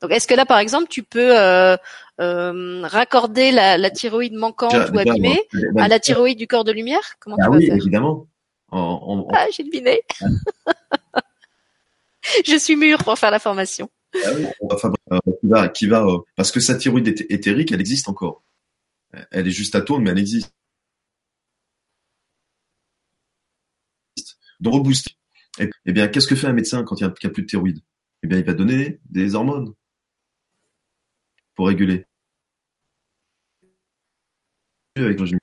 Donc 0.00 0.12
est-ce 0.12 0.28
que 0.28 0.34
là 0.34 0.46
par 0.46 0.58
exemple 0.58 0.86
tu 0.88 1.02
peux 1.02 1.38
euh, 1.38 1.76
euh, 2.20 2.82
raccorder 2.84 3.50
la, 3.50 3.76
la, 3.76 3.90
thyroïde 3.90 4.34
manquante 4.34 4.90
ou 4.94 4.98
abîmée 4.98 5.42
à 5.76 5.88
la 5.88 5.98
thyroïde 5.98 6.38
du 6.38 6.46
corps 6.46 6.64
de 6.64 6.72
lumière? 6.72 7.16
Comment 7.18 7.36
ah 7.40 7.46
tu 7.50 7.56
oui, 7.56 7.70
évidemment. 7.70 8.26
Ah 8.72 9.46
j'ai 9.52 9.64
deviné. 9.64 10.00
je 12.46 12.58
suis 12.58 12.76
mûr 12.76 12.98
pour 12.98 13.18
faire 13.18 13.30
la 13.30 13.38
formation. 13.38 13.90
Ah 14.14 14.30
euh, 15.12 15.68
qui 15.68 15.86
va, 15.86 16.04
euh, 16.04 16.18
parce 16.36 16.50
que 16.50 16.60
sa 16.60 16.74
thyroïde 16.74 17.26
éthérique, 17.30 17.72
elle 17.72 17.80
existe 17.80 18.08
encore. 18.08 18.42
Elle 19.30 19.48
est 19.48 19.52
juste 19.52 19.74
atome, 19.74 20.04
mais 20.04 20.10
elle 20.10 20.18
existe. 20.18 20.52
Donc 24.60 24.74
rebooster. 24.74 25.12
Eh 25.58 25.92
bien, 25.92 26.08
qu'est-ce 26.08 26.28
que 26.28 26.36
fait 26.36 26.46
un 26.46 26.52
médecin 26.52 26.84
quand 26.84 27.00
il 27.00 27.04
n'y 27.04 27.08
a, 27.08 27.10
plus 27.10 27.42
de 27.42 27.46
thyroïde? 27.46 27.80
Eh 28.22 28.26
bien, 28.26 28.38
il 28.38 28.44
va 28.44 28.54
donner 28.54 29.00
des 29.06 29.34
hormones 29.34 29.74
pour 31.54 31.68
réguler. 31.68 32.06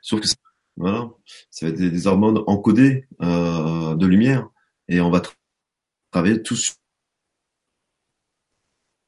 Sauf 0.02 0.22
que 0.22 0.28
voilà, 0.76 1.10
ça 1.50 1.66
va 1.66 1.72
être 1.72 1.78
des, 1.78 2.08
hormones 2.08 2.44
encodées 2.46 3.08
euh, 3.22 3.96
de 3.96 4.06
lumière 4.06 4.50
et 4.88 5.02
on 5.02 5.10
va 5.10 5.22
travailler 6.12 6.42
tous 6.42 6.78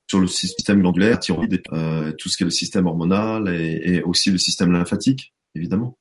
sur 0.09 0.19
le 0.19 0.27
système 0.27 0.81
glandulaire, 0.81 1.19
thyroïde, 1.19 1.61
euh, 1.71 2.11
tout 2.13 2.29
ce 2.29 2.37
qui 2.37 2.43
est 2.43 2.45
le 2.45 2.51
système 2.51 2.87
hormonal 2.87 3.47
et, 3.47 4.01
aussi 4.01 4.31
le 4.31 4.39
système 4.39 4.71
lymphatique, 4.71 5.33
évidemment. 5.53 5.97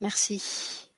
Merci. 0.00 0.90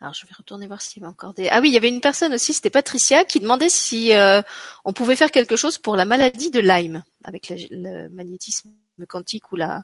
Alors 0.00 0.12
je 0.12 0.26
vais 0.26 0.32
retourner 0.36 0.66
voir 0.66 0.82
s'il 0.82 1.00
y 1.00 1.04
avait 1.04 1.10
encore 1.10 1.34
des. 1.34 1.48
Ah 1.48 1.60
oui, 1.60 1.68
il 1.68 1.72
y 1.72 1.76
avait 1.76 1.88
une 1.88 2.00
personne 2.00 2.34
aussi, 2.34 2.52
c'était 2.52 2.68
Patricia, 2.68 3.24
qui 3.24 3.38
demandait 3.38 3.68
si 3.68 4.12
euh, 4.12 4.42
on 4.84 4.92
pouvait 4.92 5.16
faire 5.16 5.30
quelque 5.30 5.56
chose 5.56 5.78
pour 5.78 5.94
la 5.94 6.04
maladie 6.04 6.50
de 6.50 6.60
Lyme 6.60 7.04
avec 7.22 7.52
le 7.70 8.08
magnétisme 8.08 8.70
quantique 9.08 9.52
ou 9.52 9.56
la, 9.56 9.82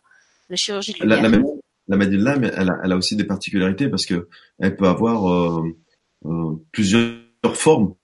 chirurgie 0.55 0.95
de 0.95 1.05
la, 1.07 1.23
la, 1.23 1.97
maladie 1.97 2.19
de 2.19 2.25
Lyme, 2.25 2.51
elle 2.53 2.93
a, 2.93 2.97
aussi 2.97 3.15
des 3.15 3.25
particularités 3.25 3.89
parce 3.89 4.05
que 4.05 4.29
elle 4.59 4.77
peut 4.77 4.89
avoir 4.89 5.31
euh, 5.31 6.67
plusieurs 6.73 7.30
formes. 7.55 7.95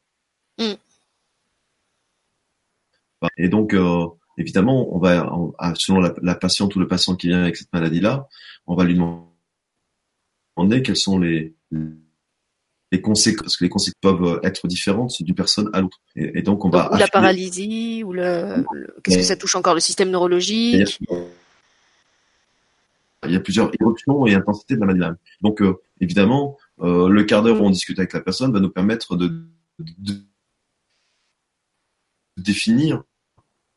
Mm. 0.59 0.75
Et 3.39 3.49
donc, 3.49 3.75
euh, 3.75 4.07
évidemment, 4.39 4.95
on 4.95 4.99
va, 4.99 5.75
selon 5.77 6.01
la, 6.01 6.35
patiente 6.35 6.75
ou 6.77 6.81
le 6.81 6.89
patient 6.89 7.17
qui 7.17 7.29
vient 7.29 7.43
avec 7.43 7.57
cette 7.57 7.73
maladie-là, 7.73 8.29
on 8.67 8.75
va 8.75 8.85
lui 8.85 8.95
demander 8.95 10.83
quelles 10.83 10.97
sont 10.97 11.19
les, 11.19 11.55
les 12.93 13.01
conséquences, 13.01 13.43
parce 13.43 13.57
que 13.57 13.65
les 13.65 13.71
conséquences 13.71 14.01
peuvent 14.01 14.41
être 14.43 14.67
différentes 14.67 15.23
d'une 15.23 15.35
personne 15.35 15.71
à 15.73 15.81
l'autre. 15.81 16.01
Et, 16.15 16.43
donc, 16.43 16.65
on 16.65 16.71
va. 16.71 16.93
Ou 16.93 16.97
la 16.97 17.09
paralysie, 17.09 18.03
ou 18.05 18.13
le, 18.13 18.65
qu'est-ce 19.03 19.19
que 19.19 19.23
ça 19.23 19.37
touche 19.37 19.57
encore 19.57 19.75
le 19.75 19.81
système 19.81 20.11
neurologique. 20.11 21.01
Il 23.25 23.33
y 23.33 23.37
a 23.37 23.41
plusieurs 23.41 23.73
éruptions 23.81 24.27
et 24.27 24.35
intensités 24.35 24.77
de 24.77 24.81
la 24.81 24.87
maladie. 24.87 25.19
Donc, 25.41 25.61
euh, 25.61 25.81
évidemment, 26.01 26.57
euh, 26.81 27.09
le 27.09 27.25
quart 27.25 27.43
d'heure 27.43 27.61
où 27.61 27.65
on 27.65 27.71
discute 27.71 27.99
avec 27.99 28.13
la 28.13 28.21
personne 28.21 28.53
va 28.53 28.61
nous 28.61 28.71
permettre 28.71 29.17
de, 29.17 29.49
de 29.79 30.15
définir 32.37 33.03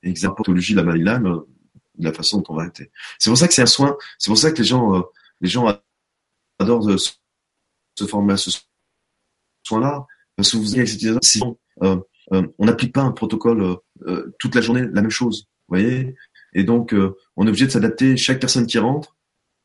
exactement 0.04 0.56
de 0.56 0.76
la 0.76 0.84
maladie 0.84 1.04
de 1.04 2.04
la 2.06 2.14
façon 2.14 2.38
dont 2.38 2.46
on 2.50 2.56
va 2.56 2.62
arrêter. 2.64 2.92
C'est 3.18 3.30
pour 3.30 3.38
ça 3.38 3.48
que 3.48 3.54
c'est 3.54 3.62
un 3.62 3.66
soin. 3.66 3.98
C'est 4.18 4.30
pour 4.30 4.38
ça 4.38 4.52
que 4.52 4.58
les 4.60 4.64
gens, 4.64 4.96
euh, 4.96 5.02
les 5.42 5.50
gens 5.50 5.66
adorent 6.60 6.90
se 7.00 8.06
former 8.06 8.34
à 8.34 8.38
ce 8.38 8.52
soin-là. 9.64 10.08
Parce 10.36 10.52
que 10.52 10.58
vous 10.58 10.76
avez 10.76 10.86
euh, 11.84 11.98
euh, 12.32 12.48
on 12.58 12.66
n'applique 12.66 12.94
pas 12.94 13.02
un 13.02 13.12
protocole 13.12 13.78
euh, 14.08 14.34
toute 14.40 14.56
la 14.56 14.62
journée 14.62 14.82
la 14.82 15.02
même 15.02 15.12
chose. 15.12 15.48
Vous 15.68 15.76
voyez? 15.76 16.16
Et 16.54 16.64
donc, 16.64 16.96
on 17.36 17.46
est 17.46 17.50
obligé 17.50 17.66
de 17.66 17.72
s'adapter. 17.72 18.18
Chaque 18.18 18.40
personne 18.40 18.66
qui 18.66 18.80
rentre, 18.80 19.18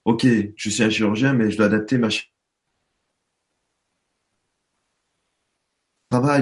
ok, 0.04 0.26
je 0.56 0.68
suis 0.68 0.82
un 0.82 0.90
chirurgien, 0.90 1.32
mais 1.32 1.50
je 1.50 1.56
dois 1.56 1.66
adapter 1.66 1.96
ma 1.96 2.08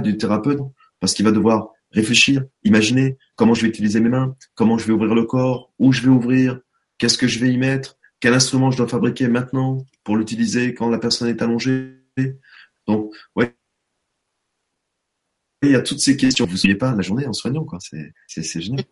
du 0.00 0.16
thérapeute 0.16 0.60
parce 1.00 1.14
qu'il 1.14 1.24
va 1.24 1.32
devoir 1.32 1.70
réfléchir, 1.90 2.44
imaginer 2.64 3.18
comment 3.36 3.54
je 3.54 3.62
vais 3.62 3.68
utiliser 3.68 4.00
mes 4.00 4.08
mains, 4.08 4.34
comment 4.54 4.78
je 4.78 4.86
vais 4.86 4.92
ouvrir 4.92 5.14
le 5.14 5.24
corps, 5.24 5.72
où 5.78 5.92
je 5.92 6.02
vais 6.02 6.08
ouvrir, 6.08 6.60
Qu'est-ce 7.02 7.18
que 7.18 7.26
je 7.26 7.40
vais 7.40 7.52
y 7.52 7.58
mettre 7.58 7.96
Quel 8.20 8.32
instrument 8.32 8.70
je 8.70 8.76
dois 8.76 8.86
fabriquer 8.86 9.26
maintenant 9.26 9.84
pour 10.04 10.16
l'utiliser 10.16 10.72
quand 10.72 10.88
la 10.88 10.98
personne 10.98 11.26
est 11.28 11.42
allongée 11.42 11.96
Donc, 12.86 13.12
ouais, 13.34 13.56
il 15.62 15.72
y 15.72 15.74
a 15.74 15.80
toutes 15.80 15.98
ces 15.98 16.16
questions. 16.16 16.46
Vous 16.46 16.52
ne 16.52 16.56
souvenez 16.58 16.76
pas 16.76 16.94
la 16.94 17.02
journée 17.02 17.26
en 17.26 17.32
soignant, 17.32 17.64
quoi. 17.64 17.78
C'est 17.80 18.60
génial. 18.60 18.84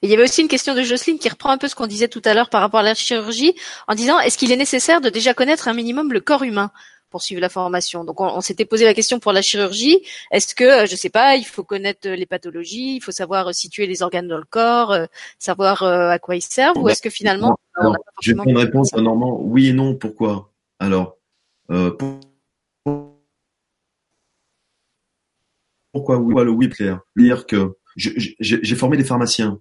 Et 0.00 0.06
il 0.06 0.10
y 0.10 0.14
avait 0.14 0.22
aussi 0.22 0.40
une 0.40 0.48
question 0.48 0.74
de 0.74 0.82
Jocelyne 0.82 1.18
qui 1.18 1.28
reprend 1.28 1.50
un 1.50 1.58
peu 1.58 1.68
ce 1.68 1.74
qu'on 1.74 1.86
disait 1.86 2.08
tout 2.08 2.22
à 2.24 2.32
l'heure 2.32 2.48
par 2.48 2.62
rapport 2.62 2.80
à 2.80 2.84
la 2.84 2.94
chirurgie, 2.94 3.54
en 3.86 3.94
disant 3.94 4.18
est-ce 4.18 4.38
qu'il 4.38 4.50
est 4.50 4.56
nécessaire 4.56 5.02
de 5.02 5.10
déjà 5.10 5.34
connaître 5.34 5.68
un 5.68 5.74
minimum 5.74 6.10
le 6.10 6.20
corps 6.20 6.42
humain? 6.42 6.72
Pour 7.10 7.22
suivre 7.22 7.40
la 7.40 7.48
formation. 7.48 8.04
Donc 8.04 8.20
on, 8.20 8.40
s'était 8.40 8.64
posé 8.64 8.84
la 8.84 8.94
question 8.94 9.18
pour 9.18 9.32
la 9.32 9.42
chirurgie, 9.42 9.98
est-ce 10.30 10.54
que 10.54 10.64
euh, 10.64 10.86
je 10.86 10.96
sais 10.96 11.10
pas, 11.10 11.36
il 11.36 11.44
faut 11.44 11.64
connaître 11.64 12.08
les 12.08 12.26
pathologies, 12.26 12.96
il 12.96 13.00
faut 13.00 13.12
savoir 13.12 13.48
euh, 13.48 13.52
situer 13.52 13.86
les 13.86 14.02
organes 14.02 14.28
dans 14.28 14.38
le 14.38 14.44
corps, 14.44 14.92
euh, 14.92 15.06
savoir 15.38 15.82
à 15.82 16.18
quoi 16.18 16.36
ils 16.36 16.42
servent, 16.42 16.78
ou 16.78 16.88
est-ce 16.88 17.02
que 17.02 17.10
finalement 17.10 17.58
alors, 17.74 17.96
Je 18.22 18.32
vais 18.32 18.42
une 18.46 18.56
réponse 18.56 18.94
à 18.94 19.00
Normand, 19.00 19.40
oui 19.42 19.68
et 19.68 19.72
non. 19.72 19.94
Pourquoi? 19.94 20.50
Alors 20.78 21.16
pourquoi 25.92 26.18
oui 26.18 26.44
le 26.44 26.50
oui 26.50 26.68
clair 26.68 27.00
Dire 27.16 27.46
que 27.46 27.76
j'ai 27.96 28.74
formé 28.76 28.96
des 28.96 29.04
pharmaciens, 29.04 29.60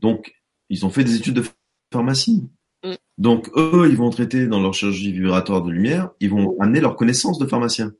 donc 0.00 0.34
ils 0.68 0.86
ont 0.86 0.90
fait 0.90 1.04
des 1.04 1.16
études 1.16 1.34
de 1.34 1.44
pharmacie. 1.92 2.48
Mm. 2.86 2.96
Donc 3.18 3.50
eux, 3.56 3.88
ils 3.90 3.96
vont 3.96 4.10
traiter 4.10 4.46
dans 4.46 4.60
leur 4.60 4.74
chirurgie 4.74 5.12
vibratoire 5.12 5.62
de 5.62 5.70
lumière, 5.70 6.10
ils 6.20 6.30
vont 6.30 6.56
amener 6.60 6.80
leur 6.80 6.96
connaissance 6.96 7.38
de 7.38 7.46
pharmacien, 7.46 7.92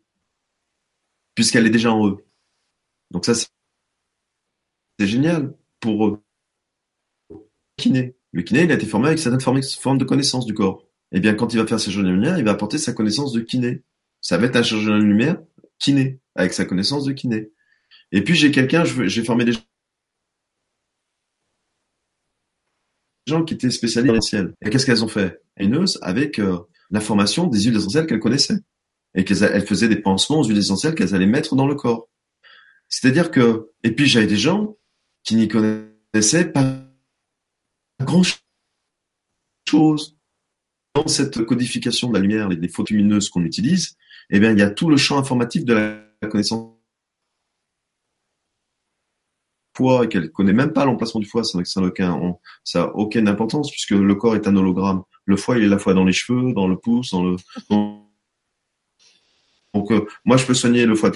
puisqu'elle 1.34 1.66
est 1.66 1.70
déjà 1.70 1.92
en 1.92 2.08
eux. 2.08 2.24
Donc 3.10 3.24
ça, 3.24 3.34
c'est 3.34 5.06
génial 5.06 5.54
pour 5.80 6.06
eux. 6.06 6.22
Kiné. 7.76 8.16
Le 8.32 8.42
kiné, 8.42 8.64
il 8.64 8.70
a 8.70 8.74
été 8.74 8.86
formé 8.86 9.08
avec 9.08 9.18
certaines 9.18 9.40
formes 9.40 9.98
de 9.98 10.04
connaissance 10.04 10.46
du 10.46 10.54
corps. 10.54 10.86
Eh 11.12 11.20
bien, 11.20 11.34
quand 11.34 11.52
il 11.52 11.58
va 11.58 11.66
faire 11.66 11.78
sa 11.78 11.90
chirurgie 11.90 12.10
de 12.10 12.14
lumière, 12.14 12.38
il 12.38 12.44
va 12.44 12.52
apporter 12.52 12.78
sa 12.78 12.92
connaissance 12.92 13.32
de 13.32 13.40
kiné. 13.40 13.82
Ça 14.20 14.38
va 14.38 14.46
être 14.46 14.56
un 14.56 14.62
chirurgien 14.62 14.98
de 14.98 15.04
lumière 15.04 15.38
kiné, 15.78 16.20
avec 16.34 16.52
sa 16.52 16.64
connaissance 16.64 17.04
de 17.04 17.12
kiné. 17.12 17.50
Et 18.12 18.22
puis 18.22 18.34
j'ai 18.34 18.50
quelqu'un, 18.50 18.84
j'ai 18.84 19.24
formé 19.24 19.44
des 19.44 19.52
gens 23.26 23.44
qui 23.44 23.54
étaient 23.54 23.70
spécialisés 23.70 24.12
en 24.12 24.16
essentiels. 24.16 24.54
Et 24.64 24.70
qu'est-ce 24.70 24.86
qu'elles 24.86 25.04
ont 25.04 25.08
fait? 25.08 25.40
Haineuse 25.56 25.98
avec 26.02 26.38
euh, 26.38 26.58
l'information 26.90 27.46
des 27.46 27.60
huiles 27.60 27.76
essentielles 27.76 28.06
qu'elles 28.06 28.20
connaissaient. 28.20 28.58
Et 29.14 29.24
qu'elles 29.24 29.66
faisaient 29.66 29.88
des 29.88 29.96
pansements 29.96 30.40
aux 30.40 30.44
huiles 30.44 30.58
essentielles 30.58 30.94
qu'elles 30.94 31.14
allaient 31.14 31.26
mettre 31.26 31.56
dans 31.56 31.66
le 31.66 31.74
corps. 31.74 32.08
C'est-à-dire 32.88 33.30
que, 33.30 33.70
et 33.82 33.92
puis 33.92 34.06
j'avais 34.06 34.26
des 34.26 34.36
gens 34.36 34.76
qui 35.24 35.36
n'y 35.36 35.48
connaissaient 35.48 36.52
pas 36.52 36.84
grand 38.00 38.22
chose. 39.68 40.14
Dans 40.94 41.08
cette 41.08 41.44
codification 41.44 42.08
de 42.08 42.14
la 42.14 42.20
lumière, 42.20 42.48
les, 42.48 42.56
les 42.56 42.68
photos 42.68 42.96
lumineuses 42.96 43.28
qu'on 43.28 43.44
utilise, 43.44 43.96
eh 44.30 44.40
bien, 44.40 44.52
il 44.52 44.58
y 44.58 44.62
a 44.62 44.70
tout 44.70 44.88
le 44.88 44.96
champ 44.96 45.18
informatif 45.18 45.64
de 45.64 45.74
la 45.74 46.28
connaissance 46.30 46.75
foie 49.76 50.04
et 50.04 50.08
qu'elle 50.08 50.30
connaît 50.30 50.52
même 50.52 50.72
pas 50.72 50.84
l'emplacement 50.84 51.20
du 51.20 51.26
foie, 51.26 51.44
ça 51.44 51.58
n'a 51.58 51.86
aucun, 51.86 52.34
ça 52.64 52.84
a 52.84 52.86
aucune 52.88 53.28
importance 53.28 53.70
puisque 53.70 53.90
le 53.90 54.14
corps 54.14 54.34
est 54.34 54.46
un 54.48 54.56
hologramme. 54.56 55.02
Le 55.24 55.36
foie, 55.36 55.58
il 55.58 55.64
est 55.64 55.68
la 55.68 55.78
fois 55.78 55.94
dans 55.94 56.04
les 56.04 56.12
cheveux, 56.12 56.52
dans 56.52 56.68
le 56.68 56.76
pouce, 56.76 57.10
dans 57.10 57.24
le. 57.24 57.36
Donc, 59.74 59.90
euh, 59.90 60.06
moi, 60.24 60.36
je 60.36 60.46
peux 60.46 60.54
soigner 60.54 60.86
le 60.86 60.94
foie 60.94 61.10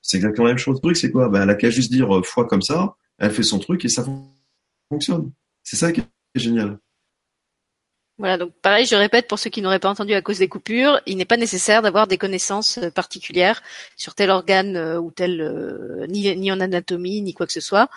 C'est 0.00 0.16
exactement 0.16 0.46
la 0.46 0.54
même 0.54 0.58
chose. 0.58 0.76
Le 0.76 0.80
truc, 0.80 0.96
c'est 0.96 1.12
quoi? 1.12 1.28
Ben, 1.28 1.42
Elle 1.42 1.50
a 1.50 1.54
qu'à 1.54 1.70
juste 1.70 1.92
dire 1.92 2.14
euh, 2.14 2.22
foie 2.22 2.46
comme 2.46 2.62
ça, 2.62 2.96
elle 3.18 3.30
fait 3.30 3.42
son 3.42 3.58
truc 3.58 3.84
et 3.84 3.88
ça 3.88 4.04
fonctionne. 4.88 5.32
C'est 5.62 5.76
ça 5.76 5.92
qui 5.92 6.00
est 6.00 6.06
génial. 6.34 6.78
Voilà, 8.22 8.38
donc 8.38 8.52
pareil, 8.62 8.86
je 8.86 8.94
répète 8.94 9.26
pour 9.26 9.40
ceux 9.40 9.50
qui 9.50 9.62
n'auraient 9.62 9.80
pas 9.80 9.90
entendu 9.90 10.14
à 10.14 10.22
cause 10.22 10.38
des 10.38 10.46
coupures, 10.46 11.00
il 11.06 11.16
n'est 11.16 11.24
pas 11.24 11.36
nécessaire 11.36 11.82
d'avoir 11.82 12.06
des 12.06 12.18
connaissances 12.18 12.78
euh, 12.78 12.88
particulières 12.88 13.64
sur 13.96 14.14
tel 14.14 14.30
organe 14.30 14.76
euh, 14.76 15.00
ou 15.00 15.10
tel, 15.10 15.40
euh, 15.40 16.06
ni, 16.06 16.32
ni, 16.36 16.52
en 16.52 16.60
anatomie, 16.60 17.20
ni 17.20 17.34
quoi 17.34 17.48
que 17.48 17.52
ce 17.52 17.60
soit, 17.60 17.90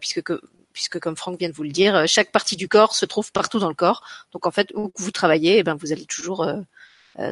puisque, 0.00 0.34
puisque 0.74 0.98
comme 0.98 1.16
Franck 1.16 1.38
vient 1.38 1.48
de 1.48 1.54
vous 1.54 1.62
le 1.62 1.70
dire, 1.70 2.06
chaque 2.06 2.30
partie 2.30 2.56
du 2.56 2.68
corps 2.68 2.94
se 2.94 3.06
trouve 3.06 3.32
partout 3.32 3.58
dans 3.58 3.70
le 3.70 3.74
corps. 3.74 4.02
Donc 4.32 4.44
en 4.44 4.50
fait, 4.50 4.70
où 4.74 4.90
que 4.90 5.00
vous 5.00 5.10
travaillez, 5.10 5.56
eh 5.60 5.62
ben, 5.62 5.76
vous 5.76 5.92
allez 5.92 6.04
toujours 6.04 6.46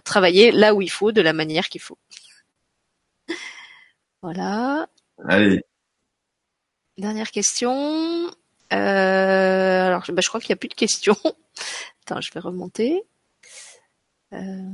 travailler 0.02 0.52
là 0.52 0.74
où 0.74 0.80
il 0.80 0.90
faut, 0.90 1.12
de 1.12 1.20
la 1.20 1.34
manière 1.34 1.68
qu'il 1.68 1.82
faut. 1.82 1.98
voilà. 4.22 4.86
Allez. 5.28 5.62
Dernière 6.96 7.30
question. 7.30 8.30
Alors, 8.76 10.02
bah, 10.08 10.22
je 10.22 10.28
crois 10.28 10.40
qu'il 10.40 10.48
n'y 10.48 10.54
a 10.54 10.56
plus 10.56 10.68
de 10.68 10.74
questions. 10.74 11.16
Attends, 12.06 12.20
je 12.20 12.32
vais 12.32 12.40
remonter. 12.40 13.02
Euh... 14.32 14.70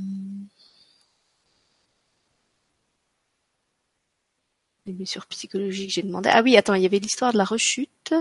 Les 4.85 4.93
blessures 4.93 5.27
psychologiques, 5.27 5.91
j'ai 5.91 6.01
demandé. 6.01 6.29
Ah 6.33 6.41
oui, 6.41 6.57
attends, 6.57 6.73
il 6.73 6.81
y 6.81 6.85
avait 6.85 6.97
l'histoire 6.97 7.31
de 7.31 7.37
la 7.37 7.43
rechute, 7.43 8.13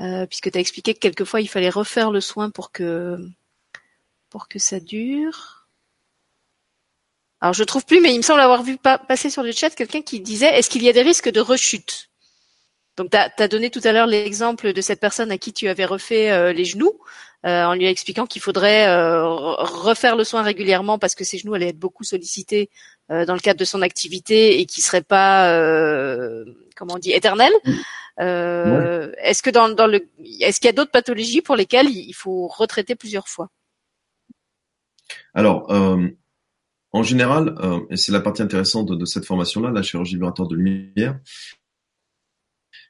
euh, 0.00 0.26
puisque 0.26 0.52
tu 0.52 0.58
as 0.58 0.60
expliqué 0.60 0.94
que 0.94 1.00
quelquefois 1.00 1.40
il 1.40 1.48
fallait 1.48 1.70
refaire 1.70 2.12
le 2.12 2.20
soin 2.20 2.50
pour 2.50 2.70
que 2.70 3.18
pour 4.30 4.46
que 4.46 4.60
ça 4.60 4.78
dure. 4.78 5.66
Alors 7.40 7.52
je 7.54 7.64
trouve 7.64 7.84
plus, 7.84 8.00
mais 8.00 8.12
il 8.14 8.18
me 8.18 8.22
semble 8.22 8.40
avoir 8.40 8.62
vu 8.62 8.78
passer 8.78 9.28
sur 9.30 9.42
le 9.42 9.50
chat 9.52 9.70
quelqu'un 9.70 10.02
qui 10.02 10.20
disait 10.20 10.56
est-ce 10.56 10.70
qu'il 10.70 10.82
y 10.84 10.88
a 10.88 10.92
des 10.92 11.02
risques 11.02 11.30
de 11.30 11.40
rechute? 11.40 12.10
Donc, 12.96 13.10
tu 13.10 13.16
as, 13.16 13.48
donné 13.48 13.70
tout 13.70 13.80
à 13.84 13.92
l'heure 13.92 14.06
l'exemple 14.06 14.72
de 14.72 14.80
cette 14.80 15.00
personne 15.00 15.30
à 15.30 15.36
qui 15.36 15.52
tu 15.52 15.68
avais 15.68 15.84
refait 15.84 16.30
euh, 16.30 16.52
les 16.52 16.64
genoux, 16.64 16.98
euh, 17.44 17.64
en 17.64 17.74
lui 17.74 17.86
expliquant 17.86 18.26
qu'il 18.26 18.40
faudrait 18.40 18.88
euh, 18.88 19.26
refaire 19.26 20.16
le 20.16 20.24
soin 20.24 20.42
régulièrement 20.42 20.98
parce 20.98 21.14
que 21.14 21.22
ses 21.22 21.36
genoux 21.36 21.52
allaient 21.52 21.68
être 21.68 21.78
beaucoup 21.78 22.04
sollicités 22.04 22.70
dans 23.08 23.34
le 23.34 23.38
cadre 23.38 23.60
de 23.60 23.64
son 23.64 23.82
activité 23.82 24.58
et 24.58 24.66
qui 24.66 24.80
serait 24.80 25.00
pas, 25.00 25.48
comment 26.74 26.94
on 26.94 26.98
dit, 26.98 27.12
éternel. 27.12 27.52
Est-ce 28.18 29.42
que 29.42 29.50
dans, 29.50 29.68
dans 29.68 29.86
le, 29.86 30.08
est-ce 30.40 30.58
qu'il 30.58 30.66
y 30.66 30.70
a 30.70 30.72
d'autres 30.72 30.90
pathologies 30.90 31.40
pour 31.40 31.54
lesquelles 31.54 31.88
il 31.88 32.14
faut 32.14 32.48
retraiter 32.48 32.96
plusieurs 32.96 33.28
fois? 33.28 33.48
Alors. 35.34 35.70
En 36.92 37.02
général, 37.02 37.54
et 37.90 37.96
c'est 37.96 38.12
la 38.12 38.20
partie 38.20 38.40
intéressante 38.40 38.88
de, 38.88 38.94
de 38.94 39.04
cette 39.04 39.26
formation-là, 39.26 39.70
la 39.70 39.82
chirurgie 39.82 40.14
vibratoire 40.14 40.48
de 40.48 40.56
lumière, 40.56 41.18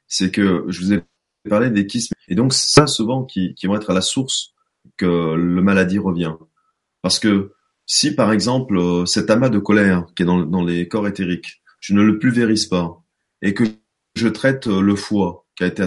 c'est 0.07 0.31
que 0.31 0.65
je 0.67 0.81
vous 0.81 0.93
ai 0.93 1.03
parlé 1.49 1.69
des 1.69 1.87
kystes. 1.87 2.13
Et 2.27 2.35
donc, 2.35 2.53
ça, 2.53 2.87
souvent, 2.87 3.23
qui, 3.23 3.53
qui 3.55 3.67
vont 3.67 3.75
être 3.75 3.89
à 3.89 3.93
la 3.93 4.01
source 4.01 4.53
que 4.97 5.05
le 5.35 5.61
maladie 5.61 5.99
revient. 5.99 6.33
Parce 7.01 7.19
que 7.19 7.53
si, 7.85 8.15
par 8.15 8.31
exemple, 8.31 8.77
euh, 8.77 9.05
cet 9.05 9.29
amas 9.29 9.49
de 9.49 9.59
colère 9.59 10.05
qui 10.15 10.23
est 10.23 10.25
dans, 10.25 10.43
dans 10.43 10.63
les 10.63 10.87
corps 10.87 11.07
éthériques, 11.07 11.61
je 11.79 11.93
ne 11.93 12.01
le 12.01 12.19
pulvérise 12.19 12.65
pas, 12.65 13.01
et 13.41 13.53
que 13.53 13.63
je 14.15 14.27
traite 14.27 14.67
euh, 14.67 14.81
le 14.81 14.95
foie 14.95 15.45
qui 15.55 15.63
a 15.63 15.67
été 15.67 15.83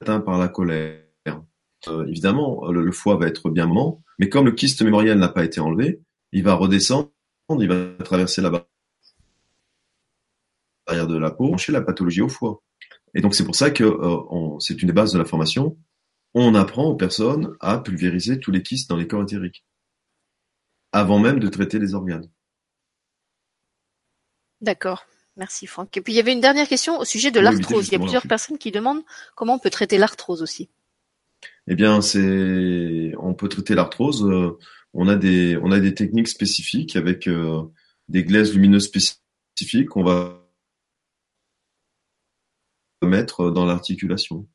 atteint 0.00 0.20
par 0.20 0.38
la 0.38 0.48
colère, 0.48 1.00
euh, 1.88 2.06
évidemment, 2.06 2.70
le, 2.70 2.92
foie 2.92 3.16
va 3.16 3.26
être 3.26 3.50
bien 3.50 3.66
moment, 3.66 4.02
mais 4.18 4.28
comme 4.28 4.46
le 4.46 4.52
kyste 4.52 4.82
mémoriel 4.82 5.18
n'a 5.18 5.28
pas 5.28 5.44
été 5.44 5.60
enlevé, 5.60 6.00
il 6.32 6.42
va 6.42 6.54
redescendre, 6.54 7.10
il 7.60 7.68
va 7.68 8.02
traverser 8.02 8.40
la 8.40 8.50
barrière 10.86 11.06
de 11.06 11.16
la 11.16 11.30
peau, 11.30 11.56
chez 11.58 11.72
la 11.72 11.82
pathologie 11.82 12.22
au 12.22 12.28
foie. 12.28 12.62
Et 13.14 13.20
donc 13.20 13.34
c'est 13.34 13.44
pour 13.44 13.56
ça 13.56 13.70
que 13.70 13.84
euh, 13.84 14.58
c'est 14.60 14.80
une 14.82 14.88
des 14.88 14.92
bases 14.92 15.12
de 15.12 15.18
la 15.18 15.24
formation. 15.24 15.76
On 16.34 16.54
apprend 16.54 16.86
aux 16.86 16.96
personnes 16.96 17.56
à 17.60 17.78
pulvériser 17.78 18.40
tous 18.40 18.50
les 18.50 18.62
kystes 18.62 18.90
dans 18.90 18.96
les 18.96 19.06
corps 19.06 19.22
éthériques, 19.22 19.64
avant 20.92 21.18
même 21.18 21.38
de 21.38 21.48
traiter 21.48 21.78
les 21.78 21.94
organes. 21.94 22.28
D'accord. 24.60 25.06
Merci 25.36 25.66
Franck. 25.66 25.96
Et 25.96 26.00
puis 26.00 26.12
il 26.12 26.16
y 26.16 26.20
avait 26.20 26.32
une 26.32 26.40
dernière 26.40 26.68
question 26.68 26.98
au 26.98 27.04
sujet 27.04 27.30
de 27.30 27.40
l'arthrose. 27.40 27.88
Il 27.88 27.92
y 27.92 27.96
a 27.96 27.98
plusieurs 27.98 28.26
personnes 28.26 28.58
qui 28.58 28.70
demandent 28.70 29.02
comment 29.34 29.54
on 29.54 29.58
peut 29.58 29.70
traiter 29.70 29.98
l'arthrose 29.98 30.42
aussi. 30.42 30.68
Eh 31.66 31.74
bien, 31.74 32.00
c'est 32.00 33.12
on 33.18 33.34
peut 33.34 33.48
traiter 33.48 33.74
l'arthrose. 33.74 34.24
Euh, 34.24 34.58
on 34.92 35.08
a 35.08 35.16
des 35.16 35.58
on 35.62 35.72
a 35.72 35.80
des 35.80 35.94
techniques 35.94 36.28
spécifiques 36.28 36.94
avec 36.94 37.26
euh, 37.26 37.62
des 38.08 38.22
glaises 38.22 38.54
lumineuses 38.54 38.84
spécifiques 38.84 39.88
qu'on 39.88 40.04
va 40.04 40.43
mettre 43.02 43.50
dans 43.50 43.66
l'articulation. 43.66 44.46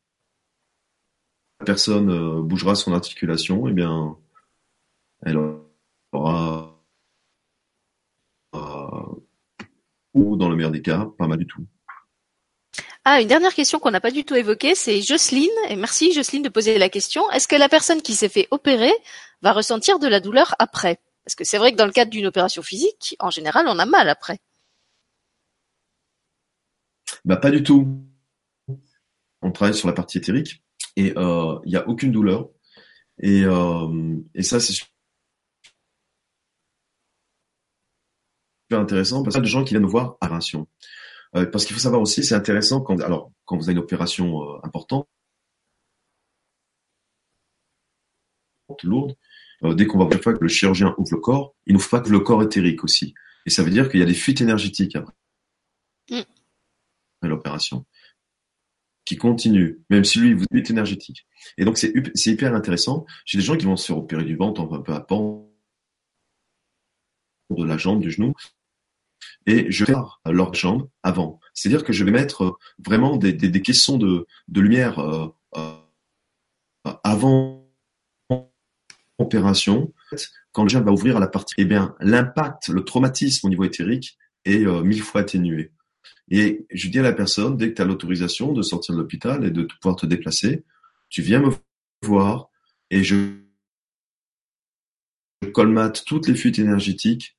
La 1.59 1.65
personne 1.65 2.09
euh, 2.09 2.41
bougera 2.41 2.75
son 2.75 2.93
articulation, 2.93 3.67
et 3.67 3.71
eh 3.71 3.73
bien, 3.73 4.17
elle 5.25 5.37
aura, 6.11 6.81
euh, 8.55 9.05
ou 10.13 10.37
dans 10.37 10.49
le 10.49 10.55
meilleur 10.55 10.71
des 10.71 10.81
cas, 10.81 11.07
pas 11.17 11.27
mal 11.27 11.37
du 11.37 11.47
tout. 11.47 11.65
Ah, 13.05 13.21
une 13.21 13.27
dernière 13.27 13.53
question 13.53 13.79
qu'on 13.79 13.91
n'a 13.91 14.01
pas 14.01 14.11
du 14.11 14.23
tout 14.23 14.35
évoquée, 14.35 14.75
c'est 14.75 15.01
Jocelyne, 15.01 15.49
et 15.67 15.75
merci 15.75 16.13
Jocelyne 16.13 16.43
de 16.43 16.49
poser 16.49 16.77
la 16.77 16.89
question. 16.89 17.29
Est-ce 17.31 17.47
que 17.47 17.55
la 17.55 17.69
personne 17.69 18.01
qui 18.01 18.13
s'est 18.13 18.29
fait 18.29 18.47
opérer 18.51 18.93
va 19.41 19.51
ressentir 19.51 19.99
de 19.99 20.07
la 20.07 20.19
douleur 20.19 20.55
après? 20.59 20.99
Parce 21.25 21.35
que 21.35 21.43
c'est 21.43 21.57
vrai 21.57 21.71
que 21.71 21.77
dans 21.77 21.85
le 21.85 21.91
cadre 21.91 22.11
d'une 22.11 22.27
opération 22.27 22.61
physique, 22.61 23.15
en 23.19 23.29
général, 23.29 23.65
on 23.67 23.79
a 23.79 23.85
mal 23.85 24.09
après. 24.09 24.39
Bah 27.25 27.37
pas 27.37 27.51
du 27.51 27.63
tout 27.63 28.08
on 29.41 29.51
travaille 29.51 29.75
sur 29.75 29.87
la 29.87 29.93
partie 29.93 30.17
éthérique 30.17 30.63
et 30.95 31.13
euh, 31.17 31.59
il 31.65 31.69
n'y 31.69 31.77
a 31.77 31.87
aucune 31.87 32.11
douleur. 32.11 32.49
Et, 33.21 33.43
euh, 33.43 34.17
et 34.33 34.43
ça, 34.43 34.59
c'est 34.59 34.73
super 34.73 34.89
intéressant 38.71 39.23
parce 39.23 39.35
qu'il 39.35 39.41
y 39.41 39.43
a 39.43 39.47
des 39.47 39.51
gens 39.51 39.63
qui 39.63 39.73
viennent 39.73 39.83
me 39.83 39.87
voir 39.87 40.17
à. 40.21 40.39
Euh, 41.35 41.45
parce 41.45 41.65
qu'il 41.65 41.75
faut 41.75 41.81
savoir 41.81 42.01
aussi, 42.01 42.23
c'est 42.23 42.35
intéressant 42.35 42.81
quand, 42.81 42.99
alors, 43.01 43.31
quand 43.45 43.57
vous 43.57 43.63
avez 43.63 43.73
une 43.73 43.79
opération 43.79 44.63
importante, 44.63 45.07
lourde, 48.83 49.15
euh, 49.63 49.73
dès 49.73 49.85
qu'on 49.85 49.97
va 49.97 50.05
voir 50.05 50.19
que 50.19 50.43
le 50.43 50.47
chirurgien 50.47 50.95
ouvre 50.97 51.13
le 51.13 51.19
corps, 51.19 51.55
il 51.65 51.73
n'ouvre 51.73 51.89
pas 51.89 51.99
que 51.99 52.09
le 52.09 52.19
corps 52.19 52.43
éthérique 52.43 52.83
aussi. 52.83 53.13
Et 53.45 53.49
ça 53.49 53.63
veut 53.63 53.71
dire 53.71 53.89
qu'il 53.89 53.99
y 53.99 54.03
a 54.03 54.05
des 54.05 54.13
fuites 54.13 54.41
énergétiques 54.41 54.95
après 54.95 55.13
Mm. 56.11 57.27
l'opération 57.27 57.85
qui 59.09 59.17
continuent, 59.17 59.79
même 59.89 60.03
si 60.03 60.19
lui, 60.19 60.35
vous 60.35 60.45
fuite 60.51 60.69
énergétique. 60.69 61.25
Et 61.57 61.65
donc, 61.65 61.79
c'est 61.79 61.91
hyper 62.27 62.53
intéressant. 62.53 63.07
J'ai 63.25 63.39
des 63.39 63.43
gens 63.43 63.57
qui 63.57 63.65
vont 63.65 63.75
se 63.75 63.87
faire 63.87 63.97
opérer 63.97 64.23
du 64.23 64.35
ventre, 64.35 64.67
peu 64.83 64.93
à 64.93 64.99
pan, 64.99 65.51
de 67.49 67.63
la 67.63 67.75
jambe, 67.75 68.01
du 68.01 68.11
genou, 68.11 68.35
et 69.47 69.65
je 69.71 69.83
vais 69.83 69.95
leur 70.27 70.53
jambe 70.53 70.87
avant. 71.01 71.39
C'est-à-dire 71.55 71.83
que 71.83 71.91
je 71.91 72.03
vais 72.03 72.11
mettre 72.11 72.43
euh, 72.43 72.51
vraiment 72.85 73.17
des, 73.17 73.33
des, 73.33 73.61
caissons 73.63 73.97
de, 73.97 74.27
de 74.47 74.61
lumière 74.61 74.99
euh, 74.99 75.27
euh, 75.57 76.93
avant 77.03 77.67
opération. 79.17 79.91
Quand 80.51 80.61
le 80.61 80.69
gène 80.69 80.83
va 80.83 80.91
ouvrir 80.91 81.17
à 81.17 81.19
la 81.19 81.27
partie, 81.27 81.55
eh 81.57 81.65
bien, 81.65 81.95
l'impact, 81.99 82.67
le 82.67 82.85
traumatisme 82.85 83.47
au 83.47 83.49
niveau 83.49 83.63
éthérique 83.63 84.19
est 84.45 84.65
mille 84.83 85.01
fois 85.01 85.21
atténué. 85.21 85.71
Et 86.31 86.65
je 86.71 86.89
dis 86.89 86.99
à 86.99 87.03
la 87.03 87.13
personne, 87.13 87.57
dès 87.57 87.69
que 87.69 87.75
tu 87.75 87.81
as 87.81 87.85
l'autorisation 87.85 88.53
de 88.53 88.61
sortir 88.61 88.95
de 88.95 88.99
l'hôpital 88.99 89.45
et 89.45 89.51
de 89.51 89.63
pouvoir 89.63 89.95
te 89.95 90.05
déplacer, 90.05 90.63
tu 91.09 91.21
viens 91.21 91.39
me 91.39 91.51
voir 92.03 92.49
et 92.91 93.03
je 93.03 93.33
colmate 95.53 96.03
toutes 96.05 96.27
les 96.27 96.35
fuites 96.35 96.59
énergétiques 96.59 97.35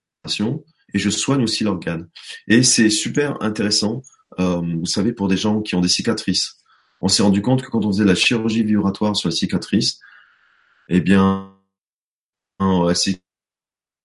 et 0.92 0.98
je 0.98 1.10
soigne 1.10 1.42
aussi 1.44 1.64
l'organe. 1.64 2.08
Et 2.48 2.62
c'est 2.62 2.90
super 2.90 3.40
intéressant, 3.42 4.02
euh, 4.38 4.60
vous 4.60 4.86
savez, 4.86 5.12
pour 5.12 5.28
des 5.28 5.36
gens 5.36 5.62
qui 5.62 5.74
ont 5.74 5.80
des 5.80 5.88
cicatrices. 5.88 6.56
On 7.00 7.08
s'est 7.08 7.22
rendu 7.22 7.42
compte 7.42 7.62
que 7.62 7.70
quand 7.70 7.84
on 7.84 7.92
faisait 7.92 8.04
la 8.04 8.14
chirurgie 8.14 8.62
vibratoire 8.62 9.16
sur 9.16 9.28
la 9.28 9.34
cicatrice, 9.34 10.00
eh 10.88 11.00
bien, 11.00 11.54
on 12.58 12.82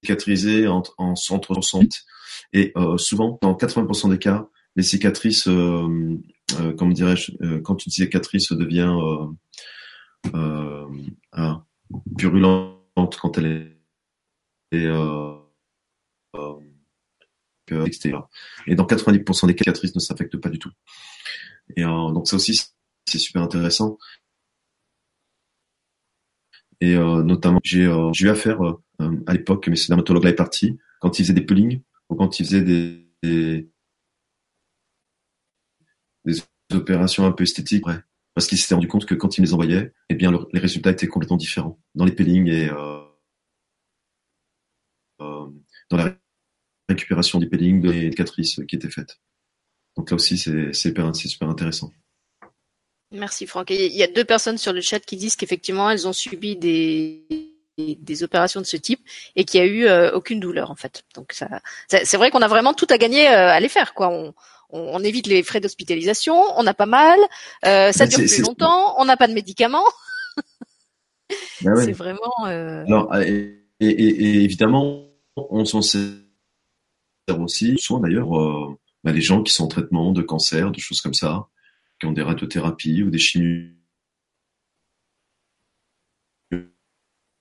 cicatrisé 0.05 0.67
en, 0.67 0.83
en 0.97 1.15
centre 1.15 1.53
Et 2.53 2.71
euh, 2.77 2.97
souvent, 2.97 3.39
dans 3.41 3.53
80% 3.53 4.09
des 4.09 4.19
cas, 4.19 4.47
les 4.75 4.83
cicatrices, 4.83 5.47
euh, 5.47 6.17
euh, 6.59 6.73
comme 6.73 6.93
dirais-je, 6.93 7.31
euh, 7.41 7.61
quand 7.61 7.85
une 7.85 7.91
cicatrice 7.91 8.51
devient 8.51 8.95
euh, 10.33 10.85
purulente 12.17 13.17
quand 13.19 13.37
elle 13.37 13.77
est 14.71 14.85
et. 17.71 18.29
Et 18.67 18.75
dans 18.75 18.85
90% 18.85 19.47
des 19.47 19.55
cas, 19.55 19.63
cicatrices 19.63 19.95
ne 19.95 19.99
s'affectent 19.99 20.37
pas 20.37 20.49
du 20.49 20.59
tout. 20.59 20.71
Et 21.75 21.83
donc 21.83 22.27
ça 22.27 22.35
aussi, 22.35 22.61
c'est 23.05 23.17
super 23.17 23.41
intéressant. 23.41 23.97
Et 26.81 26.95
notamment, 26.95 27.59
j'ai 27.63 27.85
eu 27.85 28.29
affaire 28.29 28.59
à 28.99 29.33
l'époque, 29.33 29.67
mais 29.67 29.75
ce 29.75 29.87
dermatologue-là 29.87 30.31
est 30.31 30.35
parti, 30.35 30.77
quand 30.99 31.19
il 31.19 31.23
faisait 31.23 31.33
des 31.33 31.45
peelings 31.45 31.81
ou 32.09 32.15
quand 32.15 32.39
il 32.39 32.45
faisait 32.45 32.61
des, 32.61 33.07
des, 33.21 33.69
des 36.23 36.41
opérations 36.73 37.25
un 37.25 37.31
peu 37.31 37.43
esthétiques, 37.43 37.85
ouais, 37.87 37.99
parce 38.33 38.47
qu'il 38.47 38.57
s'était 38.57 38.75
rendu 38.75 38.87
compte 38.87 39.05
que 39.05 39.15
quand 39.15 39.37
il 39.37 39.41
les 39.41 39.53
envoyait, 39.53 39.93
eh 40.09 40.15
bien 40.15 40.31
le, 40.31 40.39
les 40.51 40.59
résultats 40.59 40.91
étaient 40.91 41.07
complètement 41.07 41.37
différents 41.37 41.79
dans 41.95 42.05
les 42.05 42.11
peelings 42.11 42.47
et 42.47 42.69
euh, 42.69 43.01
euh, 45.21 45.47
dans 45.89 45.97
la 45.97 46.15
récupération 46.89 47.39
des 47.39 47.47
peelings 47.47 47.81
des 47.81 48.11
cicatrices 48.11 48.61
qui 48.67 48.75
étaient 48.75 48.89
faites. 48.89 49.19
Donc 49.95 50.11
là 50.11 50.15
aussi, 50.15 50.37
c'est 50.37 50.73
super, 50.73 51.15
super 51.15 51.49
intéressant. 51.49 51.91
Merci 53.11 53.47
Franck. 53.47 53.69
Il 53.69 53.95
y 53.95 54.03
a 54.03 54.07
deux 54.07 54.25
personnes 54.25 54.57
sur 54.57 54.73
le 54.73 54.81
chat 54.81 54.99
qui 54.99 55.15
disent 55.15 55.35
qu'effectivement 55.35 55.89
elles 55.89 56.07
ont 56.07 56.13
subi 56.13 56.57
des 56.57 57.54
des 57.77 58.23
opérations 58.23 58.61
de 58.61 58.65
ce 58.65 58.77
type 58.77 59.01
et 59.35 59.43
qu'il 59.45 59.59
y 59.59 59.63
a 59.63 59.65
eu 59.67 59.85
euh, 59.85 60.11
aucune 60.13 60.39
douleur 60.39 60.71
en 60.71 60.75
fait. 60.75 61.03
Donc 61.13 61.33
ça, 61.33 61.47
c'est 61.87 62.17
vrai 62.17 62.31
qu'on 62.31 62.41
a 62.41 62.47
vraiment 62.47 62.73
tout 62.73 62.87
à 62.89 62.97
gagner 62.97 63.27
euh, 63.27 63.49
à 63.49 63.59
les 63.59 63.69
faire 63.69 63.93
quoi. 63.93 64.09
On, 64.09 64.33
on, 64.69 64.79
on 64.79 64.99
évite 65.03 65.27
les 65.27 65.43
frais 65.43 65.59
d'hospitalisation, 65.59 66.35
on 66.57 66.65
a 66.67 66.73
pas 66.73 66.85
mal, 66.85 67.19
euh, 67.65 67.91
ça 67.91 68.05
Ben, 68.05 68.09
dure 68.09 68.19
plus 68.19 68.41
longtemps, 68.41 68.95
on 68.97 69.05
n'a 69.05 69.17
pas 69.17 69.27
de 69.27 69.33
médicaments. 69.33 69.83
Ben. 71.61 71.75
C'est 71.85 71.91
vraiment. 71.91 72.33
euh, 72.47 72.83
Alors, 72.87 73.15
et, 73.17 73.61
et, 73.79 73.87
et- 73.87 74.23
et 74.25 74.43
évidemment, 74.43 75.07
on 75.35 75.65
s'en 75.65 75.81
sert 75.81 76.09
aussi, 77.39 77.77
souvent 77.77 77.99
d'ailleurs, 77.99 78.39
euh, 78.39 78.77
bah, 79.03 79.11
les 79.11 79.21
gens 79.21 79.43
qui 79.43 79.53
sont 79.53 79.65
en 79.65 79.67
traitement 79.67 80.11
de 80.11 80.21
cancer, 80.21 80.71
de 80.71 80.79
choses 80.79 81.01
comme 81.01 81.13
ça, 81.13 81.47
qui 81.99 82.05
ont 82.07 82.11
des 82.11 82.21
radiothérapies 82.21 83.03
ou 83.03 83.09
des 83.09 83.17
chimies 83.19 83.74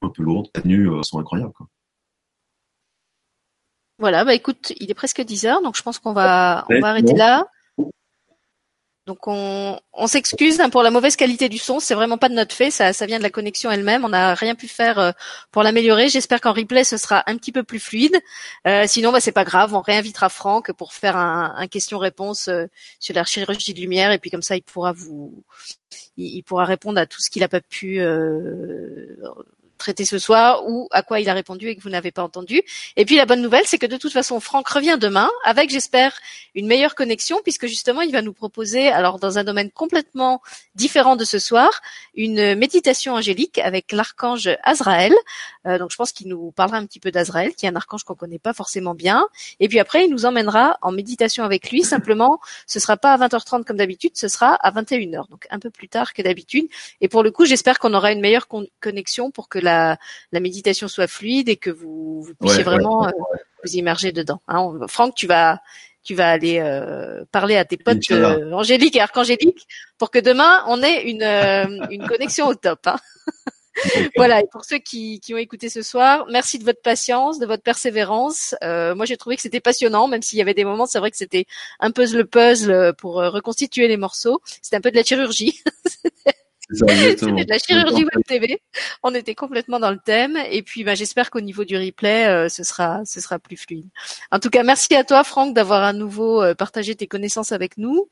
un 0.05 0.11
peu 0.11 0.23
lourdes, 0.23 0.51
tenues 0.53 0.91
euh, 0.91 1.03
sont 1.03 1.19
incroyables. 1.19 1.53
Quoi. 1.53 1.67
Voilà, 3.99 4.25
bah 4.25 4.35
écoute, 4.35 4.73
il 4.81 4.91
est 4.91 4.95
presque 4.95 5.21
10 5.21 5.47
heures, 5.47 5.63
donc 5.63 5.77
je 5.77 5.83
pense 5.83 5.99
qu'on 5.99 6.13
va 6.13 6.65
on 6.69 6.75
Ouais, 6.75 6.81
va 6.81 6.89
arrêter 6.89 7.15
là. 7.15 7.47
Donc 9.07 9.29
on, 9.29 9.79
on 9.93 10.07
s'excuse 10.07 10.61
hein, 10.61 10.71
pour 10.71 10.83
la 10.83 10.91
mauvaise 10.91 11.15
qualité 11.15 11.51
du 11.51 11.59
son, 11.59 11.79
c'est 11.79 11.95
vraiment 11.95 12.17
pas 12.17 12.31
de 12.31 12.35
notre 12.35 12.55
fait, 12.55 12.71
ça, 12.71 12.95
ça 12.95 13.05
vient 13.05 13.19
de 13.19 13.23
la 13.23 13.29
connexion 13.29 13.71
elle-même, 13.71 14.03
on 14.03 14.09
n'a 14.09 14.35
rien 14.35 14.55
pu 14.55 14.67
faire 14.67 14.99
euh, 14.99 15.13
pour 15.51 15.63
l'améliorer. 15.63 16.09
J'espère 16.09 16.41
qu'en 16.41 16.55
replay 16.55 16.85
ce 16.85 16.97
sera 16.97 17.23
un 17.27 17.37
petit 17.37 17.53
peu 17.53 17.63
plus 17.65 17.81
fluide. 17.81 18.19
Euh, 18.67 18.85
sinon, 18.87 19.13
bah 19.13 19.21
c'est 19.21 19.31
pas 19.31 19.45
grave, 19.45 19.75
on 19.75 19.83
réinvitera 19.83 20.31
Franck 20.31 20.73
pour 20.73 20.95
faire 20.95 21.19
un, 21.19 21.53
un 21.55 21.67
question-réponse 21.67 22.49
sur 22.99 23.15
la 23.15 23.25
chirurgie 23.25 23.75
de 23.75 23.81
lumière 23.81 24.11
et 24.11 24.19
puis 24.19 24.31
comme 24.31 24.43
ça 24.43 24.57
il 24.57 24.63
pourra 24.63 24.93
vous, 24.93 25.45
il, 26.17 26.37
il 26.37 26.43
pourra 26.43 26.65
répondre 26.65 26.99
à 26.99 27.05
tout 27.05 27.21
ce 27.21 27.29
qu'il 27.29 27.43
a 27.45 27.49
pas 27.49 27.61
pu 27.61 28.01
euh, 28.01 29.17
traiter 29.85 30.07
ce 30.07 30.19
soir 30.19 30.67
ou 30.67 30.89
à 30.93 31.03
quoi 31.03 31.21
il 31.21 31.29
a 31.29 31.35
répondu 31.35 31.69
et 31.69 31.77
que 31.77 31.83
vous 31.83 31.91
n'avez 31.91 32.11
pas 32.11 32.23
entendu. 32.23 32.63
Et 32.97 33.05
puis 33.05 33.17
la 33.17 33.27
bonne 33.27 33.43
nouvelle, 33.43 33.67
c'est 33.67 33.79
que 33.79 33.91
de 33.95 33.99
toute 33.99 34.13
façon, 34.13 34.41
Franck 34.41 34.67
revient 34.69 34.97
demain 34.99 35.29
avec, 35.45 35.69
j'espère, 35.71 36.13
une 36.55 36.67
meilleure 36.67 36.95
connexion 36.95 37.37
puisque 37.45 37.67
justement, 37.67 38.01
il 38.01 38.13
va 38.13 38.23
nous 38.23 38.33
proposer, 38.33 38.89
alors 38.89 39.19
dans 39.19 39.37
un 39.39 39.45
domaine 39.45 39.71
complètement 39.71 40.41
différent 40.75 41.17
de 41.17 41.25
ce 41.25 41.39
soir, 41.39 41.71
une 42.15 42.55
méditation 42.55 43.13
angélique 43.15 43.59
avec 43.59 43.93
l'archange 43.93 44.49
Azraël. 44.63 45.13
Euh, 45.67 45.79
donc 45.79 45.91
je 45.93 45.97
pense 45.97 46.13
qu'il 46.13 46.29
nous 46.29 46.51
parlera 46.53 46.79
un 46.79 46.87
petit 46.87 47.01
peu 47.05 47.11
d'Azraël, 47.11 47.55
qui 47.55 47.67
est 47.67 47.69
un 47.69 47.77
archange 47.77 48.05
qu'on 48.05 48.15
connaît 48.23 48.39
pas 48.49 48.55
forcément 48.55 48.95
bien. 48.95 49.21
Et 49.61 49.69
puis 49.69 49.79
après, 49.85 50.05
il 50.07 50.11
nous 50.11 50.25
emmènera 50.25 50.79
en 50.81 50.93
méditation 50.93 51.45
avec 51.45 51.71
lui. 51.71 51.83
Simplement, 51.83 52.41
ce 52.67 52.79
sera 52.81 52.97
pas 52.97 53.13
à 53.15 53.19
20h30 53.19 53.65
comme 53.65 53.77
d'habitude, 53.83 54.13
ce 54.15 54.29
sera 54.29 54.51
à 54.55 54.71
21h, 54.79 55.29
donc 55.29 55.43
un 55.51 55.59
peu 55.65 55.71
plus 55.79 55.89
tard 55.97 56.09
que 56.15 56.23
d'habitude. 56.23 56.67
Et 57.03 57.09
pour 57.13 57.23
le 57.23 57.31
coup, 57.37 57.45
j'espère 57.45 57.79
qu'on 57.81 57.93
aura 57.99 58.11
une 58.13 58.21
meilleure 58.27 58.49
con- 58.49 58.67
connexion 58.81 59.31
pour 59.31 59.49
que 59.49 59.59
la, 59.59 59.74
la 60.33 60.41
méditation 60.41 60.89
soit 60.89 61.07
fluide 61.07 61.49
et 61.49 61.57
que 61.57 61.71
vous, 61.71 62.23
vous 62.23 62.35
puissiez 62.35 62.59
Ouais, 62.65 62.69
ouais, 62.69 62.75
vraiment 62.77 63.03
ouais, 63.03 63.09
euh, 63.09 63.37
vous 63.65 63.73
immerger 63.77 64.13
dedans. 64.13 64.41
Hein, 64.49 64.61
on- 64.61 64.89
Franck, 64.89 65.15
tu 65.15 65.27
vas 65.27 65.61
tu 66.03 66.15
vas 66.15 66.31
aller 66.31 66.59
euh, 66.59 67.25
parler 67.33 67.57
à 67.57 67.65
tes 67.65 67.79
potes 67.79 68.11
euh, 68.11 68.53
Angélique 68.53 68.95
et 68.97 69.01
Archangélique 69.01 69.67
pour 69.97 70.11
que 70.11 70.19
demain 70.19 70.63
on 70.69 70.83
ait 70.83 71.03
une 71.11 71.23
euh, 71.23 71.87
une 71.91 72.07
connexion 72.07 72.47
au 72.49 72.55
top. 72.55 72.81
Hein. 72.87 72.97
Voilà, 74.17 74.41
et 74.41 74.47
pour 74.53 74.65
ceux 74.65 74.79
qui, 74.79 75.19
qui 75.19 75.35
ont 75.35 75.37
écouté 75.39 75.69
ce 75.69 75.83
soir, 75.83 76.27
merci 76.31 76.61
de 76.61 76.65
votre 76.65 76.81
patience, 76.81 77.41
de 77.41 77.47
votre 77.47 77.65
persévérance. 77.65 78.55
Euh, 78.63 78.95
moi, 78.95 79.05
j'ai 79.05 79.17
trouvé 79.17 79.35
que 79.35 79.43
c'était 79.43 79.61
passionnant, 79.61 80.07
même 80.07 80.23
s'il 80.23 80.39
y 80.39 80.43
avait 80.43 80.55
des 80.55 80.65
moments, 80.65 80.87
c'est 80.87 81.01
vrai 81.01 81.11
que 81.11 81.17
c'était 81.17 81.45
un 81.81 81.91
puzzle 81.91 82.25
puzzle 82.25 82.95
pour 82.97 83.21
euh, 83.21 83.31
reconstituer 83.31 83.89
les 83.89 83.97
morceaux. 83.97 84.41
C'était 84.63 84.77
un 84.77 84.81
peu 84.81 84.93
de 84.93 84.97
la 84.97 85.03
chirurgie. 85.03 85.61
C'était 87.17 87.45
de 87.45 87.49
la 87.49 87.59
chirurgie 87.59 88.05
web 88.05 88.25
TV. 88.27 88.61
On 89.03 89.15
était 89.15 89.35
complètement 89.35 89.81
dans 89.81 89.91
le 89.91 89.99
thème. 89.99 90.39
Et 90.51 90.63
puis, 90.63 90.85
bah, 90.85 90.95
j'espère 90.95 91.31
qu'au 91.31 91.41
niveau 91.41 91.65
du 91.65 91.77
replay, 91.77 92.27
euh, 92.27 92.49
ce 92.49 92.63
sera, 92.63 93.05
ce 93.05 93.21
sera 93.21 93.39
plus 93.39 93.57
fluide. 93.57 93.89
En 94.31 94.39
tout 94.39 94.51
cas, 94.51 94.63
merci 94.63 94.95
à 94.95 95.05
toi, 95.05 95.25
Franck, 95.25 95.55
d'avoir 95.55 95.83
à 95.83 95.93
nouveau 95.93 96.43
euh, 96.43 96.55
partagé 96.55 96.95
tes 96.95 97.07
connaissances 97.07 97.53
avec 97.53 97.79
nous. 97.79 98.09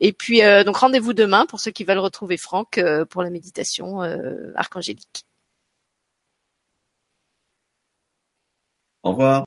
Et 0.00 0.12
puis, 0.12 0.42
euh, 0.42 0.64
donc, 0.64 0.76
rendez-vous 0.76 1.12
demain 1.12 1.46
pour 1.46 1.60
ceux 1.60 1.70
qui 1.70 1.84
veulent 1.84 1.98
retrouver 1.98 2.36
Franck 2.36 2.78
euh, 2.78 3.04
pour 3.04 3.22
la 3.22 3.30
méditation 3.30 4.02
euh, 4.02 4.52
archangélique. 4.56 5.24
Au 9.02 9.10
revoir. 9.10 9.44